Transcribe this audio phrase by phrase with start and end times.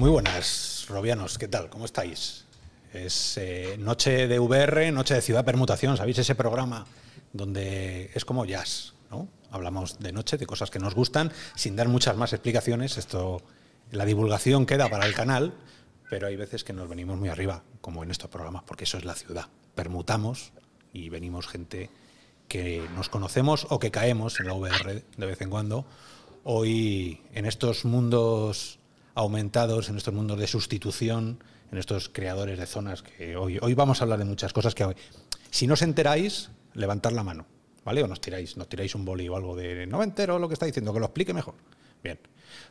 [0.00, 1.68] Muy buenas, Robianos, ¿qué tal?
[1.68, 2.46] ¿Cómo estáis?
[2.94, 6.16] Es eh, noche de VR, noche de ciudad permutación, ¿sabéis?
[6.16, 6.86] Ese programa
[7.34, 9.28] donde es como jazz, ¿no?
[9.50, 12.96] Hablamos de noche, de cosas que nos gustan, sin dar muchas más explicaciones.
[12.96, 13.42] Esto,
[13.90, 15.52] la divulgación queda para el canal,
[16.08, 19.04] pero hay veces que nos venimos muy arriba, como en estos programas, porque eso es
[19.04, 19.48] la ciudad.
[19.74, 20.52] Permutamos
[20.94, 21.90] y venimos gente
[22.48, 25.84] que nos conocemos o que caemos en la VR de vez en cuando.
[26.42, 28.79] Hoy, en estos mundos
[29.14, 31.42] aumentados, en estos mundos de sustitución,
[31.72, 34.84] en estos creadores de zonas que hoy, hoy vamos a hablar de muchas cosas que
[34.84, 34.94] hoy,
[35.50, 37.46] si no os enteráis, levantad la mano,
[37.84, 38.02] ¿vale?
[38.02, 40.54] O nos tiráis, nos tiráis un boli o algo de no me entero lo que
[40.54, 41.54] está diciendo, que lo explique mejor.
[42.02, 42.18] Bien,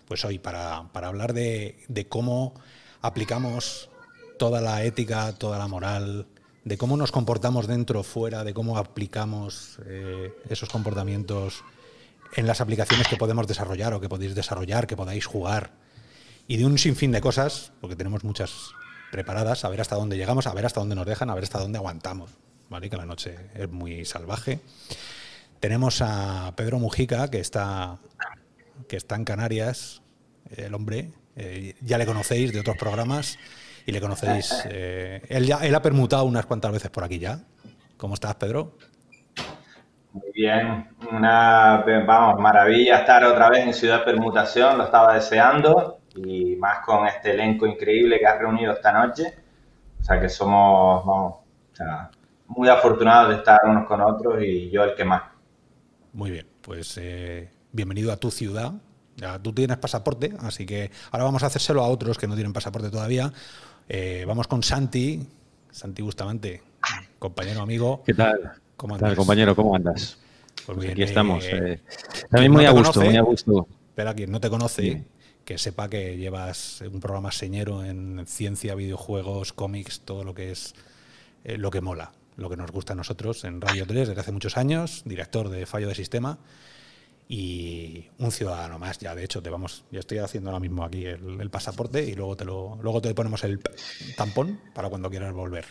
[0.08, 2.54] pues hoy para, para hablar de, de cómo
[3.02, 3.90] aplicamos
[4.38, 6.28] toda la ética, toda la moral,
[6.64, 11.64] de cómo nos comportamos dentro, fuera, de cómo aplicamos eh, esos comportamientos
[12.36, 15.72] en las aplicaciones que podemos desarrollar o que podéis desarrollar, que podáis jugar,
[16.50, 18.72] y de un sinfín de cosas, porque tenemos muchas
[19.12, 21.60] preparadas, a ver hasta dónde llegamos, a ver hasta dónde nos dejan, a ver hasta
[21.60, 22.32] dónde aguantamos,
[22.70, 22.90] ¿vale?
[22.90, 24.60] Que la noche es muy salvaje.
[25.60, 28.00] Tenemos a Pedro Mujica, que está,
[28.88, 30.02] que está en Canarias,
[30.58, 33.38] el hombre, eh, ya le conocéis de otros programas
[33.86, 34.66] y le conocéis.
[34.72, 37.42] Eh, él, ya, él ha permutado unas cuantas veces por aquí ya.
[37.96, 38.76] ¿Cómo estás, Pedro?
[40.14, 46.56] Muy bien, una vamos, maravilla estar otra vez en Ciudad Permutación, lo estaba deseando y
[46.58, 49.24] más con este elenco increíble que has reunido esta noche.
[50.02, 51.34] O sea que somos, vamos,
[51.74, 52.12] o sea,
[52.48, 55.24] muy afortunados de estar unos con otros y yo el que más.
[56.14, 58.74] Muy bien, pues eh, bienvenido a tu ciudad.
[59.16, 62.54] Ya tú tienes pasaporte, así que ahora vamos a hacérselo a otros que no tienen
[62.54, 63.32] pasaporte todavía.
[63.88, 65.28] Eh, vamos con Santi,
[65.72, 66.64] Santi Bustamante,
[67.20, 68.04] compañero amigo.
[68.06, 68.54] ¿Qué tal?
[68.76, 69.16] ¿Cómo ¿Qué tal, andas?
[69.16, 69.56] compañero?
[69.56, 70.20] ¿Cómo andas?
[70.66, 71.52] Pues Pues bien, aquí estamos.
[71.54, 71.82] eh, eh,
[72.30, 73.68] también muy no a gusto, conoce, muy a gusto.
[73.96, 75.06] Pero a quien no te conoce.
[75.50, 80.76] Que sepa que llevas un programa señero en ciencia, videojuegos, cómics, todo lo que es
[81.44, 84.32] eh, lo que mola, lo que nos gusta a nosotros en Radio 3 desde hace
[84.32, 86.38] muchos años, director de Fallo de Sistema
[87.28, 89.00] y un ciudadano más.
[89.00, 92.14] Ya de hecho te vamos, ya estoy haciendo ahora mismo aquí el, el pasaporte y
[92.14, 93.60] luego te lo, luego te ponemos el
[94.16, 95.66] tampón para cuando quieras volver.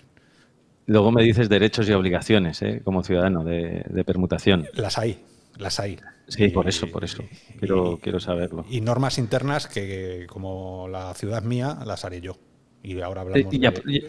[0.86, 2.80] Luego me dices derechos y obligaciones, ¿eh?
[2.82, 4.66] como ciudadano de, de permutación.
[4.74, 5.24] Las hay,
[5.56, 6.00] las hay.
[6.28, 7.22] Sí, por eso, por eso.
[7.58, 8.64] Quiero, y- quiero saberlo.
[8.70, 12.36] Y normas internas que, como la ciudad mía, las haré yo.
[12.82, 14.04] Y ahora hablamos Eh, Y, de- y-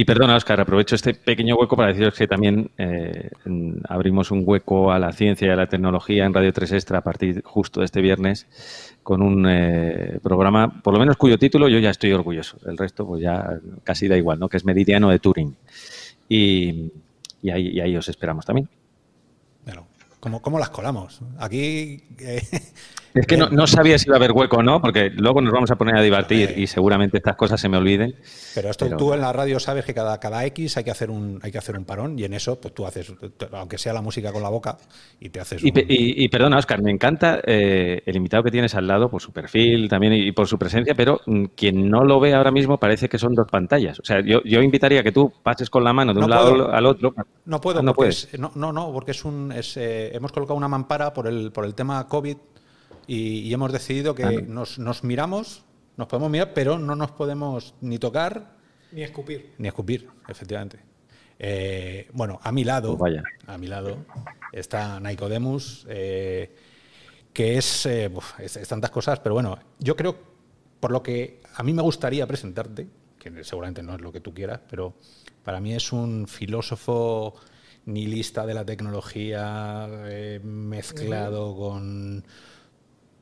[0.00, 3.30] y perdona, Oscar, aprovecho este pequeño hueco para deciros que también eh,
[3.88, 7.02] abrimos un hueco a la ciencia y a la tecnología en Radio 3 Extra a
[7.02, 8.48] partir justo de este viernes
[9.04, 12.58] con un eh, programa, por lo menos cuyo título yo ya estoy orgulloso.
[12.66, 14.48] El resto, pues ya casi da igual, ¿no?
[14.48, 15.54] Que es Meridiano de Turing.
[16.28, 16.90] Y,
[17.42, 18.68] y ahí, y ahí os esperamos también.
[20.24, 21.20] ¿Cómo, cómo las colamos?
[21.38, 22.02] Aquí.
[22.18, 22.42] eh,
[23.14, 25.52] Es que no, no sabía si iba a haber hueco o no, porque luego nos
[25.52, 28.16] vamos a poner a divertir y seguramente estas cosas se me olviden.
[28.54, 31.10] pero esto Pero- tú en la radio sabes que cada, cada X hay que hacer
[31.10, 33.12] un hay que hacer un parón y en eso pues tú haces
[33.52, 34.76] aunque sea la música con la boca
[35.20, 38.50] y te haces Y, un- y- y perdona, Oscar, me encanta eh, el invitado que
[38.50, 41.88] tienes al lado por su perfil también y, y por su presencia, pero mm, quien
[41.88, 44.00] no lo ve ahora mismo parece que son dos pantallas.
[44.00, 46.72] O sea, yo, yo invitaría que tú pases con la mano de No un lado
[46.72, 47.14] al otro.
[47.46, 48.28] No puedo, Ah, no puedes.
[48.32, 51.52] es- no, no, no, porque es un, es, eh, hemos colocado una mampara por el,
[51.52, 52.36] por el tema COVID
[53.06, 54.54] y, y hemos decidido que no.
[54.60, 55.64] nos, nos miramos,
[55.96, 58.56] nos podemos mirar, pero no nos podemos ni tocar
[58.92, 59.52] Ni escupir.
[59.58, 60.78] ni escupir, efectivamente.
[61.38, 63.22] Eh, bueno, a mi lado, Pues vaya.
[63.46, 63.98] a mi lado
[64.52, 66.54] está Nicodemus, eh,
[67.32, 70.16] que es, eh, uf, es- es tantas cosas, pero bueno, yo creo,
[70.80, 72.86] por lo que a mí me gustaría presentarte,
[73.18, 74.94] que seguramente no es lo que tú quieras, pero
[75.42, 77.34] para mí es un filósofo
[77.86, 82.24] nihilista de la tecnología eh, mezclado con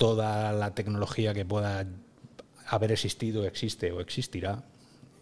[0.02, 1.86] toda la tecnología que pueda
[2.66, 4.64] haber existido, existe o existirá,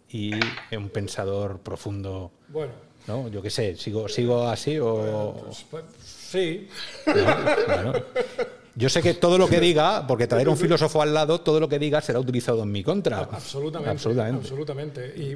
[0.08, 0.30] y
[0.74, 2.72] un pensador profundo, Bueno,
[3.06, 3.28] ¿no?
[3.28, 5.34] Yo qué sé, sigo, sigo así o...
[5.44, 6.66] pues, pues, sí.
[7.04, 7.92] Bueno,
[8.80, 11.68] yo sé que todo lo que diga, porque traer un filósofo al lado, todo lo
[11.68, 13.18] que diga será utilizado en mi contra.
[13.18, 13.90] Absolutamente.
[13.90, 14.38] Absolutamente.
[14.40, 15.14] absolutamente.
[15.16, 15.32] Y,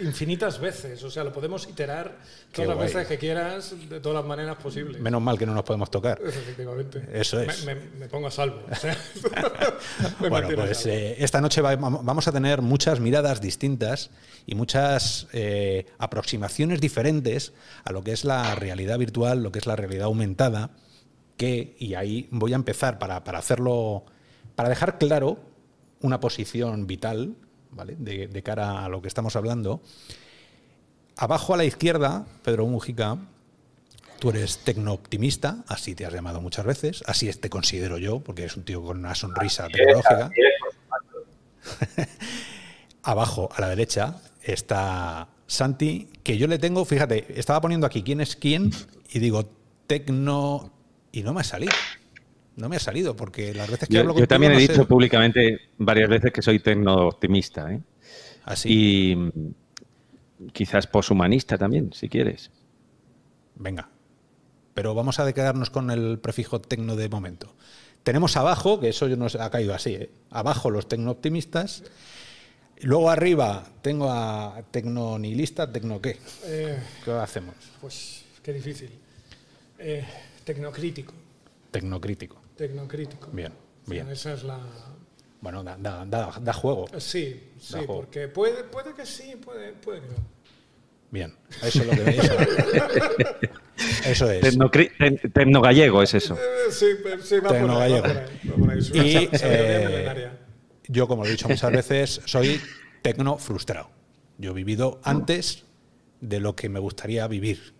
[0.00, 1.02] y infinitas veces.
[1.02, 2.16] O sea, lo podemos iterar
[2.52, 5.00] todas las veces que quieras, de todas las maneras posibles.
[5.00, 6.20] Menos mal que no nos podemos tocar.
[6.24, 7.02] Efectivamente.
[7.12, 7.64] Eso es.
[7.66, 8.62] Me, me- me pongo a salvo.
[8.70, 8.96] o sea,
[10.20, 14.10] me Bueno, pues eh, esta noche va- vamos a tener muchas miradas distintas
[14.46, 17.52] y muchas eh, aproximaciones diferentes
[17.84, 20.70] a lo que es la realidad virtual, lo que es la realidad aumentada,
[21.40, 24.04] que, y ahí voy a empezar para, para hacerlo,
[24.56, 25.38] para dejar claro
[26.02, 27.34] una posición vital,
[27.70, 27.96] ¿vale?
[27.98, 29.80] De, de cara a lo que estamos hablando.
[31.16, 33.16] Abajo a la izquierda, Pedro Mujica,
[34.18, 38.42] Tú eres tecnooptimista, así te has llamado muchas veces, así es- te considero yo, porque
[38.42, 40.30] eres un tío con una sonrisa tecnológica.
[40.36, 42.06] Es.
[43.02, 48.20] Abajo, a la derecha, está Santi, que yo le tengo, fíjate, estaba poniendo aquí quién
[48.20, 48.70] es quién
[49.10, 49.48] y digo
[49.86, 50.70] tecno
[51.12, 51.72] y no me ha salido.
[52.56, 55.70] No me ha salido porque las veces que yo, hablo Yo también he dicho públicamente
[55.78, 57.72] varias veces que soy tecno optimista.
[57.72, 57.80] ¿eh?
[58.44, 59.12] Así.
[59.12, 62.50] Y mm, quizás poshumanista también, si quieres.
[63.54, 63.88] Venga.
[64.74, 67.54] Pero vamos a quedarnos con el prefijo tecno de momento.
[68.02, 70.10] Tenemos abajo, que eso nos ha caído así, ¿eh?
[70.30, 71.84] abajo los tecno-optimistas.
[72.80, 76.18] Luego arriba tengo a tecno-nihilista, ¿tecno qué?
[76.44, 77.54] Eh, ¿Qué hacemos?
[77.80, 78.90] pues qué difícil.
[79.78, 80.04] Eh,
[80.54, 81.14] tecnocrítico.
[81.70, 82.40] Tecnocrítico.
[82.56, 83.28] Tecnocrítico.
[83.32, 83.52] Bien,
[83.86, 84.08] bien.
[84.10, 84.58] Esa es la.
[85.40, 86.86] Bueno, da, da, da, da juego.
[86.98, 88.00] Sí, sí, Da juego.
[88.00, 90.14] porque puede, puede que sí, puede, puede que no.
[91.10, 91.34] Bien.
[91.62, 92.34] Eso es lo que eso,
[94.06, 94.58] eso es.
[95.32, 96.34] Tecnogallego es eso.
[96.34, 98.02] Eh, sí, pero sí, va Tecnogallego.
[98.02, 98.78] por ahí, va por ahí.
[98.78, 100.30] Es una Y, eh.
[100.88, 102.60] Yo, como lo he dicho muchas veces, soy
[103.02, 103.90] tecno frustrado.
[104.38, 105.64] Yo he vivido antes
[106.20, 107.74] de lo que me gustaría vivir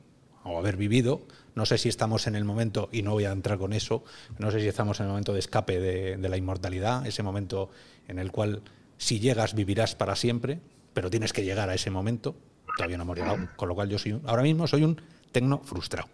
[0.45, 1.23] o haber vivido.
[1.61, 4.03] No sé si estamos en el momento, y no voy a entrar con eso,
[4.39, 7.69] no sé si estamos en el momento de escape de, la inmortalidad, ese momento
[8.09, 8.63] en el cual
[8.97, 10.59] si llegas vivirás para siempre,
[10.95, 12.35] pero tienes que llegar a ese momento.
[12.79, 15.03] Todavía no hemos llegado, con lo cual yo soy un- ahora mismo soy un
[15.33, 16.09] tecno frustrado.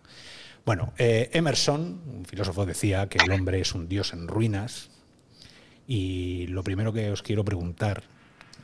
[0.65, 4.91] Bueno, eh, Emerson, un filósofo, decía que el hombre es un dios en ruinas,
[5.87, 8.03] y lo primero que os quiero preguntar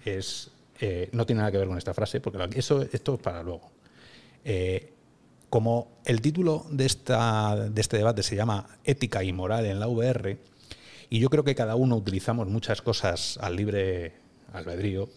[0.04, 0.50] es,
[0.80, 3.70] eh, no tiene nada que ver con esta frase, porque eso, esto es para luego.
[4.44, 4.91] Eh,
[5.52, 9.86] como el título de, esta, de este debate se llama Ética y Moral en la
[9.86, 10.38] VR,
[11.10, 14.14] y yo creo que cada uno utilizamos muchas cosas al libre
[14.54, 15.10] albedrío,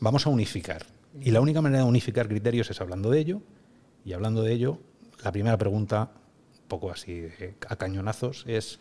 [0.00, 0.86] vamos a unificar.
[1.20, 3.42] Y la única manera de unificar criterios es hablando de ello,
[4.06, 4.78] y hablando de ello,
[5.22, 6.12] la primera pregunta,
[6.62, 7.26] un poco así
[7.68, 8.78] a cañonazos, es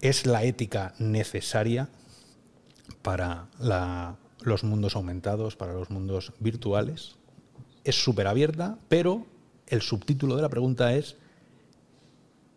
[0.00, 1.88] ¿Es la ética necesaria
[3.02, 3.46] para
[4.40, 7.14] los mundos aumentados, para los mundos virtuales?
[7.84, 9.24] Es súper abierta, pero
[9.66, 11.16] el subtítulo de la pregunta es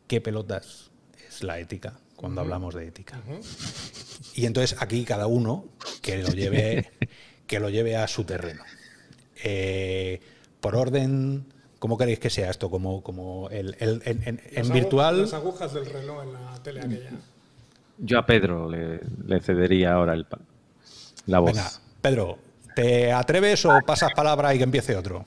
[0.08, 0.90] ¿qué pelotas
[1.28, 3.20] es la ética cuando hablamos de ética?
[4.36, 5.66] Y entonces aquí cada uno
[6.02, 6.92] que lo lleve,
[7.48, 8.64] que lo lleve a su terreno.
[9.44, 10.20] Eh,
[10.60, 11.46] por orden,
[11.80, 12.70] ¿cómo queréis que sea esto?
[12.70, 15.22] Como, como el, el- en, virtual.
[15.22, 17.12] Las agujas del reloj en la tele aquella.
[17.98, 20.26] Yo a Pedro le, le cedería ahora el,
[21.26, 21.52] la voz.
[21.54, 21.70] Venga,
[22.02, 22.38] Pedro,
[22.76, 25.26] ¿te atreves o pasas palabra y que empiece otro?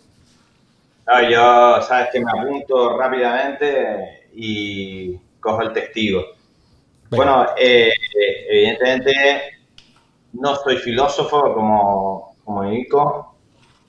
[1.06, 6.22] No, yo, sabes que me apunto rápidamente y cojo el testigo.
[7.10, 7.92] Bueno, eh,
[8.48, 9.12] evidentemente
[10.34, 13.36] no soy filósofo como, como Nico,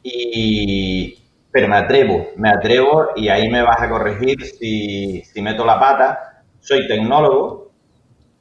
[0.01, 1.17] y,
[1.51, 5.79] pero me atrevo, me atrevo y ahí me vas a corregir si, si meto la
[5.79, 6.43] pata.
[6.59, 7.71] Soy tecnólogo,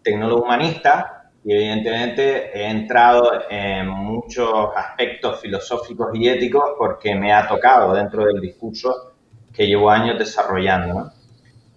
[0.02, 1.11] tecnólogo humanista
[1.44, 8.24] y evidentemente he entrado en muchos aspectos filosóficos y éticos porque me ha tocado dentro
[8.26, 9.12] del discurso
[9.52, 10.94] que llevo años desarrollando.
[10.94, 11.12] ¿no?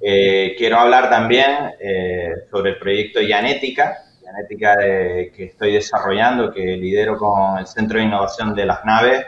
[0.01, 6.61] Eh, quiero hablar también eh, sobre el proyecto Yanética, Yanética de- que estoy desarrollando, que
[6.77, 9.25] lidero con el Centro de Innovación de las Naves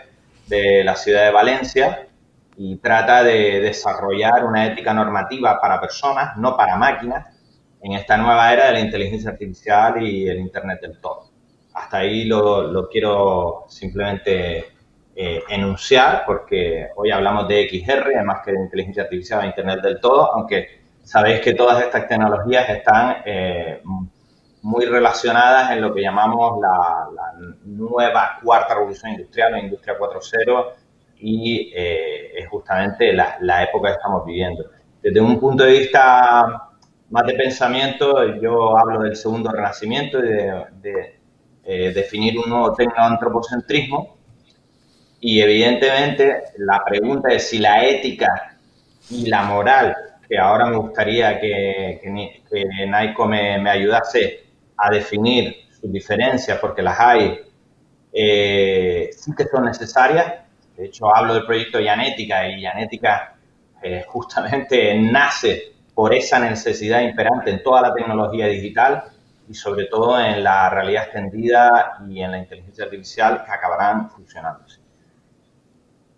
[0.48, 2.08] de la ciudad de Valencia
[2.58, 7.37] y trata de desarrollar una ética normativa para personas, no para máquinas,
[7.88, 11.29] en esta nueva era de la inteligencia artificial y el Internet del todo.
[11.74, 14.65] Hasta ahí lo, lo quiero simplemente
[15.15, 20.01] eh, enunciar porque hoy hablamos de XR, más que de inteligencia artificial e Internet del
[20.01, 23.82] todo, aunque sabéis que todas estas tecnologías están eh,
[24.63, 30.74] muy relacionadas en lo que llamamos la, la nueva cuarta revolución industrial o industria 4.0
[31.20, 34.65] y eh, es justamente la, la época que estamos viviendo.
[35.01, 36.66] Desde un punto de vista
[37.09, 41.19] más de pensamiento, yo hablo del segundo renacimiento y de, de
[41.63, 44.17] eh, definir un nuevo tecnoantropocentrismo.
[45.19, 48.57] Y evidentemente la pregunta es si la ética
[49.09, 49.95] y la moral,
[50.27, 54.43] que ahora me gustaría que, que, que Naiko me, me ayudase
[54.77, 57.39] a definir sus diferencias, porque las hay,
[58.13, 60.33] eh, sí que son necesarias.
[60.75, 63.35] De hecho, hablo del proyecto Yanética y Yanética
[63.81, 69.06] eh, justamente nace por esa necesidad imperante en toda la tecnología digital
[69.50, 74.80] y sobre todo en la realidad extendida y en la inteligencia artificial que acabarán funcionándose.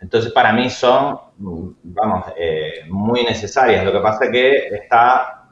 [0.02, 3.86] Entonces, para mí son, vamos, eh, muy necesarias.
[3.86, 5.46] Lo que pasa es que está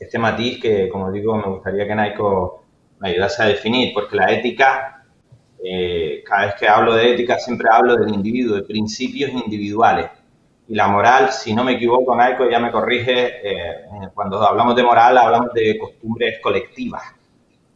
[0.00, 2.64] este matiz que, como digo, me gustaría que Naiko
[2.98, 5.04] me ayudase a definir, porque la ética,
[5.64, 10.10] eh, cada vez que hablo de ética, siempre hablo del individuo, de principios individuales.
[10.70, 14.84] Y la moral, si no me equivoco, Naiko ya me corrige, eh, cuando hablamos de
[14.84, 17.02] moral, hablamos de costumbres colectivas.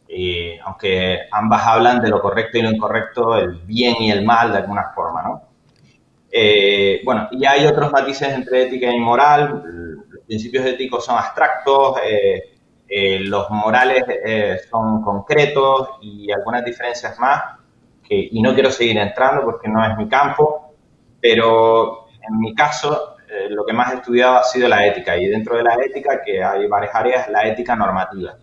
[0.07, 4.51] y aunque ambas hablan de lo correcto y lo incorrecto, el bien y el mal
[4.51, 5.41] de alguna forma, ¿no?
[6.31, 9.63] Eh, bueno, y hay otros matices entre ética y moral.
[10.09, 12.41] Los principios éticos son abstractos, eh,
[12.87, 14.03] eh, los morales
[14.69, 17.41] son concretos y algunas diferencias más.
[18.09, 20.73] Y no quiero seguir entrando porque no es mi campo,
[21.21, 23.15] pero en mi caso
[23.49, 26.43] lo que más he estudiado ha sido la ética y dentro de la ética, que
[26.43, 28.37] hay varias áreas, la ética normativa.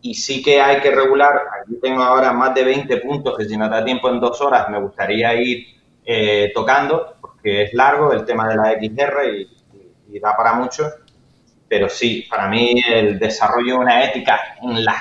[0.00, 3.56] Y sí que hay que regular, aquí tengo ahora más de 20 puntos que si
[3.56, 5.66] no da tiempo en dos horas me gustaría ir
[6.04, 9.48] eh, tocando, porque es largo el tema de la XR
[10.10, 10.84] y, da para mucho,
[11.68, 14.96] pero sí, para mí el desarrollo de una ética en las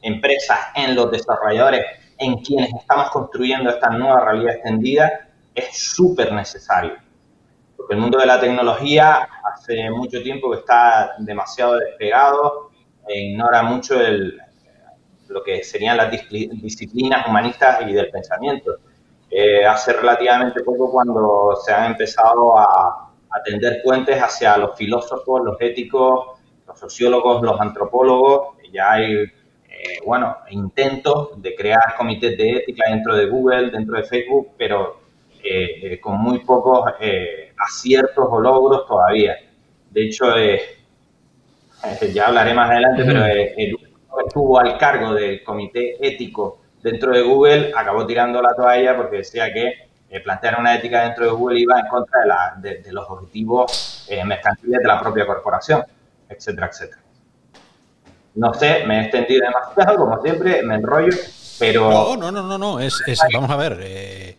[0.00, 1.84] empresas, en los desarrolladores,
[2.18, 7.05] en quienes estamos construyendo esta nueva realidad extendida, es súper necesario.
[7.76, 12.70] Porque el mundo de la tecnología hace mucho tiempo que está demasiado despegado
[13.06, 14.40] e ignora mucho el,
[15.28, 18.78] lo que serían las disciplinas humanistas y del pensamiento.
[19.30, 25.42] Eh, hace relativamente poco cuando se han empezado a, a tender puentes hacia los filósofos,
[25.44, 28.56] los éticos, los sociólogos, los antropólogos.
[28.72, 29.30] Ya hay, eh,
[30.04, 35.00] bueno, intentos de crear comités de ética dentro de Google, dentro de Facebook, pero
[35.42, 36.94] eh, con muy pocos
[37.58, 39.36] aciertos o logros todavía.
[39.90, 40.26] De hecho,
[42.12, 43.76] ya hablaré más adelante, pero el
[44.26, 49.52] estuvo al cargo del comité ético dentro de Google acabó tirando la toalla porque decía
[49.52, 52.20] que eh, plantear una ética dentro de Google iba en contra
[52.58, 55.82] de, los objetivos eh, mercantiles de la propia corporación,
[56.28, 57.02] etcétera, etcétera.
[58.36, 61.16] No sé, me he extendido demasiado, como siempre, me enrollo,
[61.58, 61.90] pero...
[61.90, 62.78] No, no, no, no, no.
[62.78, 64.36] Es, vamos a ver, eh,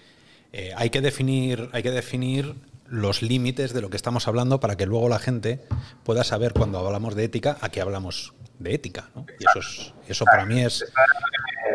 [0.75, 2.55] hay, que definir, hay que definir
[2.89, 5.61] los límites de lo que estamos hablando para que luego la gente
[6.03, 9.09] pueda saber cuando hablamos de ética a qué hablamos de ética.
[9.15, 9.25] ¿no?
[9.39, 10.85] Y eso, eso para mí es...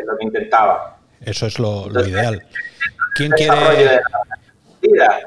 [0.05, 0.97] lo que intentaba.
[1.21, 2.45] Eso es lo, ideal.
[3.15, 4.01] ¿Quién quiere...?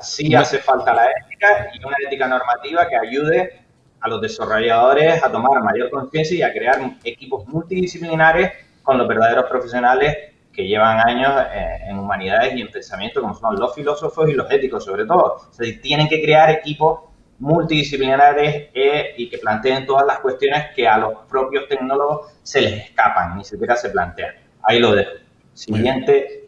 [0.00, 3.62] sí hace falta la ética y una ética normativa que ayude
[4.00, 8.52] a los desarrolladores a tomar mayor conciencia y a crear equipos multidisciplinares
[8.82, 13.54] con los verdaderos profesionales que llevan años eh, en humanidades y en pensamiento, como son
[13.56, 15.22] los filósofos y los éticos sobre todo.
[15.22, 17.00] O tienen que crear equipos
[17.38, 22.84] multidisciplinares eh, y que planteen todas las cuestiones que a los propios tecnólogos se les
[22.84, 24.34] escapan, ni siquiera se plantean.
[24.62, 25.12] Ahí lo dejo.
[25.52, 26.46] Siguiente.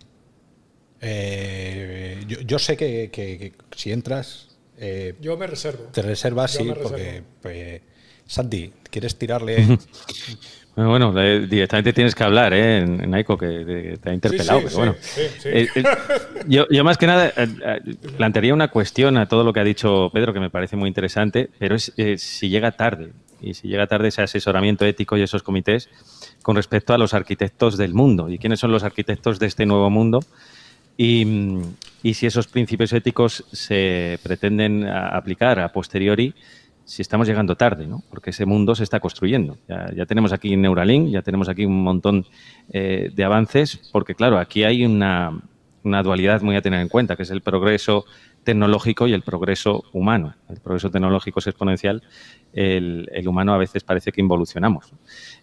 [1.01, 4.57] Eh, yo, sé que, si entras...
[4.79, 5.85] Eh, yo me reservo.
[5.93, 7.23] Te reservas, sí, porque...
[7.43, 7.83] Pues,
[8.27, 9.79] Santi, ¿quieres tirarle
[10.87, 12.79] Bueno, directamente tienes que hablar, ¿eh?
[12.79, 14.95] En, Aiko, que te ha interpelado, pero bueno.
[15.45, 15.85] Eh, eh,
[16.47, 17.81] yo, más que nada eh,
[18.17, 21.51] plantearía una cuestión a todo lo que ha dicho Pedro, que me parece muy interesante,
[21.59, 25.89] pero es si llega tarde, y si llega tarde ese asesoramiento ético y esos comités
[26.43, 28.31] con respecto a los arquitectos del mundo.
[28.31, 30.21] ¿Y quiénes son los arquitectos de este nuevo mundo?
[30.97, 31.27] Y,
[32.05, 36.35] y si esos principios éticos se pretenden aplicar a posteriori
[36.89, 38.03] si estamos llegando tarde, ¿no?
[38.09, 39.59] porque ese mundo se está construyendo.
[39.69, 42.25] Ya, tenemos aquí Neuralink, ya tenemos aquí un montón
[42.73, 45.39] eh, de avances, porque claro, aquí hay una,
[45.83, 48.07] dualidad muy a tener en cuenta, que es el progreso
[48.43, 50.35] tecnológico y el progreso humano.
[50.49, 52.03] El progreso tecnológico es exponencial,
[52.55, 54.91] el, humano a veces parece que involucionamos.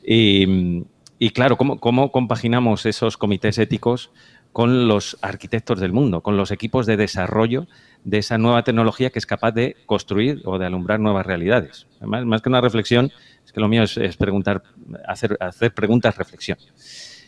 [0.03, 4.09] Y, claro, ¿cómo, ¿cómo compaginamos esos comités éticos
[4.51, 7.67] con los arquitectos del mundo, con los equipos de desarrollo
[8.05, 11.87] de esa nueva tecnología que es capaz de construir o de alumbrar nuevas realidades.
[11.97, 13.11] Además, más que una reflexión,
[13.43, 14.63] es que lo mío es, preguntar,
[15.07, 16.57] hacer, hacer preguntas, reflexión.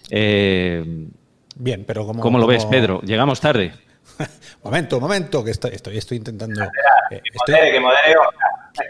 [0.09, 1.09] Eh,
[1.55, 3.01] Bien, pero ¿cómo, ¿cómo lo ves, Pedro?
[3.01, 3.73] ¿Llegamos tarde?
[4.63, 6.63] momento, momento, que estoy, estoy, intentando.
[7.11, 8.15] Eh, que modere,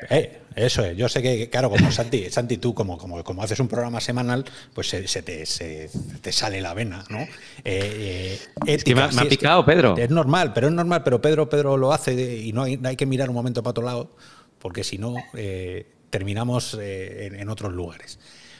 [0.09, 3.59] eh, eso es, yo sé que, claro, como Santi, Santi tú como, como, como haces
[3.59, 5.87] un programa semanal, pues se, te, se,
[6.19, 7.19] te, sale la vena, ¿no?
[7.63, 9.95] Eh, eh me, ha picado, Pedro.
[9.95, 13.05] Es normal, pero es normal, pero Pedro, Pedro lo hace y no hay, hay que
[13.05, 14.09] mirar un momento para otro lado,
[14.57, 18.17] porque si no, eh, terminamos en, en, otros lugares.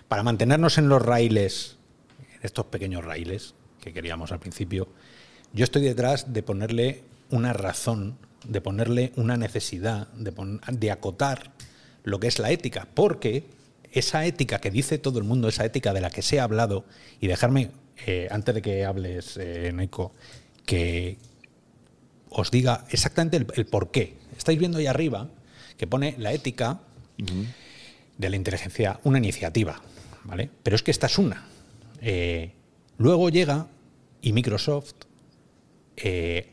[0.07, 1.77] Para mantenernos en los raíles,
[2.19, 4.87] en estos pequeños raíles que queríamos al principio,
[5.51, 10.31] yo estoy detrás de ponerle una razón, de ponerle una necesidad, de,
[10.73, 11.53] de acotar
[12.03, 13.43] lo que es la ética, porque
[13.91, 16.85] esa ética que dice todo el mundo, esa ética de la que se ha hablado,
[17.19, 17.71] y dejarme,
[18.05, 20.13] eh, antes de que hables, eh, Neiko,
[20.65, 21.17] que
[22.29, 24.17] os diga exactamente el, por qué.
[24.37, 25.29] Estáis viendo ahí arriba
[25.77, 26.79] que pone la ética
[28.17, 29.81] de la inteligencia, una iniciativa,
[30.23, 30.49] ¿vale?
[30.63, 31.47] Pero es que esta es una.
[32.01, 32.51] Eh,
[32.97, 33.67] luego llega
[34.21, 34.93] y Microsoft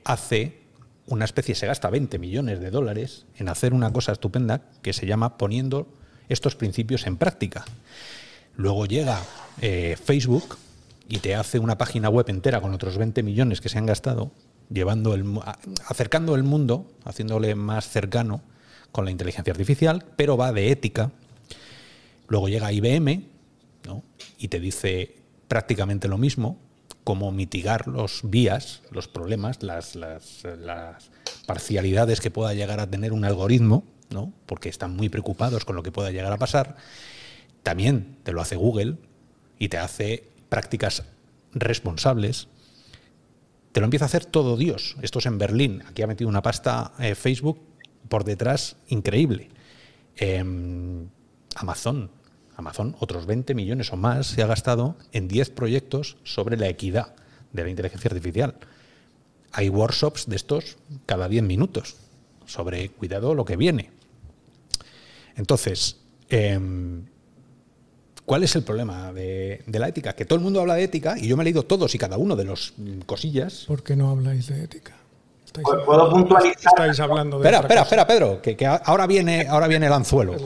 [0.05, 0.64] hace
[1.07, 5.07] una especie se gasta 20 millones de dólares en hacer una cosa estupenda que se
[5.07, 5.87] llama poniendo
[6.29, 7.65] estos principios en práctica.
[8.57, 9.21] Luego llega
[9.61, 10.57] eh, Facebook
[11.09, 14.31] y te hace una página web entera con otros 20 millones que se han gastado,
[14.71, 15.25] llevando el,
[15.87, 18.43] acercando el mundo, haciéndole más cercano
[18.93, 21.11] con la inteligencia artificial, pero va de ética.
[22.29, 23.25] Luego llega IBM
[24.39, 25.17] y te dice
[25.49, 26.59] prácticamente lo mismo,
[27.05, 29.97] cómo mitigar los vías, los problemas, las,
[31.47, 34.33] parcialidades que pueda llegar a tener un algoritmo, ¿no?
[34.47, 36.77] porque están muy preocupados con lo que pueda llegar a pasar.
[37.63, 38.97] También te lo hace Google
[39.59, 41.05] y te hace prácticas
[41.53, 42.49] responsables.
[43.73, 44.97] Te lo empieza a hacer todo Dios.
[45.03, 45.83] Esto es en Berlín.
[45.87, 47.61] Aquí ha metido una pasta eh, Facebook
[48.09, 49.51] por detrás increíble.
[50.17, 51.09] Em,
[51.57, 52.11] Amazon.
[52.57, 57.15] Amazon, otros 20 millones o más se ha gastado en 10 proyectos sobre la equidad
[57.53, 58.57] de la inteligencia artificial.
[59.53, 61.97] Hay workshops de estos cada 10 minutos
[62.47, 63.91] sobre cuidado lo que viene.
[65.37, 65.97] Entonces,
[66.29, 67.05] em,
[68.25, 70.15] ¿Cuál es el problema de, la ética?
[70.15, 72.17] Que todo el mundo habla de ética y yo me he leído todos y cada
[72.17, 73.65] uno de los mm, cosillas.
[73.67, 74.95] ¿Por qué no habláis de ética?
[75.85, 76.73] ¿Puedo puntualizar?
[76.73, 80.37] Estáis hablando de espera, espera, espera, Pedro, que, ahora, viene, ahora viene el anzuelo.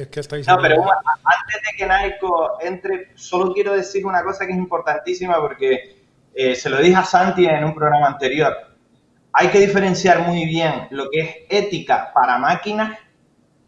[0.00, 4.46] Es que estáis no, pero antes de que Naiko entre, solo quiero decir una cosa
[4.46, 5.96] que es importantísima porque
[6.34, 8.56] eh, se lo dije a Santi en un programa anterior.
[9.34, 12.98] Hay que diferenciar muy bien lo que es ética para máquinas,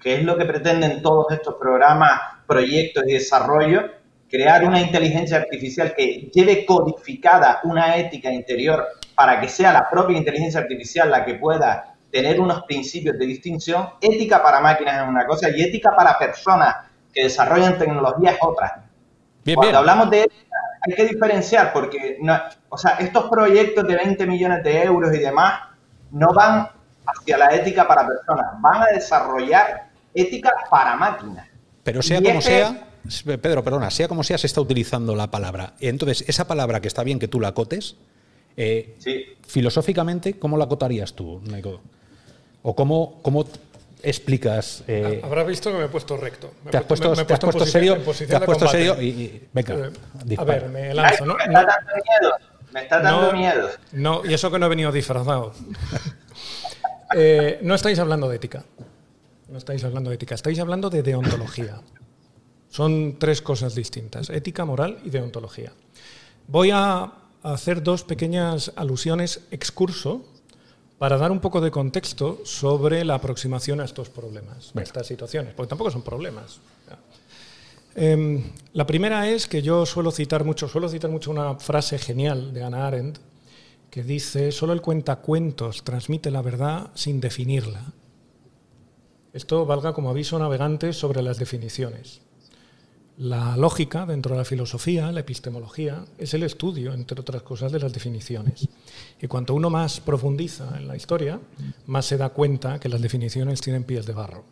[0.01, 3.91] que es lo que pretenden todos estos programas proyectos y desarrollo,
[4.31, 10.17] crear una inteligencia artificial que lleve codificada una ética interior para que sea la propia
[10.17, 15.27] inteligencia artificial la que pueda tener unos principios de distinción, ética para máquinas es una
[15.27, 16.77] cosa y ética para personas
[17.13, 18.85] que desarrollan tecnología es otra.
[19.55, 22.39] Cuando hablamos de ética hay que diferenciar porque, no,
[22.69, 25.61] o sea, estos proyectos de 20 millones de euros y demás
[26.11, 26.69] no van
[27.07, 31.49] hacia la ética para personas, van a desarrollar ética para máquinas.
[31.83, 32.89] Pero sea como sea,
[33.25, 35.73] Pedro, perdona, sea como sea, se está utilizando la palabra.
[35.81, 37.97] Entonces, esa palabra que está bien que tú la acotes,
[38.57, 38.97] eh,
[39.47, 41.41] filosóficamente, ¿cómo la acotarías tú?
[42.63, 43.47] ¿O cómo, cómo
[44.03, 44.85] explicas?
[44.87, 46.51] Eh, Habrás visto que me he puesto recto.
[46.71, 49.75] te has puesto, te has puesto serio, te has puesto serio y, venga.
[49.75, 51.35] Eh, a ver, me lanzo, ¿no?
[51.37, 52.37] Me está dando miedo.
[52.73, 53.69] Me está dando miedo.
[53.93, 55.53] No, y eso que no he venido disfrazado.
[57.63, 58.65] no estáis hablando de ética
[59.53, 61.83] no estáis hablando de ética, estáis hablando de deontología.
[62.71, 65.73] Son tres cosas distintas, ética, moral y deontología.
[66.49, 70.25] Voy a hacer dos pequeñas alusiones excurso
[71.03, 75.53] para dar un poco de contexto sobre la aproximación a estos problemas, a estas situaciones,
[75.53, 76.61] porque tampoco son problemas.
[77.97, 78.41] Em,
[78.73, 82.63] la primera es que yo suelo citar mucho, suelo citar mucho una frase genial de
[82.63, 83.19] Hannah Arendt
[83.91, 87.83] que dice, solo el cuentacuentos transmite la verdad sin definirla.
[89.33, 92.21] Esto valga como aviso navegante sobre las definiciones.
[93.19, 97.79] La lógica dentro de la filosofía, la epistemología, es el estudio, entre otras cosas, de
[97.79, 98.69] las definiciones.
[99.21, 101.41] Y cuanto uno más profundiza en la historia,
[101.87, 104.45] más se da cuenta que las definiciones tienen pies de barro.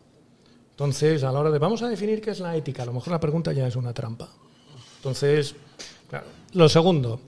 [0.71, 3.11] Entonces, a la hora de vamos a definir qué es la ética, a lo mejor
[3.11, 4.29] la pregunta ya es una trampa.
[4.97, 5.55] Entonces,
[6.09, 6.27] claro.
[6.53, 7.19] Lo segundo,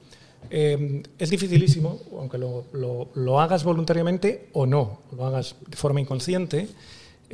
[0.49, 2.65] eh, es dificilísimo, aunque lo,
[3.13, 6.69] lo hagas voluntariamente o no, lo hagas de forma inconsciente,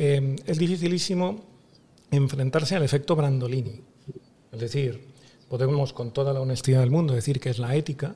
[0.02, 1.44] Em, es dificilísimo
[2.10, 3.82] enfrentarse al efecto Brandolini.
[4.52, 5.08] Es decir,
[5.50, 8.16] podemos con toda la honestidad del mundo decir que es la ética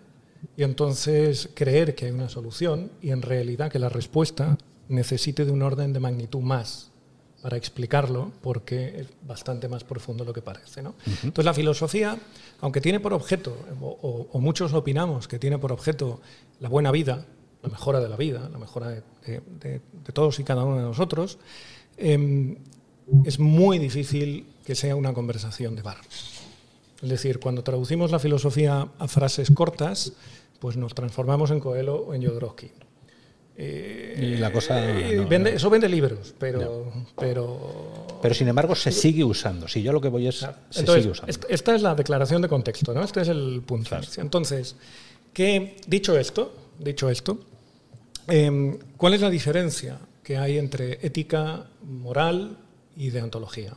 [0.57, 4.57] y entonces creer que hay una solución y en realidad que la respuesta
[4.89, 6.91] necesite de un orden de magnitud más
[7.41, 10.79] para explicarlo porque es bastante más profundo lo que parece.
[10.79, 12.17] Entonces la filosofía,
[12.61, 16.21] aunque tiene por objeto, o, muchos opinamos que tiene por objeto
[16.59, 17.25] la buena vida,
[17.61, 19.81] la mejora de la vida, la mejora de
[20.13, 21.37] todos y cada uno de nosotros,
[21.97, 22.55] Em,
[23.25, 25.97] es muy difícil que sea una conversación de bar.
[27.01, 30.13] Es decir, cuando traducimos la filosofía a frases cortas,
[30.59, 32.71] pues nos transformamos en Coelho o en Jodorowsky.
[33.57, 34.89] y la cosa.
[34.99, 38.19] Eso vende libros, pero, pero.
[38.21, 39.67] Pero sin embargo se sigue usando.
[39.67, 40.47] Si yo lo que voy es.
[40.69, 41.33] Se sigue usando.
[41.49, 43.03] Esta es la declaración de contexto, ¿no?
[43.03, 43.97] Este es el punto.
[44.17, 44.75] Entonces,
[45.33, 47.39] que, dicho esto, dicho esto,
[48.27, 52.57] em, ¿cuál es la diferencia que hay entre ética, moral
[52.95, 53.73] y deontología.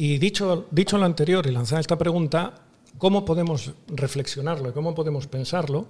[0.00, 2.54] Y dicho, dicho lo anterior y lanzada esta pregunta,
[2.98, 5.88] ¿cómo podemos reflexionarlo y cómo podemos pensarlo?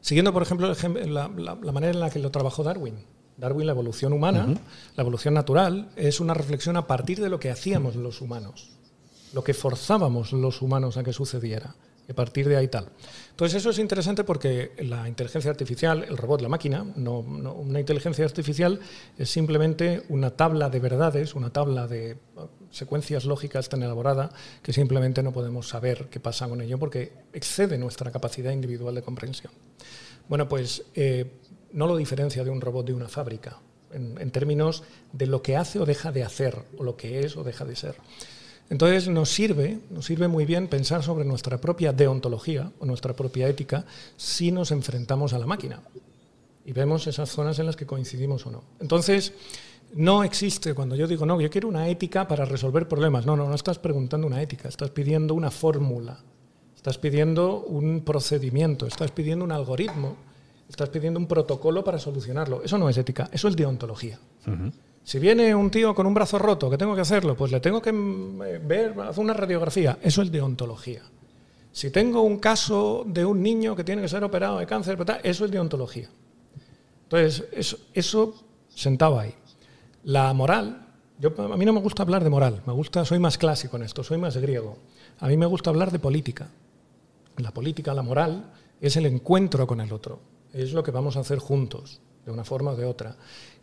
[0.00, 0.72] Siguiendo, por ejemplo,
[1.06, 1.28] la,
[1.72, 2.94] manera en la que lo trabajó Darwin.
[3.36, 4.46] Darwin, la evolución humana,
[4.94, 8.70] la evolución natural, es una reflexión a partir de lo que hacíamos los humanos,
[9.32, 11.74] lo que forzábamos los humanos a que sucediera.
[12.06, 12.88] Y a partir de ahí tal.
[13.30, 18.24] Entonces eso es interesante porque la inteligencia artificial, el robot, la máquina, no, una inteligencia
[18.24, 18.80] artificial
[19.18, 22.16] es simplemente una tabla de verdades, una tabla de
[22.70, 24.30] secuencias lógicas tan elaboradas
[24.62, 29.02] que simplemente no podemos saber qué pasa con ello porque excede nuestra capacidad individual de
[29.02, 29.52] comprensión.
[30.28, 31.26] Bueno, pues eh,
[31.72, 33.58] no lo diferencia de un robot de una fábrica,
[33.92, 37.44] en, términos de lo que hace o deja de hacer, o lo que es o
[37.44, 37.96] deja de ser.
[38.70, 43.48] Entonces nos sirve, nos sirve muy bien pensar sobre nuestra propia deontología o nuestra propia
[43.48, 43.86] ética
[44.18, 45.80] si nos enfrentamos a la máquina
[46.66, 48.62] y vemos esas zonas en las que coincidimos o no.
[48.78, 49.32] Entonces,
[49.94, 53.26] no existe, cuando yo digo, no, yo quiero una ética para resolver problemas.
[53.26, 56.18] No, no, no estás preguntando una ética, estás pidiendo una fórmula,
[56.76, 60.16] estás pidiendo un procedimiento, estás pidiendo un algoritmo,
[60.68, 62.62] estás pidiendo un protocolo para solucionarlo.
[62.62, 64.18] Eso no es ética, eso es deontología.
[65.02, 67.34] Si viene un tío con un brazo roto, ¿qué tengo que hacerlo?
[67.34, 69.98] Pues le tengo que mm, eh, ver, hacer una radiografía.
[70.02, 71.02] Eso es deontología.
[71.72, 75.44] Si tengo un caso de un niño que tiene que ser operado de cáncer, eso
[75.44, 76.10] es deontología.
[77.04, 78.34] Entonces, eso, eso
[78.68, 79.34] sentado ahí.
[80.08, 80.86] La moral,
[81.18, 83.82] yo, a mí no me gusta hablar de moral, me gusta, soy más clásico en
[83.82, 84.78] esto, soy más griego.
[85.20, 86.48] A mí me gusta hablar de política.
[87.36, 90.20] La política, la moral, es el encuentro con el otro,
[90.54, 93.16] es lo que vamos a hacer juntos, de una forma o de otra.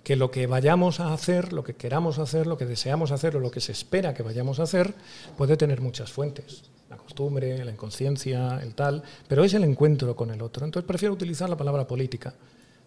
[0.03, 3.39] Que lo que vayamos a hacer, lo que queramos hacer, lo que deseamos hacer o
[3.39, 4.93] lo que se espera que vayamos a hacer,
[5.37, 6.65] puede tener muchas fuentes.
[6.91, 10.63] La costumbre, la inconsciencia, el tal, pero es el encuentro con el otro.
[10.63, 12.35] Entonces prefiero utilizar la palabra política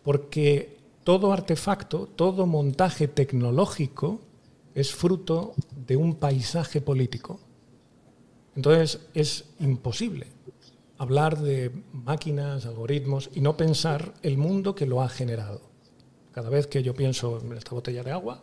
[0.05, 0.78] porque
[1.09, 4.21] todo artefacto, todo montaje tecnológico
[4.75, 7.40] es fruto de un paisaje político.
[8.55, 10.27] Entonces es imposible
[10.99, 15.62] hablar de máquinas, algoritmos y no pensar el mundo que lo ha generado.
[16.33, 18.42] Cada vez que yo pienso en esta botella de agua,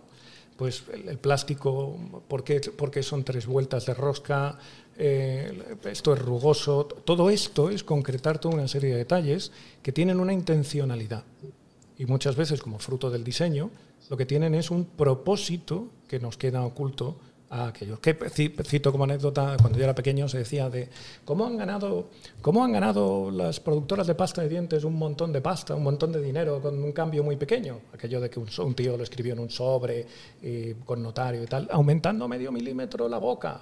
[0.58, 4.58] pues el, plástico, ¿por qué, son tres vueltas de rosca?
[4.98, 6.86] Eh, esto es rugoso.
[6.86, 9.52] Todo esto es concretar toda una serie de detalles
[9.84, 11.26] que tienen una intencionalidad.
[11.98, 13.70] Y muchas veces, como fruto del diseño,
[14.10, 17.18] lo que tienen es un propósito que nos queda oculto
[17.50, 18.00] a aquellos.
[18.00, 18.18] Que
[18.64, 20.90] cito como anécdota, cuando yo era pequeño se decía de
[21.24, 22.10] cómo han ganado,
[22.42, 26.12] cómo han ganado las productoras de pasta de dientes un montón de pasta, un montón
[26.12, 27.80] de dinero con un cambio muy pequeño.
[27.94, 30.06] Aquello de que un, tío lo escribió en un sobre
[30.86, 33.62] con notario y tal, aumentando medio milímetro la boca.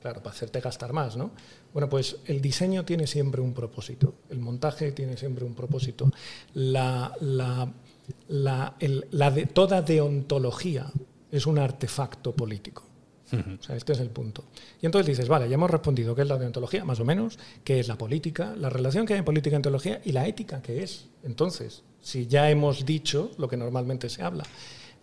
[0.00, 1.32] Claro, para hacerte gastar más, ¿no?
[1.76, 6.10] Bueno, pues el diseño tiene siempre un propósito, el montaje tiene siempre un propósito.
[6.54, 7.12] La,
[8.30, 10.90] de, toda deontología
[11.30, 12.82] es un artefacto político.
[13.30, 14.44] O sea, este es el punto.
[14.80, 17.78] Y entonces dices, vale, ya hemos respondido qué es la deontología, más o menos, qué
[17.78, 20.82] es la política, la relación que hay en política y deontología y la ética que
[20.82, 21.08] es.
[21.24, 24.44] Entonces, si ya hemos dicho lo que normalmente se habla,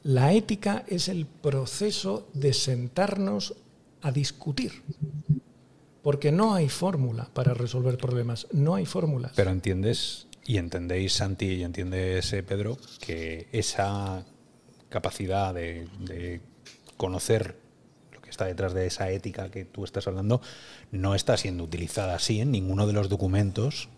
[0.02, 3.54] la ética es el proceso de sentarnos
[4.02, 4.82] a discutir.
[6.04, 9.32] Porque no hay fórmula para resolver problemas, no hay fórmulas.
[9.36, 14.26] Pero entiendes y entendéis, Santi, y entiendes, eh, Pedro, que esa
[14.90, 16.42] capacidad de,
[16.98, 17.64] conocer
[18.34, 20.42] está detrás de esa ética que tú estás hablando,
[20.92, 23.90] no está siendo utilizada así en ninguno de los documentos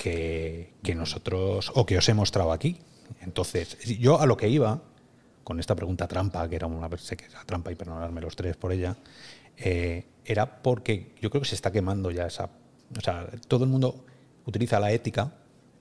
[0.00, 2.78] que, nosotros o que os he mostrado aquí.
[3.20, 4.82] Entonces, yo a lo que iba
[5.44, 8.72] con esta pregunta trampa, que era una sé que trampa y perdonarme los tres por
[8.72, 8.96] ella,
[9.58, 12.50] eh, era porque yo creo que se está quemando ya esa.
[12.96, 14.04] O sea, todo el mundo
[14.44, 15.32] utiliza la ética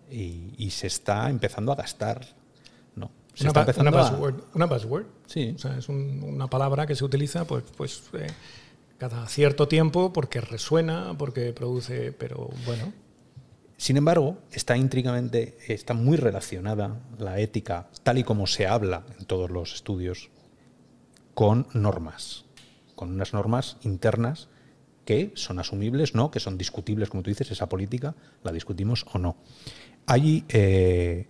[0.10, 2.22] y, y se está empezando a gastar
[3.40, 5.54] una, buzzword, una, buzzword, Sí.
[5.56, 8.28] O sea, es una palabra que se utiliza pues, pues eh,
[8.98, 12.94] cada cierto tiempo porque resuena, porque produce, pero bueno.
[13.78, 19.26] Sin embargo, está íntricamente, está muy relacionada la ética, tal y como se habla en
[19.26, 20.30] todos los estudios,
[21.34, 22.46] con normas,
[23.02, 24.48] con unas normas internas
[25.06, 29.18] que son asumibles, no, que son discutibles, como tú dices, esa política, la discutimos o
[29.18, 29.38] no.
[30.06, 31.26] Hay eh,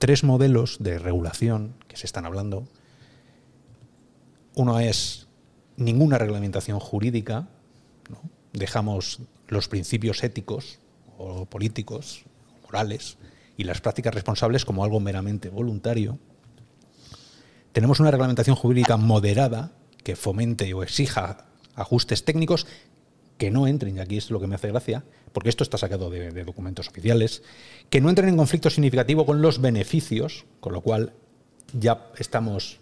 [0.00, 2.66] tres modelos de regulación que se están hablando.
[4.56, 5.28] Uno es
[5.76, 7.46] ninguna reglamentación jurídica,
[8.52, 10.80] dejamos los principios éticos
[11.18, 12.24] o políticos,
[12.64, 13.16] morales,
[13.56, 16.18] y las prácticas responsables como algo meramente voluntario.
[17.70, 19.70] Tenemos una reglamentación jurídica moderada
[20.02, 22.66] que fomente o exija ajustes técnicos
[23.38, 26.10] que no entren, y aquí es lo que me hace gracia, porque esto está sacado
[26.10, 27.42] de, documentos oficiales,
[27.90, 31.12] que no entren en conflicto significativo con los beneficios, con lo cual
[31.72, 32.78] ya estamos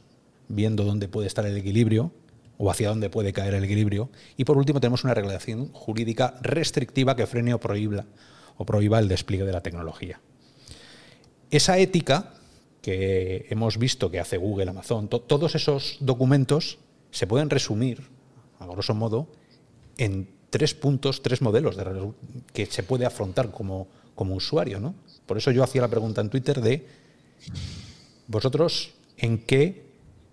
[0.49, 2.13] viendo dónde puede estar el equilibrio
[2.59, 4.11] o hacia dónde puede caer el equilibrio.
[4.37, 8.05] Y por último tenemos una regulación jurídica restrictiva que frene o prohíba,
[8.59, 10.21] o prohíba el despliegue de la tecnología.
[11.51, 12.35] Esa ética
[12.83, 16.79] que hemos visto que hace Google, Amazon, todos esos documentos
[17.11, 18.09] se pueden resumir,
[18.59, 19.29] a grosso modo,
[19.99, 22.13] en tres puntos, tres modelos de,
[22.53, 24.81] que se puede afrontar como, como usuario.
[24.81, 24.95] ¿no?
[25.27, 26.87] Por eso yo hacía la pregunta en Twitter de,
[28.27, 29.85] ¿vosotros en qué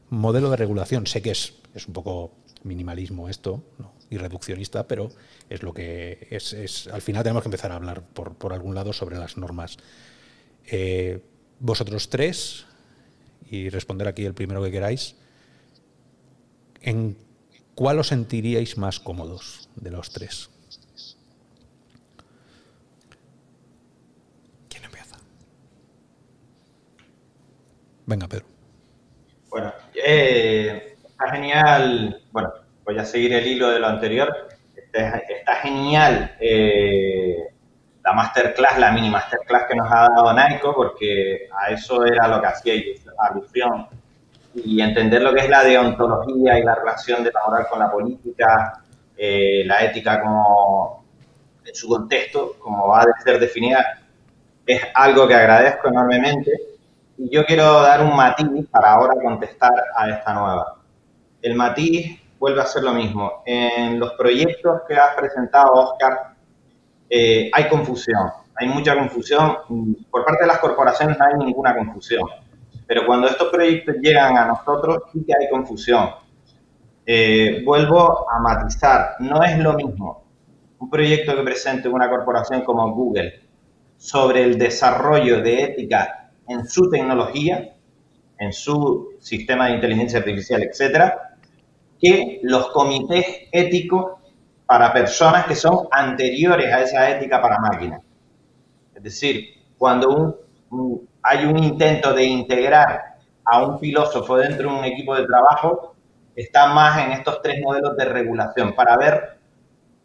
[0.09, 1.07] modelo de regulación?
[1.07, 2.31] Sé que es, es un poco
[2.63, 3.63] minimalismo esto,
[4.09, 5.11] y reduccionista, pero
[5.49, 9.17] es lo que es, Al final tenemos que empezar a hablar por, algún lado sobre
[9.17, 9.77] las normas.
[10.65, 11.21] Eh,
[11.59, 12.65] vosotros tres,
[13.49, 15.15] y responder aquí el primero que queráis,
[16.87, 17.17] ¿en
[17.75, 20.49] cuál os sentiríais más cómodos de los tres?
[24.69, 25.17] ¿Quién empieza?
[28.05, 28.45] Venga, Pedro.
[29.49, 32.21] Bueno, eh, está genial.
[32.31, 32.53] Bueno,
[32.85, 34.47] voy a seguir el hilo de lo anterior.
[34.73, 37.35] Está, genial eh,
[38.01, 42.39] la masterclass, la mini masterclass que nos ha dado Naiko, porque a eso era lo
[42.39, 42.73] que hacía
[43.29, 43.87] alusión.
[44.63, 47.91] Y entender lo que es la deontología y la relación de la moral con la
[47.91, 48.81] política,
[49.15, 51.05] eh, la ética como
[51.65, 53.99] en su contexto, como va a ser definida,
[54.65, 56.51] es algo que agradezco enormemente.
[57.17, 60.75] Y yo quiero dar un matiz para ahora contestar a esta nueva.
[61.41, 63.43] El matiz vuelve a ser lo mismo.
[63.45, 66.35] En los proyectos que has presentado, Oscar,
[67.09, 69.57] eh, hay confusión, hay mucha confusión.
[70.09, 72.27] Por parte de las corporaciones no hay ninguna confusión.
[72.87, 76.09] Pero cuando estos proyectos llegan a nosotros, sí que hay confusión.
[77.05, 80.27] Eh, vuelvo a matizar, no es lo mismo
[80.79, 83.41] un proyecto que presente una corporación como Google
[83.97, 87.75] sobre el desarrollo de ética en su tecnología,
[88.37, 91.35] en su sistema de inteligencia artificial, etcétera,
[91.99, 94.17] que los comités éticos
[94.65, 98.01] para personas que son anteriores a esa ética para máquinas.
[98.93, 99.47] Es decir,
[99.77, 100.41] cuando
[101.27, 105.95] hay un intento de integrar a un filósofo dentro de un equipo de trabajo,
[106.35, 109.37] está más en estos tres modelos de regulación para ver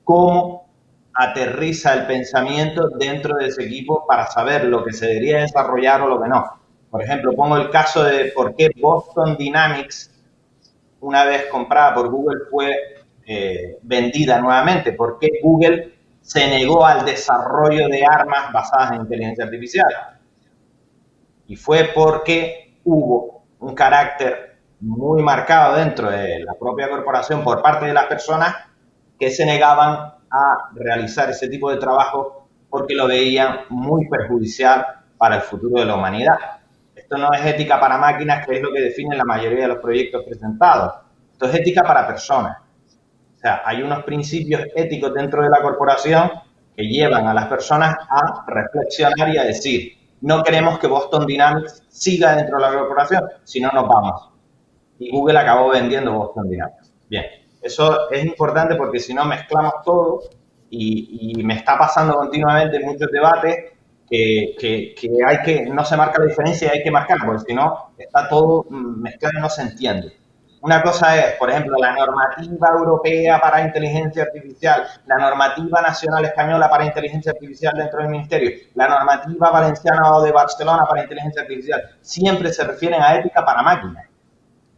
[0.05, 0.69] cómo
[1.15, 6.09] aterriza el pensamiento dentro de ese equipo para saber lo que se debería desarrollar o
[6.09, 6.45] lo que no.
[6.91, 10.13] Por ejemplo, pongo el caso de por qué Boston Dynamics
[11.03, 12.75] una vez comprada por Google, fue
[13.27, 20.12] eh, vendida nuevamente, porque Google se negó al desarrollo de armas basadas en inteligencia artificial.
[21.53, 27.85] Y fue porque hubo un carácter muy marcado dentro de la propia corporación por parte
[27.85, 28.57] de las personas
[29.21, 34.83] que se negaban a realizar ese tipo de trabajo porque lo veían muy perjudicial
[35.19, 36.39] para el futuro de la humanidad.
[36.95, 39.79] Esto no es ética para máquinas, que es lo que define la mayoría de los
[39.79, 40.95] proyectos presentados.
[41.33, 42.63] Esto es ética para personas.
[43.37, 46.31] O sea, hay unos principios éticos dentro de la corporación
[46.75, 51.83] que llevan a las personas a reflexionar y a decir, no queremos que Boston Dynamics
[51.89, 54.31] siga dentro de la corporación, si no nos vamos.
[54.99, 56.93] Y Google acabó vendiendo Boston Dynamics.
[57.09, 57.25] Bien,
[57.61, 60.21] eso es importante porque si no mezclamos todo
[60.71, 63.73] y, me está pasando continuamente en muchos debates
[64.09, 64.95] que,
[65.27, 68.29] hay que, no se marca la diferencia y hay que marcarla, porque si no, está
[68.29, 70.22] todo mezclado y no se entiende.
[70.63, 76.71] Una cosa es, por ejemplo, la normativa europea para inteligencia artificial, la normativa nacional española
[76.71, 81.83] para inteligencia artificial dentro del ministerio, la normativa valenciana o de Barcelona para inteligencia artificial,
[82.01, 84.07] siempre se refieren a ética para máquinas.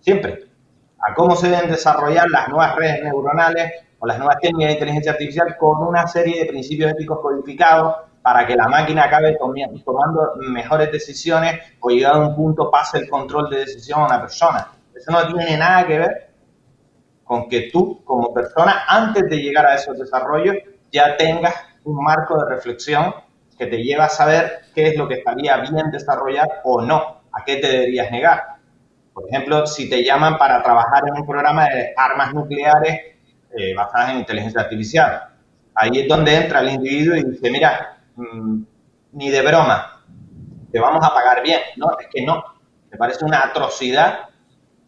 [0.00, 0.44] Siempre.
[1.00, 5.12] A cómo se deben desarrollar las nuevas redes neuronales o las nuevas técnicas de inteligencia
[5.12, 10.90] artificial con una serie de principios éticos codificados para que la máquina acabe tomando mejores
[10.90, 14.66] decisiones o llegado a un punto pase el control de decisión a una persona.
[14.94, 16.30] Eso no tiene nada que ver
[17.24, 20.56] con que tú, como persona, antes de llegar a esos desarrollos,
[20.92, 21.54] ya tengas
[21.84, 23.14] un marco de reflexión
[23.58, 27.44] que te lleva a saber qué es lo que estaría bien desarrollar o no, a
[27.44, 28.56] qué te deberías negar.
[29.12, 33.00] Por ejemplo, si te llaman para trabajar en un programa de armas nucleares
[33.56, 35.22] eh, basadas en inteligencia artificial,
[35.74, 38.62] ahí es donde entra el individuo y dice, mira, Mm,
[39.12, 40.04] ni de broma,
[40.70, 41.60] te vamos a pagar bien.
[41.76, 42.42] No, es que no.
[42.90, 44.28] Me parece una atrocidad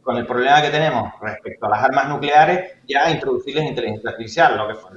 [0.07, 4.69] con el problema que tenemos respecto a las armas nucleares, ya introducirles inteligencia artificial, lo
[4.69, 4.91] que fue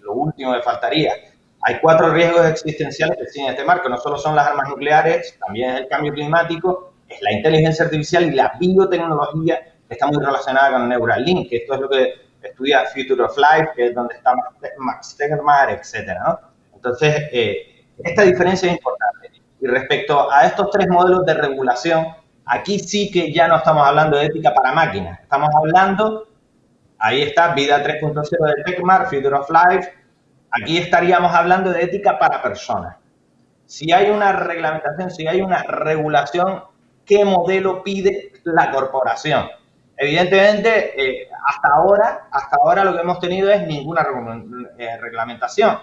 [0.00, 1.12] lo último que faltaría.
[1.60, 3.90] Hay cuatro riesgos existenciales que tiene este marco.
[3.90, 8.24] No solo son las armas nucleares, también es el cambio climático, es la inteligencia artificial
[8.24, 12.86] y la biotecnología que está muy relacionada con Neuralink, que esto es lo que estudia
[12.86, 14.32] Future of Life, que es donde está
[14.78, 16.40] Max Tegmark, etcétera, ¿no?
[16.74, 19.30] Entonces, eh, esta diferencia es importante.
[19.60, 22.06] Y respecto a estos tres modelos de regulación,
[22.48, 26.28] aquí sí que ya no estamos hablando de ética para máquinas, estamos hablando,
[26.98, 29.92] ahí está, vida 3.0 de TechMark, Future of Life,
[30.50, 32.96] aquí estaríamos hablando de ética para personas.
[33.66, 36.64] Si hay una reglamentación, si hay una regulación,
[37.04, 39.46] ¿qué modelo pide la corporación?
[39.96, 44.06] Evidentemente, eh, hasta ahora, hasta ahora lo que hemos tenido es ninguna
[44.78, 45.78] eh, reglamentación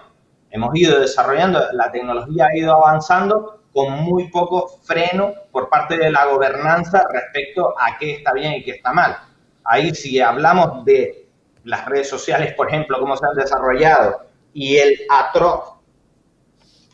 [0.56, 6.09] hemos ido desarrollando, la tecnología ha ido avanzando con muy poco freno por parte de
[6.09, 9.17] la gobernanza respecto a qué está bien y qué está mal.
[9.65, 11.27] Ahí si hablamos de
[11.65, 15.73] las redes sociales, por ejemplo, cómo se han desarrollado, y el atroz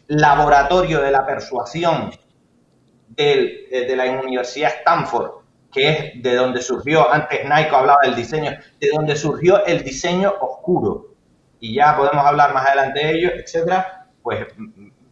[0.07, 2.09] laboratorio de la persuasión
[3.09, 5.33] del, eh, de la Universidad Stanford,
[5.71, 10.33] que es de donde surgió, antes Nike hablaba del diseño, de donde surgió el diseño
[10.41, 11.13] oscuro,
[11.59, 14.47] y ya podemos hablar más adelante de ello, etcétera, pues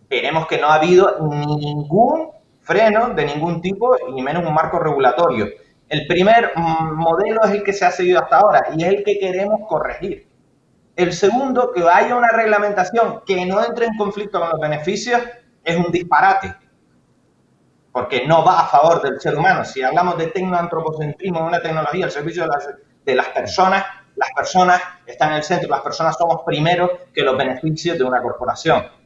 [0.10, 5.48] veremos que no ha habido ningún freno de ningún tipo, ni menos un marco regulatorio.
[5.88, 9.20] El primer modelo es el que se ha seguido hasta ahora y es el que
[9.20, 10.28] queremos corregir.
[10.96, 15.22] El segundo, que haya una reglamentación que no entre en conflicto con los beneficios,
[15.64, 16.54] es un disparate,
[17.92, 19.64] porque no va a favor del ser humano.
[19.64, 22.70] Si hablamos de tecnoantropocentrismo, una tecnología al servicio de las,
[23.06, 27.38] de las personas, las personas están en el centro, las personas somos primero que los
[27.38, 28.99] beneficios de una corporación.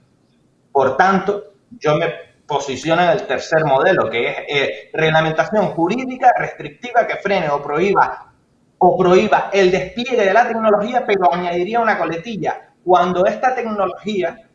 [0.74, 2.14] Por tanto, yo me
[2.46, 8.34] posiciono en el tercer modelo, que es eh, reglamentación jurídica restrictiva que frene o prohíba
[8.80, 12.74] o prohíba el despliegue de la tecnología, pero añadiría una coletilla.
[12.84, 14.50] Cuando esta tecnología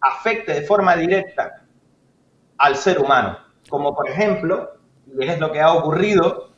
[0.00, 1.62] afecte de forma directa
[2.58, 4.72] al ser humano, como por ejemplo,
[5.06, 6.50] y es lo que ha ocurrido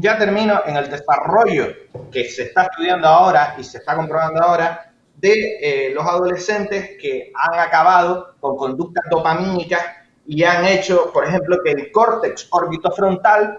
[0.00, 1.66] ya termino en el desarrollo
[2.10, 7.32] que se está estudiando ahora y se está comprobando ahora de eh, los adolescentes que
[7.34, 9.82] han acabado con conductas dopamínicas
[10.26, 13.58] y han hecho, por ejemplo, que el córtex orbitofrontal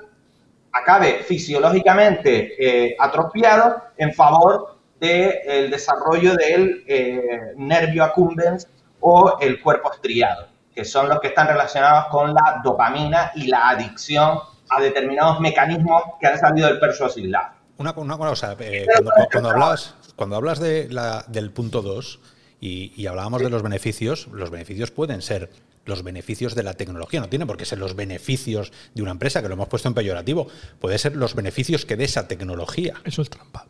[0.71, 8.67] acabe fisiológicamente eh, atrofiado en favor del desarrollo del eh, nervio accumbens
[8.99, 13.69] o el cuerpo estriado, que son los que están relacionados con la dopamina y la
[13.69, 14.39] adicción
[14.69, 17.31] a determinados mecanismos que han salido del persuasive
[17.77, 18.85] Una, una cosa, eh,
[19.31, 22.19] cuando, hablas, cuando hablas de la, del punto 2
[22.59, 25.49] y, hablábamos de los beneficios, los beneficios pueden ser
[25.85, 29.41] los beneficios de la tecnología, no tiene por qué ser los beneficios de una empresa,
[29.41, 30.49] que lo hemos puesto en peyorativo,
[30.81, 32.95] puede ser los beneficios que dé esa tecnología.
[33.05, 33.67] Eso es trampa.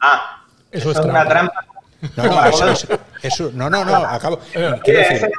[0.00, 1.66] Ah, eso, es, una trampa.
[2.16, 2.46] No, no,
[3.22, 4.38] eso, no, no, no, acabo.
[4.52, 5.30] Quiero decir,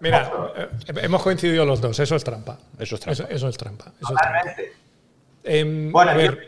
[0.00, 2.58] mira, eh, hemos coincidido los dos, eso es trampa.
[2.78, 3.24] Eso es trampa.
[3.30, 3.92] Eso, es trampa.
[5.44, 6.44] Em, bueno, a ver,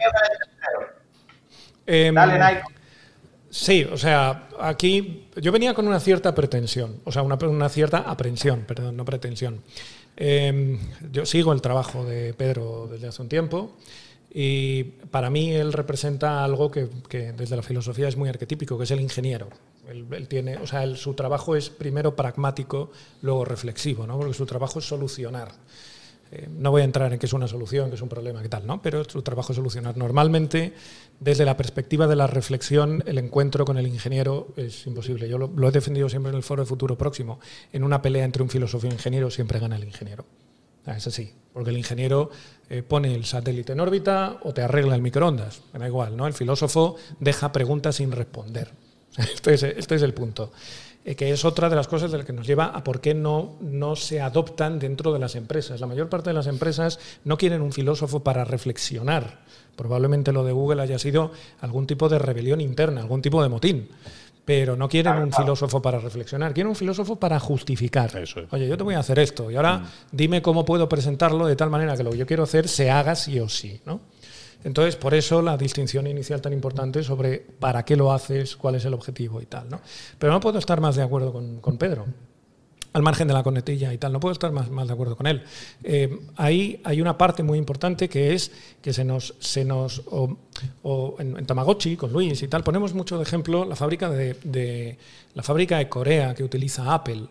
[1.87, 2.76] eh, Dale, Nike.
[3.59, 8.01] Sí, o sea, aquí yo venía con una cierta pretensión, o sea, una, una cierta
[8.01, 9.63] aprensión, perdón, no pretensión.
[10.15, 10.79] Em,
[11.11, 13.73] yo sigo el trabajo de Pedro desde hace un tiempo.
[14.31, 18.91] Y para mí él representa algo que, desde la filosofía es muy arquetípico, que es
[18.91, 19.49] el ingeniero.
[19.89, 22.91] Él, tiene, o sea, su trabajo es primero pragmático,
[23.23, 24.19] luego reflexivo, ¿no?
[24.19, 25.53] porque su trabajo es solucionar.
[26.33, 28.49] Eh, no voy a entrar en qué es una solución, qué es un problema, qué
[28.49, 28.83] tal, ¿no?
[28.83, 29.97] pero su trabajo es solucionar.
[29.97, 30.75] Normalmente,
[31.21, 35.29] desde la perspectiva de la reflexión, el encuentro con el ingeniero es imposible.
[35.29, 37.39] Yo lo, he defendido siempre en el Foro de Futuro Próximo.
[37.73, 40.25] En una pelea entre un filósofo y un ingeniero siempre gana el ingeniero.
[40.87, 42.31] Es así, porque el ingeniero
[42.71, 46.29] eh, pone el satélite en órbita o te arregla el microondas, da igual, ¿no?
[46.29, 48.71] El filósofo deja preguntas sin responder.
[49.19, 50.53] Este es, este es el punto.
[51.09, 53.15] Eh, que es otra de las cosas de las que nos lleva a por qué
[53.15, 55.81] no, no se adoptan dentro de las empresas.
[55.81, 59.39] La mayor parte de las empresas no quieren un filósofo para reflexionar.
[59.77, 63.89] Probablemente lo de Google haya sido algún tipo de rebelión interna, algún tipo de motín
[64.47, 68.13] pero no quieren un filósofo para reflexionar, quieren un filósofo para justificar.
[68.53, 69.87] Oye, yo te voy a hacer esto y ahora mm.
[70.13, 73.17] dime cómo puedo presentarlo de tal manera que lo que yo quiero hacer se haga
[73.17, 73.81] sí o sí.
[73.85, 74.01] ¿no?
[74.67, 78.85] Entonces, por eso la distinción inicial tan importante sobre para qué lo haces, cuál es
[78.85, 79.71] el objetivo y tal.
[79.71, 79.81] ¿no?
[80.19, 82.05] Pero no puedo estar más de acuerdo con, con Pedro
[82.97, 84.11] al margen de la conetilla y tal.
[84.11, 85.43] No puedo estar más, más de acuerdo con él.
[85.85, 88.51] Eh, ahí hay una parte muy importante que es
[88.81, 90.03] que se nos, se nos
[91.19, 94.97] en, Tamagotchi, con Luis y tal, ponemos mucho de ejemplo la fábrica de,
[95.35, 97.27] la fábrica de Corea que utiliza Apple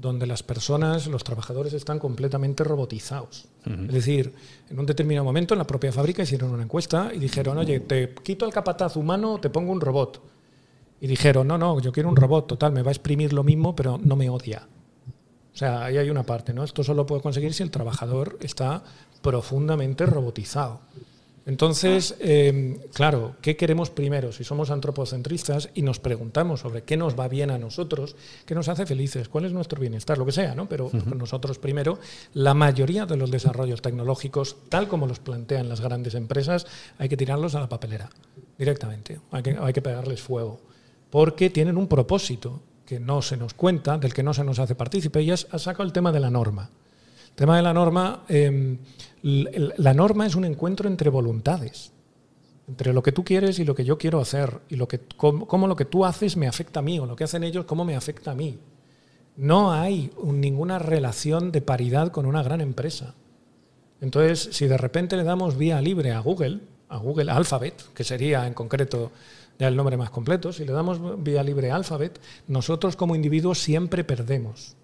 [0.00, 3.46] donde las personas, los trabajadores están completamente robotizados.
[3.64, 4.32] Es decir,
[4.70, 8.14] en un determinado momento en la propia fábrica hicieron una encuesta y dijeron, oye, te
[8.14, 10.22] quito el capataz humano, te pongo un robot.
[11.00, 13.76] Y dijeron, no, no, yo quiero un robot, total, me va a exprimir lo mismo,
[13.76, 14.66] pero no me odia.
[15.52, 16.64] O sea, ahí hay una parte, ¿no?
[16.64, 18.84] Esto solo puede conseguir si el trabajador está
[19.22, 20.80] profundamente robotizado.
[21.48, 24.32] Entonces, eh, claro, ¿qué queremos primero?
[24.32, 28.68] Si somos antropocentristas y nos preguntamos sobre qué nos va bien a nosotros, qué nos
[28.68, 30.68] hace felices, cuál es nuestro bienestar, lo que sea, ¿no?
[30.68, 31.98] Pero nosotros primero,
[32.34, 36.66] la mayoría de los desarrollos tecnológicos, tal como los plantean las grandes empresas,
[36.98, 38.10] hay que tirarlos a la papelera
[38.58, 39.18] directamente.
[39.30, 40.60] Hay que, hay que pegarles fuego.
[41.08, 44.74] Porque tienen un propósito que no se nos cuenta, del que no se nos hace
[44.74, 46.68] partícipe, y has, sacado el tema de la norma.
[47.30, 48.76] El tema de la norma, em,
[49.22, 51.92] la norma es un encuentro entre voluntades,
[52.68, 55.66] entre lo que tú quieres y lo que yo quiero hacer, y lo que, cómo,
[55.66, 57.96] lo que tú haces me afecta a mí, o lo que hacen ellos, cómo me
[57.96, 58.58] afecta a mí.
[59.36, 63.14] No hay ninguna relación de paridad con una gran empresa.
[64.00, 68.46] Entonces, si de repente le damos vía libre a Google, a Google Alphabet, que sería
[68.46, 69.10] en concreto
[69.58, 74.04] ya el nombre más completo, si le damos vía libre alfabet, nosotros como individuos siempre
[74.04, 74.76] perdemos.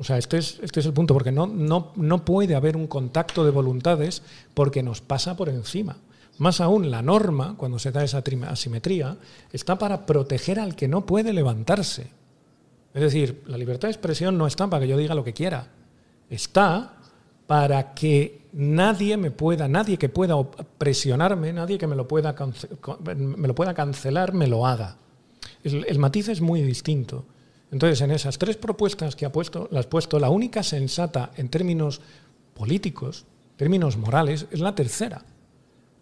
[0.00, 2.86] O sea, este es, este es el punto, porque no, no, no puede haber un
[2.86, 4.22] contacto de voluntades
[4.54, 5.98] porque nos pasa por encima.
[6.38, 9.18] Más aún, la norma, cuando se da esa asimetría,
[9.52, 12.06] está para proteger al que no puede levantarse.
[12.94, 15.68] Es decir, la libertad de expresión no está para que yo diga lo que quiera.
[16.30, 16.94] Está
[17.46, 20.34] para que nadie me pueda, nadie que pueda
[20.78, 22.34] presionarme, nadie que me lo pueda,
[23.16, 24.96] me lo pueda cancelar, me lo haga.
[25.62, 27.26] El, matiz es muy distinto.
[27.72, 32.00] Entonces, en esas tres propuestas que ha puesto, las puesto, la única sensata en términos
[32.54, 33.24] políticos,
[33.56, 35.22] términos morales, es la tercera.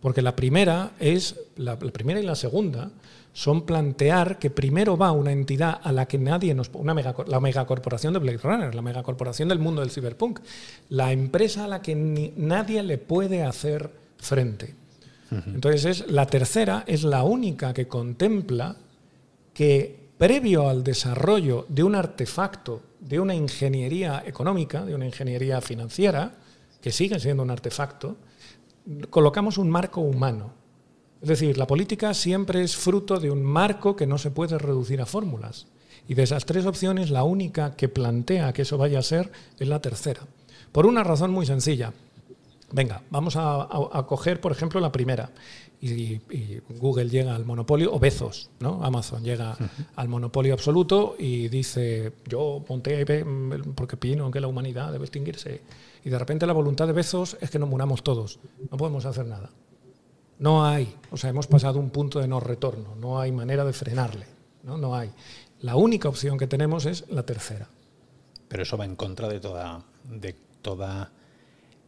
[0.00, 2.90] Porque la primera es, la primera y la segunda,
[3.32, 6.70] son plantear que primero va una entidad a la que nadie nos...
[6.72, 10.40] Una la megacorporación de Blade Runner, la megacorporación del mundo del cyberpunk,
[10.88, 11.94] la empresa a la que
[12.36, 14.74] nadie le puede hacer frente.
[15.30, 18.76] Entonces es, la tercera es la única que contempla
[19.52, 26.32] que previo al desarrollo de un artefacto, de una ingeniería económica, de una ingeniería financiera,
[26.80, 28.16] que sigue siendo un artefacto,
[29.10, 30.58] colocamos un marco humano
[31.20, 35.00] es decir, la política siempre es fruto de un marco que no se puede reducir
[35.00, 35.66] a fórmulas.
[36.06, 39.68] Y de esas tres opciones, la única que plantea que eso vaya a ser es
[39.68, 40.22] la tercera.
[40.72, 41.92] Por una razón muy sencilla.
[42.70, 43.66] Venga, vamos a,
[44.06, 45.30] coger, por ejemplo, la primera.
[45.80, 46.20] Y,
[46.80, 48.82] Google llega al monopolio, o Bezos, ¿no?
[48.82, 49.56] Amazon llega
[49.94, 53.04] al monopolio absoluto y dice, yo monté
[53.74, 55.62] porque opino que la humanidad debe extinguirse.
[56.04, 58.40] Y de repente la voluntad de Bezos es que nos muramos todos.
[58.70, 59.50] No podemos hacer nada.
[60.38, 63.72] No hay, o sea, hemos pasado un punto de no retorno, no hay manera de
[63.72, 64.26] frenarle,
[64.62, 65.10] no, no hay.
[65.60, 67.68] La única opción que tenemos es la tercera.
[68.48, 71.10] Pero eso va en contra de toda, de toda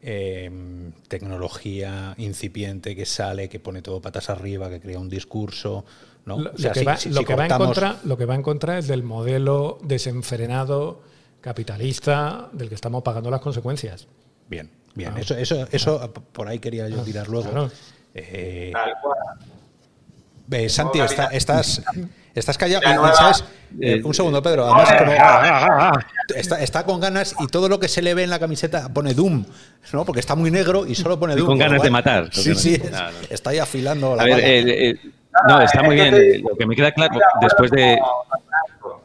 [0.02, 5.84] em, tecnología incipiente que sale, que pone todo patas arriba, que crea un discurso.
[6.24, 6.38] ¿no?
[6.38, 11.02] Lo, que, va, en contra, lo que va en contra es del modelo desenfrenado
[11.40, 14.06] capitalista del que estamos pagando las consecuencias.
[14.48, 15.16] Bien, bien.
[15.16, 17.70] Eso, eso, eso por ahí quería yo tirar luego.
[18.14, 18.72] Eh,
[20.50, 20.98] eh, Santi,
[21.32, 21.82] estás,
[22.34, 22.82] estás callado.
[23.14, 23.44] ¿sabes?
[23.80, 24.66] Eh, un segundo, Pedro.
[24.66, 26.04] Además,
[26.60, 29.44] está, con ganas y todo lo que se le ve en la camiseta pone Doom,
[29.92, 30.04] ¿no?
[30.04, 31.46] Porque está muy negro y solo pone Doom.
[31.46, 32.28] Con ganas de matar.
[32.32, 32.80] Sí, sí.
[33.28, 34.24] Está ahí afilando la.
[35.46, 36.42] no, está muy bien.
[36.42, 37.98] Lo que me queda claro después de.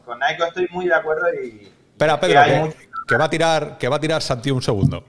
[0.04, 1.72] Con Naiko estoy muy de acuerdo y.
[1.92, 2.74] Espera, Pedro,
[3.08, 5.02] que, va a tirar, que va a tirar Santi un segundo.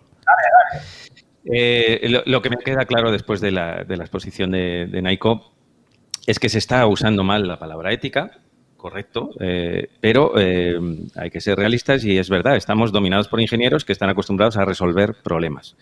[1.50, 5.57] Eh, lo, que me queda claro después de la, exposición de, de Naiko
[6.28, 8.32] es que se está usando mal la palabra ética,
[8.76, 10.78] correcto, eh, pero eh,
[11.16, 14.66] hay que ser realistas y es verdad, estamos dominados por ingenieros que están acostumbrados a
[14.66, 15.76] resolver problemas.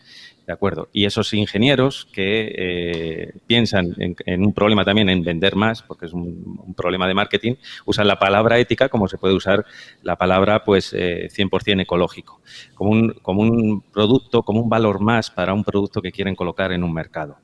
[0.45, 0.89] ¿De acuerdo?
[0.93, 6.13] Y esos ingenieros que eh, piensan en, un problema también en vender más, porque es
[6.13, 9.65] un, problema de marketing, usan la palabra ética como se puede usar
[10.03, 12.41] la palabra pues 100% ecológico,
[12.75, 16.71] como un, como un producto, como un valor más para un producto que quieren colocar
[16.71, 17.37] en un mercado.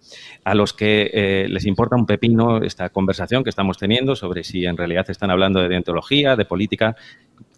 [0.43, 4.77] A los que les importa un pepino esta conversación que estamos teniendo sobre si en
[4.77, 6.95] realidad están hablando de deontología, de política,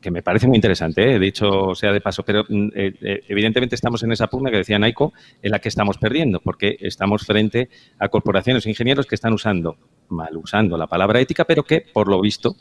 [0.04, 1.18] que me parece muy interesante, ¿eh?
[1.18, 4.58] de hecho, sea de paso, pero mm, eh, eh, evidentemente estamos en esa pugna que
[4.58, 9.16] decía Naiko, en la que estamos perdiendo, porque estamos frente a corporaciones e ingenieros que
[9.16, 9.78] están usando,
[10.10, 12.56] mal usando la palabra ética, pero que, por lo visto,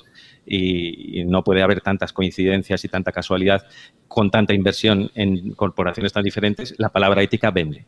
[0.47, 3.67] y, no puede haber tantas coincidencias y tanta casualidad
[4.09, 7.87] con tanta inversión en corporaciones tan diferentes, la palabra ética vende.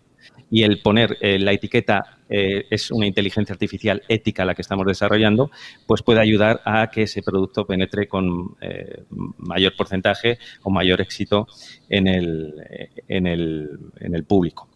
[0.51, 4.87] Y el poner eh, la etiqueta eh, es una inteligencia artificial ética la que estamos
[4.87, 5.51] desarrollando,
[5.87, 9.05] pues puede ayudar a que ese producto penetre con eh,
[9.39, 11.47] mayor porcentaje o mayor éxito
[11.89, 12.55] en el,
[13.09, 13.71] en el,
[14.01, 14.69] en el público.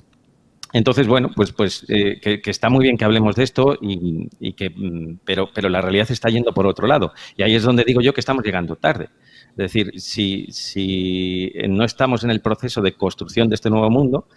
[0.73, 4.69] Entonces, bueno, pues, pues eh, que, está muy bien que hablemos de esto, y, que,
[4.69, 7.13] mm, pero, pero la realidad está yendo por otro lado.
[7.37, 9.09] Y ahí es donde digo yo que estamos llegando tarde.
[9.51, 14.29] Es decir, si, si no estamos en el proceso de construcción de este nuevo mundo,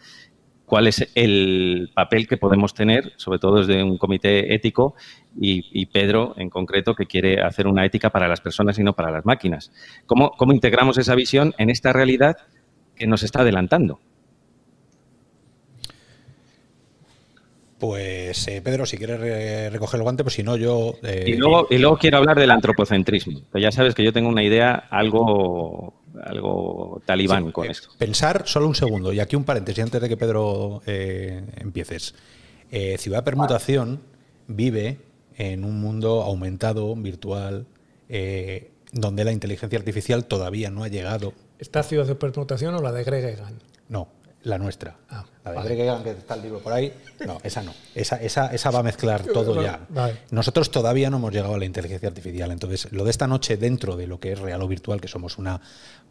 [0.72, 4.96] cuál es el papel que podemos tener, sobre todo desde un comité ético
[5.38, 9.12] y, Pedro en concreto, que quiere hacer una ética para las personas y no para
[9.12, 9.74] las máquinas.
[10.06, 12.38] ¿Cómo, integramos esa visión en esta realidad
[12.96, 14.00] que nos está adelantando?
[17.82, 20.94] Pues eh, Pedro, si quieres recoger el guante, pues si no, yo.
[21.02, 23.42] Eh, y, luego, y luego quiero hablar del antropocentrismo.
[23.56, 27.90] ya sabes que yo tengo una idea algo, algo talibán con eh, esto.
[27.98, 32.14] Pensar solo un segundo, y aquí un paréntesis antes de que Pedro empieces.
[33.00, 34.00] Ciudad Permutación
[34.46, 35.00] vive
[35.36, 37.66] en un mundo aumentado, virtual,
[38.94, 41.34] donde la inteligencia artificial todavía no ha llegado.
[41.58, 43.56] ¿Esta Ciudad de Permutación o la de Greg Egan?
[43.56, 43.71] No,
[44.44, 44.98] La nuestra.
[45.10, 46.92] Ah, la de Greg que está el libro por ahí.
[47.26, 47.74] No, esa no.
[47.94, 49.88] Esa, esa, esa va a mezclar todo ya.
[50.32, 52.52] Nosotros todavía no hemos llegado a la inteligencia artificial.
[52.52, 55.38] Entonces, lo de esta noche, dentro de lo que es real o virtual, que somos
[55.38, 55.62] una,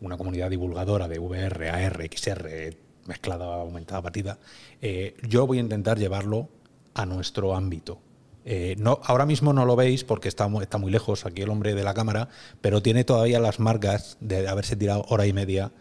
[0.00, 2.76] una comunidad divulgadora de VR, AR, XR,
[3.06, 4.38] mezclada, aumentada, batida,
[4.80, 6.48] eh, yo voy a intentar llevarlo
[6.94, 7.98] a nuestro ámbito.
[8.44, 11.74] Eh, no, ahora mismo no lo veis porque está, está muy lejos aquí el hombre
[11.74, 12.28] de la cámara,
[12.60, 15.72] pero tiene todavía las marcas de haberse tirado hora y media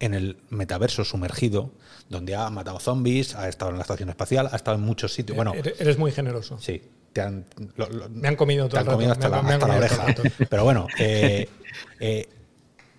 [0.00, 1.70] en el metaverso sumergido,
[2.08, 5.36] donde ha matado zombies, ha estado en la estación espacial, ha estado en muchos sitios.
[5.36, 6.58] Bueno, eres muy generoso.
[6.60, 6.82] Sí.
[8.10, 10.06] me han comido todo te han comido hasta, la, oreja.
[10.48, 11.48] Pero bueno, eh,
[12.00, 12.28] eh,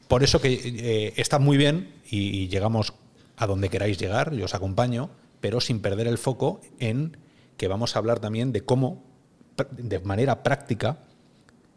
[0.08, 2.93] por eso que eh, está muy bien y, llegamos
[3.38, 5.10] a donde queráis llegar, yo os acompaño,
[5.41, 7.18] pero sin perder el foco en
[7.58, 9.04] que vamos a hablar también de cómo,
[9.72, 11.00] de manera práctica,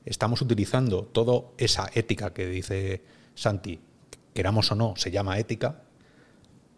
[0.05, 3.03] estamos utilizando toda esa ética que dice
[3.35, 3.81] Santi,
[4.39, 5.83] queramos o no, se llama ética,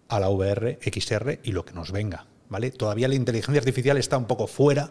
[0.08, 2.24] a la VR, XR y lo que nos venga.
[2.48, 2.70] ¿vale?
[2.70, 4.88] Todavía la inteligencia artificial está un poco fuera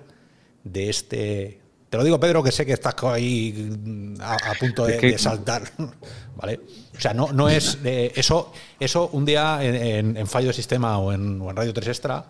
[0.63, 1.61] de este.
[1.89, 5.63] Te lo digo, Pedro, que sé que estás ahí mm, a, punto de, saltar.
[6.35, 6.59] ¿Vale?
[6.95, 7.79] O sea, no, no es.
[7.83, 12.25] eso, eso un día en, fallo de sistema o en, Radio 3 Extra,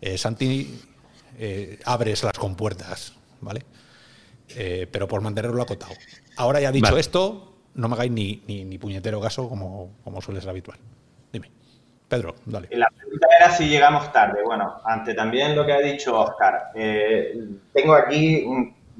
[0.00, 0.76] eh, Santi,
[1.38, 3.12] eh, abres las compuertas.
[3.40, 3.62] ¿Vale?
[4.48, 5.92] Eh, pero por mantenerlo acotado.
[6.36, 10.50] Ahora ya dicho esto, no me hagáis ni, ni, puñetero caso como, como suele ser
[10.50, 10.78] habitual.
[11.32, 11.50] Dime.
[12.08, 12.68] Pedro, dale.
[12.72, 14.42] La pregunta era si llegamos tarde.
[14.44, 17.36] Bueno, ante también lo que ha dicho Oscar, eh,
[17.72, 18.46] tengo aquí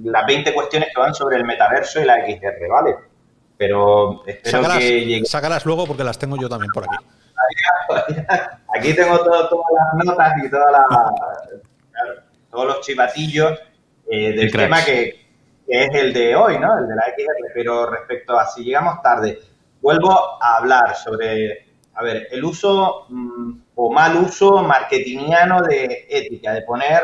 [0.03, 2.97] las 20 cuestiones que van sobre el metaverso y la XR, ¿vale?
[3.57, 6.97] Pero espero que Sácalas luego porque las tengo yo también por aquí.
[8.77, 10.51] Aquí tengo todas las notas y
[12.51, 13.57] todos los chivatillos
[14.11, 15.24] eh, del tema que,
[15.67, 16.79] que es el de hoy, ¿no?
[16.79, 19.39] El de la XR, pero respecto a si llegamos tarde,
[19.81, 26.53] vuelvo a hablar sobre, a ver, el uso mm, o mal uso marketingiano de ética,
[26.53, 27.03] de poner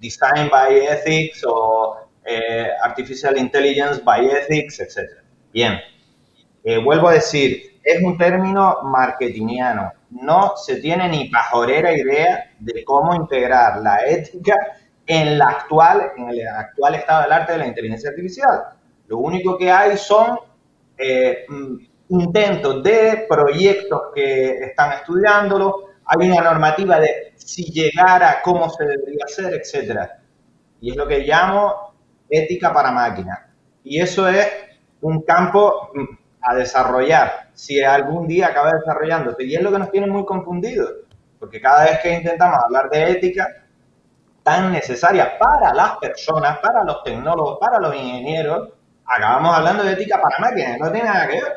[0.00, 5.22] design by ethics o eh, artificial intelligence by ethics, etc.
[5.52, 5.80] Bien,
[6.64, 9.92] eh, vuelvo a decir, es un término marketingiano.
[10.10, 14.54] No se tiene ni pajorera idea de cómo integrar la ética
[15.08, 18.64] en, la actual, en el actual estado del arte de la inteligencia artificial.
[19.06, 20.38] Lo único que hay son
[20.98, 21.76] eh, mm,
[22.10, 29.24] intentos de proyectos que están estudiándolo, hay una normativa de si llegara, cómo se debería
[29.24, 30.10] hacer, etc.
[30.80, 31.94] Y es lo que llamo
[32.28, 33.40] ética para máquinas.
[33.84, 34.46] Y eso es
[35.00, 36.04] un campo mm,
[36.42, 39.44] a desarrollar, si algún día acaba desarrollándose.
[39.44, 40.92] Y es lo que nos tiene muy confundidos,
[41.38, 43.46] porque cada vez que intentamos hablar de ética,
[44.48, 48.70] tan necesaria para las personas, para los tecnólogos, para los ingenieros,
[49.04, 51.52] acabamos hablando de ética para máquinas, no tiene nada que ver.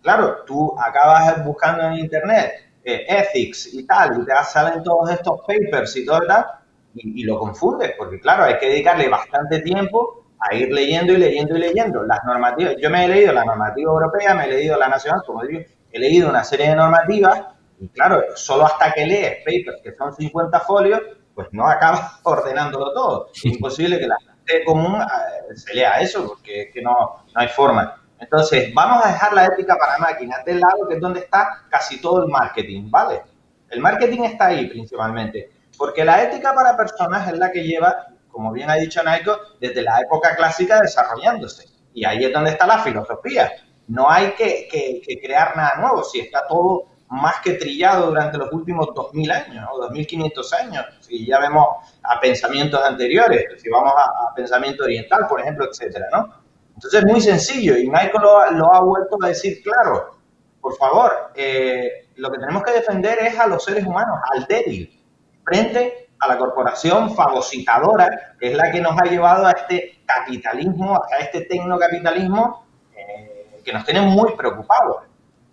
[0.00, 2.52] Claro, tú acabas buscando en internet
[2.84, 6.46] eh, ethics y tal, y te salen todos estos papers y todo tal,
[6.94, 11.16] y, y, lo confundes, porque claro, hay que dedicarle bastante tiempo a ir leyendo y
[11.16, 12.76] leyendo y leyendo las normativas.
[12.80, 15.98] Yo me he leído la normativa europea, me he leído la nacional, como digo, he
[15.98, 17.42] leído una serie de normativas,
[17.80, 21.00] y claro, solo hasta que lees papers que son 50 folios,
[21.34, 23.30] pues no acaba ordenándolo todo.
[23.34, 27.40] Es imposible que la gente común eh, se lea eso, porque es que no, no
[27.40, 28.00] hay forma.
[28.18, 32.00] Entonces, vamos a dejar la ética para máquinas del lado, que es donde está casi
[32.00, 33.22] todo el marketing, ¿vale?
[33.68, 38.52] El marketing está ahí principalmente, porque la ética para personas es la que lleva, como
[38.52, 41.68] bien ha dicho Naiko, desde la época clásica desarrollándose.
[41.92, 43.52] Y ahí es donde está la filosofía.
[43.88, 48.38] No hay que, que, que crear nada nuevo, si está todo más que trillado durante
[48.38, 50.84] los últimos 2.000 años o 2.500 años.
[51.00, 51.66] Si ya vemos
[52.02, 56.34] a pensamientos anteriores, si vamos a, pensamiento oriental, por ejemplo, etcétera, ¿no?
[56.74, 60.16] Entonces es muy sencillo y Michael lo, ha vuelto a decir claro.
[60.60, 65.00] Por favor, eh, lo que tenemos que defender es a los seres humanos, al débil,
[65.44, 70.96] frente a la corporación fagocitadora, que es la que nos ha llevado a este capitalismo,
[70.96, 75.04] a este tecnocapitalismo eh, que nos tiene muy preocupados.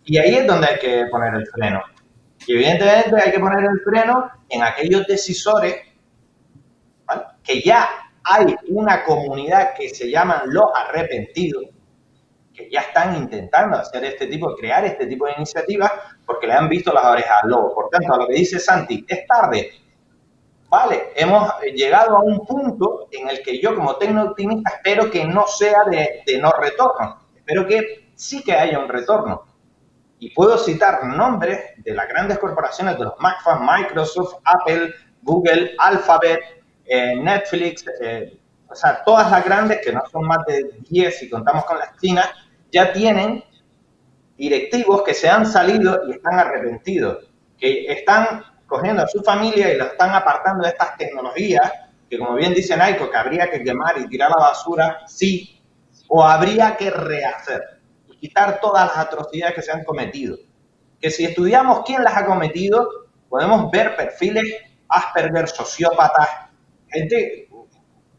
[0.06, 1.82] Y ahí es donde hay que poner el freno.
[2.48, 5.76] Y evidentemente hay que poner el freno en aquellos decisores
[7.44, 7.90] que ya
[8.24, 11.66] hay una comunidad que se llaman los arrepentidos,
[12.54, 15.92] que ya están intentando hacer este tipo, crear este tipo de iniciativas
[16.26, 17.74] porque le han visto las orejas al lobo.
[17.74, 19.72] Por tanto, a lo que dice Santi, es tarde.
[20.70, 25.26] Vale, hemos llegado a un punto en el que yo como tecno optimista espero que
[25.26, 27.20] no sea de, de no retorno.
[27.36, 29.51] Espero que sí que haya un retorno
[30.22, 34.94] y puedo citar nombres de las grandes corporaciones, de los McFan, Microsoft, Apple,
[35.24, 36.40] Google, Alphabet,
[36.86, 41.28] eh, Netflix, eh, o sea, todas las grandes, que no son más de 10 si
[41.28, 42.30] contamos con las chinas,
[42.72, 43.44] ya tienen
[44.38, 49.78] directivos que se han salido y están arrepentidos, que están cogiendo a su familia y
[49.78, 51.72] lo están apartando de estas tecnologías,
[52.08, 55.64] que como bien dice Naiko, que habría que quemar y tirar la basura, sí,
[56.08, 57.81] o habría que rehacer
[58.22, 60.38] quitar todas las atrocidades que se han cometido.
[61.00, 62.88] Que si estudiamos quién las ha cometido,
[63.28, 64.46] podemos ver perfiles
[64.88, 66.30] Asperger, sociópatas,
[66.90, 67.50] gente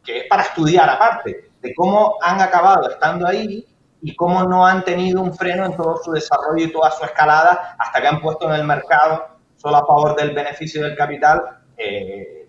[0.02, 3.64] que es para estudiar aparte, de cómo han acabado estando ahí
[4.00, 7.76] y cómo no han tenido un freno en todo su desarrollo y toda su escalada
[7.78, 12.48] hasta que han puesto en el mercado, solo a favor del beneficio del capital, eh,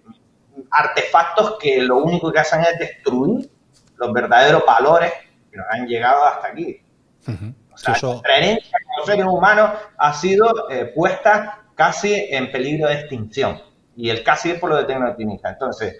[0.71, 3.51] artefactos que lo único que hacen es destruir
[3.97, 5.11] los verdaderos valores
[5.51, 6.82] que nos han llegado hasta aquí.
[7.27, 7.95] O sea,
[8.27, 13.61] la herencia de los seres humanos ha sido eh, puesta casi en peligro de extinción.
[13.95, 15.49] Y el casi es por lo de tecnooptimista.
[15.49, 15.97] Entonces,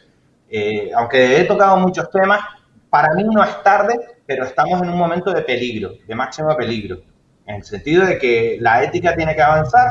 [0.49, 2.41] eh, aunque he tocado muchos temas,
[2.89, 7.01] para mí no es tarde, pero estamos en un momento de peligro, de máximo peligro.
[7.45, 9.87] En el sentido de que la ética tiene que avanzar,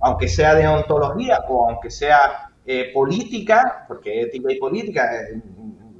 [0.00, 5.08] aunque sea de ontología o aunque sea eh, política, porque ética y política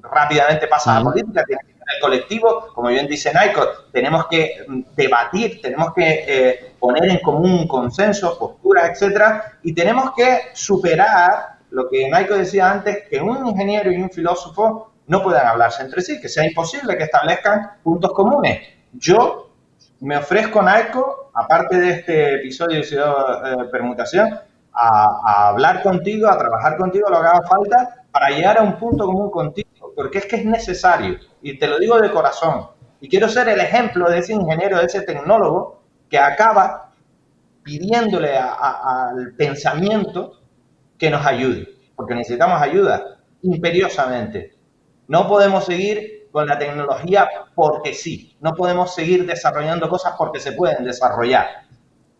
[0.02, 4.64] rápidamente pasa a la política, tiene que el colectivo, como bien dice Naiko, tenemos que
[4.66, 11.58] mm, debatir, tenemos que eh, poner en común consenso, posturas, etcétera, y tenemos que superar
[11.70, 16.02] lo que Naiko decía antes, que un ingeniero y un filósofo no puedan hablarse entre
[16.02, 18.60] sí, que sea imposible que establezcan puntos comunes.
[18.92, 19.50] Yo
[20.00, 24.38] me ofrezco, Naiko, aparte de este episodio de eh, Permutación,
[24.72, 28.78] a, a hablar contigo, a trabajar contigo lo que haga falta para llegar a un
[28.78, 29.68] punto común contigo
[29.98, 32.68] porque es que es necesario, y te lo digo de corazón,
[33.00, 36.92] y quiero ser el ejemplo de ese ingeniero, de ese tecnólogo que acaba
[37.64, 40.34] pidiéndole al pensamiento
[40.96, 44.54] que nos ayude, porque necesitamos ayuda imperiosamente.
[45.08, 50.52] No podemos seguir con la tecnología porque sí, no podemos seguir desarrollando cosas porque se
[50.52, 51.48] pueden desarrollar.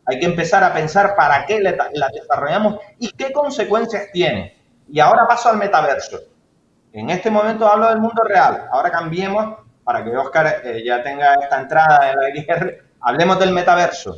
[0.05, 4.59] Hay que empezar a pensar para qué la desarrollamos y qué consecuencias tiene.
[4.89, 6.18] Y ahora paso al metaverso.
[6.93, 8.66] En este momento hablo del mundo real.
[8.72, 12.84] Ahora cambiemos para que Oscar eh, ya tenga esta entrada en la XR.
[13.01, 14.16] Hablemos del metaverso.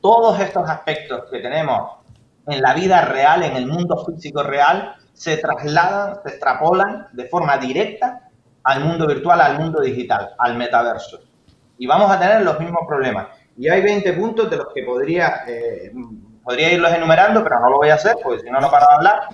[0.00, 1.98] Todos estos aspectos que tenemos
[2.46, 7.58] en la vida real, en el mundo físico real, se trasladan, se extrapolan de forma
[7.58, 8.28] directa
[8.64, 11.20] al mundo virtual, al mundo digital, al metaverso.
[11.78, 13.28] Y vamos a tener los mismos problemas.
[13.56, 15.92] Y hay 20 puntos de los que podría, eh,
[16.44, 18.94] podría irlos enumerando, pero no lo voy a hacer, porque si no, no paro de
[18.94, 19.28] hablar.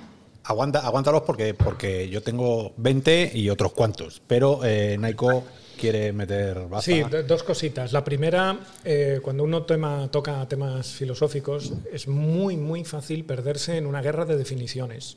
[0.44, 5.42] Aguanta, aguántalos porque, porque yo tengo 20 y otros cuantos, pero eh, Naiko
[5.78, 6.82] quiere meter baza.
[6.82, 7.92] Sí, dos cositas.
[7.92, 14.02] La primera, eh, cuando uno toca temas filosóficos, es muy, muy fácil perderse en una
[14.02, 15.16] guerra de definiciones.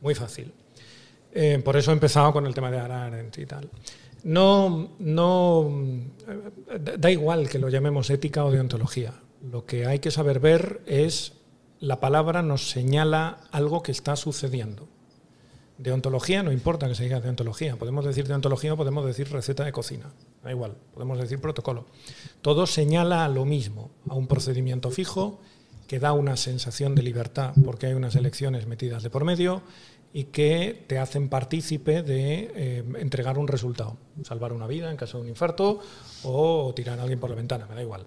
[0.00, 0.52] Muy fácil.
[1.32, 3.68] Eh, por eso he empezado con el tema de Arendt y tal.
[4.22, 5.70] No, no,
[6.98, 9.14] da igual que lo llamemos ética o deontología.
[9.50, 11.32] Lo que hay que saber ver es
[11.80, 14.86] la palabra nos señala algo que está sucediendo.
[15.78, 19.72] Deontología, no importa que se diga deontología, podemos decir deontología o podemos decir receta de
[19.72, 20.12] cocina,
[20.44, 21.86] da igual, podemos decir protocolo.
[22.42, 25.40] Todo señala a lo mismo, a un procedimiento fijo
[25.88, 29.62] que da una sensación de libertad porque hay unas elecciones metidas de por medio
[30.12, 35.16] y que te hacen partícipe de eh, entregar un resultado, salvar una vida en caso
[35.16, 35.80] de un infarto
[36.24, 38.04] o tirar a alguien por la ventana, me da igual.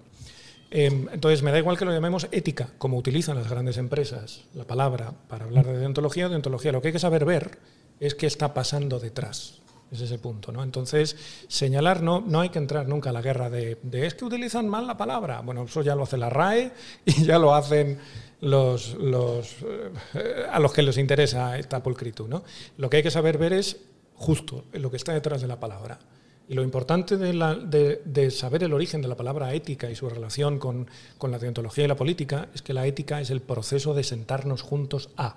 [0.76, 4.64] Em, entonces, me da igual que lo llamemos ética, como utilizan las grandes empresas la
[4.64, 6.72] palabra para hablar de deontología o deontología.
[6.72, 7.58] Lo que hay que saber ver
[8.00, 9.60] es qué está pasando detrás.
[9.92, 10.64] Es ese punto, ¿no?
[10.64, 11.16] Entonces,
[11.46, 14.88] señalar, no, no hay que entrar nunca a la guerra de, es que utilizan mal
[14.88, 15.42] la palabra.
[15.42, 16.72] Bueno, eso ya lo hace la RAE
[17.04, 18.00] y ya lo hacen
[18.40, 19.54] los, los
[20.14, 22.42] eh, a los que les interesa esta pulcritud, ¿no?
[22.78, 23.76] Lo que hay que saber ver es
[24.16, 26.00] justo lo que está detrás de la palabra.
[26.46, 30.88] Y lo importante de, saber el origen de la palabra ética y su relación con,
[31.22, 35.08] la deontología y la política es que la ética es el proceso de sentarnos juntos
[35.16, 35.36] a.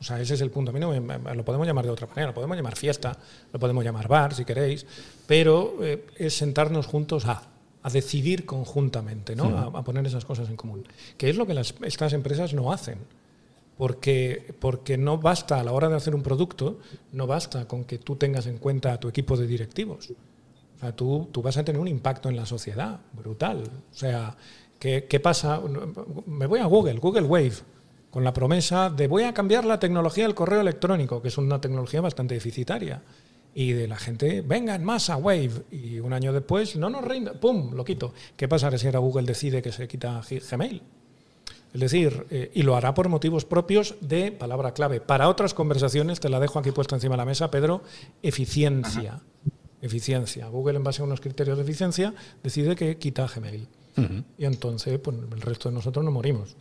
[0.00, 0.70] O sea, ese es el punto.
[0.70, 3.18] A mí no lo podemos llamar de otra manera, lo podemos llamar fiesta,
[3.52, 4.86] lo podemos llamar bar si queréis,
[5.26, 7.42] pero eh, es sentarnos juntos a,
[7.82, 9.56] a decidir conjuntamente, ¿no?
[9.58, 10.86] A, a, poner esas cosas en común.
[11.18, 12.98] Que es lo que las, estas empresas no hacen
[13.76, 16.78] porque, porque no basta a la hora de hacer un producto,
[17.12, 20.10] no basta con que tú tengas en cuenta a tu equipo de directivos.
[20.76, 23.64] O sea, tú, tú vas a tener un impacto en la sociedad brutal.
[23.90, 24.36] O sea,
[24.78, 25.60] ¿qué, ¿qué, pasa?
[26.26, 27.54] Me voy a Google, Google Wave,
[28.10, 31.60] con la promesa de voy a cambiar la tecnología del correo electrónico, que es una
[31.60, 33.02] tecnología bastante deficitaria.
[33.56, 35.64] Y de la gente, venga en masa, Wave.
[35.70, 37.72] Y un año después, no nos rinda, ¡pum!
[37.72, 38.12] Lo quito.
[38.36, 40.20] ¿Qué pasa si ahora Google decide que se quita
[40.50, 40.82] Gmail?
[41.74, 45.00] Es decir, eh, y lo hará por motivos propios de palabra clave.
[45.00, 47.82] Para otras conversaciones, te la dejo aquí puesta encima de la mesa, Pedro,
[48.22, 49.20] eficiencia.
[49.82, 50.46] Eficiencia.
[50.48, 53.66] Google, en base a unos criterios de eficiencia, decide que quita Gmail.
[54.38, 56.56] Y entonces, pues, el resto de nosotros no morimos.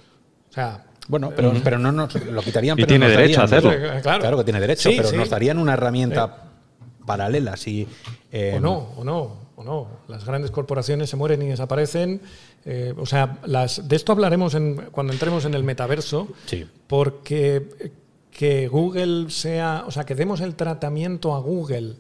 [0.50, 2.78] O sea, bueno, pero, pero no nos lo quitarían.
[2.78, 4.02] Y pero tiene nos derecho a darían- hacerlo.
[4.02, 4.20] Claro.
[4.20, 5.16] Claro que tiene derecho, Sí, pero sí.
[5.16, 6.52] nos darían una herramienta
[7.06, 7.56] paralela.
[7.58, 7.88] Si,
[8.32, 9.88] eh, O no, o no, o no.
[10.08, 12.22] Las grandes corporaciones se mueren y desaparecen.
[12.66, 16.66] Eh, o sea, las, de esto hablaremos en, cuando entremos en el metaverso, Sí.
[16.88, 17.92] porque eh,
[18.32, 21.96] que Google sea, o sea, que demos el tratamiento a Google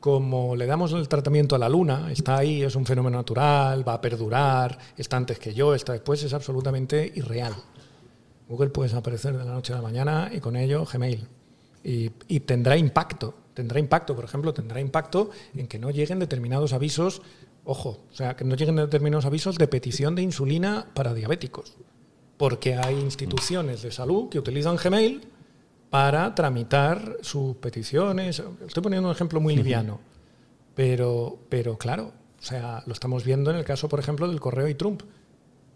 [0.00, 3.94] como le damos el tratamiento a la luna, está ahí, es un fenómeno natural, va
[3.94, 7.52] a perdurar, está antes que yo, está después, es absolutamente irreal.
[8.48, 11.26] Google puede desaparecer de la noche a la mañana y con ello Gmail.
[11.84, 16.72] Y, y tendrá impacto, tendrá impacto, por ejemplo, tendrá impacto en que no lleguen determinados
[16.72, 17.20] avisos,
[17.68, 21.74] ojo, o sea, que no lleguen determinados avisos de petición de insulina para diabéticos.
[22.38, 25.28] Porque hay instituciones de salud que utilizan Gmail
[25.90, 28.42] para tramitar sus peticiones.
[28.66, 30.00] Estoy poniendo un ejemplo muy liviano,
[30.74, 34.68] pero, pero claro, o sea, lo estamos viendo en el caso, por ejemplo, del correo
[34.68, 35.02] y Trump.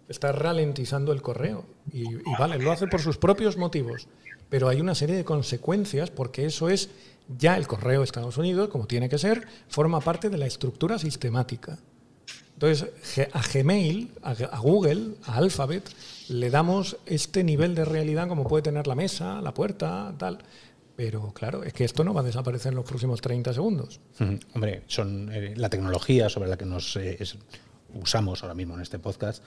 [0.09, 1.67] Está ralentizando el correo.
[1.93, 4.09] Y, y vale, lo hace por sus propios motivos.
[4.49, 6.89] Pero hay una serie de consecuencias porque eso es
[7.29, 10.99] ya el correo de Estados Unidos, como tiene que ser, forma parte de la estructura
[10.99, 11.79] sistemática.
[12.55, 15.83] Entonces, a Gmail, a, Google, a Alphabet,
[16.29, 20.39] le damos este nivel de realidad como puede tener la mesa, la puerta, tal.
[20.95, 24.01] Pero claro, es que esto no va a desaparecer en los próximos 30 segundos.
[24.55, 27.19] Hombre, son eh, la tecnología sobre la que nos eh,
[27.95, 29.43] usamos ahora mismo en este podcast.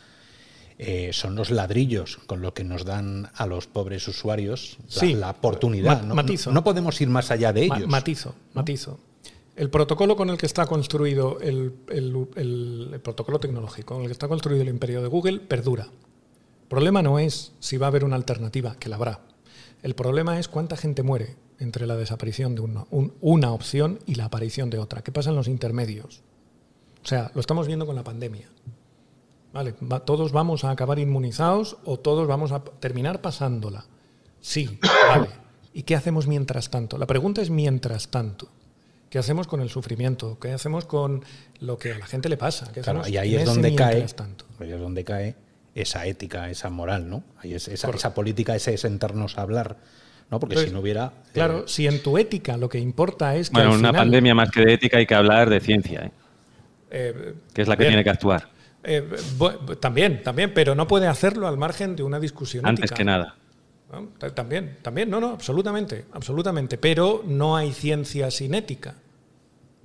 [0.78, 5.14] Eh, son los ladrillos con lo que nos dan a los pobres usuarios la, Sí.
[5.14, 6.02] la oportunidad.
[6.02, 6.52] Ma- no, matizo.
[6.52, 7.88] no podemos ir más allá de Ma- ellos.
[7.90, 9.00] matizo, matizo.
[9.56, 14.10] El protocolo con el que está construido el, el- el- el protocolo tecnológico, con el
[14.10, 15.84] que está construido el imperio de Google, perdura.
[16.64, 19.22] El problema no es si va a haber una alternativa, que la habrá.
[19.82, 24.16] El problema es cuánta gente muere entre la desaparición de una, un- una opción y
[24.16, 25.04] la aparición de otra.
[25.04, 26.22] ¿Qué pasa en los intermedios?
[27.04, 28.50] O sea, lo estamos viendo con la pandemia.
[29.56, 33.86] Vale, va- todos vamos a acabar inmunizados o todos vamos a terminar pasándola.
[34.42, 34.78] Sí,
[35.10, 35.30] vale.
[35.74, 36.98] ¿Y qué hacemos mientras tanto?
[36.98, 38.50] La pregunta es mientras tanto.
[39.10, 40.38] ¿Qué hacemos con el sufrimiento?
[40.42, 41.24] ¿Qué hacemos con
[41.62, 42.70] lo que a la gente le pasa?
[42.74, 44.44] ¿Qué Claro, y ahí es donde cae, mientras tanto?
[44.60, 45.36] ahí es donde cae
[45.74, 47.24] esa ética, esa moral, ¿no?
[47.42, 49.78] Ahí es esa, esa política, ese sentarnos a hablar,
[50.30, 50.40] ¿no?
[50.42, 53.50] Porque Entonces, si no hubiera, eh, Claro, si en tu ética lo que importa es
[53.50, 55.62] que Bueno, al en una final, pandemia más que de ética hay que hablar de
[55.62, 56.12] ciencia, ¿eh?
[56.92, 58.50] eh, que es la que bien, tiene que actuar,
[58.86, 59.08] eh,
[59.80, 62.96] también, también, pero no puede hacerlo al margen de una discusión antes ética.
[62.96, 63.36] que nada.
[64.34, 66.78] También, también, no, no, absolutamente, absolutamente.
[66.78, 68.96] Pero no hay ciencia sin ética.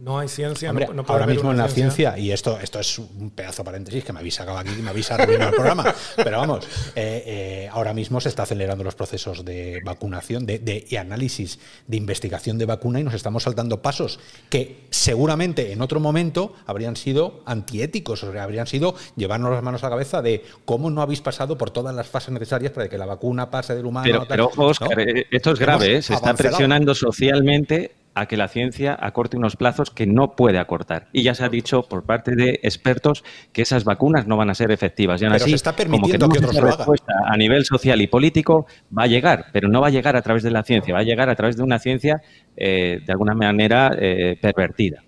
[0.02, 0.70] No hay ciencia.
[0.70, 3.30] Hombre, no- no puede ahora haber mismo en la ciencia, y esto, esto es un
[3.30, 6.38] pedazo de paréntesis que me habéis sacado aquí y me habéis arruinado el programa, pero
[6.38, 6.64] vamos,
[6.96, 11.58] eh, eh, ahora mismo se está acelerando los procesos de vacunación de, de- y análisis
[11.86, 16.96] de investigación de vacuna y nos estamos saltando pasos que seguramente en otro momento habrían
[16.96, 21.02] sido antiéticos, o sea, habrían sido llevarnos las manos a la cabeza de cómo no
[21.02, 24.04] habéis pasado por todas las fases necesarias para que la vacuna pase del humano.
[24.06, 24.68] Pero, tal, pero ojo, ¿no?
[24.68, 26.02] Óscar, eh, esto es grave, ¿eh?
[26.02, 31.08] se está presionando socialmente a que la ciencia acorte unos plazos que no puede acortar.
[31.12, 34.54] Y ya se ha dicho por parte de expertos que esas vacunas no van a
[34.54, 35.22] ser efectivas.
[35.22, 36.78] Y aún Pero así, se está como que permitiendo no que otros esa lo hagan.
[36.78, 40.22] respuesta a nivel social y político va a llegar, pero no va a llegar a
[40.22, 42.20] través de la ciencia, va a llegar a través de una ciencia
[42.56, 45.04] eh, de alguna manera eh, pervertida,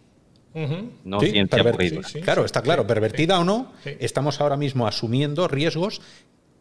[1.05, 1.84] no Sí, ciencia dura.
[1.88, 2.20] sí, sí.
[2.20, 3.92] claro, está claro, pervertida o no, sí.
[4.00, 6.00] estamos ahora mismo asumiendo riesgos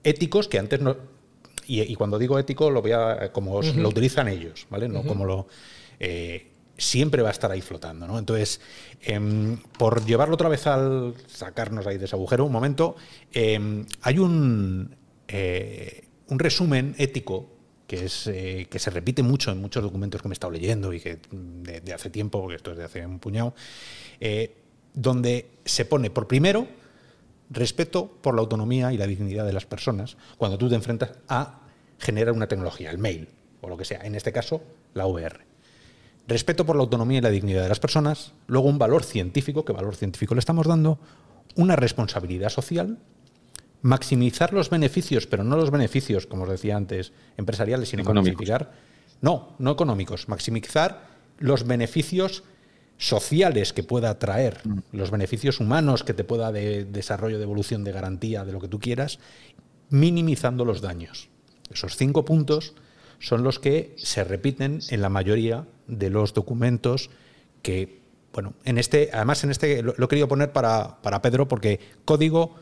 [0.04, 0.98] éticos que antes no.
[1.68, 3.32] Y, y cuando digo ético, lo voy a.
[3.32, 4.88] como lo utilizan ellos, ¿vale?
[4.90, 5.48] No como lo.
[6.04, 6.48] Eh,
[6.80, 8.18] siempre va a estar ahí flotando, ¿no?
[8.18, 8.60] Entonces,
[9.04, 12.96] em, por llevarlo otra vez al sacarnos ahí de ese agujero, un momento,
[13.32, 14.96] em, hay un,
[15.28, 17.52] eh, un resumen ético
[17.86, 20.92] que, es, eh, que se repite mucho en muchos documentos que me he estado leyendo
[20.92, 23.54] y que mm, de, hace tiempo, porque esto es de hace un puñado,
[24.96, 26.68] donde se pone por primero
[27.52, 31.62] respeto por la autonomía y la dignidad de las personas cuando tú te enfrentas a
[32.00, 33.30] generar una tecnología, el mail
[33.62, 34.64] o lo que sea, en este caso
[34.96, 35.51] la VR.
[36.28, 39.74] Respeto por la autonomía y la dignidad de las personas, luego un valor científico, ¿qué
[39.74, 41.00] valor científico le estamos dando?
[41.56, 43.00] Una responsabilidad social,
[43.82, 48.48] maximizar los beneficios, pero no los beneficios, como os decía antes, empresariales, sino Económicos.
[48.48, 48.72] maximizar,
[49.22, 51.10] no, no económicos, maximizar
[51.40, 52.44] los beneficios
[52.98, 54.62] sociales que pueda traer,
[54.92, 58.68] los beneficios humanos que te pueda de desarrollo, de evolución, de garantía, de lo que
[58.68, 59.18] tú quieras,
[59.90, 61.30] minimizando los daños.
[61.72, 62.76] Esos cinco puntos
[63.22, 67.10] son los que se repiten en la mayoría de los documentos
[67.62, 68.02] que,
[68.34, 71.80] bueno, en este, además en este lo, lo he querido poner para, para Pedro porque
[72.04, 72.56] código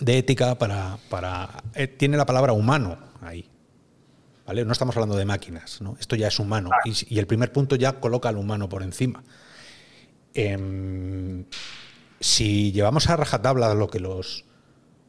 [0.00, 3.48] de ética para, para eh, tiene la palabra humano ahí.
[4.46, 4.64] ¿Vale?
[4.64, 5.96] No estamos hablando de máquinas, ¿no?
[6.00, 6.70] Esto ya es humano.
[6.86, 9.22] Y, y el primer punto ya coloca al humano por encima.
[10.32, 11.44] Em,
[12.18, 14.46] si llevamos a rajatabla lo que los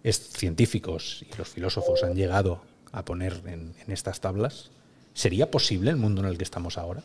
[0.04, 2.62] científicos y los filósofos han llegado
[2.92, 4.72] a poner en, estas tablas,
[5.14, 7.04] ¿sería posible el mundo en el que estamos ahora?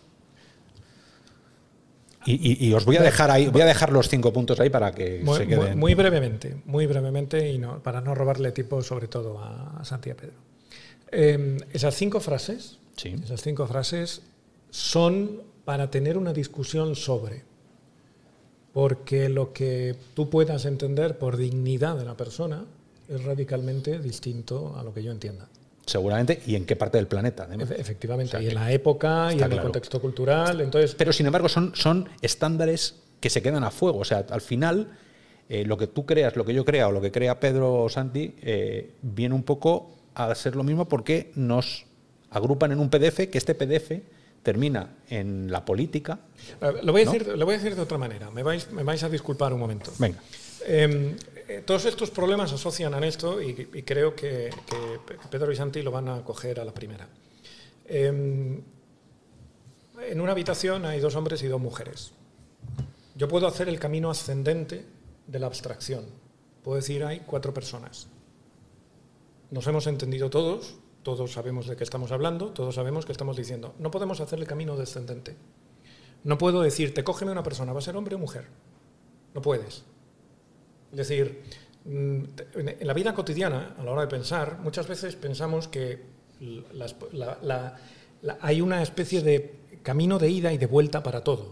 [2.27, 5.23] Y, os voy a dejar ahí, voy a dejar los cinco puntos ahí para que
[5.37, 5.79] se queden.
[5.79, 10.35] Muy, brevemente, muy brevemente y no, para no robarle tiempo sobre todo a, Santiago Pedro.
[11.11, 14.23] Em, esas cinco frases, esas cinco frases
[14.71, 17.43] son para tener una discusión sobre.
[18.73, 22.65] Porque lo que tú puedas entender por dignidad de la persona
[23.09, 25.49] es radicalmente distinto a lo que yo entienda.
[25.87, 27.49] Seguramente, y en qué parte del planeta.
[27.77, 30.61] Efectivamente, y en la época y en el contexto cultural.
[30.61, 33.99] Entonces, Pero sin embargo, son, son estándares que se quedan a fuego.
[33.99, 34.97] O sea, al final,
[35.49, 37.89] eh, lo que tú creas, lo que yo crea o lo que crea Pedro o
[37.89, 41.87] Santi, eh, viene un poco a ser lo mismo porque nos
[42.31, 44.03] agrupan en un PDF, que este PDF
[44.43, 46.21] termina en la política.
[46.83, 48.31] Lo voy a, decir, lo voy a decir de otra manera.
[48.31, 49.93] Me vais, me vais a disculpar un momento.
[49.99, 50.19] Venga.
[50.67, 51.17] Em,
[51.49, 54.51] eh, todos estos problemas asocian a esto y, creo que,
[55.31, 57.09] Pedro y Santi lo van a coger a la primera.
[57.87, 58.63] Em,
[60.01, 62.13] en una habitación hay dos hombres y dos mujeres.
[63.15, 64.85] Yo puedo hacer el camino ascendente
[65.27, 66.05] de la abstracción.
[66.63, 68.09] Puedo decir, hay cuatro personas.
[69.51, 73.75] Nos hemos entendido todos, todos sabemos de qué estamos hablando, todos sabemos qué estamos diciendo.
[73.79, 75.37] No podemos hacer el camino descendente.
[76.25, 78.49] No puedo decirte, cógeme una persona, ¿va a ser hombre o mujer?
[79.35, 79.85] No puedes.
[80.95, 81.43] Es decir,
[81.85, 82.23] mm,
[82.55, 86.03] en la vida cotidiana, a la hora de pensar, muchas veces pensamos que
[88.41, 91.51] hay una especie de camino de ida y de vuelta para todo,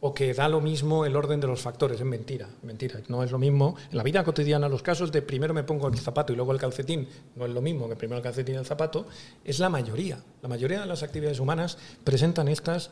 [0.00, 2.00] o que da lo mismo el orden de los factores.
[2.00, 3.00] Es mentira, mentira.
[3.08, 3.76] No es lo mismo.
[3.90, 6.58] En la vida cotidiana, los casos de primero me pongo el zapato y luego el
[6.58, 9.06] calcetín, no es lo mismo que primero el calcetín y el zapato,
[9.44, 10.22] es la mayoría.
[10.42, 12.90] La mayoría de las actividades humanas presentan estas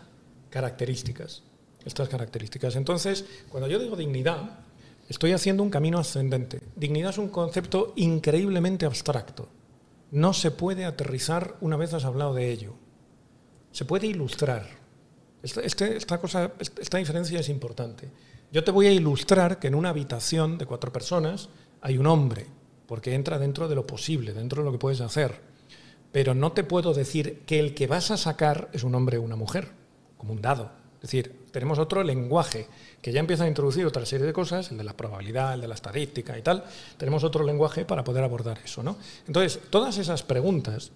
[0.49, 1.42] características.
[1.84, 2.76] Estas características.
[2.76, 4.68] Entonces, cuando yo digo dignidad,
[5.09, 6.61] Estoy haciendo un camino ascendente.
[6.76, 9.48] Dignidad es un concepto increíblemente abstracto.
[10.11, 12.74] No se puede aterrizar una vez has hablado de ello.
[13.72, 14.66] Se puede ilustrar.
[15.42, 18.11] Este, esta, cosa, esta diferencia es importante.
[18.52, 21.48] Yo te voy a ilustrar que en una habitación de cuatro personas
[21.80, 22.46] hay un hombre,
[22.86, 25.40] porque entra dentro de lo posible, dentro de lo que puedes hacer.
[26.12, 29.22] Pero no te puedo decir que el que vas a sacar es un hombre o
[29.22, 29.72] una mujer,
[30.18, 30.72] como un dado.
[30.99, 32.66] Es decir, tenemos otro lenguaje
[33.01, 35.68] que ya empieza a introducir otra serie de cosas, el de la probabilidad, el de
[35.68, 36.64] la estadística y tal.
[36.96, 38.82] Tenemos otro lenguaje para poder abordar eso.
[38.82, 38.96] ¿no?
[39.26, 40.90] Entonces, todas esas preguntas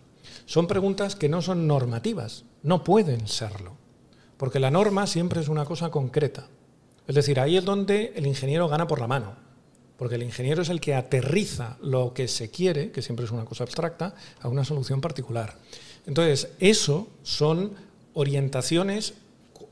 [0.45, 3.77] son preguntas que no son normativas, no pueden serlo,
[4.37, 6.49] porque la norma siempre es una cosa concreta.
[7.07, 9.35] Es decir, ahí es donde el ingeniero gana por la mano,
[9.97, 13.45] porque el ingeniero es el que aterriza lo que se quiere, que siempre es una
[13.45, 15.57] cosa abstracta, a una solución particular.
[16.07, 17.73] Entonces, eso son
[18.15, 19.15] orientaciones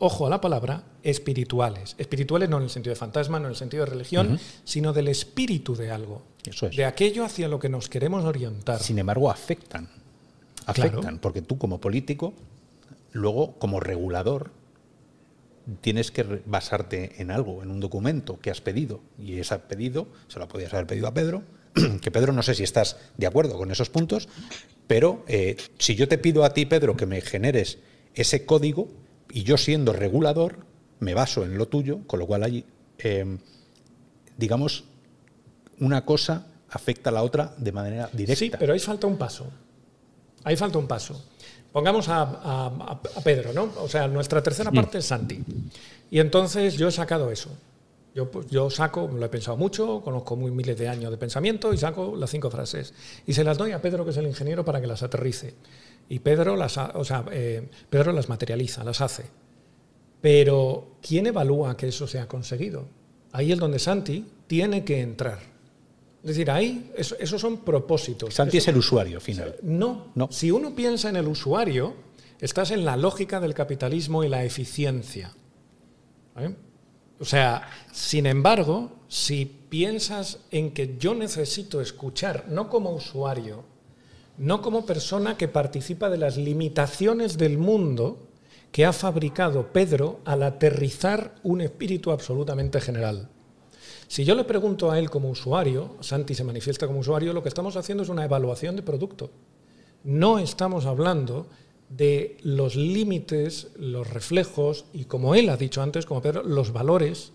[0.01, 1.95] ojo a la palabra, espirituales.
[1.99, 5.09] Espirituales no en el sentido de fantasma, no en el sentido de religión, sino del
[5.09, 6.23] espíritu de algo.
[6.45, 6.77] Eso es.
[6.77, 8.83] De aquello hacia lo que nos queremos orientar.
[8.83, 9.89] Sin embargo, afectan.
[10.67, 12.33] Afectan, porque tú como político,
[13.13, 14.51] luego como regulador,
[15.81, 19.01] tienes que basarte en algo, en un documento que has pedido.
[19.19, 21.43] Y ese pedido se lo podías haber pedido a Pedro,
[22.03, 24.29] que Pedro no sé si estás de acuerdo con esos puntos,
[24.87, 27.79] pero eh, si yo te pido a ti, Pedro, que me generes
[28.15, 28.89] ese código,
[29.33, 30.59] y yo siendo regulador,
[31.01, 32.65] me baso en lo tuyo, con lo cual hay,
[32.99, 33.39] eh,
[34.37, 34.85] digamos,
[35.79, 38.39] una cosa afecta a la otra de manera directa.
[38.39, 39.47] Sí, pero ahí falta un paso.
[40.45, 41.23] Ahí falta un paso.
[41.73, 43.71] Pongamos a, Pedro, ¿no?
[43.79, 45.41] O sea, nuestra tercera parte es Santi.
[46.11, 47.51] Y entonces yo he sacado eso.
[48.13, 51.73] Yo, pues, yo saco, lo he pensado mucho, conozco muy miles de años de pensamiento
[51.73, 52.93] y saco las cinco frases.
[53.27, 55.55] Y se las doy a Pedro, que es el ingeniero, para que las aterrice.
[56.11, 59.27] Y Pedro las, o sea, eh, Pedro las materializa, las hace.
[60.21, 62.85] Pero ¿quién evalúa que eso se ha conseguido?
[63.31, 65.39] Ahí es donde Santi tiene que entrar.
[66.23, 68.35] Es decir, ahí esos son propósitos.
[68.35, 69.55] Santi es el usuario final.
[69.63, 70.29] No, no.
[70.33, 71.95] Si uno piensa en el usuario,
[72.41, 75.33] estás en la lógica del capitalismo y la eficiencia.
[77.21, 83.65] O sea, sin embargo, si piensas en que yo necesito escuchar, no como usuario,
[84.41, 88.17] no como persona que participa de las limitaciones del mundo
[88.73, 93.29] que ha fabricado Pedro al aterrizar un espíritu absolutamente general.
[94.09, 97.51] Si yo le pregunto a él como usuario, Santi se manifiesta como usuario, lo que
[97.51, 99.31] estamos haciendo es una evaluación de producto.
[100.05, 101.47] No estamos hablando
[101.91, 107.33] de los límites, los reflejos y, como él ha dicho antes, como Pedro, los valores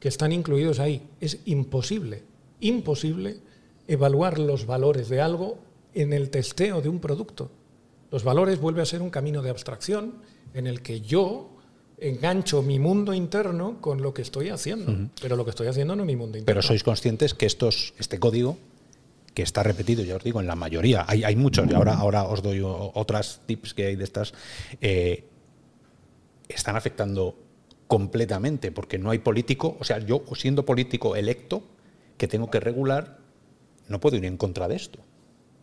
[0.00, 1.06] que están incluidos ahí.
[1.20, 2.22] Es imposible,
[2.60, 3.40] imposible
[3.88, 5.65] evaluar los valores de algo
[5.96, 7.50] en el testeo de un producto.
[8.10, 10.14] Los valores vuelve a ser un camino de abstracción
[10.54, 11.50] en el que yo
[11.98, 15.10] engancho mi mundo interno con lo que estoy haciendo.
[15.20, 16.46] Pero lo que estoy haciendo no es mi mundo interno.
[16.46, 18.58] Pero sois conscientes que estos, este código
[19.34, 21.04] que está repetido, ya os digo, en la mayoría.
[21.08, 24.32] Hay, hay muchos, y ahora, ahora os doy otras tips que hay de estas.
[24.80, 25.24] Eh,
[26.48, 27.36] están afectando
[27.86, 31.62] completamente, porque no hay político, o sea, yo siendo político electo,
[32.16, 33.18] que tengo que regular,
[33.88, 35.00] no puedo ir en contra de esto,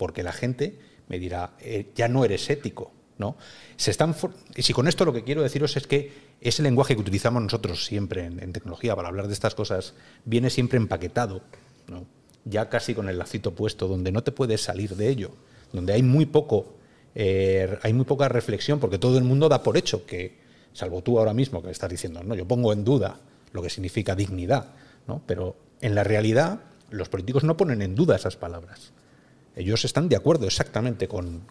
[0.04, 0.78] porque la gente
[1.08, 3.38] me dirá, eh, ya no eres ético, ¿no?
[3.78, 4.14] Se están
[4.54, 7.86] y si con esto lo que quiero deciros es que ese lenguaje que utilizamos nosotros
[7.86, 9.94] siempre en, tecnología para hablar de estas cosas
[10.26, 11.42] viene siempre empaquetado,
[11.88, 12.06] ¿no?
[12.44, 15.32] ya casi con el lacito puesto, donde no te puedes salir de ello,
[15.72, 16.74] donde hay muy poco,
[17.16, 20.38] eh, hay muy poca reflexión, porque todo el mundo da por hecho que,
[20.74, 23.22] salvo tú ahora mismo que estás diciendo, no, yo pongo en duda
[23.54, 24.74] lo que significa dignidad,
[25.08, 25.22] ¿no?
[25.26, 26.60] pero en la realidad
[26.94, 28.92] los políticos no ponen en duda esas palabras.
[29.56, 31.42] Ellos están de acuerdo exactamente con,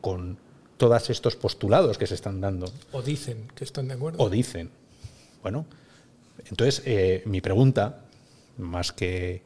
[0.00, 0.38] con
[0.76, 2.70] todos estos postulados que se están dando.
[2.92, 4.22] O dicen que están de acuerdo.
[4.22, 4.70] O dicen.
[5.42, 5.66] Bueno,
[6.46, 8.04] entonces eh, mi pregunta,
[8.58, 9.42] más que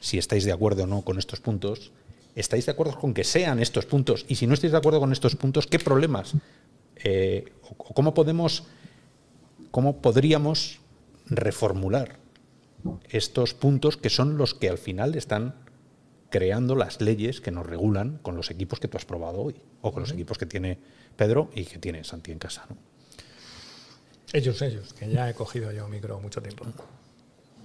[0.00, 1.92] si estáis de acuerdo o no con estos puntos,
[2.34, 4.24] ¿estáis de acuerdo con que sean estos puntos?
[4.28, 6.32] Y si no estáis de acuerdo con estos puntos, ¿qué problemas?
[6.96, 8.64] Eh, o ¿Cómo podemos,
[9.70, 10.80] cómo podríamos
[11.26, 12.16] reformular
[13.10, 15.54] estos puntos que son los que al final están
[16.30, 19.92] creando las leyes que nos regulan con los equipos que tú has probado hoy, o
[19.92, 20.78] con los equipos que tiene
[21.16, 22.64] Pedro y que tiene Santi en casa.
[22.70, 22.76] ¿no?
[24.32, 26.64] Ellos, ellos, que ya he cogido yo micro mucho tiempo.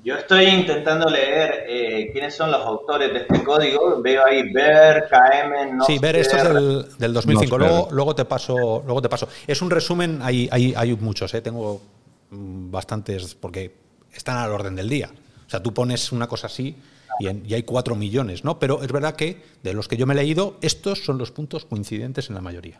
[0.03, 4.01] Yo estoy intentando leer eh, quiénes son los autores de este código.
[4.03, 7.57] Veo ahí Ver, KM, no Sí, Ver, esto es del, del 2005.
[7.57, 9.27] luego, luego, te paso, luego te paso.
[9.47, 11.41] Es un resumen, hay, hay, hay muchos, ¿eh?
[11.41, 11.81] tengo
[12.29, 13.75] mm, bastantes, porque
[14.13, 15.09] están al orden del día.
[15.45, 16.75] O sea, tú pones una cosa así
[17.19, 18.59] y, hay cuatro millones, ¿no?
[18.59, 21.65] Pero es verdad que de los que yo me he leído, estos son los puntos
[21.65, 22.79] coincidentes en la mayoría.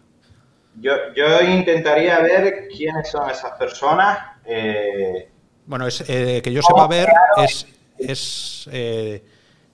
[0.80, 4.18] Yo, yo intentaría ver quiénes son esas personas.
[4.46, 5.30] Eh,
[5.66, 7.66] bueno, es, eh, que yo sepa ver, es,
[7.98, 9.24] es eh,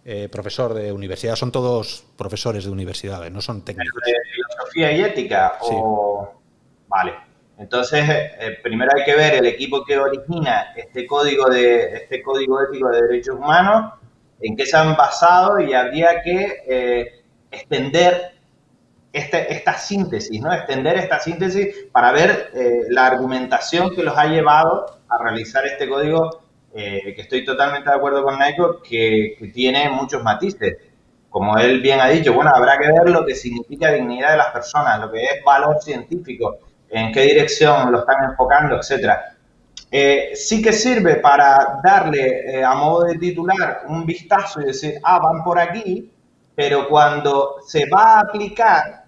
[0.06, 4.02] eh, profesor de universidad, son todos profesores de universidades, no son técnicos.
[4.06, 5.58] ¿De filosofía y ética?
[5.62, 6.34] O...
[6.88, 7.14] Vale.
[7.58, 8.04] Entonces,
[8.64, 13.04] primero hay que ver el equipo que origina este código de este código ético de
[13.04, 13.94] derechos humanos,
[14.42, 18.32] en qué se han basado y habría que extender
[19.14, 20.54] este, esta síntesis, ¿no?
[20.54, 22.52] Extender esta síntesis para ver
[22.90, 26.42] la argumentación que los ha llevado a realizar este código,
[26.74, 30.78] eh, que estoy totalmente de acuerdo con Naiko, que, tiene muchos matices.
[31.30, 34.48] Como él bien ha dicho, bueno, habrá que ver lo que significa dignidad de las
[34.48, 39.38] personas, lo que es valor científico, en qué dirección lo están enfocando, etcétera.
[39.92, 44.96] Eh, sí que sirve para darle eh, a modo de titular un vistazo y decir,
[45.04, 46.10] ah, van por aquí,
[46.56, 49.04] pero cuando se va a aplicar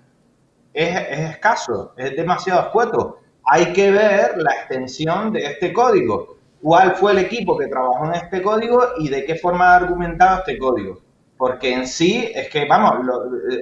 [0.74, 6.38] es, es escaso, es demasiado escueto hay que ver la extensión de este código.
[6.62, 10.40] ¿Cuál fue el equipo que trabajó en este código y de qué forma ha argumentado
[10.40, 11.02] este código?
[11.38, 13.06] Porque en sí es que, vamos,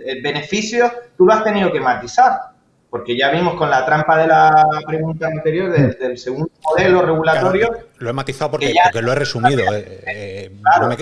[0.05, 2.50] el beneficio tú lo has tenido que matizar.
[2.91, 7.69] Porque ya vimos con la trampa de la pregunta anterior del, segundo modelo regulatorio.
[7.99, 9.61] lo he matizado porque, lo he resumido.
[9.73, 10.51] Eh, eh,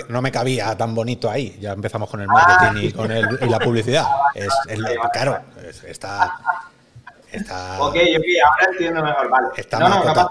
[0.08, 1.58] no, me, cabía tan bonito ahí.
[1.60, 4.06] Ya empezamos con el marketing y con y la publicidad.
[4.36, 4.48] Es,
[5.12, 5.40] claro,
[5.84, 6.38] está,
[7.80, 9.28] Ok, ok, ahora entiendo mejor.
[9.28, 9.48] Vale.
[9.80, 10.30] no, no,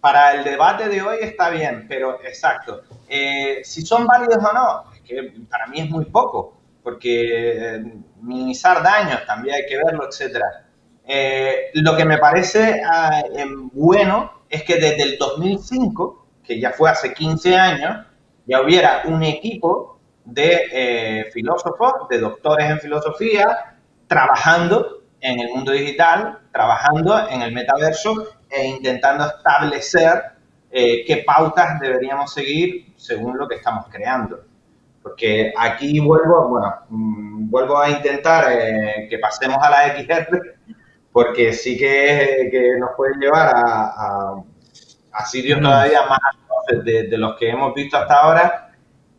[0.00, 2.82] Para el debate de hoy está bien, pero exacto.
[3.10, 7.82] Eh, si son válidos o no, es que para mí es muy poco, porque
[8.26, 10.66] minimizar daños también hay que verlo, etcétera.
[11.06, 16.72] Eh, lo que me parece ah, em, bueno es que desde el 2005, que ya
[16.72, 18.06] fue hace 15 años,
[18.46, 26.38] ya hubiera un equipo de filósofos, de doctores en filosofía, trabajando en el mundo digital,
[26.52, 30.22] trabajando en el metaverso e intentando establecer
[30.70, 34.44] eh, qué pautas deberíamos seguir según lo que estamos creando.
[35.06, 40.56] Porque aquí vuelvo, bueno, mm, vuelvo a intentar eh, que pasemos a la XR,
[41.12, 44.34] porque sí que, nos puede llevar a,
[45.12, 48.72] a, sitios todavía más de, de, los que hemos visto hasta ahora.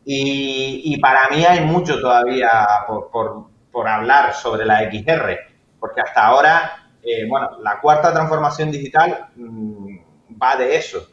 [0.03, 6.01] Y, y para mí hay mucho todavía por, por, por hablar sobre la XR porque
[6.01, 9.97] hasta ahora, eh, bueno, la cuarta transformación digital mm,
[10.41, 11.07] va de eso.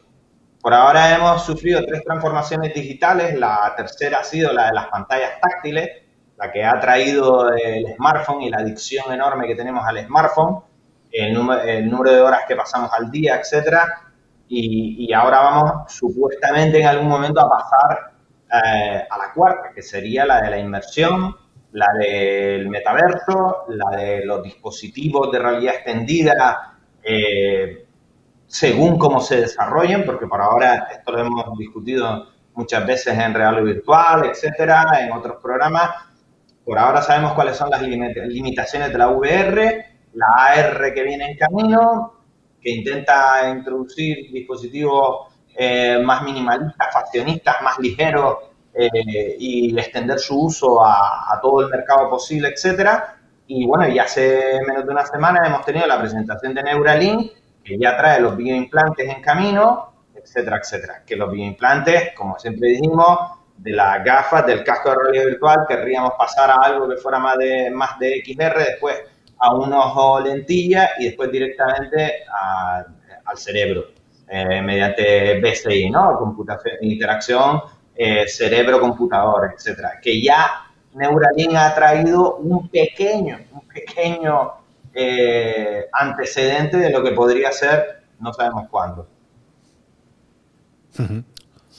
[0.65, 5.33] Por ahora hemos sufrido tres transformaciones digitales, la tercera ha sido la de las pantallas
[5.39, 5.91] táctiles,
[6.39, 10.61] la que ha traído el smartphone y la adicción enorme que tenemos al smartphone,
[11.13, 14.05] el, número, de horas que pasamos al día, etcétera,
[14.49, 18.13] y, ahora vamos supuestamente en algún momento a pasar
[18.65, 21.37] eh, a la cuarta, que sería la de la inversión,
[21.73, 27.84] la del metaverso, la de los dispositivos de realidad extendida, eh,
[28.55, 33.65] según cómo se desarrollen, porque por ahora esto lo hemos discutido muchas veces en real
[33.65, 35.91] virtual, etcétera, en otros programas,
[36.65, 41.37] por ahora sabemos cuáles son las limitaciones de la VR, la AR que viene en
[41.37, 42.13] camino,
[42.63, 48.37] que intenta introducir dispositivos eh, más minimalistas, faccionistas, más ligeros
[48.73, 53.17] eh, y extender su uso a, todo el mercado posible, etcétera.
[53.49, 57.33] Y bueno, y hace menos de una semana hemos tenido la presentación de Neuralink,
[57.65, 61.03] que ya trae los bioimplantes en camino, etcétera, etcétera.
[61.05, 63.19] Que los bioimplantes, como siempre dijimos,
[63.57, 67.39] de las gafas, del casco de realidad virtual, querríamos pasar a algo que fuera más
[67.39, 68.97] de, más de XR, después
[69.39, 72.25] a un ojo lentilla y después directamente
[73.25, 73.87] al cerebro,
[74.29, 76.19] eh, mediante BCI, ¿no?
[76.19, 77.63] Computación, interacción
[77.95, 80.01] eh, cerebro-computador, etcétera.
[80.03, 84.64] Que ya Neuralink ha traído un pequeño, un pequeño
[84.95, 89.09] eh, antecedente de lo que podría ser, no sabemos cuándo.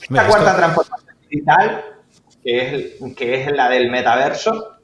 [0.10, 1.86] La cuarta transformación digital,
[2.44, 4.78] que es, que es la del metaverso,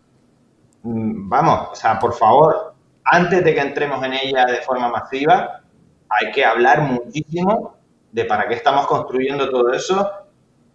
[0.83, 2.73] mm, vamos, o sea, por favor,
[3.03, 5.61] antes de que entremos en ella de forma masiva,
[6.09, 7.77] hay que hablar muchísimo
[8.11, 10.09] de para qué estamos construyendo todo eso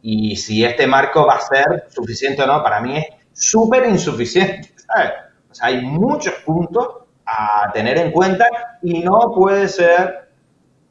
[0.02, 2.62] y si este marco va a ser suficiente o no.
[2.62, 5.12] Para mí es súper insuficiente, ¿sabes?
[5.50, 8.47] O sea, hay muchos puntos a tener en cuenta
[8.83, 10.31] y no puede ser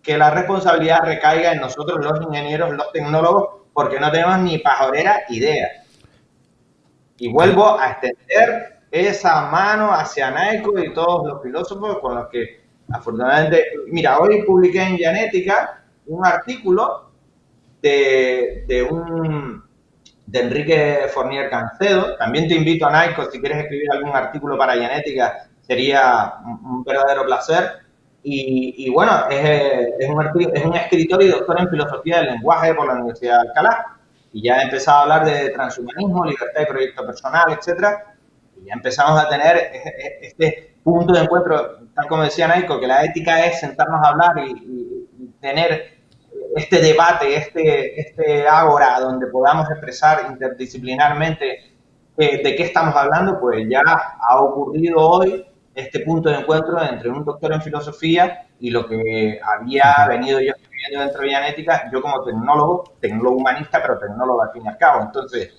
[0.01, 5.23] que la responsabilidad recaiga en nosotros los ingenieros, los tecnólogos, porque no tenemos ni pajorera
[5.29, 5.67] idea.
[7.17, 12.65] Y vuelvo a extender esa mano hacia Naiko y todos los filósofos con los que
[12.91, 17.11] afortunadamente, mira, hoy publiqué en Genética un artículo
[17.81, 19.63] de, de un
[20.25, 22.15] de Enrique Fornier Cancedo.
[22.17, 27.25] También te invito a Naiko si quieres escribir algún artículo para Genética, sería un verdadero
[27.25, 27.85] placer.
[28.27, 32.87] Y, bueno, es, es, un, es, un, escritor y doctor en filosofía del lenguaje por
[32.87, 33.97] la Universidad de Alcalá.
[34.33, 38.15] Y ya he empezado a hablar de transhumanismo, libertad y proyecto personal, etcétera.
[38.59, 42.79] Y ya empezamos a tener e, e, este punto de encuentro, tal como decía Naiko,
[42.79, 45.95] que la ética es sentarnos a hablar y, y tener
[46.55, 51.75] este debate, este, este ágora donde podamos expresar interdisciplinarmente
[52.17, 55.45] eh, de qué estamos hablando, pues ya ha ocurrido hoy
[55.75, 60.53] este punto de encuentro entre un doctor en filosofía y lo que había venido yo
[60.53, 64.77] escribiendo dentro de Vianética, yo como tecnólogo, tecnólogo humanista, pero tecnólogo al fin y al
[64.77, 65.03] cabo.
[65.03, 65.53] Entonces,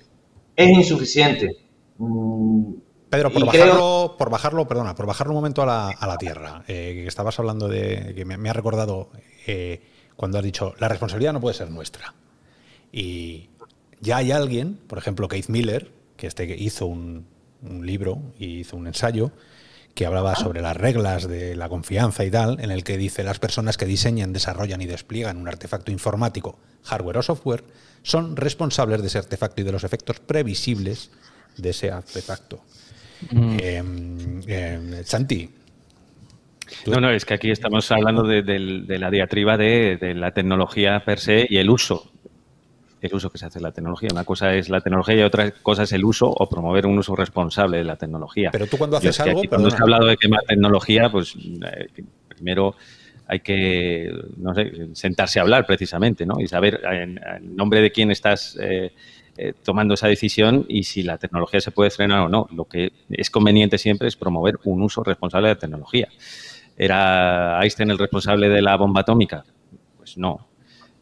[0.56, 1.56] es insuficiente.
[1.98, 2.72] Mm,
[3.10, 6.64] Pedro, por bajarlo, por bajarlo, perdona, por bajarlo un momento a la, a la tierra,
[6.66, 9.10] eh, que estabas hablando de, que me, ha recordado
[9.46, 9.80] eh,
[10.16, 12.14] cuando has dicho, la responsabilidad no puede ser nuestra.
[12.90, 13.50] Y
[14.00, 17.26] ya hay alguien, por ejemplo, Keith Miller, que este hizo un,
[17.62, 19.32] libro y hizo un ensayo
[19.96, 20.36] que hablaba ah.
[20.36, 23.86] sobre las reglas de la confianza y tal, en el que dice las personas que
[23.86, 27.64] diseñan, desarrollan y despliegan un artefacto informático, hardware o software,
[28.02, 31.10] son responsables de ese artefacto y de los efectos previsibles
[31.56, 32.60] de ese artefacto.
[33.30, 33.56] Mm.
[33.58, 35.50] Em, em, Santi,
[36.86, 38.42] no, no, es que aquí estamos hablando de,
[38.98, 42.10] la diatriba de, la tecnología per se y el uso.
[43.06, 44.08] El uso que se hace de la tecnología.
[44.12, 47.16] Una cosa es la tecnología y otra cosa es el uso o promover un uso
[47.16, 48.50] responsable de la tecnología.
[48.52, 49.42] Pero tú cuando haces algo.
[49.48, 51.88] cuando se ha hablado de quemar tecnología, pues eh,
[52.28, 52.74] primero
[53.28, 56.40] hay que, no sé, sentarse a hablar precisamente, ¿no?
[56.40, 57.20] Y saber en,
[57.56, 58.92] nombre de quién estás eh,
[59.36, 62.46] eh, tomando esa decisión y si la tecnología se puede frenar o no.
[62.52, 66.08] Lo que es conveniente siempre es promover un uso responsable de la tecnología.
[66.76, 69.44] ¿Era Einstein el responsable de la bomba atómica?
[69.96, 70.46] Pues no.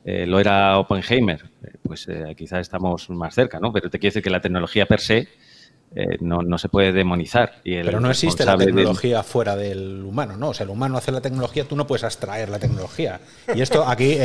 [0.05, 1.43] Eh, ¿Lo era Oppenheimer?
[1.63, 3.73] Eh, pues eh, quizás estamos más cerca, ¿no?
[3.73, 5.29] Pero te quiere decir que la tecnología per se
[6.21, 7.61] no, se puede demonizar.
[7.63, 10.49] Pero no existe la tecnología fuera del humano, ¿no?
[10.49, 13.21] O sea, el humano hace la tecnología, tú no puedes abstraer la tecnología.
[13.55, 14.17] Y esto aquí,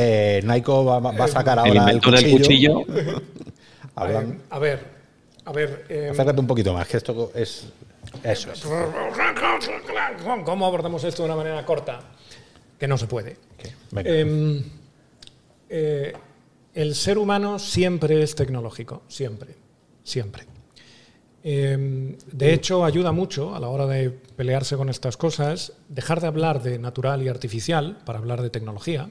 [0.43, 2.81] Naiko va, a sacar ahora el, cuchillo.
[3.95, 4.59] a ver, a
[5.51, 6.09] ver.
[6.11, 7.67] Acércate un poquito más, que esto es
[8.23, 8.51] eso
[10.43, 11.99] ¿Cómo abordamos esto de una manera corta?
[12.79, 13.37] Que no se puede.
[13.95, 14.63] Em,
[15.69, 16.13] eh,
[16.73, 19.55] el ser humano siempre es tecnológico, siempre,
[20.03, 20.45] siempre.
[21.43, 26.27] Em, de hecho, ayuda mucho a la hora de pelearse con estas cosas dejar de
[26.27, 29.09] hablar de natural y artificial para hablar de tecnología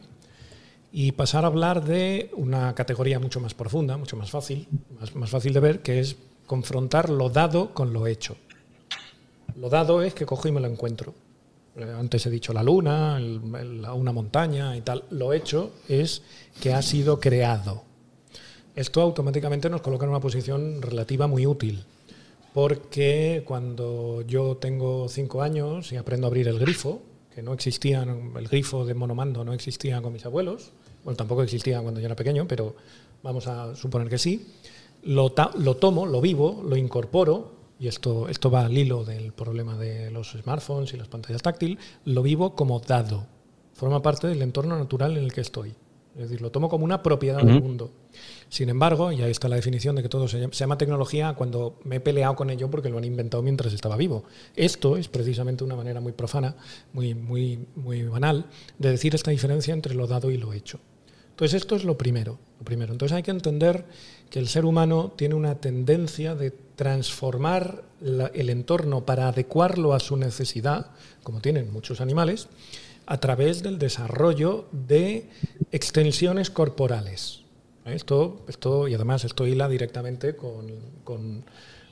[0.93, 4.69] y pasar a hablar de una categoría mucho más profunda, mucho más fácil,
[5.15, 6.17] más fácil de ver, que es
[6.47, 8.37] confrontar lo dado con lo hecho.
[9.57, 11.15] Lo dado es que cojo y me lo encuentro.
[11.79, 13.21] Eh, antes he dicho la luna,
[13.95, 15.05] una montaña y tal.
[15.11, 16.23] Lo hecho es
[16.61, 17.83] que ha sido creado.
[18.75, 21.85] Esto automáticamente nos coloca en una posición relativa muy útil.
[22.55, 27.03] Porque cuando yo tengo cinco años y aprendo a abrir el grifo,
[27.35, 30.73] que no existía, el grifo de monomando no existía con mis abuelos,
[31.05, 32.75] bueno, tampoco existía cuando yo era pequeño, pero
[33.23, 34.47] vamos a suponer que sí,
[35.05, 39.77] lo, lo tomo, lo vivo, lo incorporo y esto, esto va al hilo del problema
[39.77, 43.27] de los smartphones y las pantallas táctiles, lo vivo como dado.
[43.75, 45.75] Forma parte del entorno natural en el que estoy.
[46.19, 47.93] Es decir, lo tomo como una propiedad del mundo.
[48.49, 51.97] Sin embargo, y ahí está la definición de que todo se llama, tecnología cuando me
[51.97, 54.25] he peleado con ello porque lo han inventado mientras estaba vivo.
[54.57, 56.57] Esto es precisamente una manera muy profana,
[56.93, 58.47] muy, muy, muy banal,
[58.79, 60.81] de decir esta diferencia entre lo dado y lo hecho.
[61.31, 62.93] Entonces, esto es lo primero, lo primero.
[62.93, 63.85] Entonces hay que entender
[64.31, 70.17] que el ser humano tiene una tendencia de transformar el entorno para adecuarlo a su
[70.17, 70.91] necesidad,
[71.23, 72.49] como tienen muchos animales,
[73.07, 75.29] a través del desarrollo de
[75.73, 77.41] extensiones corporales.
[77.85, 80.67] Esto, esto, y además esto hila directamente con,
[81.05, 81.45] con,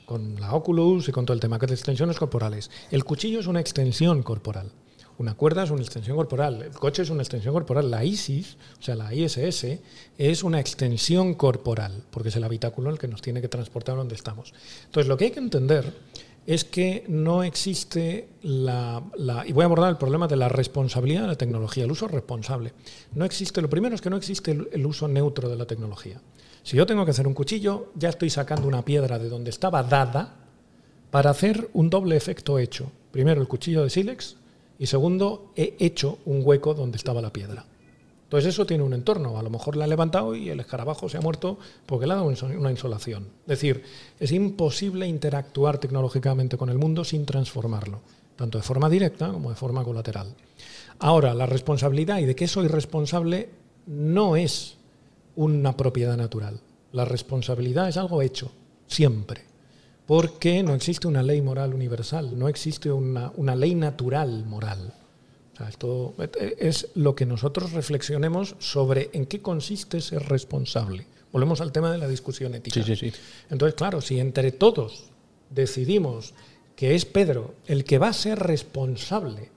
[0.04, 2.70] con la Oculus y con todo el tema, es extensiones corporales.
[2.90, 4.70] El cuchillo es una extensión corporal.
[5.18, 8.82] Una cuerda es una extensión corporal, el coche es una extensión corporal, la ISIS, o
[8.82, 9.78] sea, la ISS,
[10.18, 14.14] es una extensión corporal, porque es el habitáculo el que nos tiene que transportar donde
[14.14, 14.52] estamos.
[14.84, 15.94] Entonces, lo que hay que entender
[16.46, 19.02] es que no existe la,
[19.46, 22.72] y voy a abordar el problema de la responsabilidad de la tecnología, el uso responsable.
[23.14, 26.20] No existe, lo primero es que no existe el, uso neutro de la tecnología.
[26.62, 29.82] Si yo tengo que hacer un cuchillo, ya estoy sacando una piedra de donde estaba
[29.82, 30.36] dada
[31.10, 32.92] para hacer un doble efecto hecho.
[33.10, 34.36] Primero el cuchillo de sílex
[34.78, 37.64] y segundo he hecho un hueco donde estaba la piedra.
[38.24, 39.38] Entonces eso tiene un entorno.
[39.38, 42.16] A lo mejor la ha levantado y el escarabajo se ha muerto porque le ha
[42.16, 43.28] dado una insolación.
[43.42, 43.84] Es decir,
[44.18, 48.00] es imposible interactuar tecnológicamente con el mundo sin transformarlo,
[48.34, 50.34] tanto de forma directa como de forma colateral.
[50.98, 53.48] Ahora, la responsabilidad y de qué soy responsable
[53.86, 54.76] no es
[55.36, 56.58] una propiedad natural.
[56.92, 58.50] La responsabilidad es algo hecho,
[58.88, 59.42] siempre.
[60.06, 64.92] Porque no existe una ley moral universal, no existe una, una ley natural moral
[65.64, 66.14] esto
[66.58, 71.06] es lo que nosotros reflexionemos sobre en qué consiste ser responsable.
[71.32, 72.80] Volvemos al tema de la discusión ética.
[73.50, 75.10] Entonces, claro, si entre todos
[75.50, 76.34] decidimos
[76.74, 79.50] que es Pedro el que va a ser responsable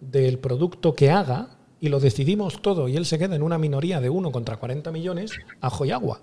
[0.00, 4.00] del producto que haga, y lo decidimos todo y él se queda en una minoría
[4.00, 6.22] de uno contra 40 millones, ajo y agua.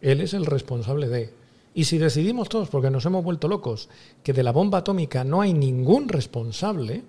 [0.00, 1.32] Él es el responsable de.
[1.74, 3.88] Y si decidimos todos, porque nos hemos vuelto locos,
[4.22, 7.02] que de la bomba atómica no hay ningún responsable,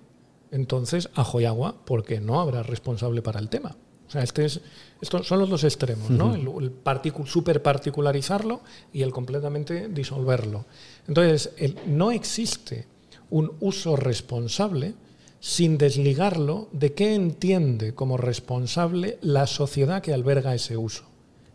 [0.50, 3.76] entonces ajo y agua, porque no habrá responsable para el tema.
[4.06, 4.60] O sea, este es,
[5.00, 6.34] estos son los dos extremos, ¿no?
[6.34, 8.60] El, el super particularizarlo
[8.92, 10.66] y el completamente disolverlo.
[11.08, 11.52] Entonces,
[11.86, 12.86] no existe
[13.30, 14.94] un uso responsable
[15.40, 21.04] sin desligarlo de qué entiende como responsable la sociedad que alberga ese uso.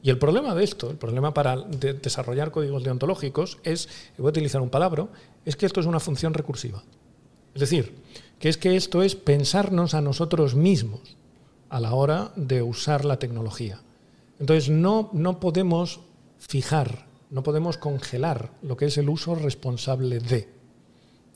[0.01, 4.61] Y el problema de esto, el problema para desarrollar códigos deontológicos es, voy a utilizar
[4.61, 5.07] un palabra,
[5.45, 6.83] es que esto es una función recursiva.
[7.53, 7.95] Es decir,
[8.39, 11.17] que es que esto es pensarnos a nosotros mismos
[11.69, 13.81] a la hora de usar la tecnología.
[14.39, 15.99] Entonces no, no podemos
[16.39, 20.47] fijar, no podemos congelar lo que es el uso responsable de.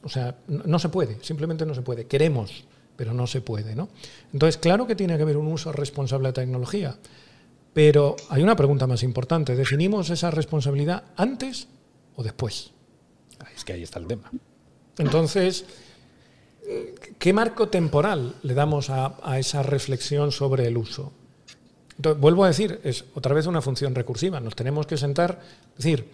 [0.04, 2.08] O sea, no, se puede, simplemente no se puede.
[2.08, 2.66] Queremos,
[2.96, 3.76] pero no se puede.
[3.76, 3.90] ¿no?
[4.34, 6.98] Entonces, claro que tiene que haber un uso responsable de tecnología,
[7.74, 9.56] pero hay una pregunta más importante.
[9.56, 11.68] ¿Definimos esa responsabilidad antes
[12.16, 12.72] o después?
[13.56, 14.32] Es que ahí está el tema.
[14.98, 15.66] Entonces,
[17.20, 21.12] ¿Qué marco temporal le damos a, esa reflexión sobre el uso?
[22.18, 24.40] vuelvo a decir, es otra vez una función recursiva.
[24.40, 25.40] Nos tenemos que sentar,
[25.78, 26.10] es decir,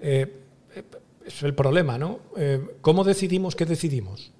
[0.00, 0.40] eh,
[1.26, 2.20] es el problema, ¿no?
[2.36, 4.30] Eh, ¿Cómo decidimos qué decidimos?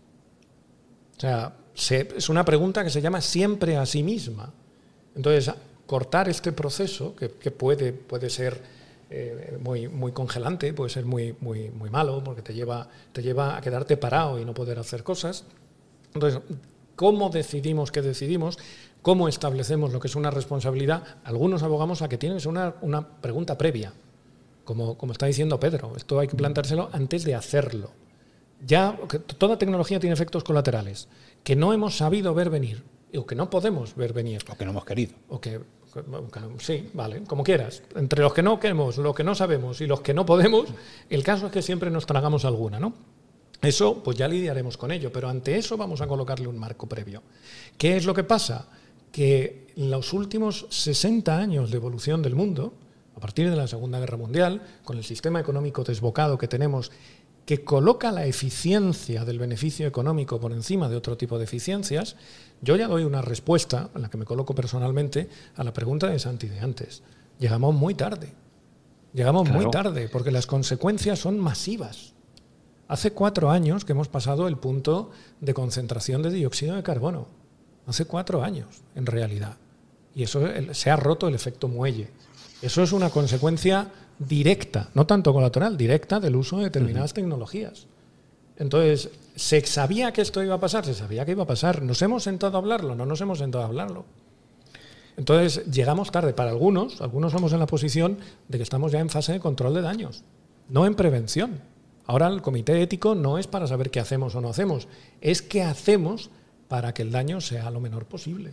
[1.17, 4.53] O sea, es una pregunta que se llama siempre a sí misma.
[5.17, 5.53] Entonces,
[5.87, 8.61] cortar este proceso, que, puede, puede ser
[9.11, 13.57] eh, muy, muy congelante, puede ser muy, muy, muy malo, porque te lleva, te lleva
[13.57, 15.45] a quedarte parado y no poder hacer cosas.
[16.15, 16.41] Entonces,
[16.97, 18.59] ¿cómo decidimos qué decidimos?
[19.03, 21.03] ¿Cómo establecemos lo que es una responsabilidad?
[21.25, 23.93] Algunos abogamos a que tiene que ser una, una pregunta previa,
[24.65, 25.93] como, como está diciendo Pedro.
[25.97, 27.91] Esto hay que plantárselo antes de hacerlo.
[28.67, 28.99] Ya,
[29.37, 31.09] toda tecnología tiene efectos colaterales
[31.43, 32.83] que no hemos sabido ver venir
[33.17, 34.43] o que no podemos ver venir.
[34.51, 35.15] O que no hemos querido.
[35.29, 35.61] O que
[36.59, 37.83] Sí, vale, como quieras.
[37.95, 40.67] Entre los que no queremos, los que no sabemos y los que no podemos,
[41.09, 42.95] el caso es que siempre nos tragamos alguna, ¿no?
[43.63, 47.23] Eso, pues ya lidiaremos con ello, pero ante eso vamos a colocarle un marco previo.
[47.79, 48.69] ¿Qué es lo que pasa?
[49.13, 52.75] Que en los últimos 60 años de evolución del mundo,
[53.17, 56.91] a partir de la Segunda Guerra Mundial, con el sistema económico desbocado que tenemos
[57.47, 62.17] que coloca la eficiencia del beneficio económico por encima de otro tipo de eficiencias,
[62.65, 66.19] yo ya doy una respuesta, en la que me coloco personalmente, a la pregunta de
[66.19, 67.03] Santi de antes.
[67.39, 68.33] Llegamos muy tarde.
[69.13, 72.15] Llegamos muy tarde, porque las consecuencias son masivas.
[72.89, 75.11] Hace cuatro años que hemos pasado el punto
[75.41, 77.29] de concentración de dióxido de carbono.
[77.87, 79.57] Hace cuatro años, en realidad.
[80.15, 80.41] Y eso
[80.73, 82.11] se ha roto el efecto muelle.
[82.63, 87.87] Eso es una consecuencia directa, no tanto colateral, directa del uso de determinadas tecnologías.
[88.57, 90.85] Entonces, ¿se sabía que esto iba a pasar?
[90.85, 91.83] Se sabía que iba a pasar.
[91.83, 92.95] ¿Nos hemos sentado a hablarlo?
[92.95, 94.05] No nos hemos sentado a hablarlo.
[95.17, 96.35] Entonces, llegamos tarde.
[96.35, 98.19] Para algunos, algunos somos en la posición
[98.49, 100.25] de que estamos ya en fase de control de daños,
[100.69, 101.61] no en prevención.
[102.07, 104.89] Ahora el comité ético no es para saber qué hacemos o no hacemos,
[105.21, 106.31] es qué hacemos
[106.69, 108.53] para que el daño sea lo menor posible.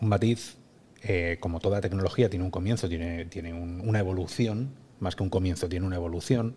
[0.00, 0.56] Un matiz,
[1.02, 4.70] eh, como toda tecnología, tiene un comienzo, tiene, tiene una evolución,
[5.00, 6.54] más que un comienzo, tiene una evolución.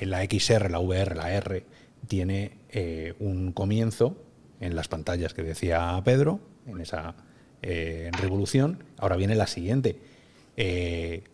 [0.00, 1.64] Eh, la XR, la VR, la R,
[2.06, 4.16] tiene eh, un comienzo
[4.60, 7.14] en las pantallas que decía Pedro, en esa
[7.60, 8.84] revolución.
[8.98, 9.98] Ahora viene la siguiente.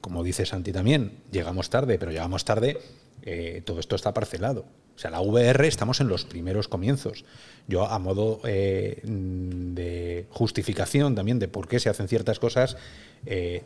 [0.00, 2.78] como dice Santi también, llegamos tarde, pero llegamos tarde
[3.26, 4.66] eh, todo esto está parcelado.
[4.94, 7.24] O sea, la VR estamos en los primeros comienzos.
[7.66, 12.76] Yo, a modo eh, de justificación también de por qué se hacen ciertas cosas,
[13.24, 13.62] eh,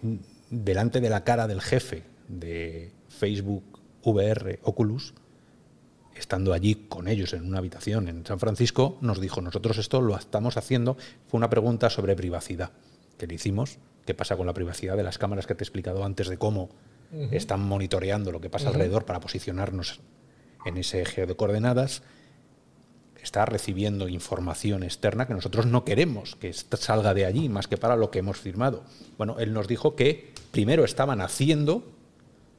[0.50, 5.14] delante de la cara del jefe de Facebook VR Oculus,
[6.14, 10.16] estando allí con ellos en una habitación en San Francisco, nos dijo, nosotros esto lo
[10.16, 10.96] estamos haciendo.
[11.28, 12.70] Fue una pregunta sobre privacidad
[13.16, 13.78] que le hicimos.
[14.04, 16.70] ¿Qué pasa con la privacidad de las cámaras que te he explicado antes de cómo
[17.30, 20.00] están monitoreando lo que pasa alrededor para posicionarnos
[20.64, 22.02] en ese eje de coordenadas,
[23.22, 27.96] está recibiendo información externa que nosotros no queremos que salga de allí, más que para
[27.96, 28.84] lo que hemos firmado.
[29.16, 31.84] Bueno, él nos dijo que primero estaban haciendo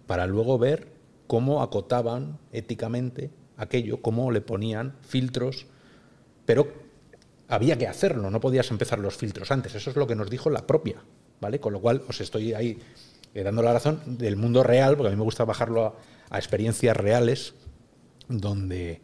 [0.07, 0.99] para luego ver
[1.30, 5.68] cómo acotaban éticamente aquello, cómo le ponían filtros,
[6.47, 6.73] pero
[7.47, 9.76] había que hacerlo, no podías empezar los filtros antes.
[9.76, 11.03] Eso es lo que nos dijo la propia,
[11.39, 11.60] ¿vale?
[11.60, 12.80] Con lo cual os estoy ahí
[13.35, 15.95] eh, dando la razón del mundo real, porque a mí me gusta bajarlo
[16.31, 17.53] a, experiencias reales,
[18.27, 18.99] donde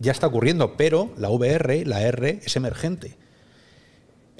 [0.00, 3.16] ya está ocurriendo, pero la VR, la R, es emergente.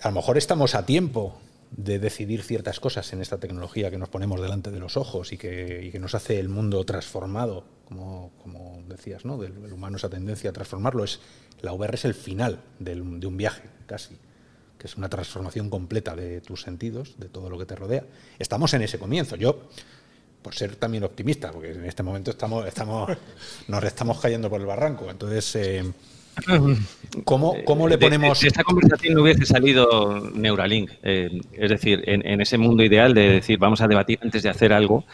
[0.02, 1.40] A lo mejor estamos a tiempo
[1.70, 5.38] de decidir ciertas cosas en esta tecnología que nos ponemos delante de los ojos y
[5.38, 9.38] que, nos hace el mundo transformado, como, decías, ¿no?
[9.38, 11.04] Del, humano esa tendencia a transformarlo.
[11.04, 11.20] Es,
[11.62, 14.18] la VR es el final de un viaje, casi
[14.80, 18.02] que es una transformación completa de tus sentidos, de todo lo que te rodea.
[18.38, 19.36] Estamos en ese comienzo.
[19.36, 19.68] Yo,
[20.40, 23.10] por ser también optimista, porque en este momento estamos, estamos,
[23.68, 25.10] nos estamos cayendo por el barranco.
[25.10, 25.92] Entonces, eh,
[27.24, 28.40] ¿cómo, le ponemos...?
[28.40, 30.90] De, esta conversación no hubiese salido Neuralink.
[31.02, 34.72] Eh, es decir, en, ese mundo ideal de decir, vamos a debatir antes de hacer
[34.72, 35.04] algo,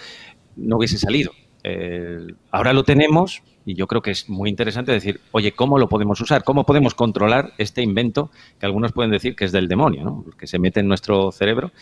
[0.56, 1.32] no hubiese salido.
[1.62, 5.88] Eh, ahora lo tenemos, y yo creo que es muy interesante decir, oye, ¿cómo lo
[5.88, 6.44] podemos usar?
[6.44, 8.30] ¿Cómo podemos controlar este invento
[8.60, 10.24] que algunos pueden decir que es del demonio, ¿no?
[10.38, 11.72] que se mete en nuestro cerebro?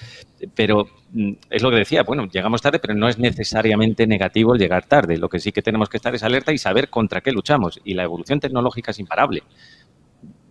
[0.54, 4.60] Pero mm, es lo que decía, bueno, llegamos tarde, pero no es necesariamente negativo el
[4.60, 5.18] llegar tarde.
[5.18, 7.78] Lo que sí que tenemos que estar es alerta y saber contra qué luchamos.
[7.84, 9.42] Y la evolución tecnológica es imparable.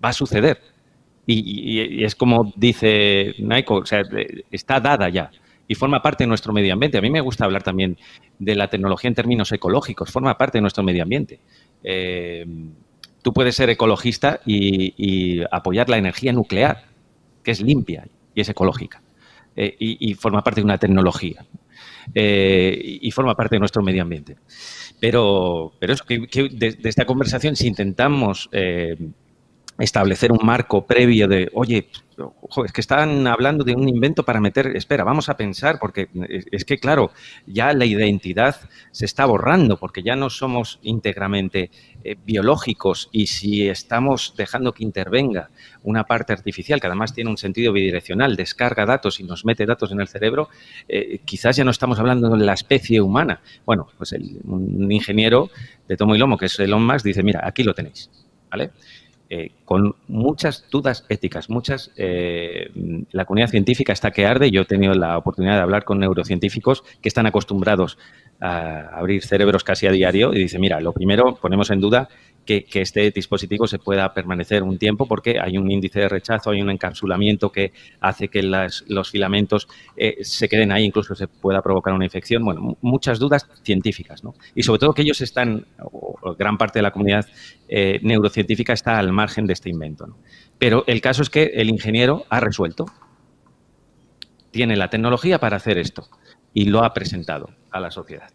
[0.06, 0.62] Va a suceder.
[1.26, 4.04] Y, es como dice Naiko, o sea,
[4.52, 5.32] está dada ya
[5.68, 6.98] y forma parte de nuestro medio ambiente.
[6.98, 7.98] A mí me gusta hablar también
[8.40, 11.40] de la tecnología en términos ecológicos, forma parte de nuestro medio ambiente.
[11.84, 12.46] Eh,
[13.22, 16.86] tú puedes ser ecologista y, apoyar la energía nuclear,
[17.44, 19.02] que es limpia y es ecológica,
[19.56, 21.46] eh, y, forma parte de una tecnología,
[22.14, 24.36] eh, y forma parte de nuestro medio ambiente.
[25.00, 26.20] Pero, pero eso, que,
[26.52, 28.50] de, esta conversación, si intentamos
[29.80, 31.88] establecer un marco previo de, oye,
[32.66, 36.10] es que están hablando de un invento para meter, espera, vamos a pensar, porque
[36.52, 37.12] es que, claro,
[37.48, 38.56] ya la identidad
[38.92, 41.72] se está borrando, porque ya no somos íntegramente
[42.04, 45.50] eh, biológicos y si estamos dejando que intervenga
[45.82, 49.92] una parte artificial, que además tiene un sentido bidireccional, descarga datos y nos mete datos
[49.92, 50.50] en el cerebro,
[50.88, 53.42] eh, quizás ya no estamos hablando de la especie humana.
[53.66, 54.14] Bueno, pues
[54.44, 55.50] un ingeniero
[55.88, 58.10] de tomo y lomo, que es Elon Musk, dice, mira, aquí lo tenéis,
[58.50, 58.72] ¿vale?
[59.30, 61.92] Eh, con muchas dudas éticas, muchas.
[61.96, 62.70] Eh,
[63.12, 64.52] la comunidad científica está que arde.
[64.52, 67.98] Yo he tenido la oportunidad de hablar con neurocientíficos que están acostumbrados
[68.40, 72.10] a abrir cerebros casi a diario y dice, mira, lo primero ponemos en duda
[72.46, 76.62] que, este dispositivo se pueda permanecer un tiempo porque hay un índice de rechazo, hay
[76.62, 77.72] un encapsulamiento que
[78.02, 82.44] hace que los filamentos eh, se queden ahí, incluso se pueda provocar una infección.
[82.44, 84.34] Bueno, muchas dudas científicas, ¿no?
[84.56, 87.26] Y sobre todo que ellos están, o gran parte de la comunidad
[87.68, 90.18] eh, neurocientífica está al margen de este invento.
[90.58, 92.86] Pero el caso es que el ingeniero ha resuelto,
[94.52, 96.08] tiene la tecnología para hacer esto
[96.54, 98.30] y lo ha presentado a la sociedad.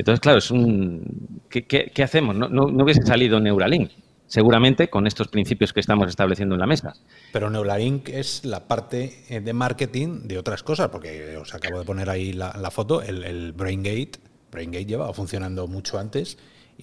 [0.00, 1.42] Entonces, claro, es un...
[1.50, 2.34] ¿Qué, hacemos?
[2.34, 3.90] No, hubiese salido Neuralink,
[4.26, 6.94] seguramente con estos principios que estamos estableciendo en la mesa.
[7.34, 11.84] Pero Neuralink es la parte eh, de marketing de otras cosas, porque os acabo de
[11.84, 14.12] poner ahí la, foto, el, BrainGate.
[14.50, 16.38] BrainGate llevaba funcionando mucho antes.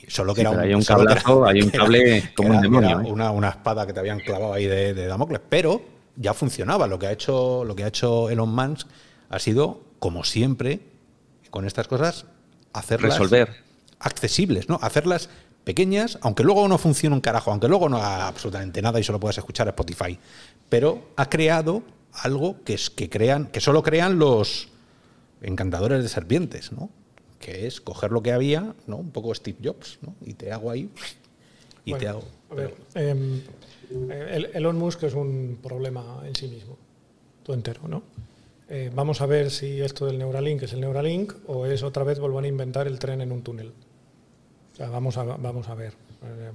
[0.07, 3.01] Solo que era un, hay un cablazo, hay un cable como un demonio.
[3.01, 3.11] ¿eh?
[3.11, 5.41] Una, espada que te habían clavado ahí de, de, Damocles.
[5.49, 5.81] Pero
[6.17, 6.85] ya funcionaba.
[6.85, 8.87] Lo que ha hecho, lo que ha hecho Elon Musk
[9.29, 10.81] ha sido, como siempre,
[11.49, 12.27] con estas cosas,
[12.79, 13.55] hacerlas Resolver.
[13.99, 14.79] accesibles, ¿no?
[14.81, 15.29] Hacerlas
[15.63, 19.19] pequeñas, aunque luego no funcione un carajo, aunque luego no haga absolutamente nada y solo
[19.19, 20.17] puedas escuchar a Spotify.
[20.69, 21.83] Pero ha creado
[22.13, 24.69] algo que es que crean, que solo crean los
[25.41, 26.89] encantadores de serpientes, ¿no?
[27.39, 28.97] Que es coger lo que había, ¿no?
[28.97, 30.15] Un poco Steve Jobs, ¿no?
[30.25, 30.89] Y te hago ahí
[31.85, 32.23] y te hago.
[32.49, 33.41] A ver, em,
[34.09, 36.77] el- Elon Musk es un problema en sí mismo,
[37.43, 38.01] todo entero, ¿no?
[38.69, 42.19] Eh, vamos a ver si esto del Neuralink es el Neuralink o es otra vez
[42.19, 43.71] volver a inventar el tren en un túnel.
[44.79, 45.93] Vamos a, vamos a ver.
[46.23, 46.51] eh,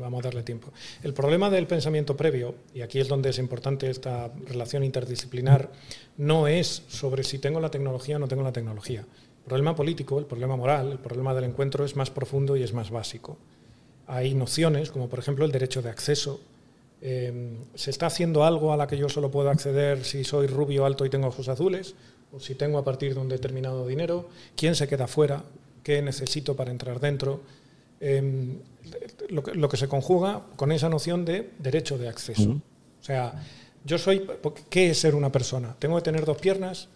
[0.00, 0.72] vamos a darle tiempo.
[1.02, 5.70] El problema del pensamiento previo, y aquí es donde es importante esta relación interdisciplinar,
[6.16, 9.00] no es sobre si tengo la tecnología o no tengo la tecnología.
[9.00, 12.72] El problema político, el problema moral, el problema del encuentro es más profundo y es
[12.72, 13.38] más básico.
[14.06, 16.40] Hay nociones, como por ejemplo el derecho de acceso.
[17.04, 20.86] Eh, ¿Se está haciendo algo a la que yo solo puedo acceder si soy rubio,
[20.86, 21.94] alto y tengo ojos azules?
[22.32, 24.28] ¿O si tengo a partir de un determinado dinero?
[24.56, 25.42] ¿Quién se queda fuera?
[25.82, 27.40] ¿Qué necesito para entrar dentro?
[28.00, 28.56] Eh,
[29.28, 32.50] lo, que, lo que se conjuga con esa noción de derecho de acceso.
[32.50, 33.34] O sea,
[33.84, 34.26] yo soy.
[34.70, 35.74] ¿Qué es ser una persona?
[35.78, 36.88] ¿Tengo que tener dos piernas?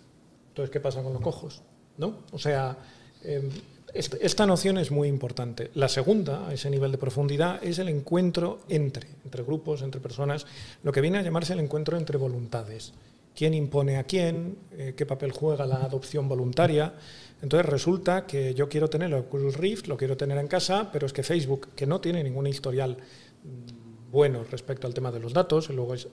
[0.48, 1.62] Entonces, ¿qué pasa con los cojos?
[1.98, 2.20] ¿No?
[2.32, 2.76] O sea,
[3.22, 3.48] eh,
[3.96, 5.70] esta, noción es muy importante.
[5.74, 10.46] La segunda, a ese nivel de profundidad, es el encuentro entre, entre grupos, entre personas,
[10.82, 12.92] lo que viene a llamarse el encuentro entre voluntades.
[13.34, 14.56] ¿Quién impone a quién?
[14.72, 16.94] Eh, ¿Qué papel juega la adopción voluntaria?
[17.42, 21.06] Entonces resulta que yo quiero tener el Oculus Rift, lo quiero tener en casa, pero
[21.06, 25.32] es que Facebook, que no tiene ningún historial mm, bueno respecto al tema de los
[25.32, 26.08] datos, luego es,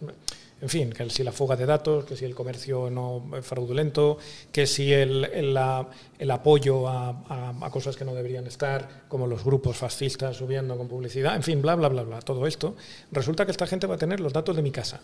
[0.64, 4.18] en fin, que si la fuga de datos, que si el comercio no fraudulento,
[4.49, 9.44] que si el, el, apoyo a, a- a cosas que no deberían estar, como los
[9.44, 12.76] grupos fascistas subiendo con publicidad, en fin, bla, bla, bla, bla, todo esto,
[13.11, 15.02] resulta que esta gente va a tener los datos de mi casa.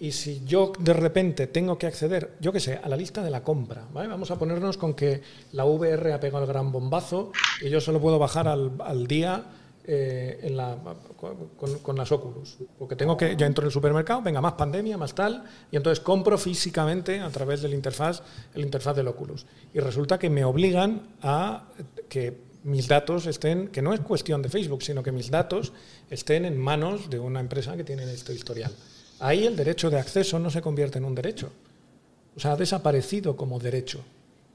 [0.00, 3.30] Y si yo de repente tengo que acceder, yo qué sé, a la lista de
[3.30, 4.08] la compra, ¿vale?
[4.08, 5.20] vamos a ponernos con que
[5.52, 7.30] la VR ha pegado el gran bombazo
[7.62, 9.44] y yo solo puedo bajar al, al día
[9.84, 10.76] eh, en la,
[11.82, 12.58] con, las Oculus.
[12.78, 16.00] Porque tengo que, yo entro en el supermercado, venga, más pandemia, más tal, y entonces
[16.02, 18.22] compro físicamente a través del interfaz,
[18.54, 19.46] el interfaz del Oculus.
[19.72, 21.64] Y resulta que me obligan a
[22.08, 25.72] que mis datos estén, que no es cuestión de Facebook, sino que mis datos
[26.10, 28.72] estén en manos de una empresa que tiene este historial.
[29.18, 31.50] Ahí el derecho de acceso no se convierte en un derecho.
[32.36, 34.00] O sea, ha desaparecido como derecho.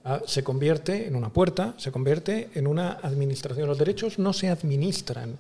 [0.08, 3.68] Ah, Se convierte en una puerta, se convierte en una administración.
[3.68, 5.38] Los derechos no se administran.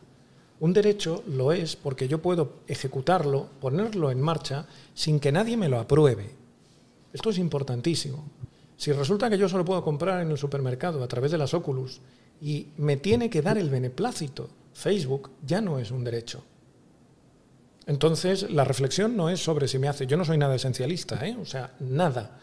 [0.59, 4.65] Un derecho lo es porque yo puedo ejecutarlo, ponerlo en marcha,
[4.95, 6.31] sin que nadie me lo apruebe.
[7.13, 8.25] Esto es importantísimo.
[8.75, 12.01] Si resulta que yo solo puedo comprar en el supermercado a través de las Oculus
[12.41, 16.43] y me tiene que dar el beneplácito, Facebook ya no es un derecho.
[17.85, 20.07] Entonces, la reflexión no es sobre si me hace.
[20.07, 21.37] Yo no soy nada esencialista, ¿eh?
[21.39, 22.39] o sea, nada.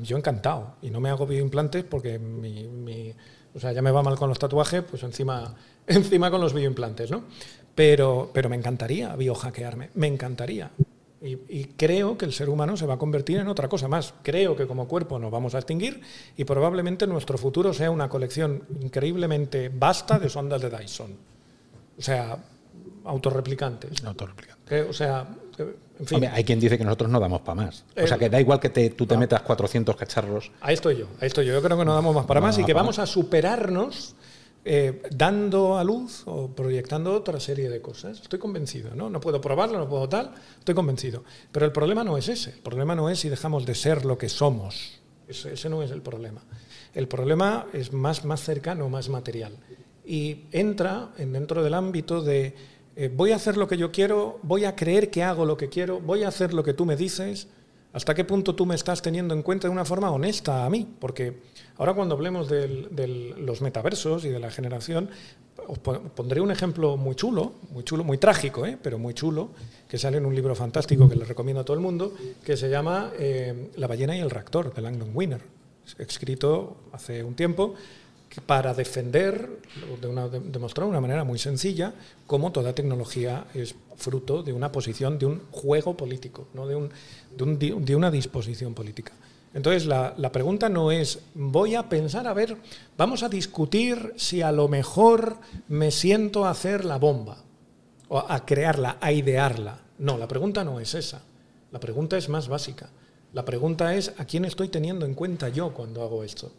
[0.00, 0.76] Yo encantado.
[0.82, 3.14] Y no me hago bioimplantes porque mi, mi-
[3.54, 5.54] o sea, ya me va mal con los tatuajes, pues encima,
[5.86, 7.24] encima con los bioimplantes, ¿no?
[7.74, 10.70] Pero, pero me encantaría biohackearme, me encantaría.
[11.22, 14.12] Y, y creo que el ser humano se va a convertir en otra cosa más.
[14.22, 16.00] Creo que como cuerpo nos vamos a extinguir
[16.36, 21.16] y probablemente nuestro futuro sea una colección increíblemente vasta de sondas de Dyson.
[21.96, 22.36] O sea,
[23.04, 24.04] autorreplicantes.
[24.04, 24.62] Autorreplicante.
[24.66, 27.54] Que, o sea, que, en fin, Hombre, hay quien dice que nosotros no damos para
[27.66, 27.84] más.
[27.96, 29.20] Eh, o sea, que da igual que te- tú te no.
[29.20, 30.50] metas 400 cacharros.
[30.60, 31.52] ahí estoy yo, ahí estoy yo.
[31.54, 34.14] Yo creo que no damos más para No más y que vamos a superarnos
[34.64, 38.20] eh, dando a luz o proyectando otra serie de cosas.
[38.20, 39.10] Estoy convencido, ¿no?
[39.10, 41.24] No puedo probarlo, no puedo tal, estoy convencido.
[41.50, 42.50] Pero el problema no es ese.
[42.50, 45.00] El problema no es si dejamos de ser lo que somos.
[45.28, 46.42] Ese, ese no es el problema.
[46.94, 49.56] El problema es más, más cercano, más material.
[50.04, 52.54] Y entra en, dentro del ámbito de
[52.96, 55.68] eh, voy a hacer lo que yo quiero, voy a creer que hago lo que
[55.68, 57.48] quiero, voy a hacer lo que tú me dices,
[57.92, 60.88] hasta qué punto tú me estás teniendo en cuenta de una forma honesta a mí.
[60.98, 61.40] Porque
[61.76, 65.10] ahora cuando hablemos de los metaversos y de la generación,
[65.68, 68.78] os po- pondré un ejemplo muy chulo, muy chulo, muy trágico, ¿eh?
[68.82, 69.50] pero muy chulo,
[69.88, 72.70] que sale en un libro fantástico que les recomiendo a todo el mundo, que se
[72.70, 75.42] llama eh, La ballena y el reactor, de Langdon Winner,
[75.98, 77.74] escrito hace un tiempo
[78.46, 79.60] para defender,
[80.44, 81.94] demostrar de una manera muy sencilla,
[82.26, 86.88] cómo toda tecnología es fruto de una posición, de un juego político, no de,
[87.36, 89.12] de, un de una disposición política.
[89.54, 92.56] Entonces, la, la pregunta no es, voy a pensar, a ver,
[92.96, 95.36] vamos a discutir si a lo mejor
[95.68, 97.44] me siento a hacer la bomba,
[98.08, 99.78] o a crearla, a idearla.
[99.98, 101.22] No, la pregunta no es esa.
[101.70, 102.90] La pregunta es más básica.
[103.32, 106.52] La pregunta es, ¿a quién estoy teniendo en cuenta yo cuando hago esto?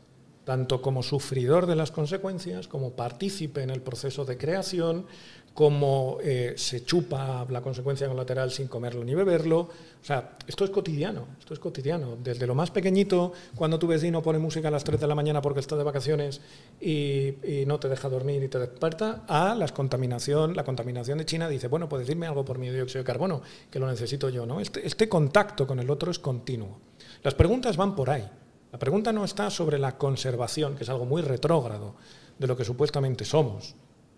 [0.44, 5.06] Tanto como sufridor de las consecuencias, como partícipe en el proceso de creación,
[5.54, 9.60] como eh, se chupa la consecuencia colateral sin comerlo ni beberlo.
[9.60, 12.18] O sea, esto es cotidiano, esto es cotidiano.
[12.22, 15.42] Desde lo más pequeñito, cuando tu vecino pone música a las 3 de la mañana
[15.42, 16.42] porque está de vacaciones
[16.82, 17.36] y,
[17.68, 21.68] no te deja dormir y te despierta, a la contaminación, la contaminación de China dice,
[21.68, 24.46] bueno, pues decirme algo por mi dióxido de carbono, que lo necesito yo.
[24.46, 24.60] ¿no?
[24.60, 26.80] Este, este contacto con el otro es continuo.
[27.22, 28.28] Las preguntas van por ahí.
[28.74, 31.94] La pregunta no está sobre la conservación, que es algo muy retrógrado
[32.40, 33.76] de lo que supuestamente somos.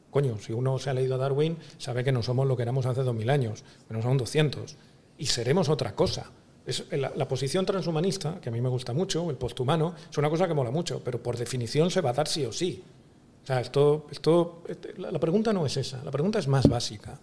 [0.09, 2.85] Coño, si uno se ha leído a Darwin, sabe que no somos lo que éramos
[2.85, 4.77] hace 2000 años, que no son 200.
[5.17, 6.31] Y seremos otra cosa.
[6.65, 10.47] Es, la, posición transhumanista, que a mí me gusta mucho, el posthumano, es una cosa
[10.47, 12.81] que mola mucho, pero por definición se va a dar sí o sí.
[13.43, 14.63] O sea, esto, esto,
[14.97, 17.19] la pregunta no es esa, la pregunta es más básica.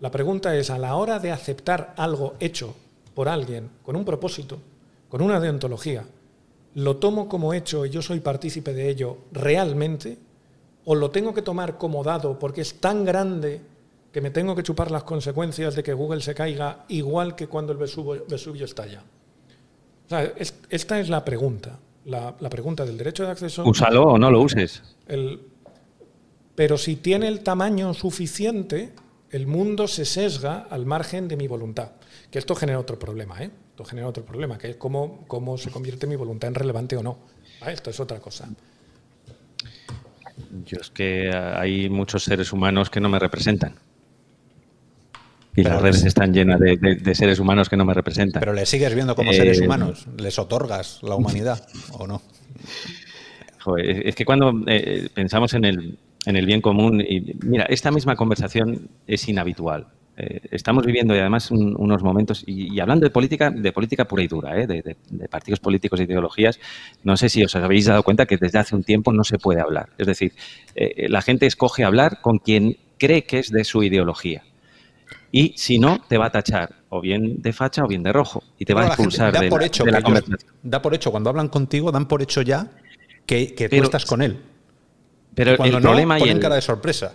[0.00, 2.74] La pregunta es, a la hora de aceptar algo hecho
[3.14, 4.56] por alguien con un propósito,
[5.10, 6.06] con una deontología,
[6.74, 10.18] ¿lo tomo como hecho y yo soy partícipe de ello realmente?
[10.84, 13.60] ¿O lo tengo que tomar como dado porque es tan grande
[14.12, 17.72] que me tengo que chupar las consecuencias de que Google se caiga igual que cuando
[17.72, 19.02] el Vesubio, estalla?
[20.68, 21.78] esta es la pregunta.
[22.06, 23.64] La, pregunta del derecho de acceso.
[23.64, 24.82] Úsalo o no lo uses.
[26.54, 28.92] pero si tiene el tamaño suficiente,
[29.30, 31.92] el mundo se sesga al margen de mi voluntad.
[32.30, 33.50] Que esto genera otro problema, ¿eh?
[33.80, 37.02] Esto genera otro problema, que es cómo, cómo se convierte mi voluntad en relevante o
[37.02, 37.16] no.
[37.66, 38.46] Esto es otra cosa.
[40.66, 43.76] Yo es que hay muchos seres humanos que no me representan.
[45.56, 48.40] Y las redes están llenas de, seres humanos que no me representan.
[48.40, 50.06] Pero les sigues viendo como seres eh, humanos.
[50.18, 52.20] ¿Les otorgas la humanidad o no?
[53.78, 58.14] es que cuando eh, pensamos en el, en el bien común, y mira, esta misma
[58.14, 59.86] conversación es inhabitual.
[60.20, 64.28] Eh, estamos viviendo y además unos momentos, y, hablando de política, de política pura y
[64.28, 66.60] dura, eh, de, partidos políticos e ideologías,
[67.04, 69.62] no sé si os habéis dado cuenta que desde hace un tiempo no se puede
[69.62, 69.88] hablar.
[69.96, 70.32] Es decir,
[70.74, 74.42] eh, la gente escoge hablar con quien cree que es de su ideología.
[75.32, 78.42] Y si no, te va a tachar o bien de facha o bien de rojo.
[78.58, 80.38] Y te va a expulsar de, por hecho la, conversación.
[80.62, 82.66] Da por hecho, cuando hablan contigo, dan por hecho ya
[83.24, 84.38] que, tú estás con él.
[85.34, 87.14] Pero el problema y el, cara de sorpresa.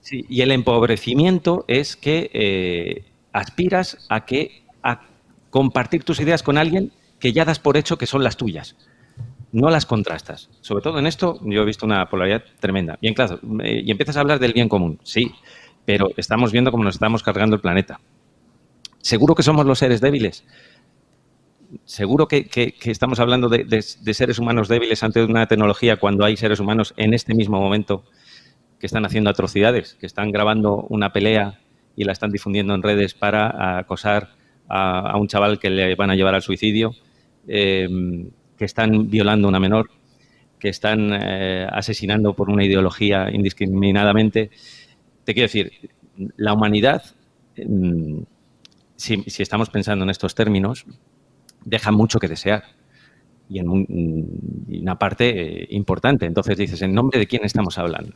[0.00, 5.02] Sí, y el empobrecimiento es que eh, aspiras a que a
[5.50, 8.76] compartir tus ideas con alguien que ya das por hecho que son las tuyas.
[9.52, 10.48] No las contrastas.
[10.60, 12.98] Sobre todo en esto, yo he visto una polaridad tremenda.
[13.02, 15.32] Bien, claro, y empiezas a hablar del bien común, sí,
[15.84, 18.00] pero estamos viendo cómo nos estamos cargando el planeta.
[18.98, 20.44] ¿Seguro que somos los seres débiles?
[21.84, 23.82] ¿Seguro que, estamos hablando de
[24.14, 28.04] seres humanos débiles ante una tecnología cuando hay seres humanos en este mismo momento
[28.80, 31.60] que están haciendo atrocidades, que están grabando una pelea
[31.94, 34.30] y la están difundiendo en redes para acosar
[34.68, 36.94] a, un chaval que le van a llevar al suicidio,
[37.46, 39.90] em, que están violando a una menor,
[40.58, 44.50] que están eh, asesinando por una ideología indiscriminadamente.
[45.24, 45.90] Te quiero decir,
[46.36, 47.02] la humanidad,
[47.56, 48.24] em,
[48.96, 50.86] si, estamos pensando en estos términos,
[51.64, 52.64] deja mucho que desear
[53.48, 56.24] y en una parte eh, importante.
[56.24, 58.14] Entonces dices, ¿en nombre de quién estamos hablando?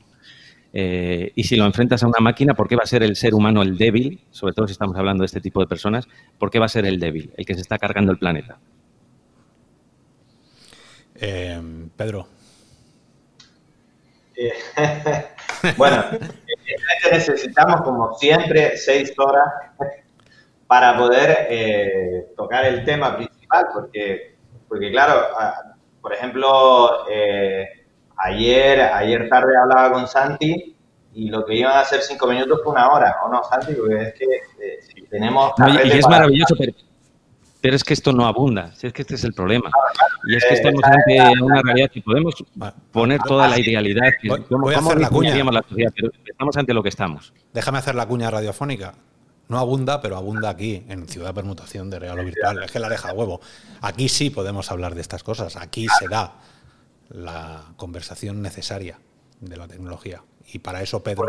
[0.77, 3.33] Eh, y si lo enfrentas a una máquina, ¿por qué va a ser el ser
[3.33, 4.21] humano el débil?
[4.33, 6.85] Sobre todo si estamos hablando de este tipo de personas, ¿por qué va a ser
[6.85, 8.59] el débil, el que se está cargando el planeta?
[11.15, 11.63] Eh,
[11.97, 12.27] Pedro.
[14.35, 14.53] Eh,
[15.77, 16.07] bueno,
[17.09, 19.47] necesitamos, como siempre, seis horas
[20.67, 24.35] para poder tocar el tema principal, porque,
[24.69, 25.29] porque claro,
[26.01, 27.07] por ejemplo,
[28.17, 30.75] Ayer, ayer tarde hablaba con Santi
[31.15, 33.75] y lo que iban a hacer cinco minutos fue una hora, ¿o no, Santi?
[33.75, 35.53] Porque es que eh, tenemos...
[35.85, 36.55] y, es maravilloso,
[37.61, 39.71] pero, es que esto no abunda, si es que este es el problema.
[40.27, 42.35] y es que estamos ante una realidad que podemos
[42.93, 44.11] poner toda la idealidad.
[44.23, 45.45] voy, a hacer la cuña.
[45.45, 47.33] La sociedad, pero estamos ante lo que estamos.
[47.53, 48.95] Déjame hacer la cuña radiofónica.
[49.49, 52.63] No abunda, pero abunda aquí, en Ciudad Permutación de Real o Virtual.
[52.63, 53.41] Es que la deja huevo.
[53.83, 55.57] Aquí sí podemos hablar de estas cosas.
[55.57, 56.35] Aquí se da
[57.11, 58.99] la conversación necesaria
[59.41, 60.23] de la tecnología.
[60.53, 61.27] Y para eso Pedro...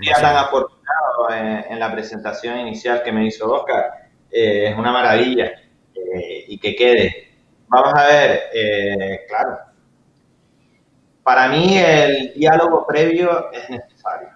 [0.00, 1.30] ya tan afortunado
[1.70, 4.08] en, la presentación inicial que me hizo Oscar.
[4.30, 5.52] Eh, es una maravilla.
[5.94, 7.28] Eh, y que quede.
[7.68, 9.58] Vamos a ver, eh, claro.
[11.22, 14.28] Para mí el diálogo previo es necesario.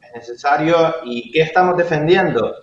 [0.00, 0.76] Es necesario.
[1.04, 2.54] ¿Y qué estamos defendiendo?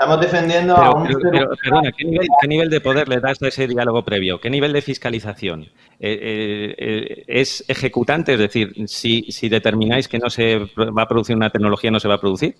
[0.00, 1.06] Estamos defendiendo a un...
[1.06, 4.40] perdona, ¿qué nivel, de poder le das a ese diálogo previo?
[4.40, 5.64] ¿Qué nivel de fiscalización?
[5.64, 8.32] Eh, eh, eh, ¿Es ejecutante?
[8.32, 12.14] Es decir, si, determináis que no se va a producir una tecnología, no se va
[12.14, 12.56] a producir.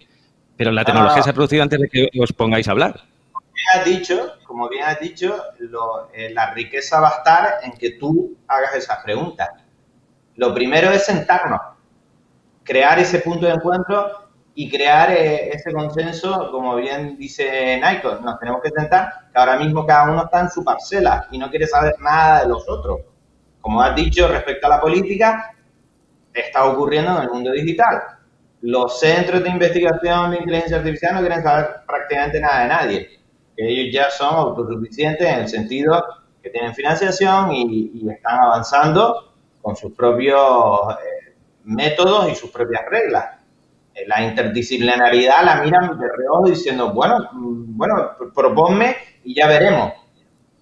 [0.59, 1.23] Pero la tecnología ah.
[1.23, 3.05] se ha producido antes de que os pongáis a hablar.
[3.55, 5.35] bien has dicho, como bien has dicho,
[6.13, 9.49] eh, la riqueza va a estar en que tú hagas esas preguntas.
[10.37, 11.63] Lo primero es sentarnos,
[12.65, 14.20] crear ese punto de encuentro
[14.55, 19.57] y crear eh, ese consenso, como bien dice Nikon, nos tenemos que sentar, que ahora
[19.57, 23.01] mismo cada uno está en su parcela y no quiere saber nada de los otros.
[23.61, 25.55] Como has dicho respecto a la política,
[26.33, 28.03] está ocurriendo en el mundo digital.
[28.63, 33.11] Los centros de investigación de inteligencia artificial no quieren saber prácticamente nada de nadie.
[33.57, 36.05] Ellos ya son autosuficientes en el sentido
[36.43, 39.31] que tienen financiación y están avanzando
[39.63, 40.41] con sus propios
[40.93, 43.40] eh, métodos y sus propias reglas.
[44.01, 49.93] Eh, la interdisciplinariedad la miran de reojo diciendo, bueno, mm, bueno, proponme y ya veremos,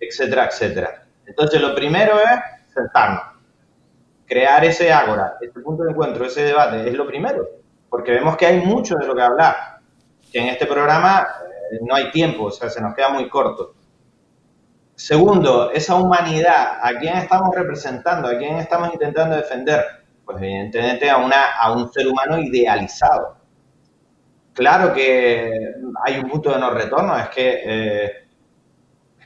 [0.01, 1.05] etcétera, etcétera.
[1.27, 3.23] Entonces, lo primero es sentarnos,
[4.27, 7.47] crear ese ágora, este punto de encuentro, ese debate, es lo primero,
[7.89, 9.81] porque vemos que hay mucho de lo que hablar,
[10.33, 11.27] que en este programa
[11.73, 13.75] eh, no hay tiempo, o sea, se nos queda muy corto.
[14.95, 18.27] Segundo, esa humanidad, ¿a quién estamos representando?
[18.27, 19.85] ¿A quién estamos intentando defender?
[20.29, 23.39] Pues evidentemente a, una, a un ser humano idealizado.
[24.53, 25.73] Claro que
[26.05, 28.13] hay un punto de no retorno, es que eh,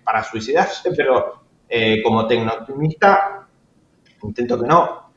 [0.05, 3.49] para suicidarse, pero eh, como tecnooptimista
[4.23, 5.12] intento que no.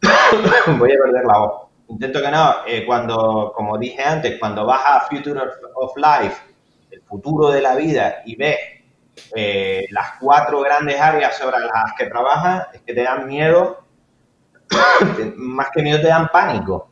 [0.78, 1.62] Voy a perder la voz.
[1.88, 2.54] Intento que no.
[2.64, 5.40] Eh, cuando, como dije antes, cuando vas a Future
[5.74, 6.42] of Life,
[6.92, 8.58] el futuro de la vida, y ves
[9.34, 13.83] eh, las cuatro grandes áreas sobre las que trabajas es que te dan miedo,
[15.36, 16.88] más que miedo te dan pánico.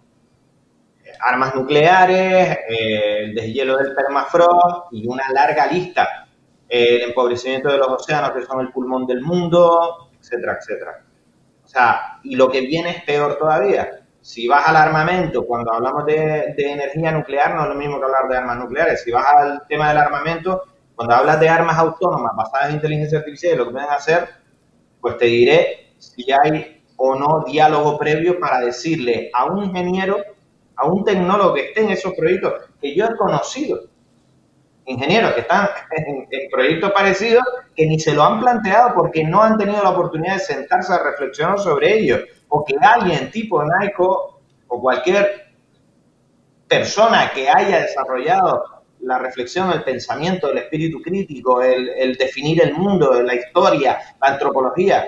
[1.21, 6.29] Armas nucleares, eh, el deshielo del permafrost y una larga lista.
[6.69, 11.05] el empobrecimiento de los océanos, que son el pulmón del mundo, etcétera, etcétera.
[11.65, 14.07] O sea, y lo que viene es peor todavía.
[14.23, 18.05] Si vas al armamento, cuando hablamos de, de energía nuclear, no es lo mismo que
[18.05, 19.03] hablar de armas nucleares.
[19.03, 20.63] Si vas al tema del armamento,
[20.95, 24.29] cuando hablas de armas autónomas basadas en inteligencia artificial y lo que pueden hacer,
[25.01, 30.19] pues te diré si hay o no diálogo previo para decirle a un ingeniero,
[30.77, 33.81] a un tecnólogo que esté en esos proyectos, que yo he conocido,
[34.85, 37.45] ingenieros que están en, proyectos parecidos,
[37.75, 41.03] que ni se lo han planteado porque no han tenido la oportunidad de sentarse a
[41.03, 45.53] reflexionar sobre ello, o que alguien tipo Naiko o cualquier
[46.69, 53.21] persona que haya desarrollado la reflexión, el pensamiento, el espíritu crítico, el, definir el mundo,
[53.23, 55.07] la historia, la antropología,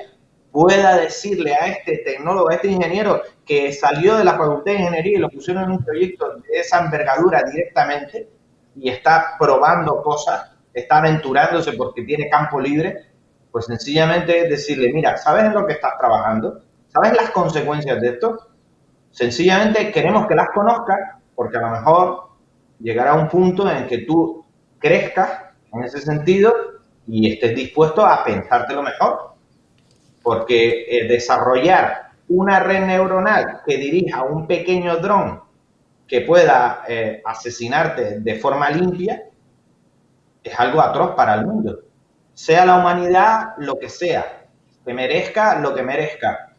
[0.55, 5.19] pueda decirle a este tecnólogo, a este ingeniero que salió de la Facultad de Ingeniería
[5.19, 8.29] y lo pusieron en un proyecto de esa envergadura directamente
[8.77, 13.15] y está probando cosas, está aventurándose porque tiene campo libre,
[13.51, 16.63] pues sencillamente decirle, mira, ¿sabes en lo que estás trabajando?
[16.87, 18.39] ¿Sabes las consecuencias de esto?
[19.11, 20.99] Sencillamente queremos que las conozcas
[21.35, 22.29] porque a lo mejor
[22.79, 24.47] llegar a un punto en que tú
[24.79, 26.55] crezcas en ese sentido
[27.09, 29.34] y estés dispuesto a pensártelo mejor.
[30.25, 35.45] Porque eh, desarrollar una red neuronal que dirija un pequeño dron
[36.09, 39.23] que pueda eh, asesinarte de forma limpia
[40.43, 41.81] es algo atroz para el mundo.
[42.35, 44.47] Sea la humanidad lo que sea,
[44.85, 46.51] que merezca lo que merezca.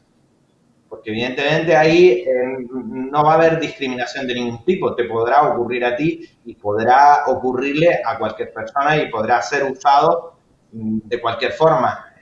[0.90, 5.86] Porque evidentemente ahí eh, no va a haber discriminación de ningún tipo, te podrá ocurrir
[5.86, 10.38] a ti y podrá ocurrirle a cualquier persona y podrá ser usado
[10.72, 12.14] mm, de cualquier forma,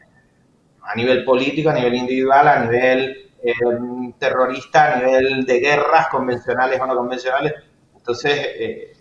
[0.85, 3.53] a nivel político, a nivel individual, a nivel eh,
[4.17, 7.53] terrorista, a nivel de guerras convencionales o no convencionales.
[7.95, 8.93] Entonces, eh,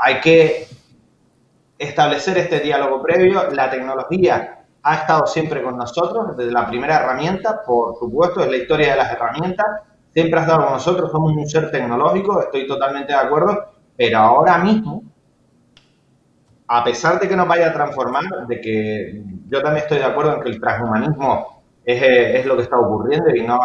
[0.00, 0.66] hay que
[1.78, 7.62] establecer este diálogo previo, la tecnología ha estado siempre con nosotros desde la primera herramienta,
[7.62, 9.66] por supuesto, es la historia de las herramientas,
[10.12, 14.58] siempre ha estado con nosotros, somos un ser tecnológico, estoy totalmente de acuerdo, pero ahora
[14.58, 15.02] mismo,
[16.66, 19.22] a pesar de que nos vaya a transformar, de que
[19.52, 23.28] yo también estoy de acuerdo en que el transhumanismo es, es lo que está ocurriendo
[23.36, 23.58] y no,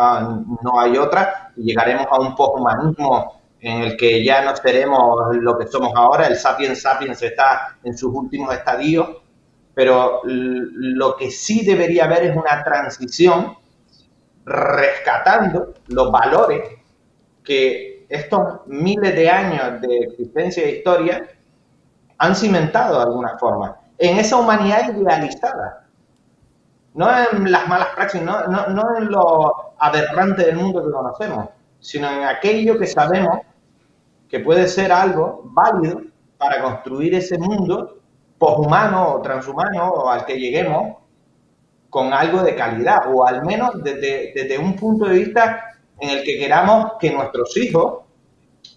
[0.62, 5.58] no hay otra, y llegaremos a un posthumanismo en el que ya no seremos lo
[5.58, 9.08] que somos ahora, el sapiens sapiens está en sus últimos estadios,
[9.74, 13.56] pero lo que sí debería haber es una transición
[14.44, 16.64] rescatando los valores
[17.46, 21.30] que estos miles de años de existencia e historia
[22.18, 25.86] han cimentado de alguna forma en esa humanidad idealizada.
[26.94, 31.50] No en las malas praxis, no, no, no en lo aberrante del mundo que conocemos,
[31.80, 33.40] sino en aquello que sabemos
[34.28, 36.02] que puede ser algo válido
[36.38, 37.98] para construir ese mundo
[38.38, 40.98] poshumano o transhumano o al que lleguemos
[41.90, 45.64] con algo de calidad o al menos desde, un punto de vista
[46.00, 48.04] en el que queramos que nuestros hijos,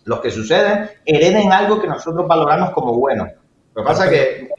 [0.04, 3.28] los que suceden, hereden algo que nosotros valoramos como bueno.
[3.74, 4.49] Lo que pasa es que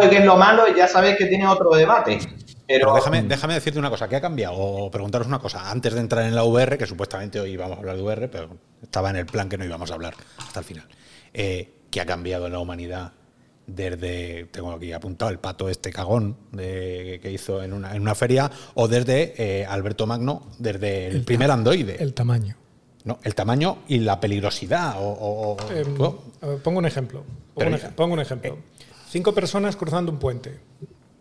[0.00, 2.18] de qué es lo malo, ya sabéis que tiene otro debate.
[2.66, 4.54] Pero, déjame, déjame decirte una cosa, ¿qué ha cambiado?
[4.56, 7.80] O preguntaros una cosa, antes de entrar en la VR, que supuestamente hoy íbamos a
[7.80, 8.48] hablar de VR, pero
[8.82, 10.88] estaba en el plan que no íbamos a hablar hasta el final.
[11.32, 13.12] Eh, ¿Qué ha cambiado en la humanidad
[13.66, 18.14] desde, tengo aquí apuntado, el pato este cagón de, que hizo en una, en una,
[18.14, 22.02] feria, o desde eh, Alberto Magno, desde el, primer androide?
[22.02, 22.56] El tamaño.
[23.04, 24.94] No, el tamaño y la peligrosidad.
[24.98, 25.84] O, eh,
[26.62, 27.22] pongo un ejemplo.
[27.54, 28.58] Pongo, un, pongo un, ejemplo.
[29.14, 30.58] Cinco personas cruzando un puente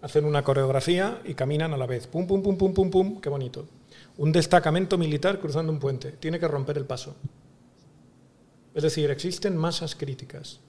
[0.02, 2.08] hacen una coreografía y caminan a la vez.
[2.08, 3.68] Pum, pum, pum, pum, pum, pum, qué bonito.
[4.18, 6.14] Un destacamento militar cruzando un puente.
[6.14, 7.16] Tiene que romper el paso.
[8.74, 10.60] Es decir, existen masas críticas.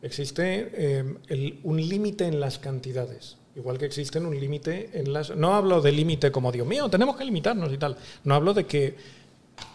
[0.00, 3.36] Existe eh, un límite en las cantidades.
[3.54, 5.36] Igual que existe un límite en las...
[5.36, 7.98] No hablo de límite como, Dios mío, tenemos que limitarnos y tal.
[8.24, 8.96] No hablo de que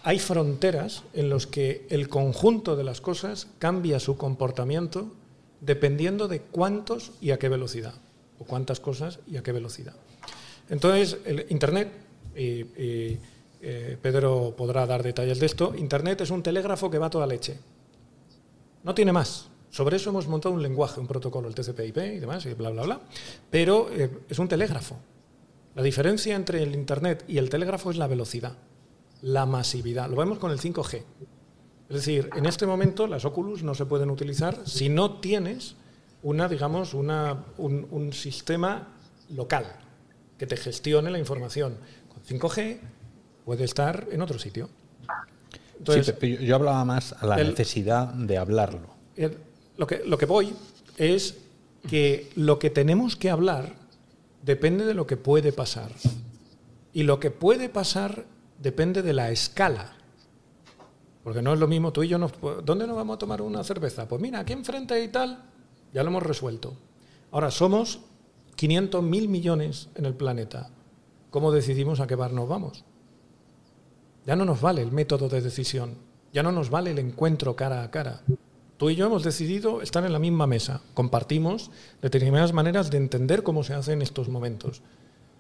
[0.02, 5.12] hay fronteras en las que el conjunto de las cosas cambia su comportamiento
[5.62, 7.94] dependiendo de cuántos y a qué velocidad
[8.40, 9.96] o cuántas cosas y a qué velocidad.
[10.70, 11.92] Entonces, el Internet,
[12.36, 12.66] y,
[13.62, 17.58] eh, Pedro podrá dar detalles de esto, Internet es un telégrafo que va toda leche.
[18.84, 19.50] No tiene más.
[19.70, 22.84] Sobre eso hemos montado un lenguaje, un protocolo, el TCP/IP y demás, y bla, bla,
[22.84, 23.02] bla.
[23.50, 24.98] Pero eh, es un telégrafo.
[25.76, 28.58] La diferencia entre el Internet y el telégrafo es la velocidad,
[29.22, 30.10] la masividad.
[30.10, 31.04] Lo vemos con el 5G.
[31.90, 35.76] Es decir, en este momento las Oculus no se pueden utilizar si no tienes
[36.24, 38.90] una, digamos, una, un, sistema
[39.30, 39.66] local
[40.38, 41.78] que te gestione la información.
[42.10, 42.80] Con 5G
[43.46, 44.70] puede estar en otro sitio.
[45.78, 48.90] Entonces, yo hablaba más a la necesidad de hablarlo.
[49.78, 50.54] lo, que, lo que voy
[50.98, 51.38] es
[51.88, 53.74] que lo que tenemos que hablar
[54.44, 55.92] depende de lo que puede pasar.
[56.94, 58.26] Y lo que puede pasar
[58.60, 59.97] depende de la escala.
[61.28, 62.18] Porque no es lo mismo tú y yo.
[62.18, 62.32] Nos,
[62.64, 64.08] ¿Dónde nos vamos a tomar una cerveza?
[64.08, 65.44] Pues mira, aquí enfrente y tal,
[65.94, 66.78] ya lo hemos resuelto.
[67.32, 68.00] Ahora, somos
[68.56, 70.70] 500 mil millones en el planeta.
[71.30, 72.86] ¿Cómo decidimos a qué bar nos vamos?
[74.26, 75.96] Ya no nos vale el método de decisión.
[76.32, 78.22] Ya no nos vale el encuentro cara a cara.
[78.78, 80.80] Tú y yo hemos decidido estar en la misma mesa.
[80.94, 81.72] Compartimos
[82.02, 84.82] determinadas maneras de entender cómo se hace en estos momentos.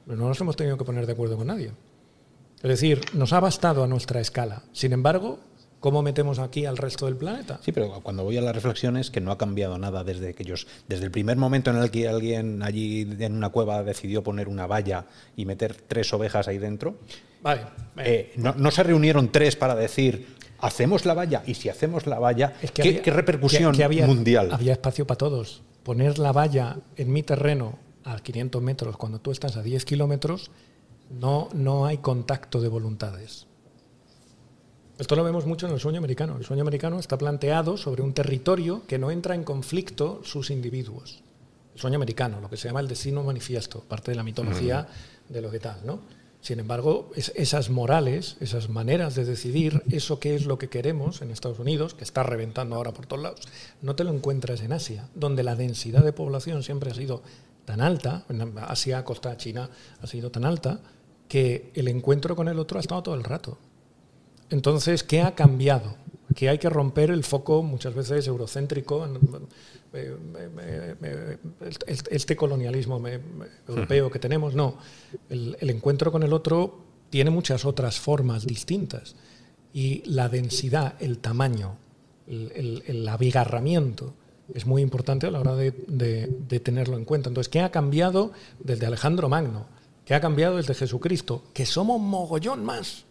[0.05, 1.71] Pero no nos hemos tenido que poner de acuerdo con nadie.
[2.57, 4.63] Es decir, nos ha bastado a nuestra escala.
[4.73, 5.39] Sin embargo,
[5.79, 7.59] ¿Cómo metemos aquí al resto del planeta?
[7.63, 10.67] Sí, pero cuando voy a las reflexiones, que no ha cambiado nada desde que ellos,
[10.87, 14.65] desde el primer momento en el que alguien allí en una cueva decidió poner una
[14.65, 15.05] valla
[15.35, 16.95] y meter tres ovejas ahí dentro.
[17.43, 17.61] Vale.
[17.97, 22.53] Eh, no, se reunieron tres para decir hacemos la valla y si hacemos la valla,
[22.73, 24.49] ¿qué, repercusión había, mundial?
[24.51, 25.61] Había espacio para todos.
[25.83, 30.49] Poner la valla en mi terreno a 500 metros cuando tú estás a 10 kilómetros,
[31.09, 33.46] no, no hay contacto de voluntades.
[34.99, 36.37] Esto lo vemos mucho en el sueño americano.
[36.37, 41.21] El sueño americano está planteado sobre un territorio que no entra en conflicto sus individuos.
[41.75, 44.87] El sueño americano, lo que se llama el destino manifiesto, parte de la mitología
[45.29, 45.99] de lo que tal, ¿no?
[46.41, 51.29] Sin embargo, esas morales, esas maneras de decidir eso que es lo que queremos en
[51.29, 53.41] Estados Unidos, que está reventando ahora por todos lados,
[53.81, 57.21] no te lo encuentras en Asia, donde la densidad de población siempre ha sido
[57.65, 59.69] tan alta, en Asia, Costa China,
[60.01, 60.79] ha sido tan alta,
[61.27, 63.57] que el encuentro con el otro ha estado todo el rato.
[64.49, 65.95] Entonces, ¿qué ha cambiado?
[66.35, 69.07] Que hay que romper el foco muchas veces eurocéntrico,
[71.87, 73.01] este colonialismo
[73.67, 74.53] europeo que tenemos.
[74.53, 74.77] No,
[75.29, 76.79] el, encuentro con el otro
[77.09, 79.15] tiene muchas otras formas distintas.
[79.73, 81.77] Y la densidad, el tamaño,
[82.27, 84.13] el, abigarramiento
[84.53, 87.29] es muy importante a la hora de, de tenerlo en cuenta.
[87.29, 89.65] Entonces, ¿qué ha cambiado desde Alejandro Magno?
[90.05, 91.43] ¿Qué ha cambiado desde Jesucristo?
[91.53, 93.06] Que somos mogollón más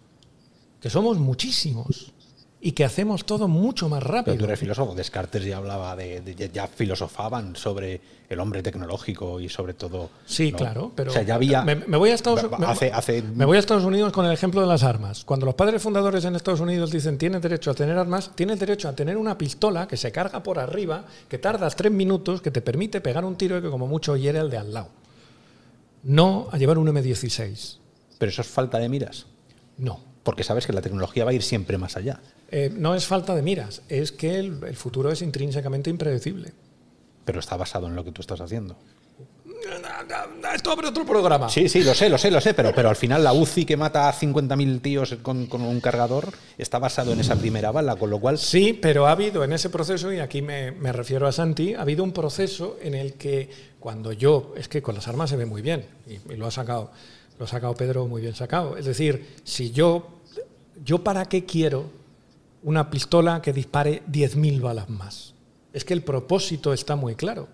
[0.86, 2.12] que somos muchísimos
[2.60, 4.34] y que hacemos todo mucho más rápido.
[4.34, 9.48] Pero tú eres filósofo, Descartes ya hablaba de, ya filosofaban sobre el hombre tecnológico y
[9.48, 10.10] sobre todo.
[10.26, 11.62] Sí, claro, pero o sea, ya había.
[11.62, 12.40] Me, voy a Estados,
[13.34, 15.24] me, voy a Estados Unidos con el ejemplo de las armas.
[15.24, 18.88] Cuando los padres fundadores en Estados Unidos dicen tienes derecho a tener armas, tienes derecho
[18.88, 22.60] a tener una pistola que se carga por arriba, que tardas tres minutos, que te
[22.60, 24.90] permite pegar un tiro y que como mucho hiere al de al lado.
[26.04, 27.78] No a llevar un M16.
[28.18, 29.26] Pero eso es falta de miras.
[29.78, 32.18] No porque sabes que la tecnología va a ir siempre más allá.
[32.50, 36.52] Eh, no es falta de miras, es que el, futuro es intrínsecamente impredecible.
[37.24, 38.76] Pero está basado en lo que tú estás haciendo.
[40.52, 41.48] Esto abre otro programa.
[41.48, 43.76] Sí, sí, lo sé, lo sé, lo sé, pero, pero al final la UCI que
[43.76, 48.18] mata a 50.000 tíos con, un cargador está basado en esa primera bala, con lo
[48.18, 48.36] cual...
[48.36, 52.02] Sí, pero ha habido en ese proceso, y aquí me, refiero a Santi, ha habido
[52.02, 53.48] un proceso en el que
[53.78, 56.50] cuando yo, es que con las armas se ve muy bien, y, y lo ha
[56.50, 56.90] sacado,
[57.38, 60.15] lo ha sacado Pedro muy bien sacado, es decir, si yo
[60.84, 61.84] ¿yo para qué quiero
[62.62, 65.34] una pistola que dispare 10.000 balas más?
[65.72, 67.48] Es que el propósito está muy claro.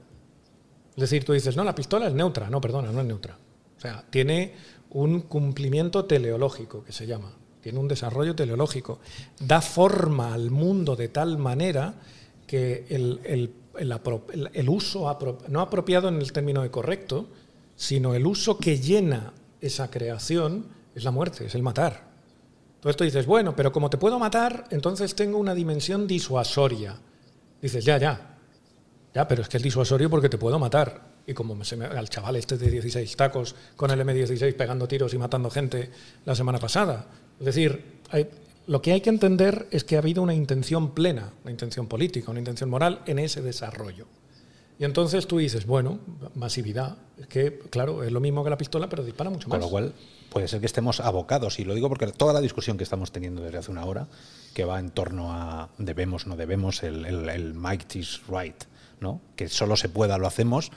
[0.97, 2.51] Es decir, tú dices, no, la pistola es neutra.
[2.51, 3.37] No, perdona, no es neutra.
[3.77, 4.55] O sea, tiene
[4.91, 7.33] un cumplimiento teleológico, que se llama.
[7.61, 9.01] Tiene un desarrollo teleológico.
[9.41, 11.95] Da forma al mundo de tal manera
[12.47, 15.19] que el, uso,
[15.49, 17.29] no apropiado en el término de correcto,
[17.75, 22.12] sino el uso que llena esa creación es la muerte, es el matar.
[22.83, 26.99] Entonces tú dices, bueno, pero como te puedo matar, entonces tengo una dimensión disuasoria.
[27.61, 28.39] Dices, ya, ya.
[29.15, 31.13] Ya, pero es que es disuasorio porque te puedo matar.
[31.25, 35.15] Y como se me, al chaval este de 16 tacos con el M16 pegando tiros
[35.15, 35.91] y matando gente
[36.25, 37.07] la semana pasada.
[37.39, 38.01] Es decir,
[38.67, 42.33] lo que hay que entender es que ha habido una intención plena, una intención política,
[42.33, 44.09] una intención moral en ese desarrollo.
[44.81, 46.01] Y entonces tú dices, bueno,
[46.35, 46.97] masividad.
[47.17, 49.61] Es que, claro, es lo mismo que la pistola, pero dispara mucho más.
[49.61, 49.95] Con lo cual,
[50.33, 53.43] puede ser que estemos abocados, y lo digo porque toda la discusión que estamos teniendo
[53.43, 54.09] desde hace una hora,
[54.55, 58.65] que va en torno a debemos, no debemos, el, el might is right,
[59.01, 59.21] ¿no?
[59.37, 60.73] que solo se pueda, lo hacemos,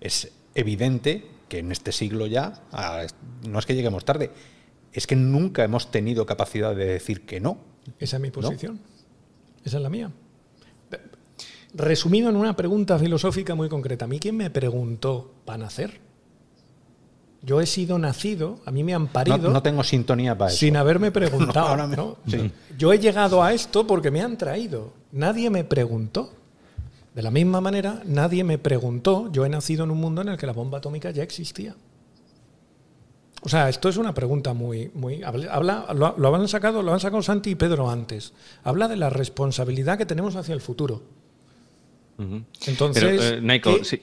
[0.00, 2.62] es evidente que en este siglo ya,
[3.48, 4.30] no es que lleguemos tarde,
[4.92, 7.58] es que nunca hemos tenido capacidad de decir que no.
[7.98, 8.80] Esa es mi posición.
[9.64, 10.12] Esa es la mía.
[11.74, 16.00] Resumido en una pregunta filosófica muy concreta, ¿a mí quién me preguntó para nacer?
[17.42, 19.50] Yo he sido nacido, a mí me han parido.
[19.50, 20.58] No, tengo sintonía para eso.
[20.58, 22.18] Sin haberme preguntado.
[22.76, 24.92] Yo he llegado a esto porque me han traído.
[25.12, 26.32] Nadie me preguntó.
[27.14, 30.36] De la misma manera, nadie me preguntó, yo he nacido en un mundo en el
[30.36, 31.74] que la bomba atómica ya existía.
[33.42, 37.22] O sea, esto es una pregunta muy, muy habla, lo, han sacado, lo han sacado
[37.22, 38.34] Santi y Pedro antes.
[38.62, 41.02] Habla de la responsabilidad que tenemos hacia el futuro.
[42.66, 44.02] Entonces, eh, sí.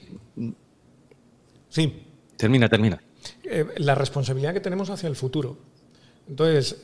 [1.68, 2.02] sí.
[2.36, 3.00] Termina, termina.
[3.48, 5.56] Eh, la responsabilidad que tenemos hacia el futuro.
[6.28, 6.76] Entonces,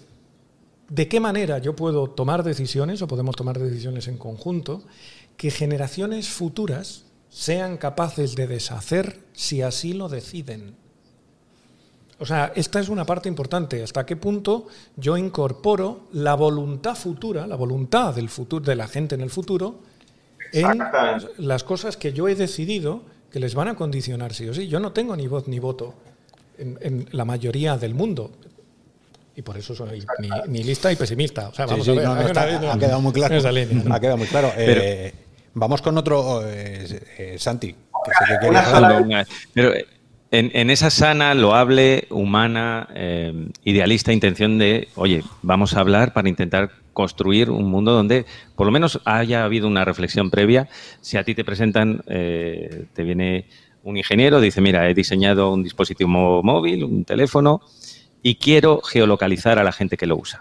[0.88, 4.82] ¿de qué manera yo puedo tomar decisiones o podemos tomar decisiones en conjunto
[5.36, 10.76] que generaciones futuras sean capaces de deshacer si así lo deciden.
[12.18, 13.82] O sea, esta es una parte importante.
[13.82, 14.66] ¿Hasta qué punto
[14.96, 19.80] yo incorporo la voluntad futura, la voluntad del futuro, de la gente en el futuro,
[20.52, 20.78] en
[21.38, 24.68] las cosas que yo he decidido que les van a condicionar sí o sí?
[24.68, 25.94] Yo no tengo ni voz ni voto
[26.62, 28.30] en, la mayoría del mundo.
[29.34, 30.04] Y por eso soy
[30.48, 31.48] ni, lista y pesimista.
[31.48, 32.06] O sea, vamos a ver.
[32.06, 33.36] ha quedado muy claro.
[33.36, 34.52] Ha quedado muy claro.
[34.56, 35.12] Eh,
[35.54, 37.74] vamos con otro, eh, eh, Santi.
[39.54, 39.72] Pero
[40.30, 42.88] en, esa sana, loable, humana,
[43.64, 48.72] idealista intención de, oye, vamos a hablar para intentar construir un mundo donde por lo
[48.72, 50.68] menos haya habido una reflexión previa.
[51.00, 53.46] Si a ti te presentan, te viene
[53.82, 57.60] un ingeniero, dice, mira, he diseñado un dispositivo móvil, un teléfono,
[58.22, 60.40] y quiero geolocalizar a la gente que lo usa.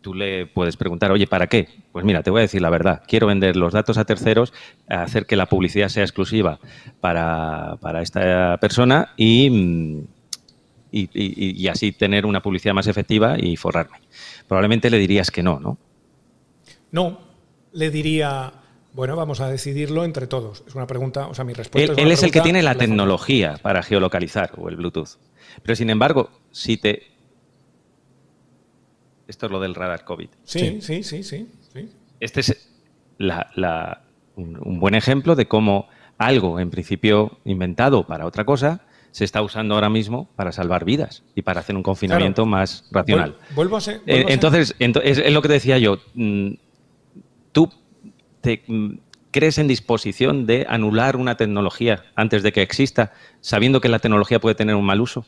[0.00, 1.68] Tú le puedes preguntar, oye, ¿para qué?
[1.92, 3.02] Pues mira, te voy a decir la verdad.
[3.06, 4.52] Quiero vender los datos a terceros,
[4.86, 6.60] hacer que la publicidad sea exclusiva
[7.00, 10.04] para, esta persona y,
[10.92, 13.98] y, así tener una publicidad más efectiva y forrarme.
[14.46, 15.78] Probablemente le dirías que no, ¿no?
[16.92, 17.18] No,
[17.72, 18.52] le diría,
[18.94, 20.62] bueno, vamos a decidirlo entre todos.
[20.66, 22.04] Es una pregunta, o sea, mi respuesta él, es.
[22.04, 25.18] Él es el que tiene la tecnología para geolocalizar o el Bluetooth.
[25.62, 27.02] Pero sin embargo, si te.
[29.26, 30.28] Esto es lo del radar COVID.
[30.44, 31.48] Sí, sí, sí, sí.
[32.20, 32.70] Este es
[34.36, 39.74] un buen ejemplo de cómo algo, en principio inventado para otra cosa, se está usando
[39.74, 43.36] ahora mismo para salvar vidas y para hacer un confinamiento más racional.
[43.54, 44.02] Vuelvo a ser.
[44.06, 45.98] Eh, entonces, es, lo que decía yo.
[46.14, 46.54] Mm,
[47.52, 47.70] tú
[48.44, 48.98] te mm,
[49.32, 54.38] crees en disposición de anular una tecnología antes de que exista, sabiendo que la tecnología
[54.38, 55.26] puede tener un mal uso.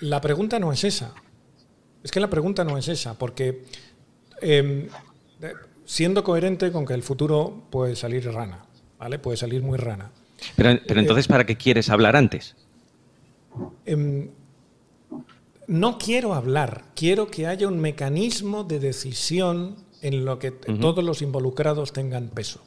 [0.00, 1.14] La pregunta no es esa.
[2.02, 3.64] Es que la pregunta no es esa, porque
[4.42, 4.88] em,
[5.86, 8.66] siendo coherente con que el futuro puede salir rana,
[8.98, 9.18] ¿vale?
[9.18, 10.10] Puede salir muy rana.
[10.56, 10.70] Pero,
[11.00, 12.54] entonces, ¿para qué quieres hablar antes?
[13.86, 14.28] Em,
[15.66, 21.22] no quiero hablar, quiero que haya un mecanismo de decisión en lo que todos los
[21.22, 22.60] involucrados tengan peso.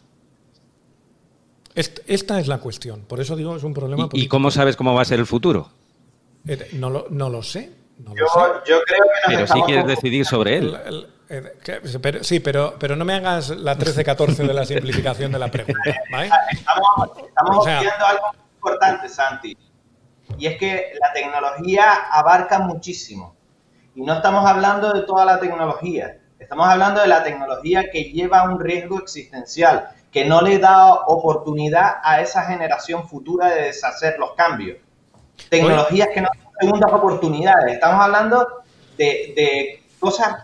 [1.75, 4.09] Esta es la cuestión, por eso digo es un problema.
[4.11, 5.69] ¿Y, ¿Y cómo sabes cómo va a ser el futuro?
[6.45, 7.71] Eh, no lo, no lo sé.
[7.97, 8.13] yo,
[8.65, 8.93] creo que
[9.27, 11.07] Pero sí quieres decidir sobre él.
[12.21, 15.81] sí, pero, pero no me hagas la 13-14 de la simplificación de la pregunta.
[16.51, 18.25] Estamos, estamos viendo algo
[18.55, 19.57] importante, Santi.
[20.37, 23.35] Y es que la tecnología abarca muchísimo.
[23.95, 26.19] Y no estamos hablando de toda la tecnología.
[26.39, 31.97] Estamos hablando de la tecnología que lleva un riesgo existencial, que no le da oportunidad
[32.01, 34.77] a esa generación futura de deshacer los cambios
[35.49, 37.73] tecnologías que no dan segundas oportunidades.
[37.73, 38.47] Estamos hablando
[38.97, 40.43] de, cosas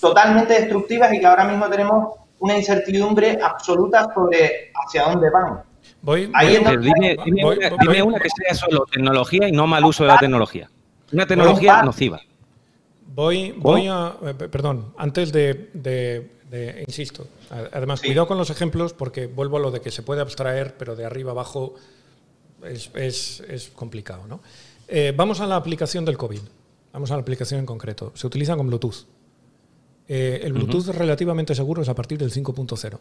[0.00, 5.62] totalmente destructivas y que ahora mismo tenemos una incertidumbre absoluta sobre hacia dónde van.
[6.02, 10.68] Voy, dime, una, que sea solo tecnología y no mal uso de la tecnología.
[11.12, 12.20] Una tecnología nociva.
[13.14, 14.16] Voy, voy a.
[14.22, 16.30] Eh, perdón, antes de,
[16.86, 17.26] insisto.
[17.50, 20.96] Además, cuidado con los ejemplos porque vuelvo a lo de que se puede abstraer, pero
[20.96, 21.74] de arriba abajo
[22.64, 24.26] es, complicado.
[24.26, 24.40] ¿no?
[24.88, 26.40] Eh, vamos a la aplicación del COVID.
[26.92, 28.12] Vamos a la aplicación en concreto.
[28.14, 29.06] Se utiliza con Bluetooth.
[30.06, 32.98] Eh, el Bluetooth es relativamente seguro es a partir del 5.0.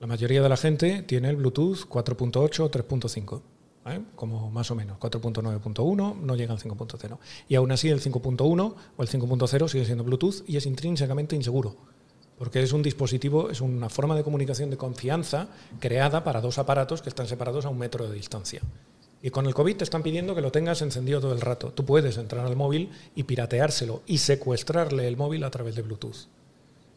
[0.00, 3.40] La mayoría de la gente tiene el Bluetooth 4.8 o 3.5,
[4.14, 4.98] como más o menos.
[4.98, 7.18] 4.9.1 no llega al 5.0.
[7.48, 11.76] Y aún así el 5.1 o el 5.0 sigue siendo Bluetooth y es intrínsecamente inseguro.
[12.38, 15.48] Porque es un dispositivo, es una forma de comunicación de confianza
[15.78, 18.60] creada para dos aparatos que están separados a un metro de distancia.
[19.22, 21.72] Y con el COVID te están pidiendo que lo tengas encendido todo el rato.
[21.72, 26.26] Tú puedes entrar al móvil y pirateárselo y secuestrarle el móvil a través de Bluetooth.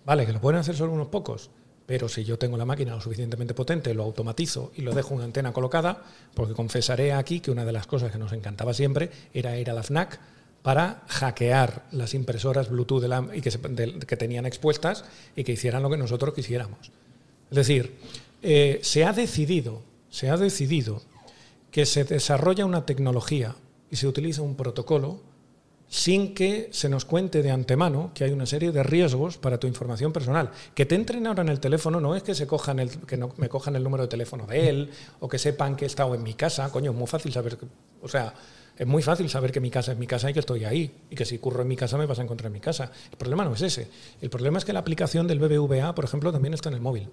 [0.06, 1.50] Vale, que lo pueden hacer solo unos pocos,
[1.88, 5.24] pero si yo tengo la máquina lo suficientemente potente, lo automatizo y lo dejo una
[5.24, 6.04] antena colocada,
[6.34, 9.74] porque confesaré aquí que una de las cosas que nos encantaba siempre era ir a
[9.74, 10.20] la FNAC
[10.62, 16.34] para hackear las impresoras Bluetooth y que, tenían expuestas y que hicieran lo que nosotros
[16.34, 16.92] quisiéramos.
[17.50, 17.96] Es decir,
[18.42, 21.02] eh, se ha decidido, se ha decidido
[21.72, 23.56] que se desarrolla una tecnología
[23.90, 25.22] y se utiliza un protocolo
[25.90, 29.68] sin que se nos cuente de antemano que hay una serie de riesgos para tu
[29.68, 30.52] información personal.
[30.76, 33.34] Que te entren ahora en el teléfono no es que, se cojan el, que no,
[33.38, 34.90] me cojan el número de teléfono de él
[35.20, 36.70] o que sepan que he estado en mi casa.
[36.72, 37.58] Coño, es muy fácil saber,
[38.02, 38.34] o sea,
[38.78, 41.16] es muy fácil saber que mi casa es mi casa y que estoy ahí y
[41.16, 42.92] que si curro en mi casa me vas a encontrar en mi casa.
[43.10, 43.88] El problema no es ese.
[44.22, 47.10] El problema es que la aplicación del BBVA, por ejemplo, también está en el móvil.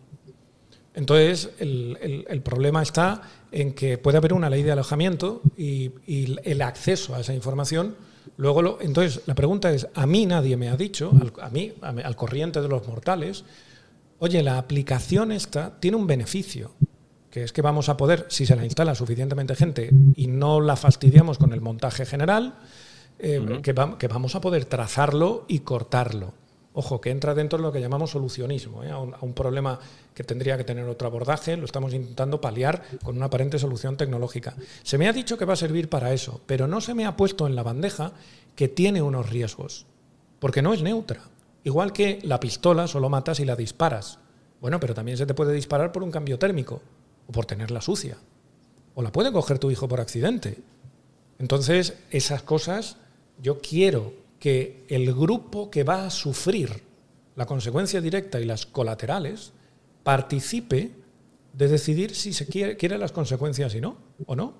[0.97, 7.17] Entonces, el, problema está en que puede haber una ley de alojamiento y el acceso
[7.17, 7.97] a esa información
[8.37, 12.17] Luego, lo, entonces, la pregunta es, a mí nadie me ha dicho, a mí, al
[12.17, 13.45] corriente de los mortales,
[14.19, 16.73] oye, la aplicación esta tiene un beneficio,
[17.31, 20.77] que es que vamos a poder, si se la instala suficientemente gente y no la
[20.77, 22.55] fastidiamos con el montaje general,
[23.19, 26.35] eh, que, que vamos a poder trazarlo y cortarlo.
[26.77, 28.91] Ojo, que entra dentro de lo que llamamos solucionismo, ¿eh?
[28.91, 29.79] a, un, problema
[30.13, 34.57] que tendría que tener otro abordaje, lo estamos intentando paliar con una aparente solución tecnológica.
[34.83, 37.17] Se me ha dicho que va a servir para eso, pero no se me ha
[37.17, 38.13] puesto en la bandeja
[38.57, 39.87] que tiene unos riesgos,
[40.41, 41.21] porque no es neutra.
[41.63, 44.19] Igual que la pistola solo matas si la disparas.
[44.61, 46.83] Bueno, pero también se te puede disparar por un cambio térmico,
[47.29, 48.19] o por tenerla sucia,
[48.97, 50.59] o la puede coger tu hijo por accidente.
[51.39, 52.97] Entonces, esas cosas
[53.41, 56.83] yo quiero que el grupo que va a sufrir
[57.35, 59.55] la consecuencia directa y las colaterales
[60.03, 60.91] participe
[61.55, 63.97] de decidir si se quiere, las consecuencias y no,
[64.27, 64.53] o no.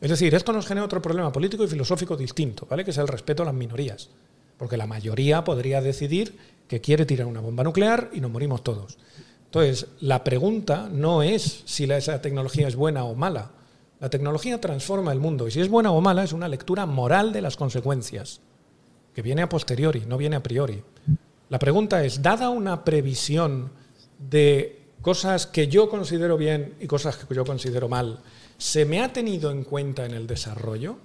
[0.00, 2.82] Es decir, esto nos genera otro problema político y filosófico distinto, ¿vale?
[2.82, 4.08] que es el respeto a las minorías.
[4.56, 8.96] Porque la mayoría podría decidir que quiere tirar una bomba nuclear y nos morimos todos.
[9.44, 13.50] Entonces, la pregunta no es si esa tecnología es buena o mala.
[14.00, 17.34] La tecnología transforma el mundo y si es buena o mala es una lectura moral
[17.34, 18.40] de las consecuencias
[19.18, 20.80] que viene a posteriori, no viene a priori.
[21.48, 23.72] La pregunta es, dada una previsión
[24.16, 28.20] de cosas que yo considero bien y cosas que yo considero mal,
[28.58, 30.98] ¿se me ha tenido en cuenta en el desarrollo?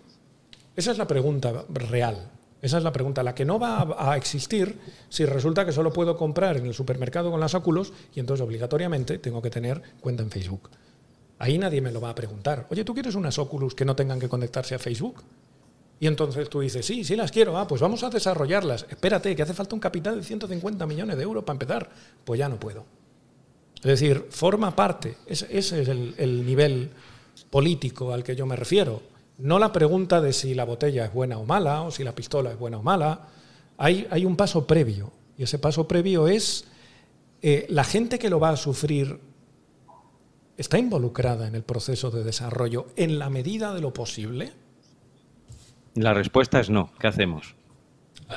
[0.76, 2.30] Esa es la pregunta real.
[2.62, 4.78] Esa es la pregunta, la que no va a existir
[5.10, 9.18] si resulta que solo puedo comprar en el supermercado con las óculos y entonces obligatoriamente
[9.18, 10.70] tengo que tener cuenta en Facebook.
[11.40, 12.68] Ahí nadie me lo va a preguntar.
[12.70, 15.24] Oye, ¿tú quieres unas óculos que no tengan que conectarse a Facebook?
[16.00, 18.86] Y entonces tú dices, sí, sí las quiero, ah, pues vamos a desarrollarlas.
[18.90, 21.90] Espérate, que hace falta un capital de 150 millones de euros para empezar.
[22.26, 22.86] Pues ya no puedo.
[23.78, 26.90] Es decir, forma parte, ese, es el, nivel
[27.50, 29.02] político al que yo me refiero.
[29.38, 32.52] No la pregunta de si la botella es buena o mala, o si la pistola
[32.52, 33.28] es buena o mala.
[33.78, 36.66] Hay, hay un paso previo, y ese paso previo es
[37.42, 39.20] eh, la gente que lo va a sufrir
[40.56, 44.54] está involucrada en el proceso de desarrollo en la medida de lo posible.
[45.96, 46.90] La respuesta es no.
[47.00, 47.56] ¿Qué hacemos?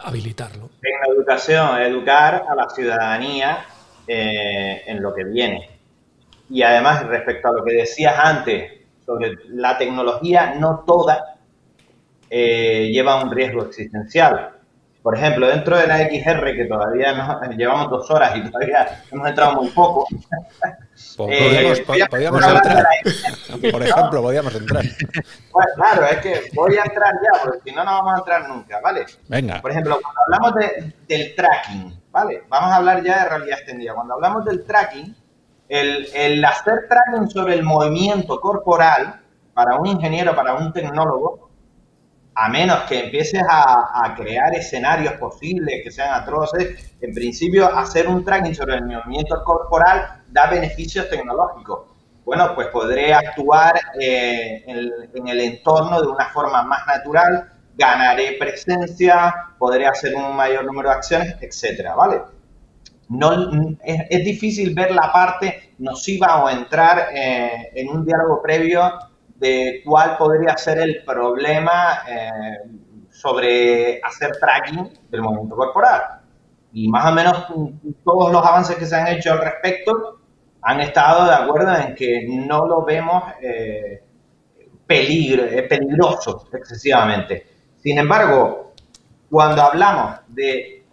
[0.03, 0.70] Habilitarlo.
[0.83, 3.65] En la educación, educar a la ciudadanía
[4.07, 5.70] eh, en lo que viene.
[6.51, 8.73] Y además, respecto a lo que decías antes
[9.05, 11.39] sobre la tecnología, no toda
[12.28, 14.56] eh, lleva un riesgo existencial.
[15.07, 19.28] Por ejemplo, dentro de la XR, que todavía nos, llevamos dos horas y todavía hemos
[19.28, 20.05] entrado muy poco.
[21.28, 22.87] Eh, podríamos, entrar.
[23.70, 24.83] Por ejemplo, podríamos entrar.
[25.53, 28.49] Pues claro, es que voy a entrar ya, porque si no, no vamos a entrar
[28.49, 29.07] nunca, ¿vale?
[29.28, 29.62] Venga.
[29.62, 30.55] Por ejemplo, cuando hablamos
[31.07, 32.43] del tracking, ¿vale?
[32.49, 33.95] Vamos a hablar ya de realidad extendida.
[33.95, 35.16] Cuando hablamos del tracking,
[35.69, 39.20] el, el hacer tracking sobre el movimiento corporal,
[39.55, 41.45] para un ingeniero, para un tecnólogo,
[42.38, 48.24] a menos que empieces a, crear escenarios posibles que sean atroces, en principio hacer un
[48.24, 51.86] tracking sobre el movimiento corporal da beneficios tecnológicos.
[52.24, 59.34] bueno, pues podré actuar eh, en, el entorno de una forma más natural, ganaré presencia,
[59.58, 62.20] podré hacer un mayor número de acciones, etcétera, ¿vale?
[63.08, 63.32] No,
[63.84, 68.92] es, difícil ver la parte nociva o entrar eh, en un diálogo previo
[69.38, 72.30] de cuál podría ser el problema eh,
[73.10, 76.02] sobre hacer tracking del movimiento corporal.
[76.72, 77.46] Y más o menos
[78.04, 80.20] todos los avances que se han hecho al respecto
[80.62, 84.02] han estado de acuerdo en que no lo vemos eh,
[84.86, 87.46] peligro, eh, peligroso excesivamente.
[87.76, 88.72] Sin embargo,
[89.30, 90.84] cuando hablamos de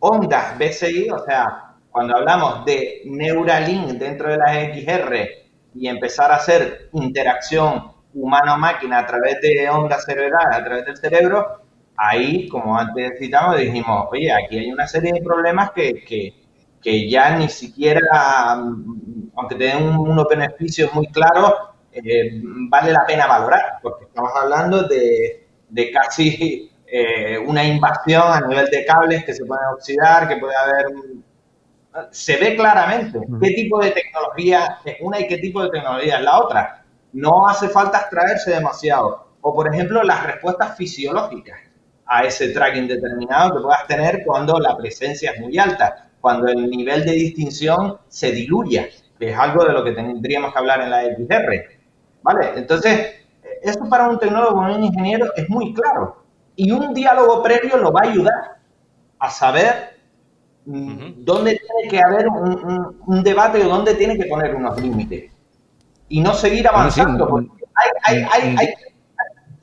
[0.00, 5.45] ondas BCI, o sea, cuando hablamos de Neuralink dentro de las XR
[5.78, 11.62] y empezar a hacer interacción humano-máquina a través de ondas cerebrales, a través del cerebro,
[11.96, 16.34] ahí, como antes citamos, dijimos, oye, aquí hay una serie de problemas que, que,
[16.82, 21.52] que ya ni siquiera, mm, aunque tengan unos beneficios muy claros,
[21.92, 22.40] eh,
[22.70, 28.66] vale la pena valorar, porque estamos hablando de, de casi eh, una invasión a nivel
[28.70, 30.86] de cables que se pueden oxidar, que puede haber...
[32.10, 36.24] Se ve claramente qué tipo de tecnología es una y qué tipo de tecnología es
[36.24, 36.84] la otra.
[37.12, 39.26] No hace falta extraerse demasiado.
[39.40, 41.58] O, por ejemplo, las respuestas fisiológicas
[42.06, 46.68] a ese tracking determinado que puedas tener cuando la presencia es muy alta cuando el
[46.68, 50.90] nivel de distinción se diluya, que es algo de lo que tendríamos que hablar en
[50.90, 51.78] la XR.
[52.22, 52.50] ¿Vale?
[52.56, 53.14] Entonces,
[53.62, 56.24] esto para un tecnólogo un ingeniero es muy claro.
[56.56, 58.56] Y un diálogo previo lo va a ayudar
[59.20, 59.95] a saber
[60.66, 65.30] dónde tiene que haber un, debate o dónde tiene que poner unos límites.
[66.08, 67.28] Y no seguir avanzando.
[67.28, 67.50] porque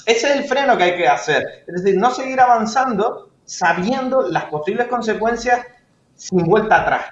[0.05, 1.63] ese es el freno que hay que hacer.
[1.67, 5.65] Es decir, no seguir avanzando sabiendo las posibles consecuencias
[6.15, 7.05] sin vuelta atrás.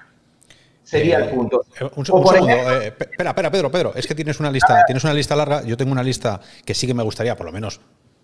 [0.83, 1.63] Sería el eh, punto.
[1.79, 2.49] Eh, un, segundo.
[2.49, 3.93] Eh, espera, espera, Pedro, Pedro.
[3.95, 5.63] Es que tienes una lista, tienes una lista larga.
[5.63, 7.79] Yo tengo una lista que sí que me gustaría, por lo menos,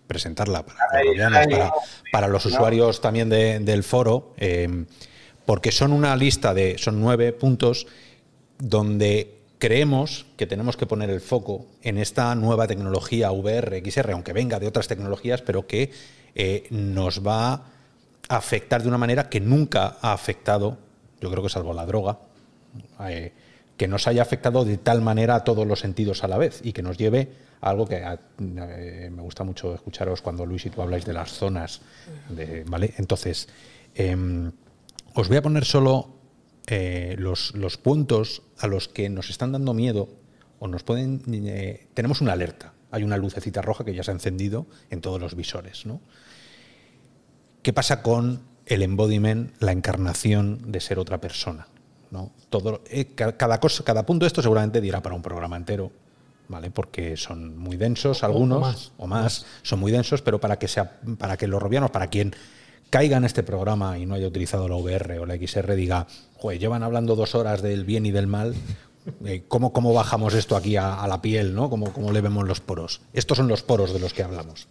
[0.07, 1.71] presentarla para,
[2.11, 4.33] para, los usuarios también del foro,
[5.47, 7.87] porque son una lista de, son nueve puntos
[8.59, 14.33] donde creemos que tenemos que poner el foco en esta nueva tecnología VR, XR, aunque
[14.33, 15.89] venga de otras tecnologías, pero que
[16.69, 17.63] nos va
[18.29, 20.77] afectar de una manera que nunca ha afectado,
[21.21, 22.19] yo creo que salvo la droga,
[23.07, 23.31] eh,
[23.77, 26.73] que nos haya afectado de tal manera a todos los sentidos a la vez y
[26.73, 27.29] que nos lleve
[27.61, 31.31] a algo que eh, me gusta mucho escucharos cuando Luis y tú habláis de las
[31.31, 31.81] zonas.
[32.65, 32.93] ¿vale?
[32.97, 33.47] Entonces,
[33.95, 34.51] em,
[35.17, 36.13] os voy a poner solo
[36.67, 40.09] eh, los, los, puntos a los que nos están dando miedo
[40.59, 41.21] o nos pueden...
[41.95, 42.73] tenemos una alerta.
[42.91, 45.87] Hay una lucecita roja que ya se ha encendido en todos los visores.
[45.87, 46.01] ¿no?
[47.63, 51.67] ¿Qué pasa con el embodiment, la encarnación de ser otra persona?
[52.11, 52.31] ¿no?
[52.49, 55.91] Todo, eh, cada, cosa, cada punto de esto seguramente dirá para un programa entero,
[56.47, 56.69] ¿vale?
[56.69, 61.37] Porque son muy densos algunos, o más, son muy densos, pero para que, sea, para
[61.37, 62.35] que los robianos, para quien
[62.89, 66.59] caiga en este programa y no haya utilizado la VR o la XR, diga, joder,
[66.59, 68.55] llevan hablando dos horas del bien y del mal,
[69.25, 71.53] eh, ¿cómo, ¿cómo, bajamos esto aquí a, la piel?
[71.53, 71.69] ¿no?
[71.69, 73.01] ¿Cómo, ¿Cómo le vemos los poros?
[73.13, 74.67] Estos son los poros de los que hablamos.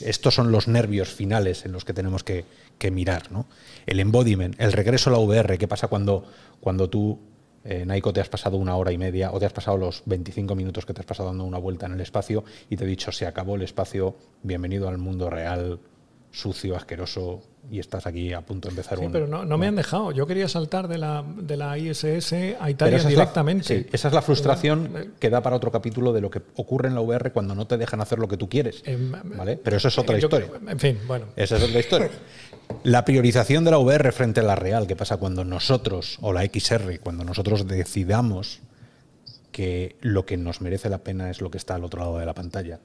[0.00, 2.44] Estos son los nervios finales en los que tenemos que,
[2.90, 3.30] mirar.
[3.30, 3.46] ¿no?
[3.86, 6.24] El embodiment, el regreso a la VR, ¿qué pasa cuando,
[6.60, 7.18] cuando tú,
[7.64, 10.54] eh, Naiko, te has pasado una hora y media o te has pasado los 25
[10.54, 13.12] minutos que te has pasado dando una vuelta en el espacio y te he dicho,
[13.12, 15.78] se acabó el espacio, bienvenido al mundo real,
[16.32, 20.12] sucio, asqueroso, y estás aquí a punto de empezar sí, pero no, me han dejado.
[20.12, 23.88] Yo quería saltar de la, de la ISS a Italia directamente.
[23.92, 27.00] esa es la frustración que da para otro capítulo de lo que ocurre en la
[27.00, 28.82] VR cuando no te dejan hacer lo que tú quieres.
[28.86, 28.98] Eh,
[29.36, 29.56] ¿vale?
[29.56, 30.48] Pero eso es otra historia.
[30.68, 31.26] En fin, bueno.
[31.36, 32.10] Esa es otra historia.
[32.84, 36.44] La priorización de la VR frente a la real, ¿qué pasa cuando nosotros, o la
[36.44, 38.60] XR, cuando nosotros decidamos
[39.50, 42.26] que lo que nos merece la pena es lo que está al otro lado de
[42.26, 42.78] la pantalla?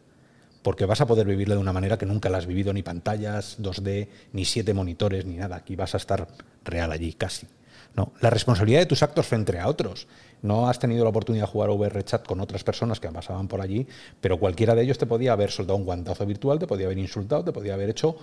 [0.66, 3.62] Porque vas a poder vivirlo de una manera que nunca la has vivido, ni pantallas
[3.62, 5.58] 2D, ni siete monitores, ni nada.
[5.58, 6.28] Aquí vas a estar
[6.64, 7.46] real allí, casi.
[7.96, 8.14] ¿no?
[8.20, 10.08] La responsabilidad de tus actos frente a otros.
[10.42, 13.62] No has tenido la oportunidad de jugar VR chat con otras personas que pasaban por
[13.62, 13.86] allí,
[14.20, 17.44] pero cualquiera de ellos te podía haber soltado un guantazo virtual, te podía haber insultado,
[17.44, 18.18] te podía haber hecho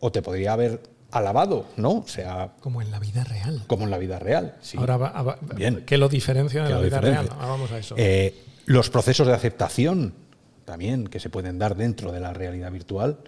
[0.00, 0.80] o te podría haber
[1.10, 1.90] alabado, ¿no?
[1.90, 3.64] O sea, como en la vida real.
[3.66, 4.56] Como en la vida real.
[4.62, 4.78] Sí.
[4.78, 5.82] Ahora, va, Bien.
[5.84, 7.28] ¿qué lo diferencia de la vida real?
[7.38, 7.96] vamos a eso.
[7.98, 8.34] Eh,
[8.64, 10.24] los procesos de aceptación
[10.66, 13.18] también que se pueden dar dentro de la realidad virtual,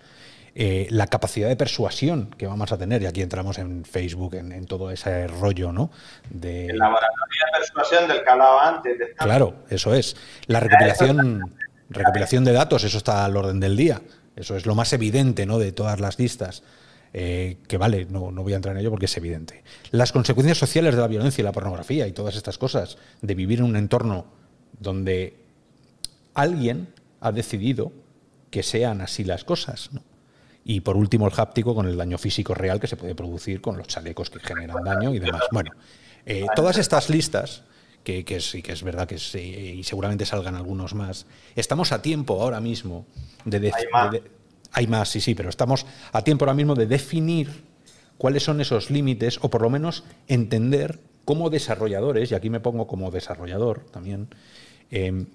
[0.55, 4.67] eh, la capacidad de persuasión que vamos a tener, y aquí entramos en Facebook, en,
[4.67, 5.91] todo ese rollo, ¿no?
[6.29, 6.67] De...
[6.67, 8.99] El laboratorio de persuasión del que hablaba antes.
[9.17, 10.17] Claro, eso es.
[10.47, 11.55] La recopilación,
[11.89, 14.03] recopilación de datos, eso está al orden del día.
[14.35, 15.59] Eso es lo más evidente ¿no?
[15.59, 16.63] de todas las listas.
[17.15, 19.63] Eh, que vale, no, no voy a entrar en ello porque es evidente.
[19.93, 23.61] Las consecuencias sociales de la violencia y la pornografía y todas estas cosas, de vivir
[23.61, 24.27] en un entorno
[24.79, 25.37] donde
[26.35, 26.89] alguien
[27.21, 27.93] ha decidido
[28.51, 29.91] que sean así las cosas.
[30.65, 33.77] Y por último, el háptico con el daño físico real que se puede producir con
[33.77, 35.43] los chalecos que generan daño y demás.
[35.51, 35.71] Bueno,
[36.27, 37.63] eh, todas estas listas,
[38.05, 41.27] que, sí que es verdad que sí, y seguramente salgan algunos más,
[41.57, 43.07] estamos a tiempo ahora mismo
[43.45, 43.73] de, de,
[44.73, 47.65] hay más, sí, sí, pero estamos a tiempo ahora mismo de definir
[48.17, 52.87] cuáles son esos límites o por lo menos entender como desarrolladores, y aquí me pongo
[52.87, 54.29] como desarrollador también,
[54.91, 55.27] em,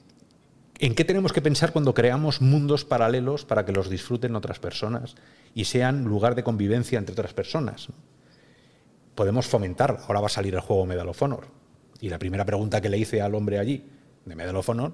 [0.86, 5.16] en qué tenemos que pensar cuando creamos mundos paralelos para que los disfruten otras personas
[5.56, 7.88] y sean lugar de convivencia entre otras personas.
[9.16, 11.48] Podemos fomentar, ahora va a salir el juego Medal of Honor,
[12.02, 13.86] y la primera pregunta que le hice al hombre allí
[14.26, 14.92] de Medal of Honor,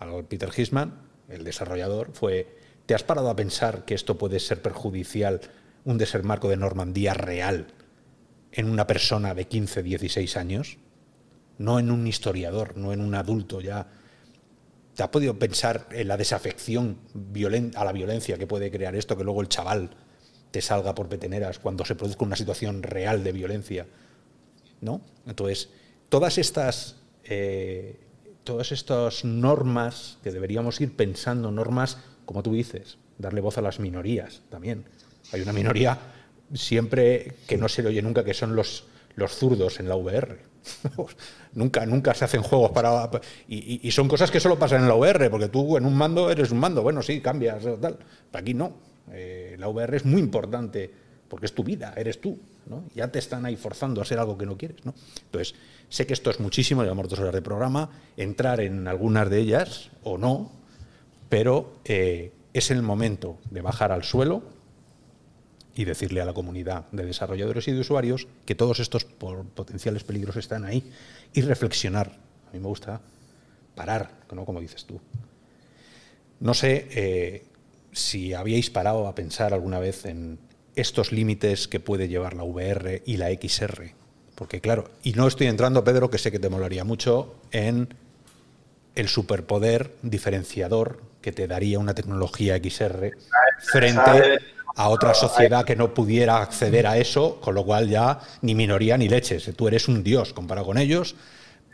[0.00, 0.94] al Peter Hisman,
[1.28, 5.42] el desarrollador, fue, ¿te has parado a pensar que esto puede ser perjudicial,
[5.84, 7.68] un desembarco de Normandía real,
[8.50, 10.78] en una persona de 15, 16 años?
[11.56, 13.99] No en un historiador, no en un adulto ya
[15.00, 16.98] ¿Te has podido pensar en la desafección
[17.74, 19.96] a la violencia que puede crear esto, que luego el chaval
[20.50, 23.86] te salga por peteneras cuando se produzca una situación real de violencia?
[24.82, 25.00] ¿No?
[25.26, 25.70] Entonces,
[26.10, 27.98] todas estas, eh,
[28.44, 31.96] todas estas normas que deberíamos ir pensando, normas,
[32.26, 34.84] como tú dices, darle voz a las minorías también.
[35.32, 35.98] Hay una minoría
[36.52, 40.49] siempre que no se le oye nunca, que son los, los zurdos en la VR.
[41.54, 43.10] nunca, nunca se hacen juegos para.
[43.48, 46.50] Y, son cosas que solo pasan en la VR, porque tú en un mando eres
[46.50, 47.98] un mando, bueno, sí, cambias, tal.
[48.30, 48.72] Pero aquí no.
[49.12, 50.90] Eh, la VR es muy importante
[51.28, 52.38] porque es tu vida, eres tú.
[52.66, 52.84] ¿no?
[52.94, 54.84] Ya te están ahí forzando a ser algo que no quieres.
[54.84, 54.94] ¿no?
[55.24, 55.54] Entonces,
[55.88, 59.90] sé que esto es muchísimo, llevamos dos horas de programa, entrar en algunas de ellas
[60.02, 60.52] o no,
[61.28, 64.42] pero eh, es el momento de bajar al suelo
[65.74, 70.36] y decirle a la comunidad de desarrolladores y de usuarios que todos estos potenciales peligros
[70.36, 70.90] están ahí
[71.32, 72.08] y reflexionar.
[72.48, 73.00] A mí me gusta
[73.74, 74.44] parar, ¿no?
[74.44, 75.00] como dices tú.
[76.40, 77.44] No sé eh,
[77.92, 80.38] si habíais parado a pensar alguna vez en
[80.74, 83.92] estos límites que puede llevar la VR y la XR.
[84.34, 87.94] Porque claro, y no estoy entrando, Pedro, que sé que te molaría mucho, en
[88.94, 93.12] el superpoder diferenciador que te daría una tecnología XR
[93.58, 94.40] frente
[94.76, 98.96] a otra sociedad que no pudiera acceder a eso, con lo cual ya ni minoría
[98.96, 99.50] ni leches.
[99.56, 101.14] Tú eres un dios comparado con ellos,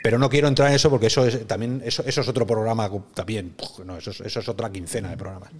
[0.03, 2.91] pero no quiero entrar en eso porque eso es también eso, eso es otro programa
[3.15, 3.55] también.
[3.85, 5.51] No, eso, es, eso es otra quincena de programas.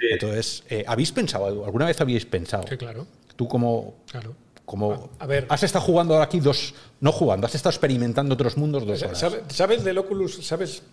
[0.00, 2.64] Entonces, eh, ¿habéis pensado alguna vez habéis pensado?
[2.68, 3.06] Sí, claro.
[3.36, 4.34] Tú como claro.
[4.64, 8.86] Como a, ver, has estado jugando aquí dos, no jugando, has estado experimentando otros mundos
[8.86, 9.18] dos horas.
[9.18, 10.46] ¿Sabes, ¿Sabes del Oculus?
[10.46, 10.84] ¿Sabes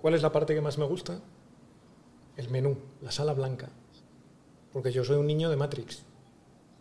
[0.00, 1.18] cuál es la parte que más me gusta?
[2.38, 3.68] El menú, la sala blanca
[4.76, 6.02] porque yo soy un niño de Matrix.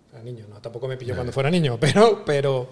[0.10, 2.68] O sea, niño, no, tampoco me pilló cuando fuera niño, pero, pero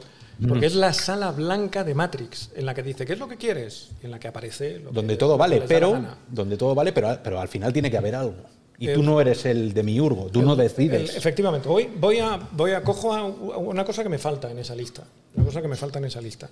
[0.45, 3.37] porque es la sala blanca de Matrix, en la que dice, ¿qué es lo que
[3.37, 3.91] quieres?
[4.01, 4.79] Y en la que aparece...
[4.79, 5.97] donde todo vale, pero,
[6.27, 8.35] donde todo vale, pero, pero al final tiene que haber algo.
[8.77, 11.15] Y tú no eres el de miurgo, tú no decides.
[11.15, 14.75] efectivamente, voy, voy, a, voy a cojo a una cosa que me falta en esa
[14.75, 15.05] lista.
[15.35, 16.49] Una cosa que me falta en esa lista.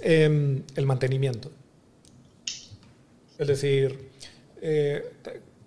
[0.00, 1.50] Em, el mantenimiento.
[3.36, 4.08] Es decir,
[4.62, 5.12] eh,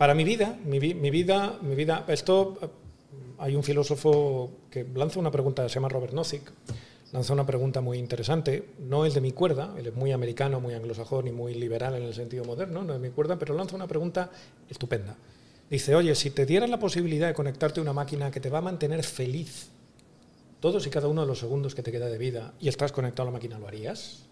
[0.01, 2.57] para mi vida, mi, vida, mi vida, esto
[3.37, 6.51] hay un filósofo que lanza una pregunta, se llama Robert Nozick,
[7.11, 10.73] lanza una pregunta muy interesante, no es de mi cuerda, él es muy americano, muy
[10.73, 13.75] anglosajón y muy liberal en el sentido moderno, no es de mi cuerda, pero lanza
[13.75, 14.31] una pregunta
[14.67, 15.15] estupenda.
[15.69, 18.57] Dice, oye, si te dieran la posibilidad de conectarte a una máquina que te va
[18.57, 19.69] a mantener feliz
[20.59, 23.29] todos y cada uno de los segundos que te queda de vida y estás conectado
[23.29, 24.23] a la máquina, ¿lo harías?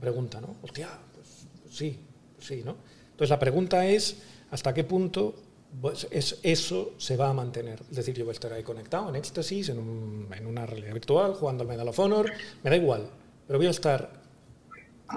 [0.00, 0.56] Pregunta, ¿no?
[0.62, 2.00] Hostia, pues, sí,
[2.38, 2.76] sí, ¿no?
[3.10, 4.16] Entonces la pregunta es,
[4.54, 5.34] hasta qué punto
[5.80, 7.82] pues, eso se va a mantener.
[7.90, 11.62] Es decir, yo voy a estar ahí conectado en éxtasis, en, una realidad virtual, jugando
[11.62, 12.30] al Medal of Honor,
[12.62, 13.10] me da igual,
[13.48, 14.12] pero voy a estar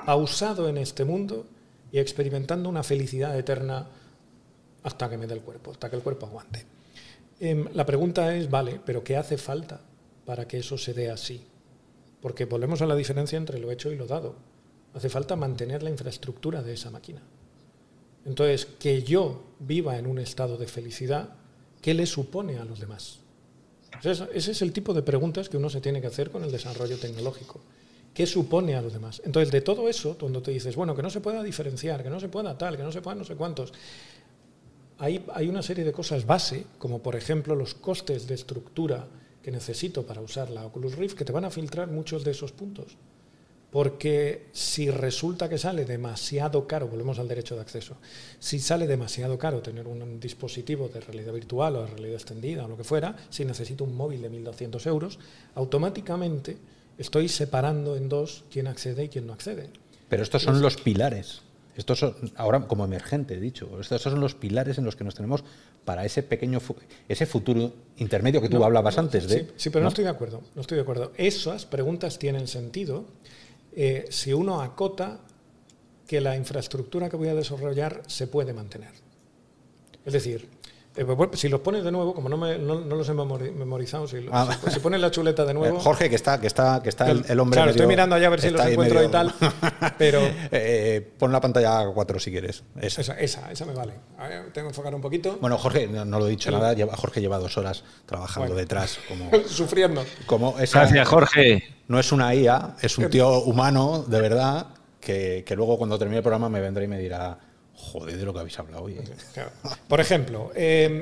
[0.08, 1.46] pausado en este mundo
[1.92, 3.88] y experimentando una felicidad eterna
[4.82, 6.66] hasta que me dé el cuerpo, hasta que el cuerpo aguante.
[7.40, 9.82] Em, la pregunta es, vale, pero ¿qué hace falta
[10.26, 11.46] para que eso se dé así?
[12.22, 14.34] Porque volvemos a la diferencia entre lo hecho y lo dado.
[14.96, 17.22] Hace falta mantener la infraestructura de esa máquina.
[18.28, 21.30] Entonces, que yo viva en un estado de felicidad,
[21.82, 23.20] ¿qué le supone a los demás?
[24.04, 26.98] ese es el tipo de preguntas que uno se tiene que hacer con el desarrollo
[26.98, 27.62] tecnológico.
[28.14, 29.22] ¿Qué supone a los demás?
[29.24, 32.20] Entonces, de todo eso, cuando te dices, bueno, que no se pueda diferenciar, que no
[32.20, 33.72] se pueda tal, que no se pueda no sé cuántos,
[35.00, 39.08] hay, hay una serie de cosas base, como por ejemplo los costes de estructura
[39.42, 42.52] que necesito para usar la Oculus Rift, que te van a filtrar muchos de esos
[42.52, 42.98] puntos
[43.72, 47.98] porque si resulta que sale demasiado caro, volvemos al derecho de acceso,
[48.40, 52.68] si sale demasiado caro tener un dispositivo de realidad virtual o de realidad extendida o
[52.68, 55.20] lo que fuera, si necesito un móvil de 1.200 euros,
[55.56, 56.58] automáticamente
[56.98, 59.70] estoy separando en dos quién accede y quién no accede.
[60.10, 61.42] Pero estos son los pilares.
[61.76, 65.14] Estos son, ahora como emergente, he dicho, estos son los pilares en los que nos
[65.14, 65.44] tenemos
[65.86, 66.60] para ese pequeño,
[67.08, 69.52] ese futuro intermedio que tú hablabas antes de.
[69.58, 69.90] Sí, pero ¿no?
[69.90, 71.12] estoy de acuerdo, no estoy de acuerdo.
[71.18, 73.06] Esas preguntas tienen sentido
[73.80, 75.20] eh, si uno acota
[76.08, 78.90] que la infraestructura que voy a desarrollar se puede mantener.
[80.04, 80.50] Es decir,
[80.98, 84.58] eh, si los pones de nuevo, como no, me, no, los he memorizado, si, ah.
[84.68, 85.80] si, pones la chuleta de nuevo.
[85.80, 87.58] Jorge, que está, que está, que está el, hombre.
[87.58, 89.34] Claro, estoy mirando allá a ver si los encuentro y tal.
[89.98, 90.20] Pero.
[90.52, 92.64] Eh, pon la pantalla a 4 si quieres.
[92.82, 93.02] Esa.
[93.20, 93.94] Esa, esa, me vale.
[94.54, 95.38] tengo que enfocar un poquito.
[95.40, 96.76] Bueno, Jorge, no, lo he dicho nada.
[96.96, 99.00] Jorge lleva dos horas trabajando detrás.
[99.08, 100.04] Como, Sufriendo.
[100.26, 101.64] Como esa, Gracias, Jorge.
[101.88, 104.68] No es una IA, es un tío humano, de verdad,
[105.00, 107.38] que, que luego cuando termine el programa me vendrá y me dirá
[107.92, 108.94] Joder, de lo que habéis hablado hoy.
[108.94, 109.04] ¿eh?
[109.88, 111.02] Por ejemplo, em,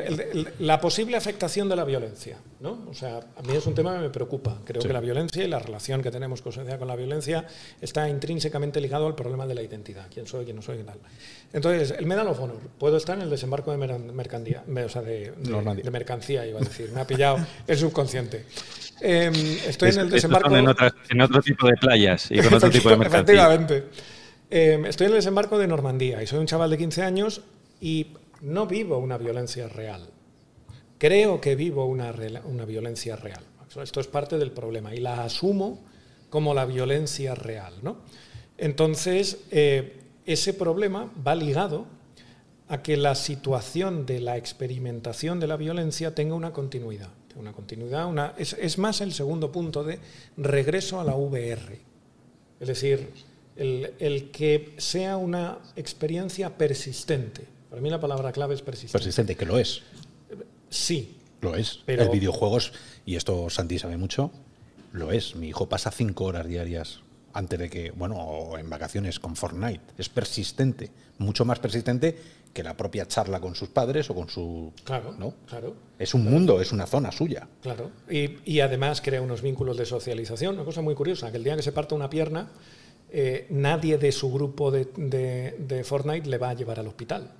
[0.60, 2.38] la posible afectación de la violencia.
[2.60, 2.86] ¿no?
[2.90, 4.60] O sea, a mí es un tema que me preocupa.
[4.64, 7.46] Creo que la violencia y la relación que tenemos con, con la violencia
[7.82, 10.06] está intrínsecamente ligado al problema de la identidad.
[10.14, 11.00] ¿Quién soy, quién no soy, qué tal?
[11.54, 12.60] Entonces, el Medal of Honor.
[12.78, 15.34] Puedo estar en el desembarco de, mercancía, o sea, de,
[15.92, 16.92] mercancía, iba a decir.
[16.92, 17.38] Me ha pillado
[17.68, 18.46] el subconsciente.
[19.02, 19.34] Em,
[19.68, 20.56] estoy en el desembarco.
[20.56, 20.68] En,
[21.10, 23.22] en, otro tipo de playas y con otro tipo de mercancía.
[23.22, 23.84] Efectivamente.
[24.50, 27.42] Em, estoy en el desembarco de Normandía y soy un chaval de 15 años
[27.82, 28.08] y
[28.42, 30.08] no vivo una violencia real.
[30.98, 32.14] Creo que vivo una,
[32.46, 33.44] una violencia real.
[33.82, 35.84] Esto es parte del problema y la asumo
[36.30, 37.74] como la violencia real.
[37.82, 37.98] ¿no?
[38.58, 41.88] Entonces, eh, ese problema va ligado
[42.68, 47.10] a que la situación de la experimentación de la violencia tenga una continuidad.
[47.36, 50.00] Una continuidad una, es, es más el segundo punto de
[50.38, 51.80] regreso a la VR.
[52.62, 53.12] Es decir,
[53.56, 57.48] el, que sea una experiencia persistente.
[57.70, 58.94] Para mí la palabra clave es persistente.
[58.94, 59.82] Persistente, que lo es.
[60.70, 61.18] Sí.
[61.42, 61.80] Lo es.
[61.86, 62.04] Pero...
[62.04, 62.74] El videojuegos,
[63.06, 64.32] y esto Santi sabe mucho,
[64.92, 65.36] lo es.
[65.36, 67.02] Mi hijo pasa cinco horas diarias
[67.34, 69.82] antes de que, bueno, o en vacaciones con Fortnite.
[69.98, 72.18] Es persistente, mucho más persistente
[72.54, 74.72] que la propia charla con sus padres o con su...
[74.86, 75.34] Claro, ¿no?
[75.46, 75.76] claro.
[76.00, 77.50] Es un mundo, es una zona suya.
[77.62, 77.92] Claro.
[78.10, 80.56] Y, y, además crea unos vínculos de socialización.
[80.56, 82.48] Una cosa muy curiosa, que el día que se parta una pierna,
[83.18, 87.32] eh, nadie de su grupo de, Fortnite le va a llevar al hospital.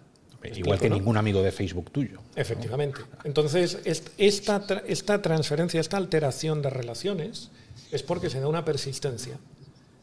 [0.56, 2.22] Igual que ningún amigo de Facebook tuyo.
[2.34, 3.02] Efectivamente.
[3.26, 7.52] Entonces, esta, esta transferencia, esta alteración de relaciones
[7.92, 9.38] es porque se da una persistencia.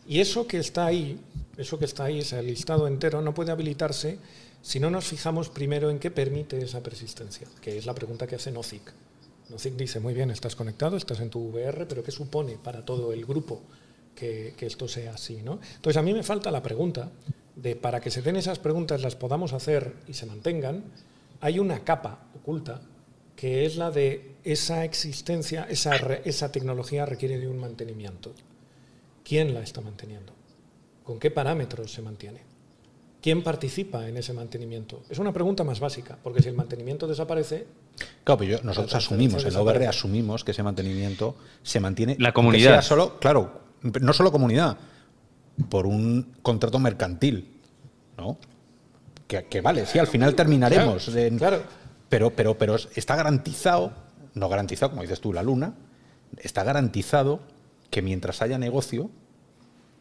[0.06, 1.18] Y eso que está ahí,
[1.56, 4.18] eso que está ahí, ese listado entero, no puede habilitarse
[4.60, 8.34] si no nos fijamos primero en qué permite esa persistencia, que es la pregunta que
[8.34, 8.92] hace Nozick.
[9.48, 13.14] Nozick dice, muy bien, estás conectado, estás en tu VR, pero ¿qué supone para todo
[13.14, 13.62] el grupo
[14.14, 15.42] que, esto sea así.
[15.42, 15.60] ¿no?
[15.76, 17.10] Entonces a mí me falta la pregunta
[17.56, 20.84] de para que se den esas preguntas, las podamos hacer y se mantengan,
[21.40, 22.80] hay una capa oculta
[23.36, 28.32] que es la de esa existencia, esa, esa tecnología requiere de un mantenimiento.
[29.24, 30.32] ¿Quién la está manteniendo?
[31.02, 32.40] ¿Con qué parámetros se mantiene?
[33.22, 35.02] ¿Quién participa en ese mantenimiento?
[35.08, 37.66] Es una pregunta más básica, porque si el mantenimiento desaparece...
[38.24, 42.16] Claro, pero nosotros asumimos, en la OBR asumimos que ese mantenimiento se mantiene...
[42.18, 42.82] La comunidad.
[42.82, 44.76] solo, claro, no solo comunidad,
[45.68, 47.60] por un contrato mercantil,
[48.16, 48.38] ¿no?
[49.26, 51.10] Que, vale, sí, al final terminaremos.
[51.38, 51.62] Claro,
[52.10, 53.92] Pero, pero, pero está garantizado,
[54.34, 55.74] no garantizado, como dices tú, la luna,
[56.36, 57.40] está garantizado
[57.90, 59.10] que mientras haya negocio,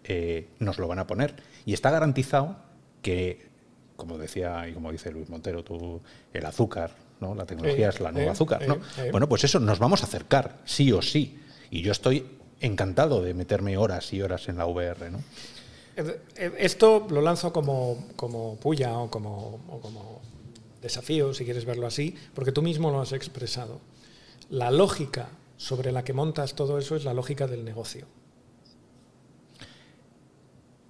[0.04, 1.36] eh, nos lo van a poner.
[1.66, 2.58] Y está garantizado
[3.02, 3.48] que,
[3.96, 6.02] como decía y como dice Luis Montero, tú,
[6.34, 6.92] el azúcar,
[7.22, 7.34] ¿no?
[7.34, 8.80] La tecnología es la nueva azúcar, ¿no?
[9.12, 11.40] Bueno, pues eso, nos vamos a acercar, sí o sí.
[11.70, 12.26] Y yo estoy
[12.62, 15.12] encantado de meterme horas y horas en la VR.
[15.12, 15.20] ¿no?
[16.58, 20.22] Esto lo lanzo como, como puya o como, como
[20.82, 23.82] desafío, si quieres verlo así, porque tú mismo lo has expresado.
[24.50, 28.06] La lógica sobre la que montas todo eso es la lógica del negocio.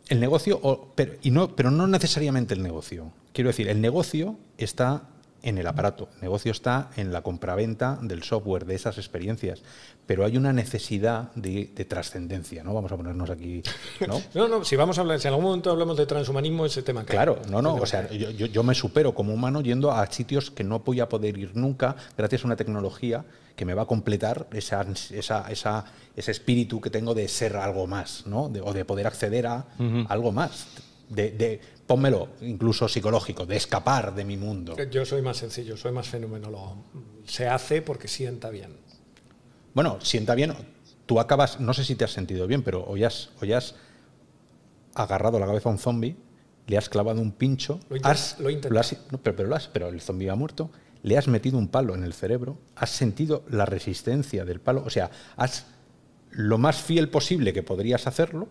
[0.07, 3.11] El negocio, pero, y no, pero no necesariamente el negocio.
[3.33, 5.03] Quiero decir, el negocio está
[5.43, 6.09] en el aparato.
[6.15, 9.61] El negocio está en la compraventa del software, de esas experiencias.
[10.05, 12.73] Pero hay una necesidad de, trascendencia, ¿no?
[12.73, 13.63] Vamos a ponernos aquí.
[14.07, 14.21] ¿no?
[14.33, 17.03] no, no, si vamos a hablar, si en algún momento hablamos de transhumanismo, ese tema.
[17.03, 17.75] Claro, no, no.
[17.75, 21.09] O sea, yo, yo, me supero como humano yendo a sitios que no voy a
[21.09, 25.85] poder ir nunca gracias a una tecnología que me va a completar esa, esa, esa,
[26.15, 28.43] ese espíritu que tengo de ser algo más, ¿no?
[28.43, 29.65] o de poder acceder a
[30.07, 30.67] algo más.
[31.11, 34.77] De, de, pónmelo, incluso psicológico, de escapar de mi mundo.
[34.89, 36.85] Yo soy más sencillo, soy más fenomenólogo.
[37.25, 38.77] Se hace porque sienta bien.
[39.73, 40.53] Bueno, sienta bien.
[41.05, 43.75] Tú acabas, no sé si te has sentido bien, pero hoy has, hoy has
[44.95, 46.15] agarrado la cabeza a un zombie,
[46.67, 48.49] le has clavado un pincho, lo, has, lo,
[49.21, 50.71] pero, lo has, pero el zombie ha muerto,
[51.03, 54.89] le has metido un palo en el cerebro, has sentido la resistencia del palo, o
[54.89, 55.65] sea, has
[56.29, 58.47] lo más fiel posible que podrías hacerlo,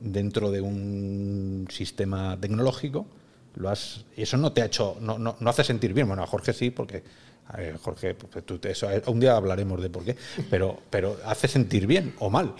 [0.00, 3.06] dentro de un sistema tecnológico,
[3.56, 6.08] lo has, eso no te ha hecho, no, no, no hace sentir bien.
[6.08, 7.02] Bueno, a Jorge sí, porque
[7.82, 10.16] Jorge, pues, eso, un día hablaremos de por qué,
[10.50, 12.54] pero, pero hace sentir bien o mal.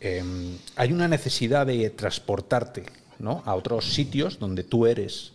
[0.00, 2.84] Em, hay una necesidad de transportarte
[3.18, 3.42] ¿no?
[3.44, 5.32] a otros sitios donde tú eres.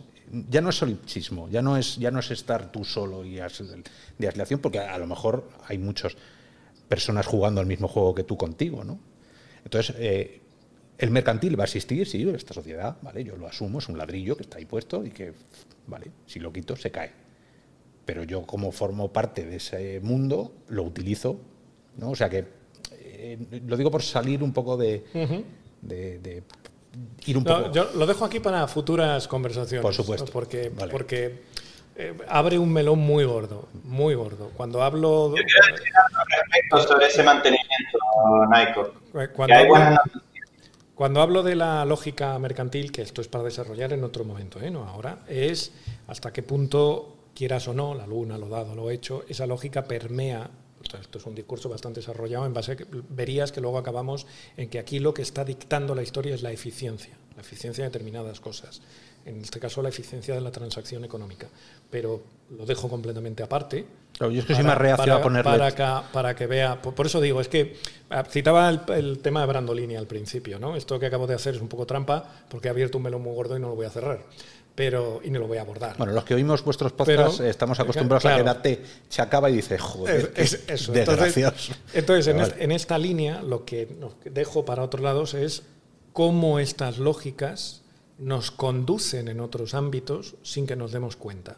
[0.49, 4.28] Ya no es solipsismo, ya no es, ya no es estar tú solo y de
[4.28, 6.18] aislación, porque a, lo mejor hay muchas
[6.90, 8.84] personas jugando al mismo juego que tú contigo.
[8.84, 8.99] ¿no?
[9.64, 10.41] Entonces, eh,
[10.98, 13.24] el mercantil va a existir, sí, esta sociedad, ¿vale?
[13.24, 15.34] Yo lo asumo, es un ladrillo que está ahí puesto y que,
[15.86, 16.07] ¿vale?
[16.26, 17.11] Si lo quito, se cae.
[18.06, 21.40] Pero yo, como formo parte de ese mundo, lo utilizo,
[21.98, 22.11] ¿no?
[22.11, 22.45] O sea que
[23.18, 25.03] eh, lo digo por salir un poco de,
[27.26, 27.72] ir un poco.
[27.72, 29.84] Yo lo dejo aquí para futuras conversaciones.
[29.84, 30.32] Por supuesto.
[30.32, 31.44] Porque, porque
[31.95, 34.52] eh, abre un melón muy gordo, muy gordo.
[34.56, 35.36] Cuando hablo.
[35.36, 37.98] Yo quiero decir algo respecto sobre ese mantenimiento,
[38.52, 38.94] Nico.
[39.36, 39.98] Cuando hablo,
[40.98, 44.72] cuando hablo de la lógica mercantil, que esto es para desarrollar en otro momento, ¿eh?
[44.72, 45.72] no ahora, es
[46.07, 50.49] hasta qué punto, quieras o no, la luna, lo dado, lo hecho, esa lógica permea
[50.99, 54.26] esto es un discurso bastante desarrollado en base a que verías que luego acabamos
[54.56, 57.90] en que aquí lo que está dictando la historia es la eficiencia, la eficiencia de
[57.90, 58.82] determinadas cosas.
[59.28, 61.48] En este caso, la eficiencia de la transacción económica.
[61.90, 62.22] Pero
[62.58, 63.86] lo dejo completamente aparte.
[64.20, 65.52] yo es que soy más reacio a ponerle...
[65.52, 66.82] Para que, para que vea...
[66.82, 67.76] Por, eso digo, es que
[68.10, 70.78] ah, citaba el, tema de Brandolini al principio, ¿no?
[70.78, 73.36] Esto que acabo de hacer es un poco trampa porque he abierto un melón muy
[73.36, 74.20] gordo y no lo voy a cerrar
[74.78, 75.98] pero y no lo voy a abordar.
[75.98, 80.32] Bueno, los que oímos vuestros podcasts estamos acostumbrados a quedarte se acaba y dice, joder,
[80.36, 80.94] es, eso.
[80.94, 83.88] Entonces, entonces en, esta línea lo que
[84.26, 85.64] dejo para otros lados es
[86.14, 87.82] cómo estas lógicas
[88.19, 91.57] nos conducen en otros ámbitos sin que nos demos cuenta.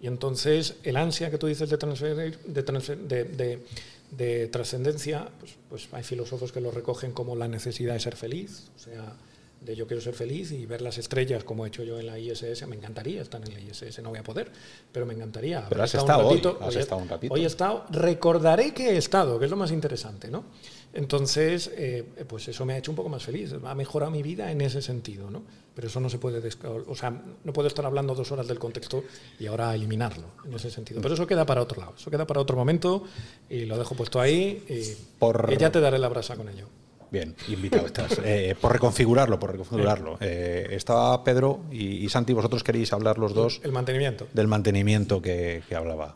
[0.00, 3.62] Y entonces el ansia que tú dices de, transferir, de,
[4.10, 8.70] de trascendencia, pues, pues hay filósofos que lo recogen como la necesidad de ser feliz,
[8.76, 9.14] o sea,
[9.60, 12.18] de yo quiero ser feliz y ver las estrellas como he hecho yo en la
[12.18, 12.66] ISS.
[12.66, 14.50] Me encantaría estar en la ISS, no voy a poder,
[14.90, 15.66] pero me encantaría.
[15.68, 17.34] Pero has estado, un ratito, hoy, has estado un ratito.
[17.34, 20.44] Hoy he estado, recordaré que he estado, que es lo más interesante, ¿no?
[20.92, 24.50] Entonces, eh, pues eso me ha hecho un poco más feliz, ha mejorado mi vida
[24.50, 25.42] en ese sentido, ¿no?
[25.74, 26.42] Pero eso no se puede,
[26.86, 29.04] o sea, no puedo estar hablando dos horas del contexto
[29.38, 31.00] y ahora eliminarlo en ese sentido.
[31.00, 33.04] Pero eso queda para otro lado, eso queda para otro momento
[33.48, 36.66] y lo dejo puesto ahí y ya te daré la brasa con ello.
[37.10, 38.20] Bien, invitado estás.
[38.24, 40.18] Eh, por reconfigurarlo, por reconfigurarlo.
[40.20, 43.60] Eh, estaba Pedro y, Santi, vosotros queréis hablar los dos.
[43.64, 44.28] El mantenimiento.
[44.32, 46.14] Del mantenimiento que, hablaba.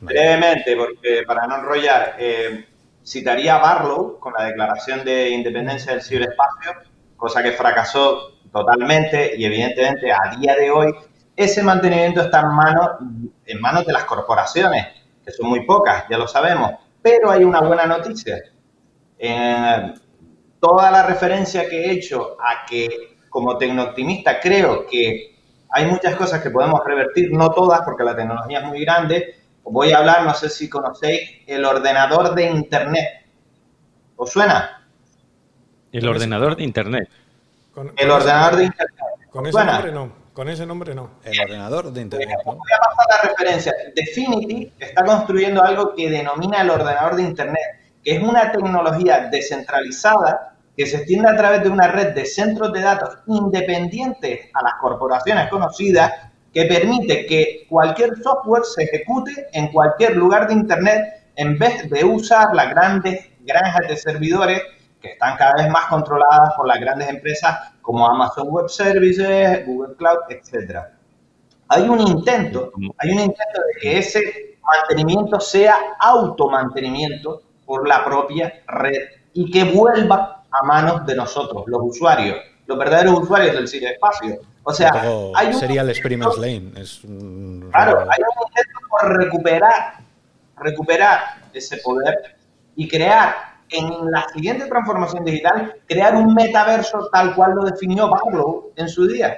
[0.00, 2.64] Brevemente, porque para no enrollar, eh,
[3.04, 6.72] citaría a Barlow con la declaración de independencia del ciberespacio,
[7.16, 10.94] cosa que fracasó totalmente y evidentemente a día de hoy
[11.34, 12.88] ese mantenimiento está en manos,
[13.46, 14.86] en manos de las corporaciones,
[15.24, 16.72] que son muy pocas, ya lo sabemos.
[17.00, 18.38] Pero hay una buena noticia
[20.58, 25.36] toda la referencia que he hecho a que como tecnooptimista creo que
[25.70, 29.41] hay muchas cosas que podemos revertir, no todas porque la tecnología es muy grande.
[29.64, 33.08] Os voy a hablar, no sé si conocéis, el ordenador de Internet.
[34.16, 34.86] ¿Os suena?
[35.92, 37.08] El ordenador de Internet.
[37.96, 38.96] el ordenador de Internet.
[39.30, 40.12] Con ese nombre no.
[40.32, 41.10] Con ese nombre no.
[41.24, 42.38] El ordenador de Internet.
[42.44, 43.72] Voy a pasar la referencia.
[43.94, 47.62] Definity está construyendo algo que denomina el ordenador de Internet,
[48.02, 52.72] que es una tecnología descentralizada que se extiende a través de una red de centros
[52.72, 56.12] de datos independientes a las corporaciones conocidas
[56.52, 62.04] que permite que cualquier software se ejecute en cualquier lugar de Internet en vez de
[62.04, 64.62] usar las grandes granjas de servidores
[65.00, 69.96] que están cada vez más controladas por las grandes empresas como Amazon Web Services, Google
[69.96, 70.78] Cloud, etc.
[71.68, 78.52] Hay un intento, hay un intento de que ese mantenimiento sea automantenimiento por la propia
[78.68, 79.02] red
[79.32, 84.38] y que vuelva a manos de nosotros, los usuarios, los verdaderos usuarios del ciberespacio.
[84.64, 84.92] O sea,
[85.34, 86.72] hay sería el Experiment Lane.
[86.76, 87.00] Es
[87.70, 89.94] claro, hay un intento por recuperar,
[90.56, 91.20] recuperar
[91.52, 92.36] ese poder
[92.76, 93.34] y crear
[93.70, 99.06] en la siguiente transformación digital, crear un metaverso tal cual lo definió Pablo en su
[99.06, 99.36] día.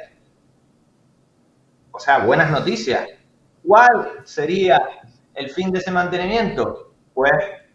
[1.90, 3.08] O sea, buenas noticias.
[3.66, 4.82] ¿Cuál sería
[5.34, 6.92] el fin de ese mantenimiento?
[7.14, 7.32] Pues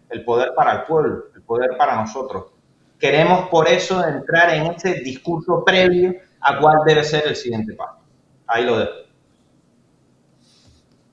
[0.10, 2.52] el poder para el pueblo, el poder para nosotros.
[3.00, 8.00] Queremos por eso entrar en ese discurso previo a cuál debe ser el siguiente paso.
[8.48, 8.92] Ahí lo dejo.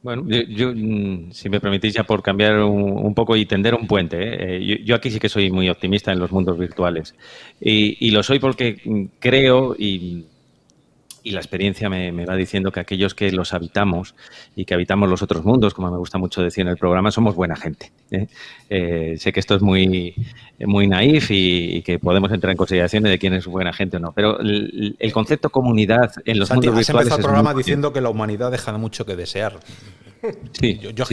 [0.07, 4.17] Bueno, yo, mm, si me permitís ya por cambiar un, poco y tender un puente,
[4.17, 4.57] ¿eh?
[4.57, 7.17] Eh, yo, aquí sí que soy muy optimista en los mundos virtuales
[7.61, 10.27] y, lo soy porque creo y,
[11.27, 14.15] y la experiencia me, va diciendo que aquellos que los habitamos
[14.55, 17.35] y que habitamos los otros mundos, como me gusta mucho decir en el programa, somos
[17.35, 17.91] buena gente.
[18.13, 18.29] ¿eh?
[18.71, 20.15] Eh, sé que esto es muy,
[20.61, 24.13] muy naif y, que podemos entrar en consideraciones de quién es buena gente o no,
[24.13, 27.13] pero el, concepto comunidad en los mundos virtuales.
[27.13, 29.59] el programa diciendo que la humanidad deja mucho que desear.
[30.53, 31.05] Sí, yo,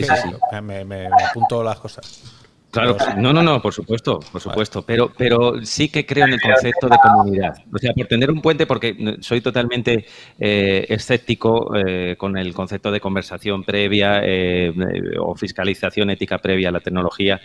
[0.61, 2.42] me, me apunto las cosas.
[2.73, 6.41] Claro, no, no, no, por supuesto, por supuesto, pero, pero sí que creo en el
[6.41, 7.53] concepto de comunidad.
[7.71, 10.07] O sea, por tener un puente, porque soy totalmente
[10.39, 14.73] eh, escéptico eh, con el concepto de conversación previa eh,
[15.19, 17.39] o fiscalización ética previa a la tecnología,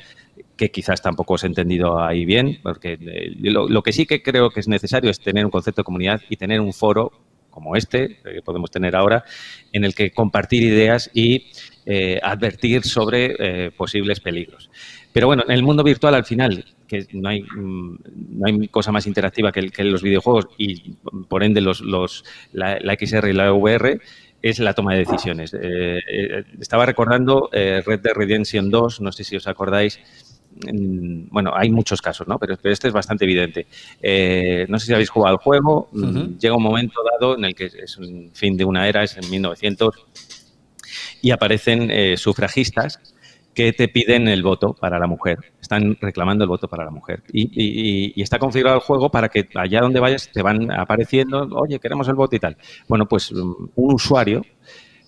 [0.57, 2.97] que quizás tampoco os he entendido ahí bien, porque
[3.39, 6.23] lo, lo que sí que creo que es necesario es tener un concepto de comunidad
[6.31, 7.13] y tener un foro
[7.51, 9.25] como este, que podemos tener ahora,
[9.73, 11.51] en el que compartir ideas y
[12.23, 14.71] advertir sobre posibles peligros.
[15.12, 17.98] Pero bueno, en el mundo virtual al final, que no hay, mm,
[18.39, 20.93] no hay cosa más interactiva que, los videojuegos y
[21.28, 24.01] por ende los, los, la, XR y la VR,
[24.43, 25.55] es la toma de decisiones.
[25.55, 29.98] Eh, eh, estaba recordando eh, Red Dead Redemption 2, no sé si os acordáis,
[31.30, 32.39] bueno, hay muchos casos, ¿no?
[32.39, 33.66] Pero, este es bastante evidente.
[34.68, 37.66] no sé si habéis jugado al juego, mm, llega un momento dado en el que
[37.66, 39.94] es un fin de una era, es en 1900,
[41.22, 43.01] y aparecen sufragistas
[43.59, 45.39] que te piden el voto para la mujer.
[45.60, 47.24] Están reclamando el voto para la mujer.
[47.32, 52.06] Y, está configurado el juego para que allá donde vayas te van apareciendo, oye, queremos
[52.06, 52.56] el voto y tal.
[52.86, 54.43] Bueno, pues mm, un usuario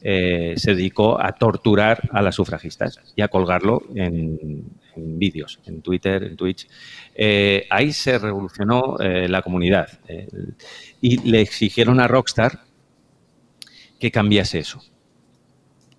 [0.02, 4.64] eh, se dedicó a torturar a las sufragistas y a colgarlo en,
[4.96, 6.66] vídeos, en Twitter, en Twitch.
[7.14, 9.86] Eh, ahí se revolucionó eh, la comunidad
[11.00, 12.64] y le exigieron a Rockstar
[14.00, 14.82] que cambiase eso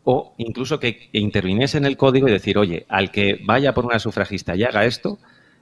[0.04, 4.00] o incluso que interviniese en el código y decir, oye, al que vaya por una
[4.00, 5.20] sufragista y haga esto,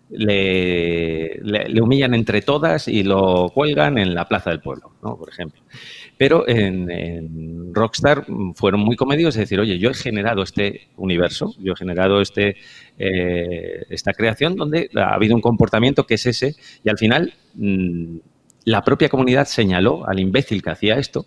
[0.09, 1.39] le,
[1.81, 5.17] humillan entre todas y lo cuelgan en la plaza del pueblo, ¿no?
[5.17, 5.61] por ejemplo.
[6.17, 8.25] Pero en, Rockstar
[8.55, 12.57] fueron muy comedidos es decir, oye, yo he generado este universo, yo he generado este,
[12.97, 18.17] eh, esta creación donde ha habido un comportamiento que es ese y al final mm,
[18.65, 21.25] la propia comunidad señaló al imbécil que hacía esto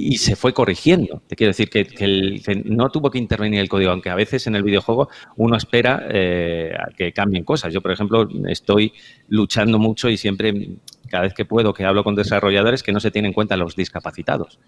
[0.00, 1.22] y se fue corrigiendo.
[1.26, 4.62] Te quiero decir que, no tuvo que intervenir el código, aunque a veces en el
[4.62, 7.72] videojuego uno espera eh, que cambien cosas.
[7.72, 8.92] Yo, por ejemplo, estoy
[9.28, 10.70] luchando mucho y siempre,
[11.08, 13.76] cada vez que puedo, que hablo con desarrolladores, que no se tienen en cuenta los
[13.76, 14.58] discapacitados.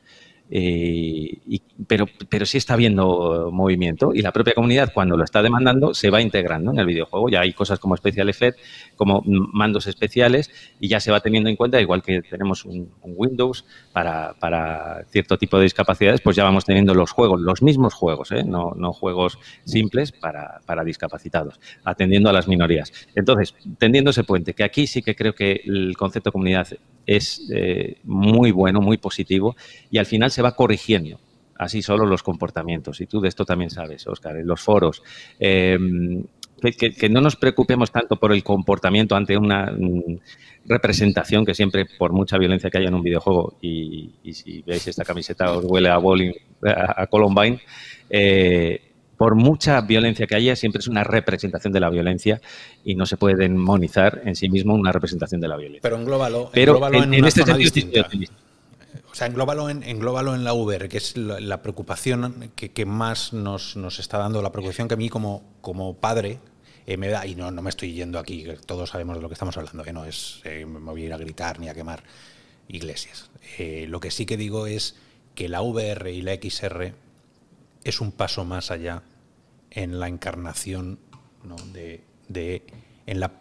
[0.54, 1.38] Eh,
[1.86, 6.10] pero, pero sí está habiendo movimiento y la propia comunidad cuando lo está demandando se
[6.10, 7.30] va integrando en el videojuego.
[7.30, 8.58] Ya hay cosas como Special Effect,
[8.94, 13.64] como mandos especiales y ya se va teniendo en cuenta, igual que tenemos un, Windows
[13.92, 18.32] para, para, cierto tipo de discapacidades, pues ya vamos teniendo los juegos, los mismos juegos,
[18.32, 18.44] ¿eh?
[18.44, 22.92] no, no, juegos simples para, para discapacitados, atendiendo a las minorías.
[23.14, 26.68] Entonces, tendiendo ese puente, que aquí sí que creo que el concepto comunidad
[27.06, 29.56] es eh, muy bueno, muy positivo
[29.90, 31.19] y al final se va corrigiendo
[31.62, 33.01] así solo los comportamientos.
[33.01, 35.02] Y tú de esto también sabes, Oscar, en los foros.
[35.39, 36.24] Em,
[36.70, 40.19] que, no nos preocupemos tanto por el comportamiento ante una mm,
[40.66, 45.05] representación que siempre, por mucha violencia que haya en un videojuego, y, si veis esta
[45.05, 46.32] camiseta os huele a, bowling,
[46.64, 47.60] a, Columbine,
[48.09, 48.81] eh,
[49.16, 52.40] por mucha violencia que haya, siempre es una representación de la violencia
[52.85, 55.82] y no se puede demonizar en sí mismo una representación de la violencia.
[55.82, 57.70] Pero englóbalo, Pero en, en, este sentido
[59.12, 64.16] O sea, englóbalo en, en la Uber, que es la, preocupación que, más nos, está
[64.16, 66.40] dando, la preocupación que a mí como, como padre
[66.86, 69.34] eh, me da, y no, no me estoy yendo aquí, todos sabemos de lo que
[69.34, 72.02] estamos hablando, que no es, eh, me voy a ir a gritar ni a quemar
[72.68, 73.30] iglesias.
[73.59, 74.97] Eh, lo que sí que digo es
[75.34, 76.94] que la VR y la XR
[77.84, 79.02] es un paso más allá
[79.70, 80.98] en la encarnación
[81.72, 82.62] de,
[83.06, 83.32] en la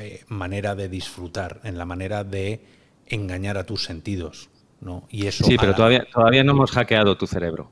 [0.00, 2.60] eh, manera de disfrutar, en la manera de
[3.06, 4.50] engañar a tus sentidos.
[4.80, 5.04] ¿No?
[5.10, 7.70] Y eso sí, pero todavía, todavía no hemos hackeado tu cerebro.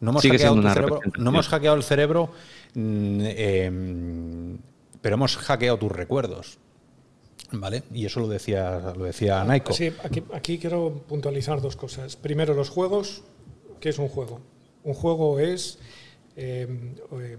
[0.00, 2.30] No hemos, hackeado, tu cerebro, no hemos hackeado el cerebro,
[2.74, 4.58] mm, em,
[5.00, 6.58] pero hemos hackeado tus recuerdos.
[7.52, 7.84] ¿Vale?
[7.92, 9.72] Y eso lo decía, lo decía Naiko.
[9.72, 12.16] Sí, aquí, aquí quiero puntualizar dos cosas.
[12.16, 13.22] Primero, los juegos.
[13.78, 14.40] ¿Qué es un juego?
[14.82, 15.78] Un juego es
[16.38, 16.68] eh,
[17.12, 17.38] eh,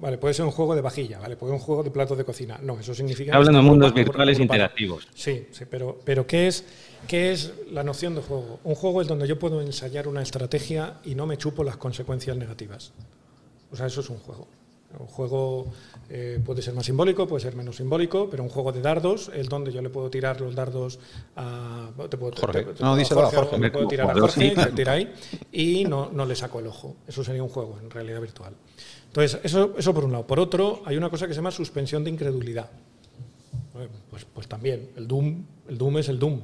[0.00, 2.24] vale, puede ser un juego de vajilla, vale, puede ser un juego de platos de
[2.24, 2.60] cocina.
[2.62, 3.34] No, eso significa.
[3.34, 5.08] Hablan de mundos virtuales interactivos.
[5.14, 6.64] Sí, sí, pero, pero ¿qué, es,
[7.08, 8.60] ¿qué es la noción de juego?
[8.62, 12.36] Un juego es donde yo puedo ensayar una estrategia y no me chupo las consecuencias
[12.36, 12.92] negativas.
[13.72, 14.46] O sea, eso es un juego.
[14.98, 15.66] Un juego
[16.10, 19.48] eh, puede ser más simbólico, puede ser menos simbólico, pero un juego de dardos, el
[19.48, 20.98] donde yo le puedo tirar los dardos
[21.36, 21.90] a.
[22.10, 22.66] Te puedo, Jorge.
[22.80, 23.58] no, dice Jorge, Jorge.
[23.58, 25.12] Le puedo tirar a Jorge, tira ahí,
[25.52, 26.96] y no, no le saco el ojo.
[27.06, 28.54] Eso sería un juego en realidad virtual.
[29.06, 30.26] Entonces, eso, eso por un lado.
[30.26, 32.70] Por otro, hay una cosa que se llama suspensión de incredulidad.
[34.10, 36.40] Pues, pues también, el Doom, el Doom es el Doom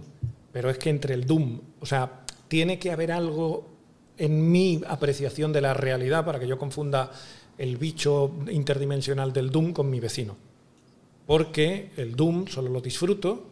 [0.56, 3.68] pero es que entre el Doom, o sea, tiene que haber algo
[4.16, 7.10] en mi apreciación de la realidad para que yo confunda
[7.58, 10.36] el bicho interdimensional del Doom con mi vecino.
[11.26, 13.44] Porque el Doom solo lo disfruto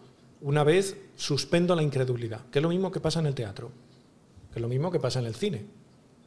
[0.43, 3.71] una vez suspendo la incredulidad, que es lo mismo que pasa en el teatro,
[4.53, 5.65] que es lo mismo que pasa en el cine,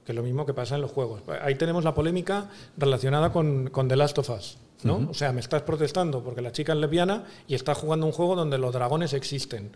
[0.06, 1.22] que es lo mismo que pasa en los juegos.
[1.42, 4.58] Ahí tenemos la polémica relacionada con, The Last of Us.
[4.84, 5.08] ¿no?
[5.10, 8.36] O sea, me estás protestando porque la chica es lesbiana y estás jugando un juego
[8.36, 9.72] donde los dragones existen.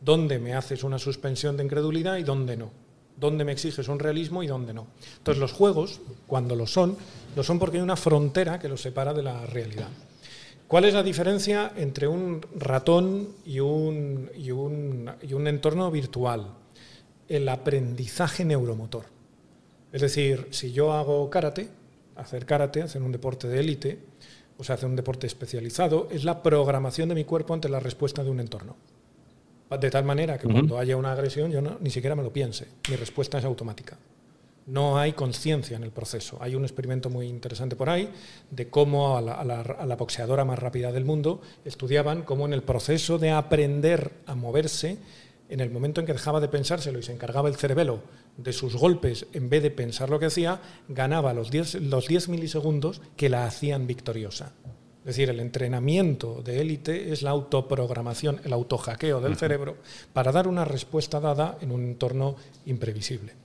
[0.00, 2.70] ¿Dónde me haces una suspensión de incredulidad y dónde no?
[3.16, 4.86] ¿Dónde me exiges un realismo y dónde no?
[5.18, 6.96] Entonces los juegos, cuando lo son,
[7.34, 9.88] lo son porque hay una frontera que los separa de la realidad.
[10.68, 16.48] ¿Cuál es la diferencia entre un ratón y un, y un, entorno virtual?
[17.28, 19.04] El aprendizaje neuromotor.
[19.92, 21.68] Es decir, si yo hago karate,
[22.16, 23.98] hacer karate, hacer un deporte de élite,
[24.58, 28.24] o sea, hacer un deporte especializado, es la programación de mi cuerpo ante la respuesta
[28.24, 28.76] de un entorno.
[29.78, 32.96] De tal manera que cuando haya una agresión yo ni siquiera me lo piense, mi
[32.96, 33.98] respuesta es automática.
[34.66, 36.38] No hay conciencia en el proceso.
[36.40, 38.08] Hay un experimento muy interesante por ahí
[38.50, 43.30] de cómo a la, boxeadora más rápida del mundo estudiaban cómo en el proceso de
[43.30, 44.96] aprender a moverse,
[45.50, 48.00] en el momento en que dejaba de pensárselo y se encargaba el cerebelo
[48.38, 52.30] de sus golpes en vez de pensar lo que hacía, ganaba los 10, los 10
[52.30, 54.54] milisegundos que la hacían victoriosa.
[55.00, 59.76] Es decir, el entrenamiento de élite es la autoprogramación, el autohackeo del cerebro
[60.14, 63.43] para dar una respuesta dada en un entorno imprevisible.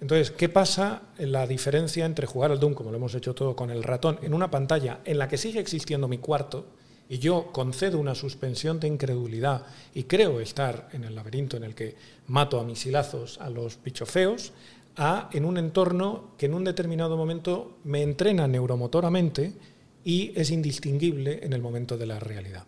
[0.00, 3.56] Entonces, ¿qué pasa en la diferencia entre jugar al Doom, como lo hemos hecho todo
[3.56, 6.66] con el ratón, en una pantalla en la que sigue existiendo mi cuarto
[7.08, 11.74] y yo concedo una suspensión de incredulidad y creo estar en el laberinto en el
[11.74, 11.94] que
[12.26, 14.52] mato a misilazos a los bichofeos,
[14.96, 19.54] a en un entorno que en un determinado momento me entrena neuromotoramente
[20.04, 22.64] y es indistinguible en el momento de la realidad.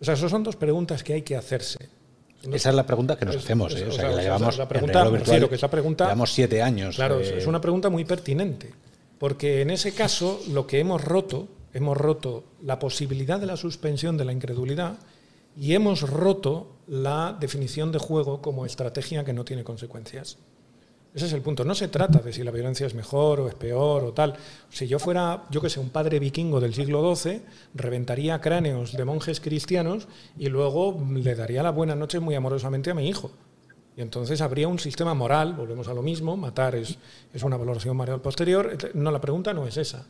[0.00, 1.88] O sea, esas son dos preguntas que hay que hacerse.
[2.52, 3.74] Esa es la pregunta que nos hacemos.
[3.74, 3.86] ¿eh?
[3.88, 6.96] O, sea, que la llevamos la pregunta, virtual, que pregunta, llevamos siete años.
[6.96, 7.38] Claro, eh.
[7.38, 8.72] es una pregunta muy pertinente.
[9.18, 14.16] Porque en ese caso lo que hemos roto, hemos roto la posibilidad de la suspensión
[14.16, 14.98] de la incredulidad
[15.56, 20.38] y hemos roto la definición de juego como estrategia que no tiene consecuencias.
[21.14, 21.64] Ese es el punto.
[21.64, 24.34] No se trata de si la violencia es mejor o es peor o tal.
[24.68, 27.40] Si yo fuera, yo que sé, un padre vikingo del siglo XII,
[27.74, 32.94] reventaría cráneos de monjes cristianos y luego le daría la buena noche muy amorosamente a
[32.94, 33.30] mi hijo.
[33.96, 36.98] Y entonces habría un sistema moral, volvemos a lo mismo, matar es,
[37.32, 38.76] es una valoración moral posterior.
[38.94, 40.04] No, la pregunta no es esa.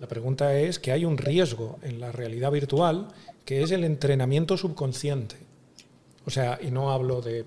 [0.00, 3.08] La pregunta es que hay un riesgo en la realidad virtual
[3.44, 5.36] que es el entrenamiento subconsciente.
[6.28, 7.42] O sea, y no hablo de...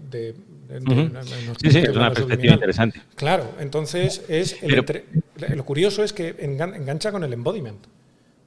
[1.61, 2.99] sí, sí, es una perspectiva interesante.
[3.13, 7.77] Claro, entonces es lo curioso es que engancha con el embodiment,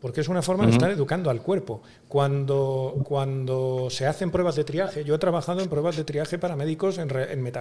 [0.01, 1.83] porque es una forma de estar educando al cuerpo.
[2.09, 6.57] Cuando, cuando se hacen pruebas de triaje, yo he trabajado en pruebas de triaje para
[6.57, 7.13] médicos en,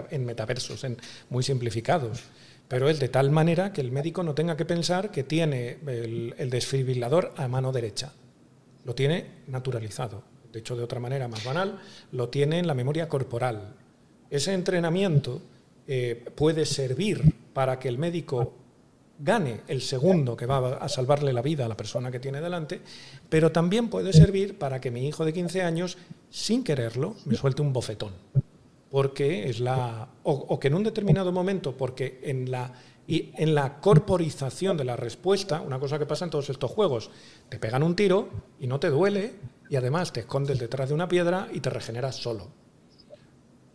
[0.09, 0.97] en metaversos, en,
[1.29, 2.23] muy simplificados
[2.67, 6.33] pero es de tal manera que el médico no tenga que pensar que tiene el,
[6.39, 8.13] el, desfibrilador a mano derecha.
[8.83, 11.79] Lo tiene naturalizado de hecho de otra manera más banal,
[12.11, 13.73] lo tiene en la memoria corporal.
[14.29, 15.41] Ese entrenamiento
[15.87, 18.53] eh, puede servir para que el médico
[19.19, 22.81] gane el segundo que va a salvarle la vida a la persona que tiene delante,
[23.29, 25.97] pero también puede servir para que mi hijo de 15 años,
[26.29, 28.11] sin quererlo, me suelte un bofetón.
[28.91, 30.07] Porque es la.
[30.21, 32.73] O, que en un determinado momento, porque en la,
[33.07, 37.09] y en la corporización de la respuesta, una cosa que pasa en todos estos juegos,
[37.49, 39.33] te pegan un tiro y no te duele,
[39.73, 42.47] y además te escondes detrás de una piedra y te regeneras solo.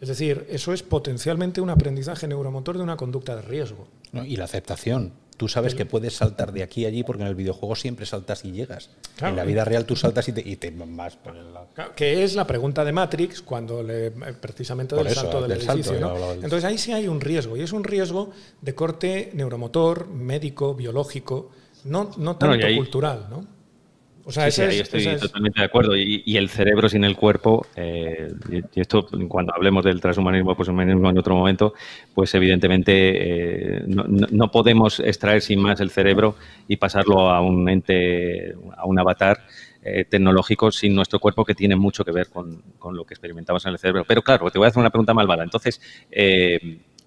[0.00, 3.88] Es decir, eso es potencialmente un aprendizaje neuromotor de una conducta de riesgo.
[4.12, 5.12] y la aceptación.
[5.36, 8.44] Tú sabes que puedes saltar de aquí a allí porque en el videojuego siempre saltas
[8.44, 8.90] y llegas.
[9.20, 11.66] en la vida real tú saltas y te, y te vas por el lado.
[11.96, 16.34] Que es la pregunta de Matrix cuando le, precisamente del salto del, edificio.
[16.34, 18.30] Entonces ahí sí hay un riesgo y es un riesgo
[18.62, 21.50] de corte neuromotor, médico, biológico,
[21.82, 23.26] no, no tanto cultural.
[23.30, 23.57] ¿no?
[24.28, 25.96] O sea, sí, ahí estoy totalmente de acuerdo.
[25.96, 28.30] Y, el cerebro sin el cuerpo, eh,
[28.74, 31.72] y esto cuando hablemos del transhumanismo, pues en otro momento,
[32.14, 32.92] pues evidentemente
[33.78, 36.36] eh, no, podemos extraer sin más el cerebro
[36.68, 39.46] y pasarlo a un ente, a un avatar
[39.82, 43.64] eh, tecnológico sin nuestro cuerpo que tiene mucho que ver con, con, lo que experimentamos
[43.64, 44.04] en el cerebro.
[44.06, 45.42] Pero claro, te voy a hacer una pregunta malvada.
[45.42, 45.80] Entonces,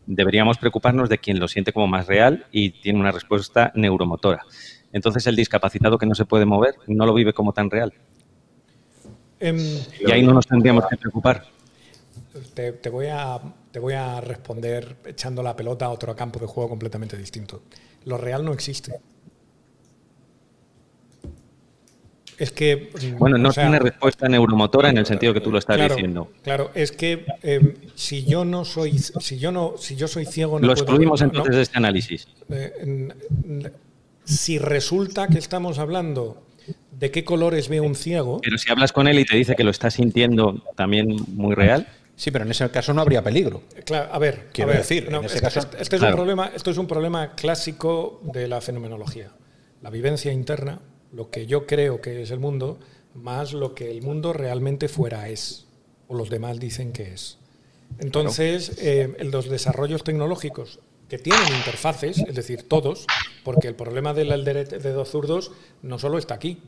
[0.07, 4.43] deberíamos preocuparnos de quien lo siente como más real y tiene una respuesta neuromotora.
[4.93, 7.93] Entonces el discapacitado que no se puede mover no lo vive como tan real.
[9.39, 9.57] Em,
[9.99, 11.45] y ahí no nos tendríamos que preocupar.
[12.53, 13.39] Te, voy a,
[13.71, 17.63] te voy a responder echando la pelota a otro campo de juego completamente distinto.
[18.05, 18.99] Lo real no existe.
[22.37, 22.89] Es que.
[22.93, 26.31] Mm, bueno, no tiene respuesta neuromotora en el sentido que tú lo estás diciendo.
[26.43, 28.97] Claro, es que em, si yo no soy.
[28.97, 32.27] Si yo no, si yo soy ciego, no Lo excluimos entonces de este análisis.
[32.49, 33.09] Eh,
[34.23, 36.43] si resulta que estamos hablando
[36.91, 38.39] de qué colores ve un ciego.
[38.41, 41.87] Pero si hablas con él y te dice que lo está sintiendo también muy real.
[42.15, 43.63] Sí, pero en ese caso no habría peligro.
[43.85, 46.85] Claro, a ver, quiero decir, en ese caso, este es un problema, esto es un
[46.85, 49.31] problema clásico de la fenomenología.
[49.81, 50.79] La vivencia interna,
[51.11, 52.79] lo que yo creo que es el mundo,
[53.15, 55.65] más lo que el mundo realmente fuera es,
[56.07, 57.39] o los demás dicen que es.
[57.97, 60.79] Entonces, eh, los desarrollos tecnológicos
[61.11, 63.05] que tienen interfaces, es decir, todos,
[63.43, 66.61] porque el problema del de dos zurdos no solo está aquí.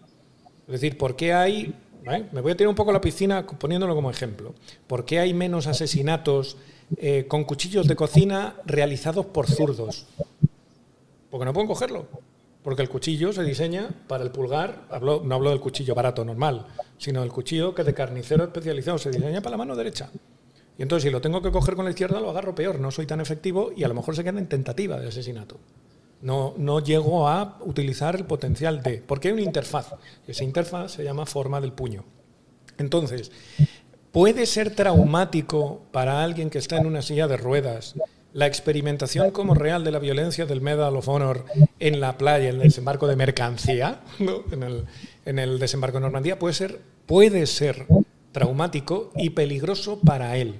[0.67, 1.73] Es decir, ¿por qué hay
[2.33, 4.53] me voy a tirar un poco la piscina poniéndolo como ejemplo.
[4.85, 6.57] ¿Por qué hay menos asesinatos
[6.97, 10.07] eh, con cuchillos de cocina realizados por zurdos?
[11.31, 12.07] Porque no pueden cogerlo.
[12.61, 17.21] Porque el cuchillo se diseña para el pulgar, no hablo del cuchillo barato normal, sino
[17.21, 20.09] del cuchillo que de carnicero especializado se diseña para la mano derecha.
[20.77, 23.05] Y entonces si lo tengo que coger con la izquierda lo agarro peor, no soy
[23.05, 25.59] tan efectivo y a lo mejor se queda en tentativa de asesinato.
[26.21, 29.93] No, no llego a utilizar el potencial de, porque hay una interfaz.
[30.27, 32.05] Esa interfaz se llama forma del puño.
[32.77, 33.31] Entonces,
[34.11, 37.95] puede ser traumático para alguien que está en una silla de ruedas
[38.33, 41.45] la experimentación como real de la violencia del Medal of Honor
[41.79, 44.01] en la playa, en el desembarco de mercancía,
[44.51, 44.85] en, el,
[45.25, 47.85] en, el, desembarco de Normandía, puede ser, puede ser
[48.33, 50.59] traumático y peligroso para él.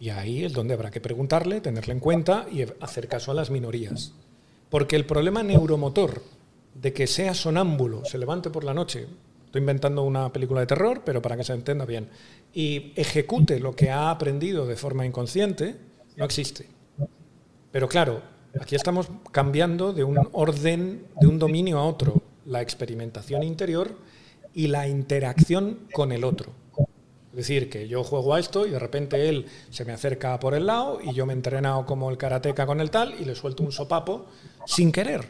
[0.00, 3.50] Y ahí es donde habrá que preguntarle, tenerle en cuenta y hacer caso a las
[3.50, 4.14] minorías.
[4.70, 6.22] Porque el problema neuromotor
[6.74, 9.06] de que sea sonámbulo, se levante por la noche,
[9.44, 12.08] estoy inventando una película de terror, pero para que se entienda bien,
[12.54, 15.74] y ejecute lo que ha aprendido de forma inconsciente,
[16.16, 16.66] no existe.
[17.72, 18.22] Pero claro,
[18.60, 23.96] aquí estamos cambiando de un orden, de un dominio a otro, la experimentación interior
[24.54, 26.52] y la interacción con el otro.
[27.38, 30.66] Decir, que yo juego a esto y de repente él se me acerca por el
[30.66, 33.62] lado y yo me he entrenado como el karateca con el tal y le suelto
[33.62, 34.26] un sopapo
[34.66, 35.28] sin querer,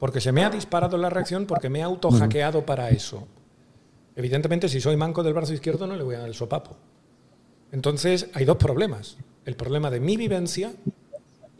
[0.00, 3.28] porque se me ha disparado la reacción porque me he auto-hackeado para eso.
[4.16, 6.76] Evidentemente, si soy manco del brazo izquierdo no le voy a dar el sopapo.
[7.70, 9.16] Entonces, hay dos problemas.
[9.44, 10.72] El problema de mi vivencia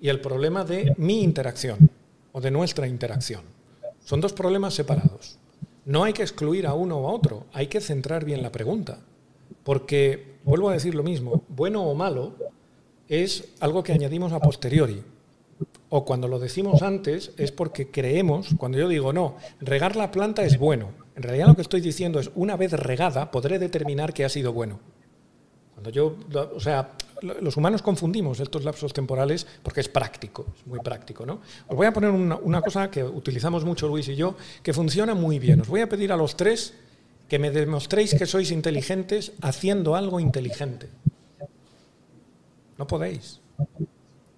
[0.01, 1.89] y el problema de mi interacción
[2.33, 3.43] o de nuestra interacción.
[4.05, 5.39] Son dos problemas separados.
[5.85, 8.99] No hay que excluir a uno o a otro, hay que centrar bien la pregunta.
[9.63, 12.35] Porque, vuelvo a decir lo mismo, bueno o malo
[13.09, 15.03] es algo que añadimos a posteriori.
[15.89, 20.45] O cuando lo decimos antes es porque creemos, cuando yo digo, no, regar la planta
[20.45, 20.91] es bueno.
[21.15, 24.53] En realidad lo que estoy diciendo es, una vez regada, podré determinar que ha sido
[24.53, 24.81] bueno.
[25.75, 26.17] Cuando yo,
[26.55, 31.41] o sea, los humanos confundimos estos lapsos temporales porque es práctico, es muy práctico, ¿no?
[31.69, 35.15] Os voy a poner una, una cosa que utilizamos mucho Luis y yo, que funciona
[35.15, 35.61] muy bien.
[35.61, 36.75] Os voy a pedir a los tres
[37.29, 40.89] que me demostréis que sois inteligentes haciendo algo inteligente.
[42.79, 43.41] No podéis.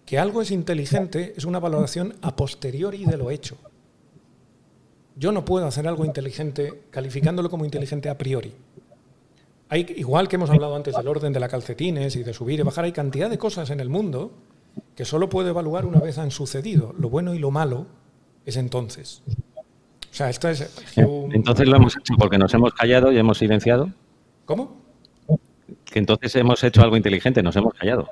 [0.04, 3.56] Que algo es inteligente es una valoración a posteriori de lo hecho.
[5.16, 8.52] Yo no puedo hacer algo inteligente calificándolo como inteligente a priori.
[9.68, 12.62] Hay, igual que hemos hablado antes del orden de la calcetines y de subir y
[12.62, 14.30] bajar, hay cantidad de cosas en el mundo
[14.94, 16.94] que solo puedo evaluar una vez han sucedido.
[16.98, 17.86] Lo bueno y lo malo
[18.44, 19.22] es entonces.
[20.16, 20.66] O sea, esto es...
[20.96, 23.90] Entonces lo hemos hecho porque nos hemos callado y hemos silenciado.
[24.46, 24.80] ¿Cómo?
[25.84, 28.08] Que entonces hemos hecho algo inteligente, nos hemos callado.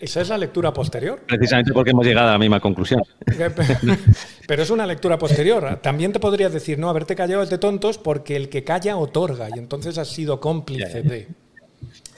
[0.00, 1.20] Esa es la lectura posterior.
[1.26, 3.02] Precisamente porque hemos llegado a la misma conclusión.
[4.48, 5.78] Pero es una lectura posterior.
[5.82, 9.48] También te podrías decir, no, haberte callado es de tontos porque el que calla otorga
[9.54, 11.28] y entonces has sido cómplice de.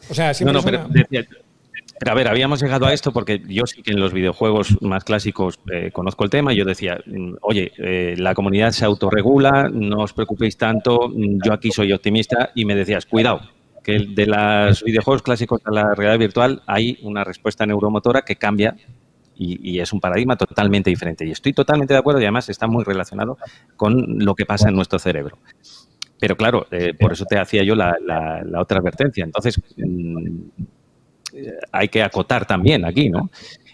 [0.09, 1.27] O sea, siempre no, no, pero pero
[2.09, 5.61] a ver, habíamos llegado a esto porque yo sí que en los videojuegos más clásicos
[5.71, 10.13] eh, conozco el tema yo decía, mm, oye, eh, la comunidad se autorregula, no os
[10.15, 13.41] preocupéis tanto, mm, yo aquí soy optimista y me decías, cuidado,
[13.85, 18.77] que de los videojuegos clásicos a la realidad virtual hay una respuesta neuromotora que cambia
[19.43, 21.25] y, es un paradigma totalmente diferente.
[21.25, 23.39] Y estoy totalmente de acuerdo y además está muy relacionado
[23.75, 25.39] con lo que pasa en nuestro cerebro.
[26.19, 29.25] Pero claro, eh, por eso te hacía yo la, la otra advertencia.
[29.25, 30.41] Entonces, mm,
[31.73, 33.31] hay que acotar también aquí, ¿no?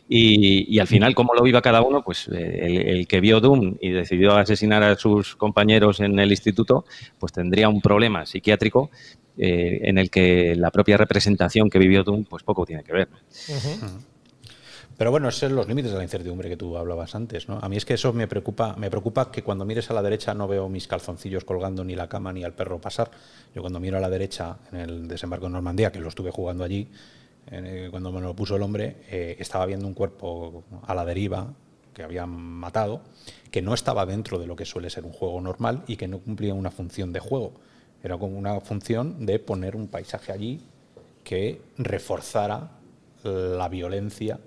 [0.08, 2.02] Y, al final, ¿cómo lo viva cada uno?
[2.02, 6.84] Pues eh, el, que vio Doom y decidió asesinar a sus compañeros en el instituto,
[7.18, 8.90] pues tendría un problema psiquiátrico
[9.36, 13.08] eh, en el que la propia representación que vivió Doom, pues poco tiene que ver.
[14.96, 17.58] Pero bueno, esos son los límites de la incertidumbre que tú hablabas antes, ¿no?
[17.60, 20.32] A mí es que eso me preocupa, me preocupa que cuando mires a la derecha
[20.32, 23.10] no veo mis calzoncillos colgando ni la cama ni al perro pasar.
[23.54, 26.64] Yo cuando miro a la derecha en el desembarco de Normandía, que lo estuve jugando
[26.64, 26.88] allí,
[27.90, 31.54] cuando me lo puso el hombre, eh, estaba viendo un cuerpo a la deriva
[31.94, 33.00] que habían matado,
[33.50, 36.18] que no estaba dentro de lo que suele ser un juego normal y que no
[36.18, 37.52] cumplía una función de juego.
[38.02, 40.60] Era como una función de poner un paisaje allí
[41.24, 42.70] que reforzara
[43.22, 44.38] la violencia.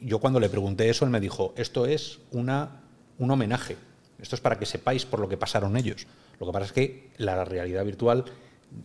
[0.00, 2.80] Yo cuando le pregunté eso, él me dijo, esto es una,
[3.18, 3.76] un homenaje,
[4.18, 6.06] esto es para que sepáis por lo que pasaron ellos.
[6.38, 8.24] Lo que pasa es que la realidad virtual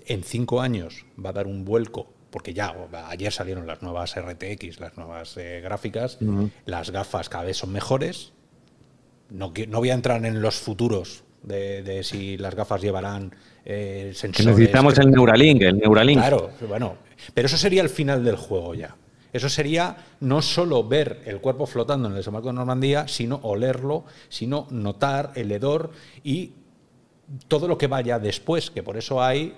[0.05, 2.75] en cinco años va a dar un vuelco porque ya
[3.07, 6.17] ayer salieron las nuevas RTX, las nuevas eh, gráficas,
[6.65, 8.33] las gafas cada vez son mejores.
[9.29, 13.33] No, no voy a entrar en los futuros de, si las gafas llevarán
[13.63, 14.47] eh, sensores.
[14.47, 16.17] necesitamos el Neuralink, el Neuralink.
[16.17, 16.97] Claro, bueno,
[17.33, 18.97] pero eso sería el final del juego ya.
[19.31, 24.03] Eso sería no solo ver el cuerpo flotando en el desembarco de Normandía, sino olerlo,
[24.27, 25.91] sino notar el hedor
[26.21, 26.51] y
[27.47, 29.55] todo lo que vaya después, que por eso hay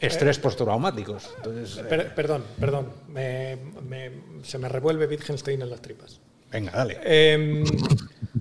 [0.00, 1.30] estrés postraumáticos.
[1.44, 2.92] Eh, perdón, perdón,
[4.42, 6.20] se me revuelve Wittgenstein en las tripas.
[6.50, 6.98] Venga, dale.
[7.02, 7.64] Em,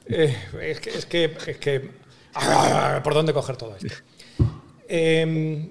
[0.06, 1.90] eh, es que, es que, es que
[3.04, 3.94] ¿por dónde coger todo esto?
[4.88, 5.70] Em,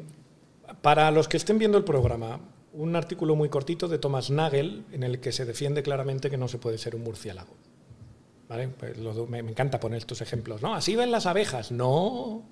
[0.83, 2.41] para los que estén viendo el programa,
[2.73, 6.49] un artículo muy cortito de Thomas Nagel en el que se defiende claramente que no
[6.49, 7.55] se puede ser un murciélago.
[8.79, 10.63] Pues me, encanta poner estos ejemplos.
[10.63, 11.73] No, así ven las abejas.
[11.73, 12.43] No.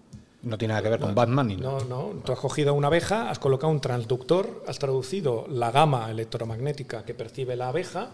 [0.42, 2.20] No tiene nada que ver con Batman ni No, no.
[2.24, 7.14] Tú has cogido una abeja, has colocado un transductor, has traducido la gama electromagnética que
[7.14, 8.10] percibe la abeja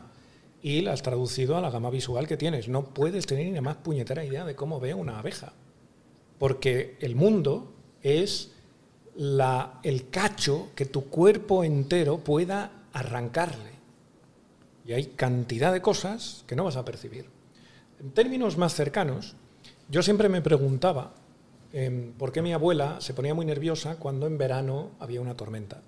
[0.61, 2.69] y la has traducido a la gama visual que tienes.
[2.69, 5.53] No puedes tener ni más puñetera idea de cómo ve una abeja.
[6.39, 8.53] Porque el mundo es
[9.17, 13.79] la, el cacho que tu cuerpo entero pueda arrancarle.
[14.85, 17.27] Y hay cantidad de cosas que no vas a percibir.
[18.01, 19.35] En términos más cercanos,
[19.89, 21.15] yo siempre me preguntaba
[21.73, 25.83] em, por qué mi abuela se ponía muy nerviosa cuando en verano había una tormenta.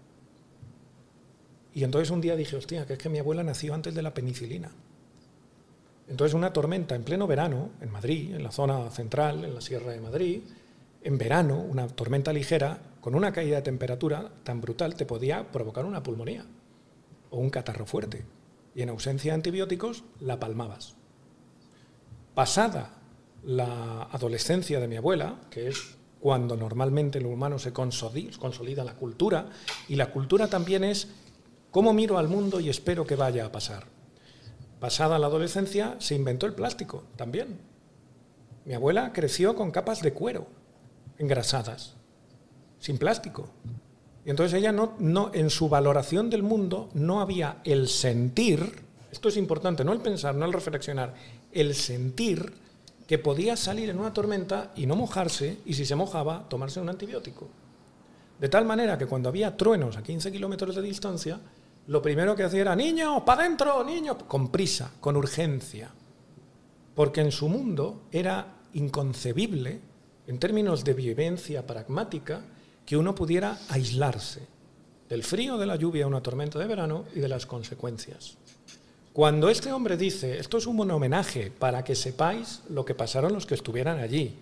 [1.74, 4.12] Y entonces un día dije, hostia, que es que mi abuela nació antes de la
[4.12, 4.70] penicilina.
[6.08, 9.92] Entonces una tormenta en pleno verano, en Madrid, en la zona central, en la Sierra
[9.92, 10.40] de Madrid,
[11.02, 15.84] en verano, una tormenta ligera, con una caída de temperatura tan brutal, te podía provocar
[15.84, 16.44] una pulmonía
[17.30, 18.24] o un catarro fuerte.
[18.74, 20.94] Y en ausencia de antibióticos, la palmabas.
[22.34, 22.99] Pasada
[23.44, 29.48] la adolescencia de mi abuela, que es cuando normalmente el humano se consolida la cultura,
[29.88, 31.08] y la cultura también es
[31.70, 33.84] cómo miro al mundo y espero que vaya a pasar.
[34.78, 37.60] Pasada la adolescencia, se inventó el plástico también.
[38.64, 40.46] Mi abuela creció con capas de cuero
[41.18, 41.96] engrasadas,
[42.78, 43.50] sin plástico.
[44.24, 49.28] Y entonces ella no, no, en su valoración del mundo no había el sentir, esto
[49.28, 51.14] es importante, no el pensar, no el reflexionar,
[51.52, 52.52] el sentir
[53.10, 56.90] que podía salir en una tormenta y no mojarse, y si se mojaba, tomarse un
[56.90, 57.48] antibiótico.
[58.38, 61.40] De tal manera que cuando había truenos a 15 kilómetros de distancia,
[61.88, 65.90] lo primero que hacía era, niños, para adentro, niños, con prisa, con urgencia.
[66.94, 69.80] Porque en su mundo era inconcebible
[70.28, 72.44] en términos de vivencia pragmática,
[72.86, 74.46] que uno pudiera aislarse
[75.08, 78.38] del frío, de la lluvia, una tormenta de verano y de las consecuencias.
[79.20, 83.44] Cuando este hombre dice, esto es un homenaje para que sepáis lo que pasaron los
[83.44, 84.34] que estuvieran allí,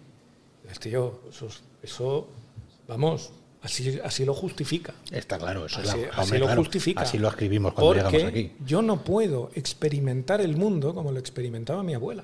[0.79, 1.49] tío, eso,
[1.83, 2.29] eso
[2.87, 4.95] vamos, así, así lo justifica.
[5.11, 7.01] Está claro, eso así, así lo justifica.
[7.01, 8.53] Así lo escribimos cuando llegamos aquí.
[8.65, 12.23] Yo no puedo experimentar el mundo como lo experimentaba mi abuela.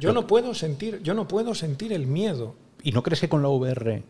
[0.00, 3.40] Yo no puedo sentir, yo no puedo sentir el miedo ¿Y no crees que con
[3.40, 4.02] la VR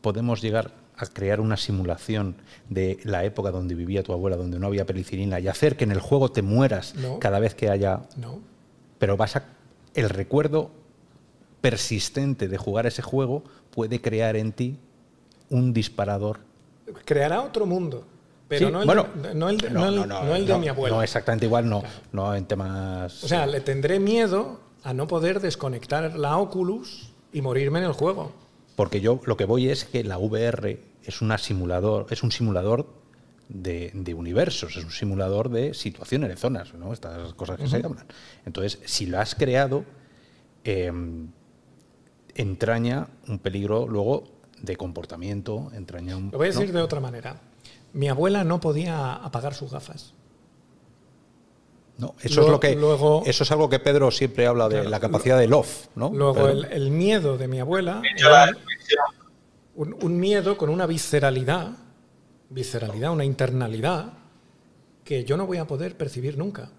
[0.00, 2.36] podemos llegar a crear una simulación
[2.68, 5.92] de la época donde vivía tu abuela, donde no había penicilina, y hacer que en
[5.92, 8.02] el juego te mueras cada vez que haya...
[8.16, 8.40] No.
[8.98, 9.44] Pero vas a...
[9.94, 10.70] El recuerdo
[11.60, 14.78] persistente de jugar ese juego puede crear en ti
[15.50, 16.40] un disparador.
[17.04, 18.06] Creará otro mundo.
[18.48, 18.86] Pero no, el
[19.22, 20.96] de, no, el de, mi abuela.
[20.96, 21.82] No exactamente igual, no,
[22.12, 23.24] no en temas...
[23.24, 27.92] O sea, le tendré miedo a no poder desconectar la Oculus y morirme en el
[27.92, 28.32] juego.
[28.76, 32.86] Porque yo lo que voy es que la VR es, una simulador, es un simulador
[33.48, 36.92] de, universos, es un simulador de situaciones, de zonas, ¿no?
[36.92, 38.06] estas cosas que se hablan.
[38.46, 39.84] Entonces, si lo has creado,
[40.64, 41.28] em,
[42.34, 44.24] entraña un peligro luego
[44.60, 46.30] de comportamiento, entraña un...
[46.30, 47.40] Lo voy a decir de otra manera.
[47.92, 50.14] Mi abuela no podía apagar sus gafas.
[51.98, 52.72] No, eso, es lo que,
[53.26, 55.88] eso es algo que Pedro siempre habla de la capacidad de love.
[55.94, 56.10] ¿no?
[56.12, 58.00] Luego, el, miedo de mi abuela,
[59.74, 61.72] un, miedo con una visceralidad,
[62.50, 64.12] visceralidad, una internalidad,
[65.04, 66.70] que yo no voy a poder percibir nunca.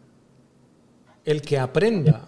[1.25, 2.27] El que aprenda,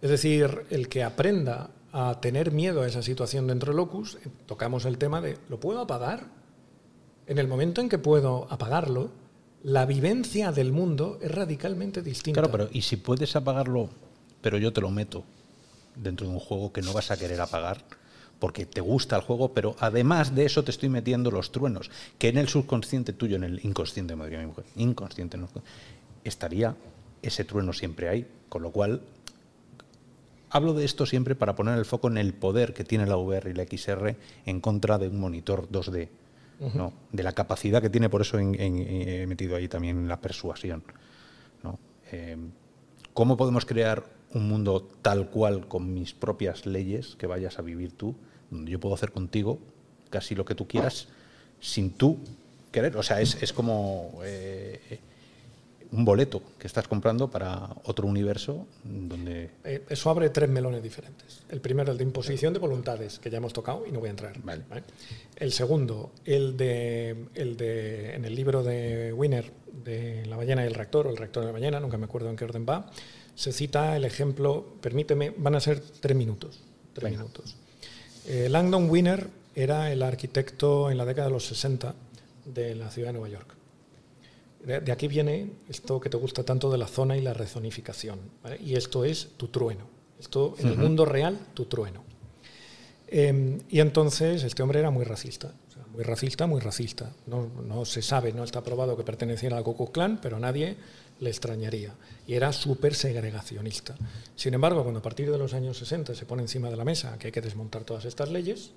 [0.00, 4.84] es decir, el que aprenda a tener miedo a esa situación dentro de Locus, tocamos
[4.84, 6.26] el tema de, ¿lo puedo apagar?
[7.26, 9.10] En el momento en que puedo apagarlo,
[9.62, 12.40] la vivencia del mundo es radicalmente distinta.
[12.40, 13.88] Claro, pero ¿y si puedes apagarlo,
[14.42, 15.24] pero yo te lo meto?
[15.96, 17.84] dentro de un juego que no vas a querer apagar
[18.44, 22.28] porque te gusta el juego, pero además de eso te estoy metiendo los truenos, que
[22.28, 25.48] en el subconsciente tuyo, en el inconsciente, madre mía, mujer, inconsciente, no,
[26.24, 26.76] estaría
[27.22, 29.00] ese trueno siempre ahí, con lo cual
[30.50, 33.48] hablo de esto siempre para poner el foco en el poder que tiene la VR
[33.48, 34.14] y la XR
[34.44, 36.10] en contra de un monitor 2D,
[36.74, 36.92] ¿no?
[37.12, 40.82] de la capacidad que tiene, por eso he metido ahí también la persuasión.
[41.62, 41.78] ¿no?
[42.12, 42.36] Eh,
[43.14, 47.92] ¿Cómo podemos crear un mundo tal cual con mis propias leyes que vayas a vivir
[47.92, 48.14] tú,
[48.54, 49.58] donde yo puedo hacer contigo
[50.10, 51.08] casi lo que tú quieras
[51.60, 52.18] sin tú
[52.70, 52.96] querer?
[52.96, 55.00] O sea, es, como eh,
[55.92, 59.50] un boleto que estás comprando para otro universo donde...
[59.64, 61.42] Eh, eso abre tres melones diferentes.
[61.48, 64.10] El primero, el de imposición de voluntades, que ya hemos tocado y no voy a
[64.10, 64.34] entrar.
[65.36, 69.52] El segundo, el de, el de, en el libro de Winner,
[69.84, 72.30] de La ballena y el reactor, o el reactor de la ballena, nunca me acuerdo
[72.30, 72.90] en qué orden va,
[73.34, 76.60] se cita el ejemplo, permíteme, van a ser tres minutos.
[76.92, 77.56] Tres minutos.
[78.26, 81.94] Eh, Langdon Winner era el arquitecto en la década de los 60
[82.46, 83.54] de la ciudad de Nueva York.
[84.64, 88.18] De, aquí viene esto que te gusta tanto de la zona y la rezonificación.
[88.64, 89.86] Y esto es tu trueno.
[90.18, 92.02] Esto en el mundo real, tu trueno.
[93.06, 95.52] Em, y entonces este hombre era muy racista.
[95.92, 97.12] muy racista, muy racista.
[97.26, 100.76] No, no, se sabe, no está probado que perteneciera al Ku Klux Klan, pero nadie
[101.24, 101.94] le extrañaría.
[102.26, 103.96] Y era súper segregacionista.
[104.36, 107.18] Sin embargo, cuando a partir de los años 60 se pone encima de la mesa
[107.18, 108.70] que hay que desmontar todas estas leyes,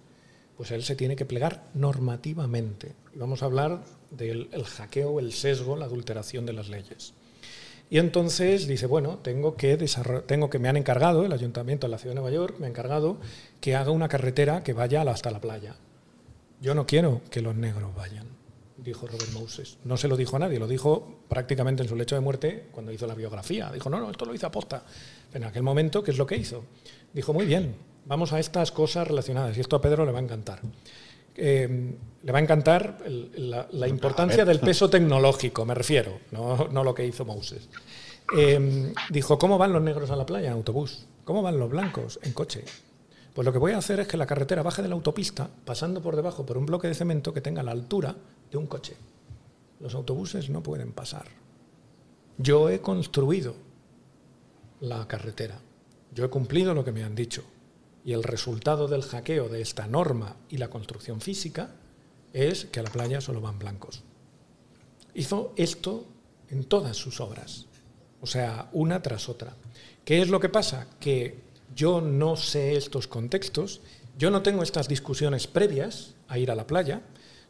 [0.55, 2.93] pues él se tiene que plegar normativamente.
[3.13, 7.13] Y vamos a hablar del hackeo, el sesgo, la adulteración de las leyes.
[7.89, 9.77] Y entonces dice, bueno, tengo que,
[10.25, 12.69] tengo que me han encargado, el ayuntamiento de la ciudad de Nueva York me ha
[12.69, 13.17] encargado
[13.61, 15.75] que haga una carretera que vaya hasta la playa.
[16.59, 18.36] Yo no quiero que los negros vayan
[18.87, 19.77] dijo Robert Moses.
[19.83, 22.91] No se lo dijo a nadie, lo dijo prácticamente en su lecho de muerte cuando
[22.91, 23.69] hizo la biografía.
[23.71, 24.83] Dijo, no, no, esto lo hizo aposta.
[25.33, 26.63] En aquel momento, ¿qué es lo que hizo?
[27.13, 27.75] Dijo, muy bien,
[28.05, 29.57] vamos a estas cosas relacionadas.
[29.57, 30.61] Y esto a Pedro le va a encantar.
[31.35, 33.03] Eh, le va a encantar
[33.35, 37.69] la, importancia del peso tecnológico, me refiero, no, no lo que hizo Moses.
[38.35, 41.05] Eh, dijo, ¿cómo van los negros a la playa en autobús?
[41.25, 42.63] ¿Cómo van los blancos en coche?
[43.33, 46.01] Pues lo que voy a hacer es que la carretera baje de la autopista, pasando
[46.01, 48.15] por debajo por un bloque de cemento que tenga la altura
[48.51, 48.95] de un coche.
[49.79, 51.27] Los autobuses no pueden pasar.
[52.37, 53.55] Yo he construido
[54.79, 55.59] la carretera.
[56.13, 57.43] Yo he cumplido lo que me han dicho.
[58.05, 61.71] Y el resultado del hackeo de esta norma y la construcción física
[62.33, 64.03] es que a la playa solo van blancos.
[65.13, 66.05] Hizo esto
[66.49, 67.65] en todas sus obras.
[68.21, 69.55] O sea, una tras otra.
[70.05, 70.87] ¿Qué es lo que pasa?
[70.99, 71.39] Que
[71.75, 73.81] yo no sé estos contextos,
[74.17, 77.01] yo no tengo estas discusiones previas a ir a la playa,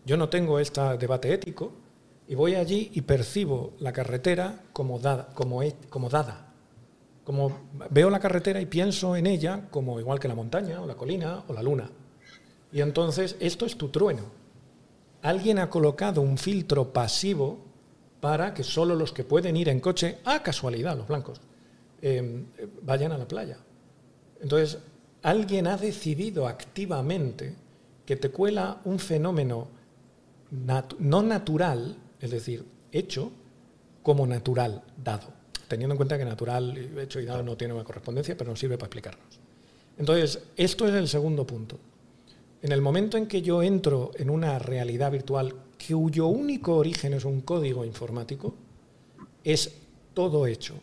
[0.08, 1.74] yo no tengo este debate ético
[2.30, 6.54] y voy allí y percibo la carretera como dada, como, dada.
[7.26, 10.96] Como veo la carretera y pienso en ella como igual que la montaña o la
[10.96, 11.92] colina o la luna.
[12.72, 14.24] Y entonces esto es tu trueno.
[15.24, 17.60] Alguien ha colocado un filtro pasivo
[18.22, 21.42] para que solo los que pueden ir en coche, a casualidad, los blancos,
[22.02, 22.46] eh,
[22.82, 23.58] vayan a la playa.
[24.40, 24.78] Entonces,
[25.22, 27.56] alguien ha decidido activamente
[28.06, 29.76] que te cuela un fenómeno
[30.52, 33.32] no natural, es decir, hecho,
[34.04, 35.34] como natural, dado.
[35.68, 38.78] Teniendo en cuenta que natural, hecho y dado no tiene una correspondencia, pero nos sirve
[38.78, 39.40] para explicarnos.
[39.98, 41.78] Entonces, esto es el segundo punto.
[42.62, 45.54] En el momento en que yo entro en una realidad virtual
[45.88, 48.56] cuyo único origen es un código informático,
[49.44, 49.74] es
[50.14, 50.76] todo hecho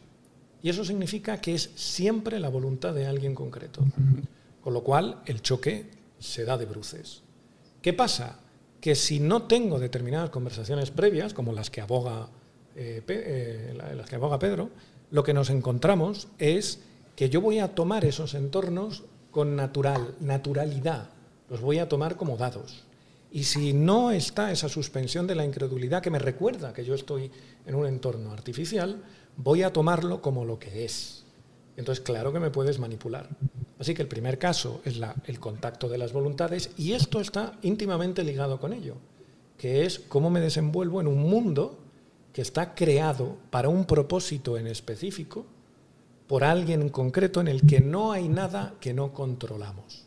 [0.64, 3.84] y eso significa que es siempre la voluntad de alguien concreto.
[4.62, 7.20] Con lo cual, el choque se da de bruces.
[7.82, 8.40] ¿Qué pasa?
[8.84, 12.28] Que si no tengo determinadas conversaciones previas, como las que aboga,
[12.76, 14.68] eh, eh, las que aboga Pedro,
[15.10, 16.80] lo que nos encontramos es
[17.16, 21.08] que yo voy a tomar esos entornos con natural, naturalidad.
[21.48, 22.84] Los voy a tomar como dados.
[23.32, 27.30] Y si no está esa suspensión de la incredulidad que me recuerda que yo estoy
[27.64, 29.02] en un entorno artificial,
[29.38, 31.24] voy a tomarlo como lo que es.
[31.78, 33.30] Entonces, claro que me puedes manipular.
[33.78, 38.22] Así que el primer caso es el contacto de las voluntades y esto está íntimamente
[38.22, 38.96] ligado con ello,
[39.58, 41.78] que es cómo me desenvuelvo en un mundo
[42.32, 45.46] que está creado para un propósito en específico
[46.26, 50.04] por alguien en concreto en el que no hay nada que no controlamos.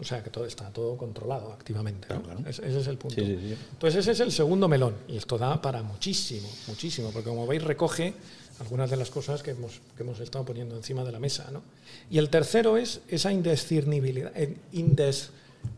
[0.00, 2.08] O sea, que todo está todo controlado activamente.
[2.46, 3.20] Ese, es el punto.
[3.20, 4.94] Entonces, ese es el segundo melón.
[5.08, 8.14] Y esto da para muchísimo, muchísimo, porque como veis, recoge
[8.60, 11.50] algunas de las cosas que hemos, que hemos estado poniendo encima de la mesa.
[11.50, 11.62] ¿no?
[12.10, 14.32] Y el tercero es esa indiscernibilidad.
[14.36, 15.30] Eh, indes,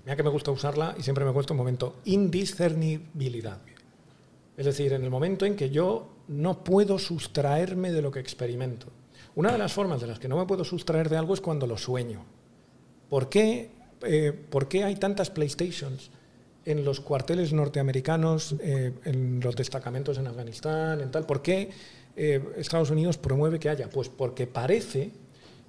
[0.04, 1.96] mira que me gusta usarla y siempre me cuesta un momento.
[2.04, 3.58] Indiscernibilidad.
[4.56, 8.86] Es decir, en el momento en que yo no puedo sustraerme de lo que experimento.
[9.34, 11.66] Una de las formas de las que no me puedo sustraer de algo es cuando
[11.66, 12.24] lo sueño.
[13.08, 13.70] ¿Por qué,
[14.02, 16.10] eh, ¿por qué hay tantas PlayStations
[16.64, 21.24] en los cuarteles norteamericanos, eh, en los destacamentos en Afganistán, en tal?
[21.26, 21.70] ¿Por qué
[22.16, 23.88] eh, Estados Unidos promueve que haya?
[23.88, 25.12] Pues porque parece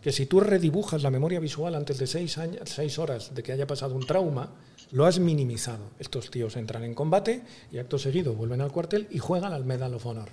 [0.01, 3.53] que si tú redibujas la memoria visual antes de seis, años, seis horas de que
[3.53, 4.51] haya pasado un trauma,
[4.91, 5.91] lo has minimizado.
[5.97, 7.41] Estos tíos entran en combate
[7.71, 10.29] y acto seguido vuelven al cuartel y juegan al Medal of Honor.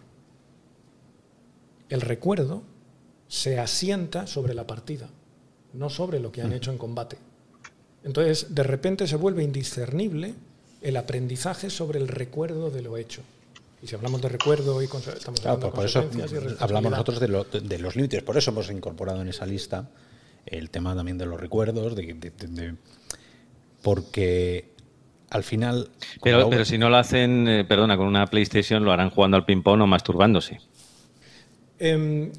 [1.88, 2.62] El recuerdo
[3.28, 5.08] se asienta sobre la partida,
[5.72, 7.16] no sobre lo que han hecho en combate.
[8.02, 10.34] Entonces, de repente se vuelve indiscernible
[10.82, 13.22] el aprendizaje sobre el recuerdo de lo hecho.
[13.82, 16.08] Y si hablamos de recuerdo y estamos hablando por eso
[16.58, 18.22] hablamos nosotros de, los límites.
[18.22, 19.88] Por eso hemos incorporado en esa lista
[20.46, 22.74] el tema también de los recuerdos, de,
[23.82, 24.72] porque
[25.30, 25.90] al final.
[26.22, 29.44] Pero, pero si no lo hacen, eh, perdona, con una PlayStation lo harán jugando al
[29.44, 30.60] ping-pong o masturbándose.
[31.78, 32.30] Em,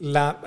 [0.00, 0.40] la,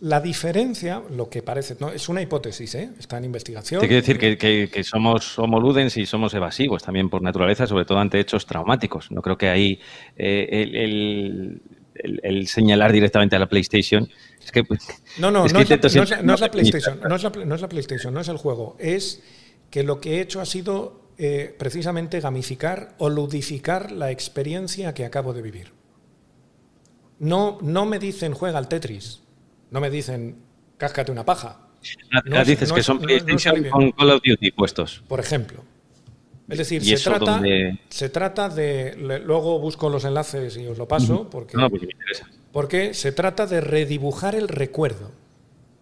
[0.00, 2.90] la diferencia, lo que parece, no, es una hipótesis, ¿eh?
[2.98, 3.80] está en investigación.
[3.80, 7.98] Te quiere decir que, que, somos homoludens y somos evasivos también por naturaleza, sobre todo
[7.98, 9.10] ante hechos traumáticos.
[9.10, 9.80] No creo que ahí
[10.16, 11.60] el,
[11.94, 14.08] el, señalar directamente a la PlayStation.
[14.44, 14.62] Es que,
[15.18, 16.50] no, no, no, es la, PlayStation, no es la,
[17.68, 18.76] PlayStation, no es el juego.
[18.78, 19.20] Es
[19.70, 25.04] que lo que he hecho ha sido eh, precisamente gamificar o ludificar la experiencia que
[25.04, 25.72] acabo de vivir.
[27.18, 29.22] No, no me dicen juega al Tetris
[29.70, 30.36] no me dicen,
[30.76, 31.68] cáscate una paja.
[32.24, 35.02] No, dices que son PlayStation con Call of Duty puestos.
[35.06, 35.64] Por ejemplo.
[36.48, 37.42] Es decir, se trata,
[37.88, 38.94] se trata de.
[39.24, 42.26] Luego busco los enlaces y os lo paso porque, no, porque me interesa.
[42.52, 45.12] Porque se trata de redibujar el recuerdo.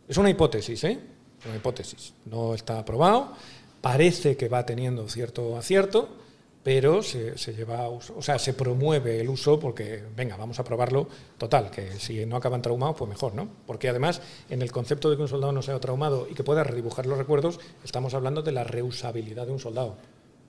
[0.08, 0.98] Es una hipótesis, ¿eh?
[1.46, 2.14] Una hipótesis.
[2.24, 3.32] No está aprobado.
[3.80, 6.25] Parece que va teniendo cierto acierto
[6.66, 11.06] pero se, lleva o sea, se promueve el uso porque, venga, vamos a probarlo,
[11.38, 13.48] total, que si no acaban traumados, pues mejor, ¿no?
[13.68, 14.20] Porque además,
[14.50, 17.18] en el concepto de que un soldado no sea traumado y que pueda redibujar los
[17.18, 19.96] recuerdos, estamos hablando de la reusabilidad de un soldado.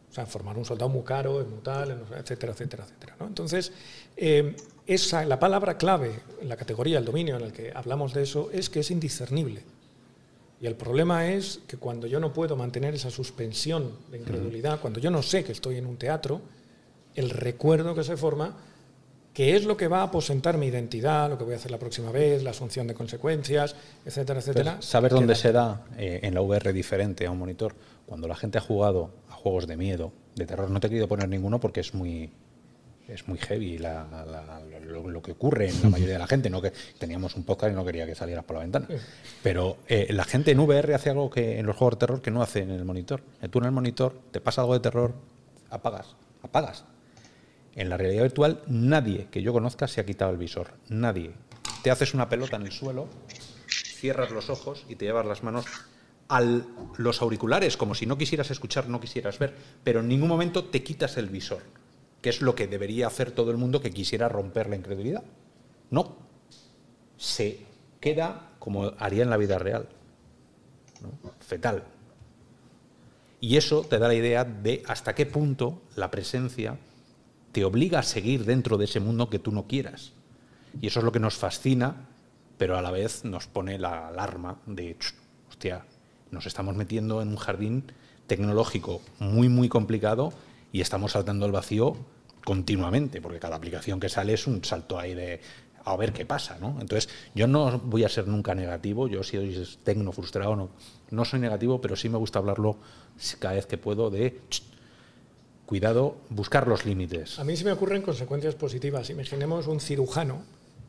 [0.09, 3.15] O sea, formar un soldado muy caro, es muy tal, etcétera, etcétera, etcétera.
[3.19, 3.71] Entonces,
[4.15, 4.55] eh,
[4.87, 8.71] esa, la palabra clave la categoría, el dominio en el que hablamos de eso, es
[8.71, 9.61] que es indiscernible.
[10.59, 14.99] Y el problema es que cuando yo no puedo mantener esa suspensión de incredulidad, cuando
[14.99, 16.41] yo no sé que estoy en un teatro,
[17.15, 18.55] el recuerdo que se forma,
[19.33, 21.77] que es lo que va a aposentar mi identidad, lo que voy a hacer la
[21.77, 24.73] próxima vez, la asunción de consecuencias, etcétera, etcétera.
[24.77, 27.75] Pues saber dónde se da eh, en la VR diferente a un monitor.
[28.07, 31.07] Cuando la gente ha jugado a juegos de miedo, de terror, no te he querido
[31.07, 32.31] poner ninguno porque es muy,
[33.07, 36.49] es muy heavy lo, que ocurre en la mayoría de la gente.
[36.49, 38.87] No que teníamos un podcast y no quería que salieras por la ventana.
[39.41, 42.31] Pero eh, la gente en VR hace algo que en los juegos de terror que
[42.31, 43.21] no hace en el monitor.
[43.49, 45.13] Tú en el monitor te pasa algo de terror,
[45.69, 46.83] apagas, apagas.
[47.75, 50.73] En la realidad virtual nadie que yo conozca se ha quitado el visor.
[50.89, 51.31] Nadie.
[51.83, 53.07] Te haces una pelota en el suelo,
[53.69, 55.65] cierras los ojos y te llevas las manos
[56.27, 56.41] a
[56.97, 59.53] los auriculares como si no quisieras escuchar, no quisieras ver,
[59.85, 61.61] pero en ningún momento te quitas el visor
[62.27, 65.23] que es lo que debería hacer todo el mundo que quisiera romper la incredulidad.
[65.89, 66.17] No.
[67.15, 67.61] Se
[68.01, 69.87] queda como haría en la vida real.
[71.39, 71.85] Fetal.
[73.39, 76.77] Y eso te da la idea de hasta qué punto la presencia
[77.53, 80.11] te obliga a seguir dentro de ese mundo que tú no quieras.
[80.81, 82.09] Y eso es lo que nos fascina,
[82.57, 84.97] pero a la vez nos pone la alarma de,
[85.47, 85.85] hostia,
[86.31, 87.85] nos estamos metiendo en un jardín
[88.27, 90.33] tecnológico muy, muy complicado
[90.73, 91.95] y estamos saltando al vacío
[92.47, 95.41] continuamente, porque cada aplicación que sale es un salto ahí de
[95.83, 96.77] a ver qué pasa, ¿no?
[96.79, 100.69] Entonces, yo no voy a ser nunca negativo, yo si soy tecno frustrado, no,
[101.11, 102.77] no soy negativo, pero sí me gusta hablarlo
[103.39, 104.39] cada vez que puedo de
[105.65, 107.37] cuidado, buscar los límites.
[107.37, 109.09] A mí se me ocurren consecuencias positivas.
[109.09, 110.43] Imaginemos un cirujano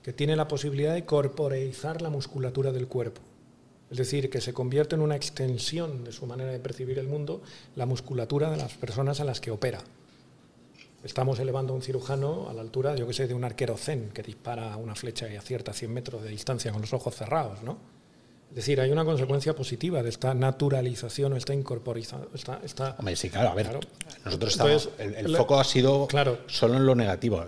[0.04, 3.20] que tiene la posibilidad de corporeizar la musculatura del cuerpo.
[3.90, 7.42] Es decir, que se convierte en una extensión de su manera de percibir el mundo
[7.74, 9.82] la musculatura de las personas a las que opera.
[11.04, 14.10] Estamos elevando a un cirujano a la altura, yo que sé, de un arquero zen
[14.10, 17.62] que dispara una flecha y acierta a 100 metros de distancia con los ojos cerrados,
[17.62, 17.78] ¿no?
[18.50, 22.28] Es decir, hay una consecuencia positiva de esta naturalización o esta incorporización.
[22.34, 23.78] Esta, Hombre, sí, claro, a ver,
[24.24, 27.44] nosotros estamos, el, foco ha sido claro, solo en lo negativo.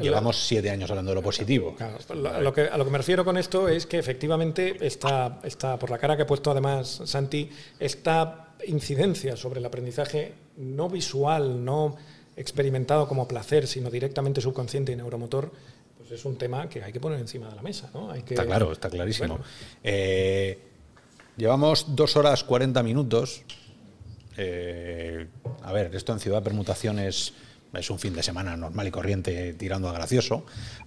[0.00, 1.76] Llevamos siete años hablando de lo positivo.
[1.78, 5.78] a, lo que, a lo que me refiero con esto es que efectivamente está, está,
[5.78, 11.62] por la cara que ha puesto además Santi, esta incidencia sobre el aprendizaje no visual,
[11.62, 11.96] no
[12.36, 15.52] experimentado como placer, sino directamente subconsciente y neuromotor,
[15.98, 17.90] pues es un tema que hay que poner encima de la mesa.
[17.94, 18.10] ¿no?
[18.10, 19.38] Hay que, está claro, está clarísimo.
[19.82, 20.58] Eh,
[21.36, 23.42] llevamos dos horas 40 minutos.
[24.36, 25.26] Eh,
[25.62, 27.34] a ver, esto en Ciudad Permutaciones
[27.74, 30.44] es un fin de semana normal y corriente tirando a gracioso,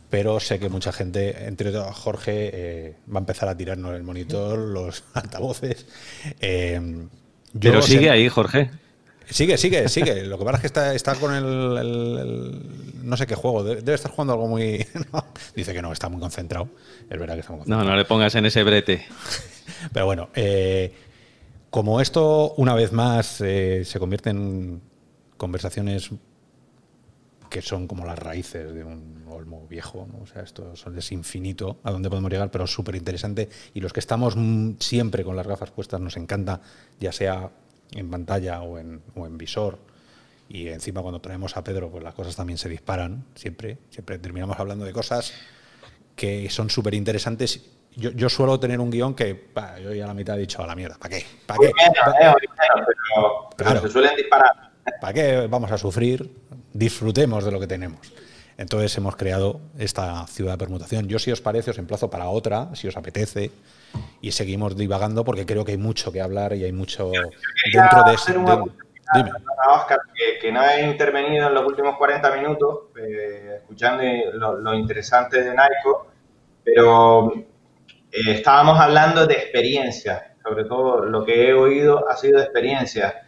[0.09, 4.03] pero sé que mucha gente, entre otros Jorge, eh, va a empezar a tirarnos el
[4.03, 5.85] monitor, los altavoces.
[6.39, 7.07] Eh,
[7.59, 8.69] pero sigue ahí, Jorge.
[9.29, 10.25] Sigue, sigue, sigue.
[10.25, 12.61] Lo que pasa es que está, está con el,
[13.03, 13.63] No sé qué juego.
[13.63, 14.85] Debe estar jugando algo muy.
[15.55, 16.69] Dice que no, está muy concentrado.
[17.09, 17.83] Es verdad que está muy concentrado.
[17.83, 19.05] No, no le pongas en ese brete.
[19.93, 20.93] Pero bueno, eh,
[21.69, 24.81] como esto, una vez más, eh, se convierte en
[25.37, 26.11] conversaciones
[27.49, 31.91] que son como las raíces de un olmo viejo, o sea, esto es infinito a
[31.91, 33.49] dónde podemos llegar, pero súper interesante.
[33.73, 34.35] Y los que estamos
[34.79, 36.61] siempre con las gafas puestas nos encanta,
[36.99, 37.49] ya sea
[37.91, 39.79] en pantalla o en, o en visor.
[40.47, 43.77] Y encima cuando traemos a Pedro, pues las cosas también se disparan, siempre.
[43.89, 45.33] Siempre terminamos hablando de cosas
[46.15, 47.61] que son súper interesantes.
[47.95, 50.67] Yo, yo, suelo tener un guion que yo ya a la mitad he dicho a
[50.67, 50.97] la mierda.
[50.97, 51.25] ¿Para qué?
[51.45, 51.71] ¿Para qué?
[53.55, 54.71] pero, se suelen disparar.
[54.99, 56.29] ¿Para qué vamos a sufrir?
[56.73, 58.11] Disfrutemos de lo que tenemos.
[58.57, 61.07] Entonces hemos creado esta ciudad de permutación.
[61.07, 63.51] Yo, si os parece, os emplazo para otra, si os apetece,
[64.21, 67.11] y seguimos divagando porque creo que hay mucho que hablar y hay mucho
[67.71, 68.33] dentro de eso.
[69.13, 69.29] Dime.
[69.69, 69.99] Oscar,
[70.41, 74.03] que, no he intervenido en los últimos 40 minutos, eh, escuchando
[74.33, 76.07] lo, interesante de Naiko,
[76.63, 77.31] pero
[78.11, 83.21] eh, estábamos hablando de experiencia, sobre todo lo que he oído ha sido de experiencia.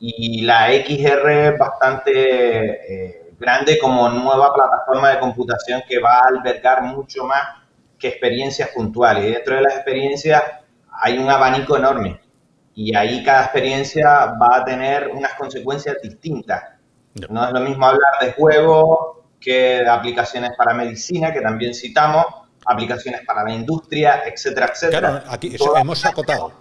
[0.00, 6.28] Y la XR es bastante eh, grande como nueva plataforma de computación que va a
[6.28, 7.42] albergar mucho más
[7.98, 9.24] que experiencias puntuales.
[9.24, 10.42] Y dentro de las experiencias
[10.90, 12.20] hay un abanico enorme.
[12.74, 16.62] Y ahí cada experiencia va a tener unas consecuencias distintas.
[17.28, 22.24] No es lo mismo hablar de juegos que de aplicaciones para medicina, que también citamos,
[22.66, 25.00] aplicaciones para la industria, etcétera, etcétera.
[25.00, 26.52] Claro, aquí hemos acotado.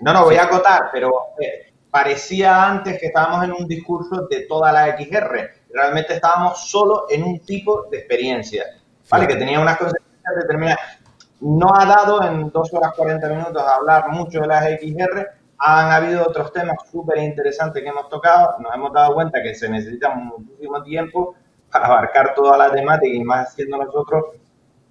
[0.00, 1.63] No, no, voy a acotar, pero eh,
[1.94, 5.48] parecía antes que estábamos en un discurso de toda la XR.
[5.72, 8.64] Realmente estábamos solo en un tipo de experiencia.
[9.08, 9.28] ¿vale?
[9.28, 10.98] Que tenía unas consecuencias determinadas.
[11.38, 15.24] No ha dado en dos horas 40 minutos a hablar mucho de las XR.
[15.58, 18.56] Han habido otros temas súper interesantes que hemos tocado.
[18.58, 21.36] Nos hemos dado cuenta que se necesita muchísimo tiempo
[21.70, 24.24] para abarcar toda la temática y más haciendo nosotros.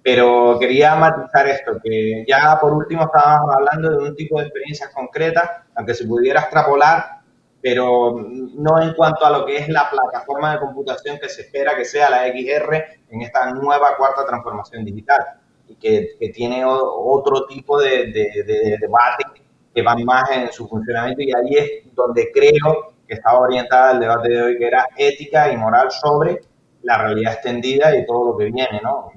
[0.04, 4.90] Pero quería matizar esto, que ya por último estábamos hablando de un tipo de experiencias
[4.90, 7.24] concretas, aunque se pudiera extrapolar
[7.64, 11.74] pero no en cuanto a lo que es la plataforma de computación que se espera
[11.74, 17.46] que sea la XR en esta nueva cuarta transformación digital y que, que tiene otro
[17.46, 19.24] tipo de, de, debate
[19.74, 24.00] que van más en su funcionamiento y ahí es donde creo que estaba orientada el
[24.00, 26.42] debate de hoy, que era ética y moral sobre
[26.82, 29.10] la realidad extendida y todo lo que viene, ¿no?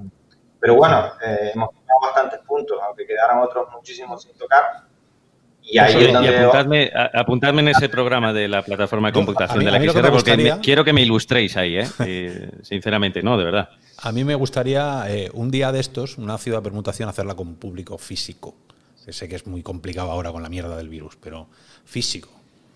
[0.60, 4.88] Pero bueno, eh, hemos tocado bastantes puntos, aunque quedaron otros muchísimos sin tocar,
[5.70, 6.14] y ahí
[7.14, 10.94] apuntadme, en ese programa de la plataforma de computación de la XR, porque quiero que
[10.94, 12.50] me ilustréis ahí, ¿eh?
[12.62, 13.70] sinceramente, no, de verdad.
[13.98, 17.56] A mí me gustaría eh, un día de estos, una ciudad de permutación, hacerla con
[17.56, 18.56] público físico.
[19.10, 21.48] sé que es muy complicado ahora con la mierda del virus, pero
[21.84, 22.30] físico,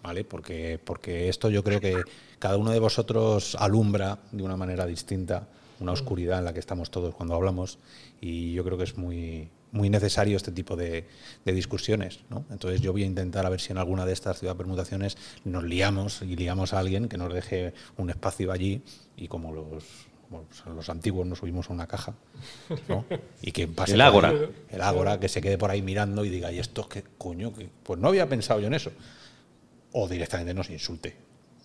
[0.04, 0.26] ¿vale?
[0.26, 1.96] Porque, porque esto yo creo que
[2.40, 5.48] cada uno de vosotros alumbra de una manera distinta
[5.82, 7.80] una oscuridad en la que estamos todos cuando hablamos
[8.22, 11.08] y yo creo que es muy, muy necesario este tipo de,
[11.46, 12.20] discusiones.
[12.30, 12.46] ¿no?
[12.50, 15.64] Entonces yo voy a intentar a ver si en alguna de estas ciudad permutaciones nos
[15.64, 18.82] liamos y liamos a alguien que nos deje un espacio allí
[19.16, 19.84] y como los,
[20.66, 22.14] los antiguos nos subimos a una caja
[22.88, 23.06] ¿no?
[23.42, 24.34] y que pase el ágora
[24.70, 27.70] el ágora que se quede por ahí mirando y diga y esto qué coño que
[27.84, 28.92] pues no había pensado yo en eso
[29.92, 31.16] o directamente nos insulte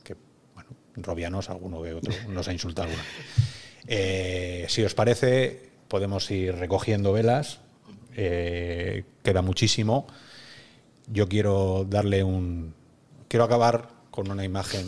[0.02, 0.16] que
[0.54, 3.04] bueno Robianos alguno que otro nos ha insultado alguna
[3.86, 7.60] eh, si os parece podemos ir recogiendo velas
[8.16, 10.06] eh, queda muchísimo.
[11.06, 12.74] Yo quiero darle un.
[13.28, 14.86] Quiero acabar con una imagen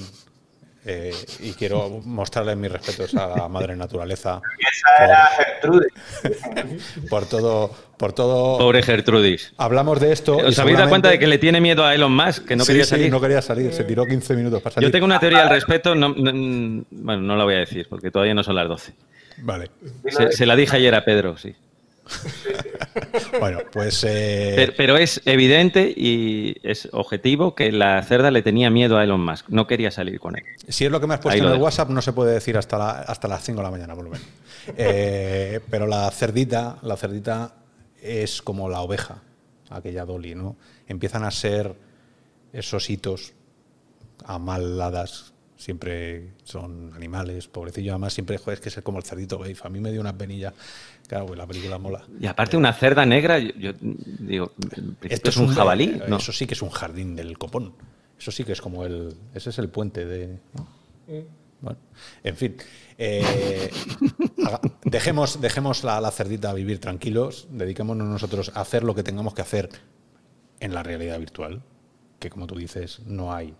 [0.84, 4.40] eh, y quiero mostrarle mis respetos a la madre naturaleza.
[4.58, 5.92] Esa era Gertrudis.
[7.10, 8.58] Por todo, por todo.
[8.58, 9.52] Pobre Gertrudis.
[9.58, 10.36] Hablamos de esto.
[10.36, 12.46] ¿Os habéis dado cuenta de que le tiene miedo a Elon Musk?
[12.46, 13.10] Que no quería salir.
[13.10, 13.72] no quería salir.
[13.72, 14.88] Se tiró 15 minutos para salir.
[14.88, 15.94] Yo tengo una teoría al respecto.
[15.94, 18.94] No, bueno, no la voy a decir porque todavía no son las 12.
[19.38, 19.70] Vale.
[20.30, 21.54] se la dije ayer a Pedro, sí.
[23.40, 24.04] bueno, pues.
[24.06, 29.24] Eh, pero, es evidente y es objetivo que la cerda le tenía miedo a Elon
[29.24, 29.48] Musk.
[29.48, 30.44] No quería salir con él.
[30.68, 33.02] Si es lo que me has puesto en el WhatsApp, no se puede decir hasta,
[33.02, 34.26] hasta las 5 de la mañana, por lo menos.
[34.76, 37.54] Eh, pero la cerdita, la cerdita
[38.02, 39.22] es como la oveja,
[39.70, 40.56] aquella Dolly, ¿no?
[40.86, 41.74] Empiezan a ser
[42.52, 43.32] esos hitos
[44.26, 49.66] amaladas siempre son animales, pobrecillo, además siempre joder, es que es como el cerdito Beif.
[49.66, 50.54] A mí me dio una penilla,
[51.08, 52.04] claro, pues la película mola.
[52.20, 54.52] Y aparte una cerda negra, yo, digo,
[55.02, 56.00] esto es un, jabalí.
[56.06, 57.74] Eso sí que es un jardín del copón.
[58.18, 60.38] Eso sí que es como el, ese es el puente de.
[61.60, 61.78] Bueno,
[62.22, 62.56] en fin.
[62.98, 63.70] Eh,
[64.84, 69.34] dejemos dejemos la, la, cerdita a vivir tranquilos, dediquémonos nosotros a hacer lo que tengamos
[69.34, 69.68] que hacer
[70.60, 71.62] en la realidad virtual,
[72.20, 73.54] que como tú dices, no hay.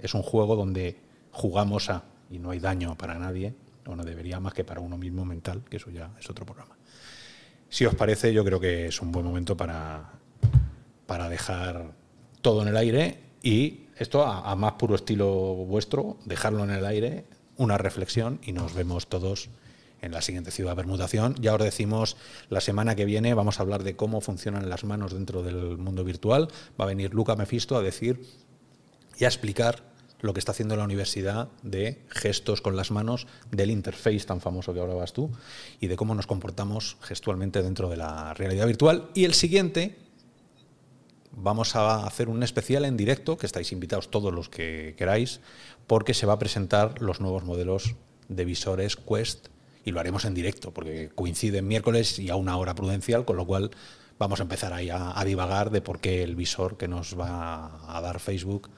[0.00, 1.00] Es un juego donde
[1.30, 3.54] jugamos a y no hay daño para nadie,
[3.86, 6.73] o no debería más que para uno mismo mental, que eso ya es otro programa.
[7.74, 10.12] Si os parece, yo creo que es un buen momento para,
[11.06, 11.90] para dejar
[12.40, 16.86] todo en el aire y esto a, a más puro estilo vuestro, dejarlo en el
[16.86, 17.24] aire,
[17.56, 19.48] una reflexión y nos vemos todos
[20.02, 21.34] en la siguiente ciudad permutación.
[21.40, 22.16] Ya os decimos,
[22.48, 26.04] la semana que viene vamos a hablar de cómo funcionan las manos dentro del mundo
[26.04, 26.46] virtual.
[26.80, 28.24] Va a venir Luca Mefisto a decir
[29.18, 29.82] y a explicar
[30.24, 34.72] lo que está haciendo la universidad de gestos con las manos, del interface tan famoso
[34.72, 35.30] que hablabas tú,
[35.80, 39.10] y de cómo nos comportamos gestualmente dentro de la realidad virtual.
[39.12, 39.98] Y el siguiente,
[41.30, 45.42] vamos a hacer un especial en directo, que estáis invitados todos los que queráis,
[45.86, 47.94] porque se va a presentar los nuevos modelos
[48.28, 49.48] de visores Quest
[49.84, 53.36] y lo haremos en directo, porque coincide en miércoles y a una hora prudencial, con
[53.36, 53.72] lo cual
[54.18, 57.94] vamos a empezar ahí a, a divagar de por qué el visor que nos va
[57.94, 58.70] a dar Facebook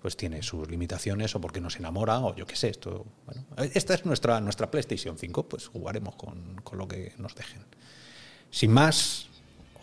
[0.00, 2.68] pues tiene sus limitaciones o porque nos enamora o yo qué sé.
[2.68, 7.34] Esto, bueno, esta es nuestra, nuestra PlayStation 5, pues jugaremos con, con lo que nos
[7.34, 7.64] dejen.
[8.50, 9.28] Sin más,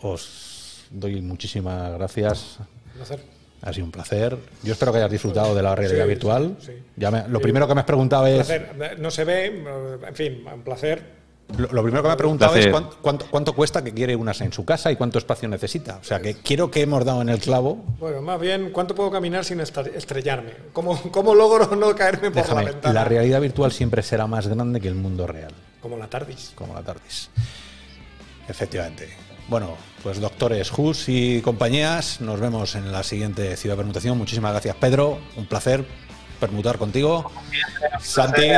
[0.02, 2.58] os doy muchísimas gracias.
[2.94, 3.38] Placer.
[3.62, 4.38] Ha sido un placer.
[4.62, 6.56] Yo espero que hayas disfrutado de la realidad sí, virtual.
[6.60, 6.72] Sí, sí.
[6.96, 8.46] Ya me, lo primero que me has preguntado es.
[8.46, 8.98] Placer.
[9.00, 11.17] No se ve, en fin, un placer.
[11.56, 14.32] Lo, lo primero que me ha preguntado es cuánto, cuánto, cuánto, cuesta que quiere una
[14.38, 15.98] en su casa y cuánto espacio necesita.
[16.00, 17.84] O sea, que quiero que hemos dado en el clavo.
[17.98, 20.52] Bueno, más bien, ¿cuánto puedo caminar sin estrellarme?
[20.72, 22.94] ¿Cómo, cómo logro no caerme por Déjame, la ventana?
[22.94, 25.52] La realidad virtual siempre será más grande que el mundo real.
[25.80, 26.52] Como la TARDIS.
[26.54, 27.30] Como la TARDIS.
[28.46, 29.08] Efectivamente.
[29.48, 34.18] Bueno, pues doctores Hus y compañías, nos vemos en la siguiente Ciudad de Permutación.
[34.18, 35.18] Muchísimas gracias, Pedro.
[35.36, 35.86] Un placer
[36.38, 37.30] permutar contigo.
[38.00, 38.48] Santi,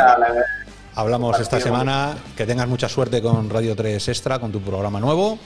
[0.94, 2.16] hablamos esta semana.
[2.36, 5.38] Que tengas mucha suerte con Radio 3 Extra, con tu programa nuevo.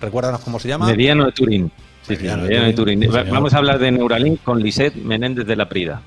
[0.00, 0.86] Recuérdanos cómo se llama.
[0.86, 1.72] Mediano de Turín.
[2.02, 3.02] Sí, Mediano, sí, Mediano de Turín.
[3.02, 6.02] Sí, Vamos a hablar de Neuralink con Lisette Menéndez de la Prida.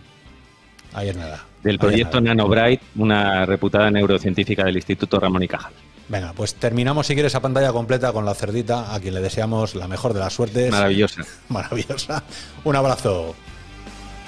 [0.93, 1.45] Ahí es nada.
[1.63, 5.73] Del proyecto NanoBright, una reputada neurocientífica del Instituto Ramón y Cajal.
[6.09, 9.73] Venga, pues terminamos si quieres a pantalla completa con la cerdita, a quien le deseamos
[9.73, 10.71] la mejor de las suertes.
[10.71, 11.23] Maravillosa.
[11.49, 12.23] Maravillosa.
[12.63, 13.35] Un abrazo.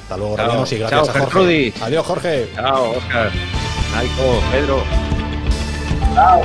[0.05, 0.47] Hasta luego, Chao.
[0.47, 1.19] Ramos, y gracias Chao, a Jorge.
[1.25, 1.81] Gertrudis.
[1.81, 2.49] Adiós, Jorge.
[2.53, 3.31] Chao, Oscar.
[3.97, 4.83] Aiko, Pedro.
[6.13, 6.41] Chao.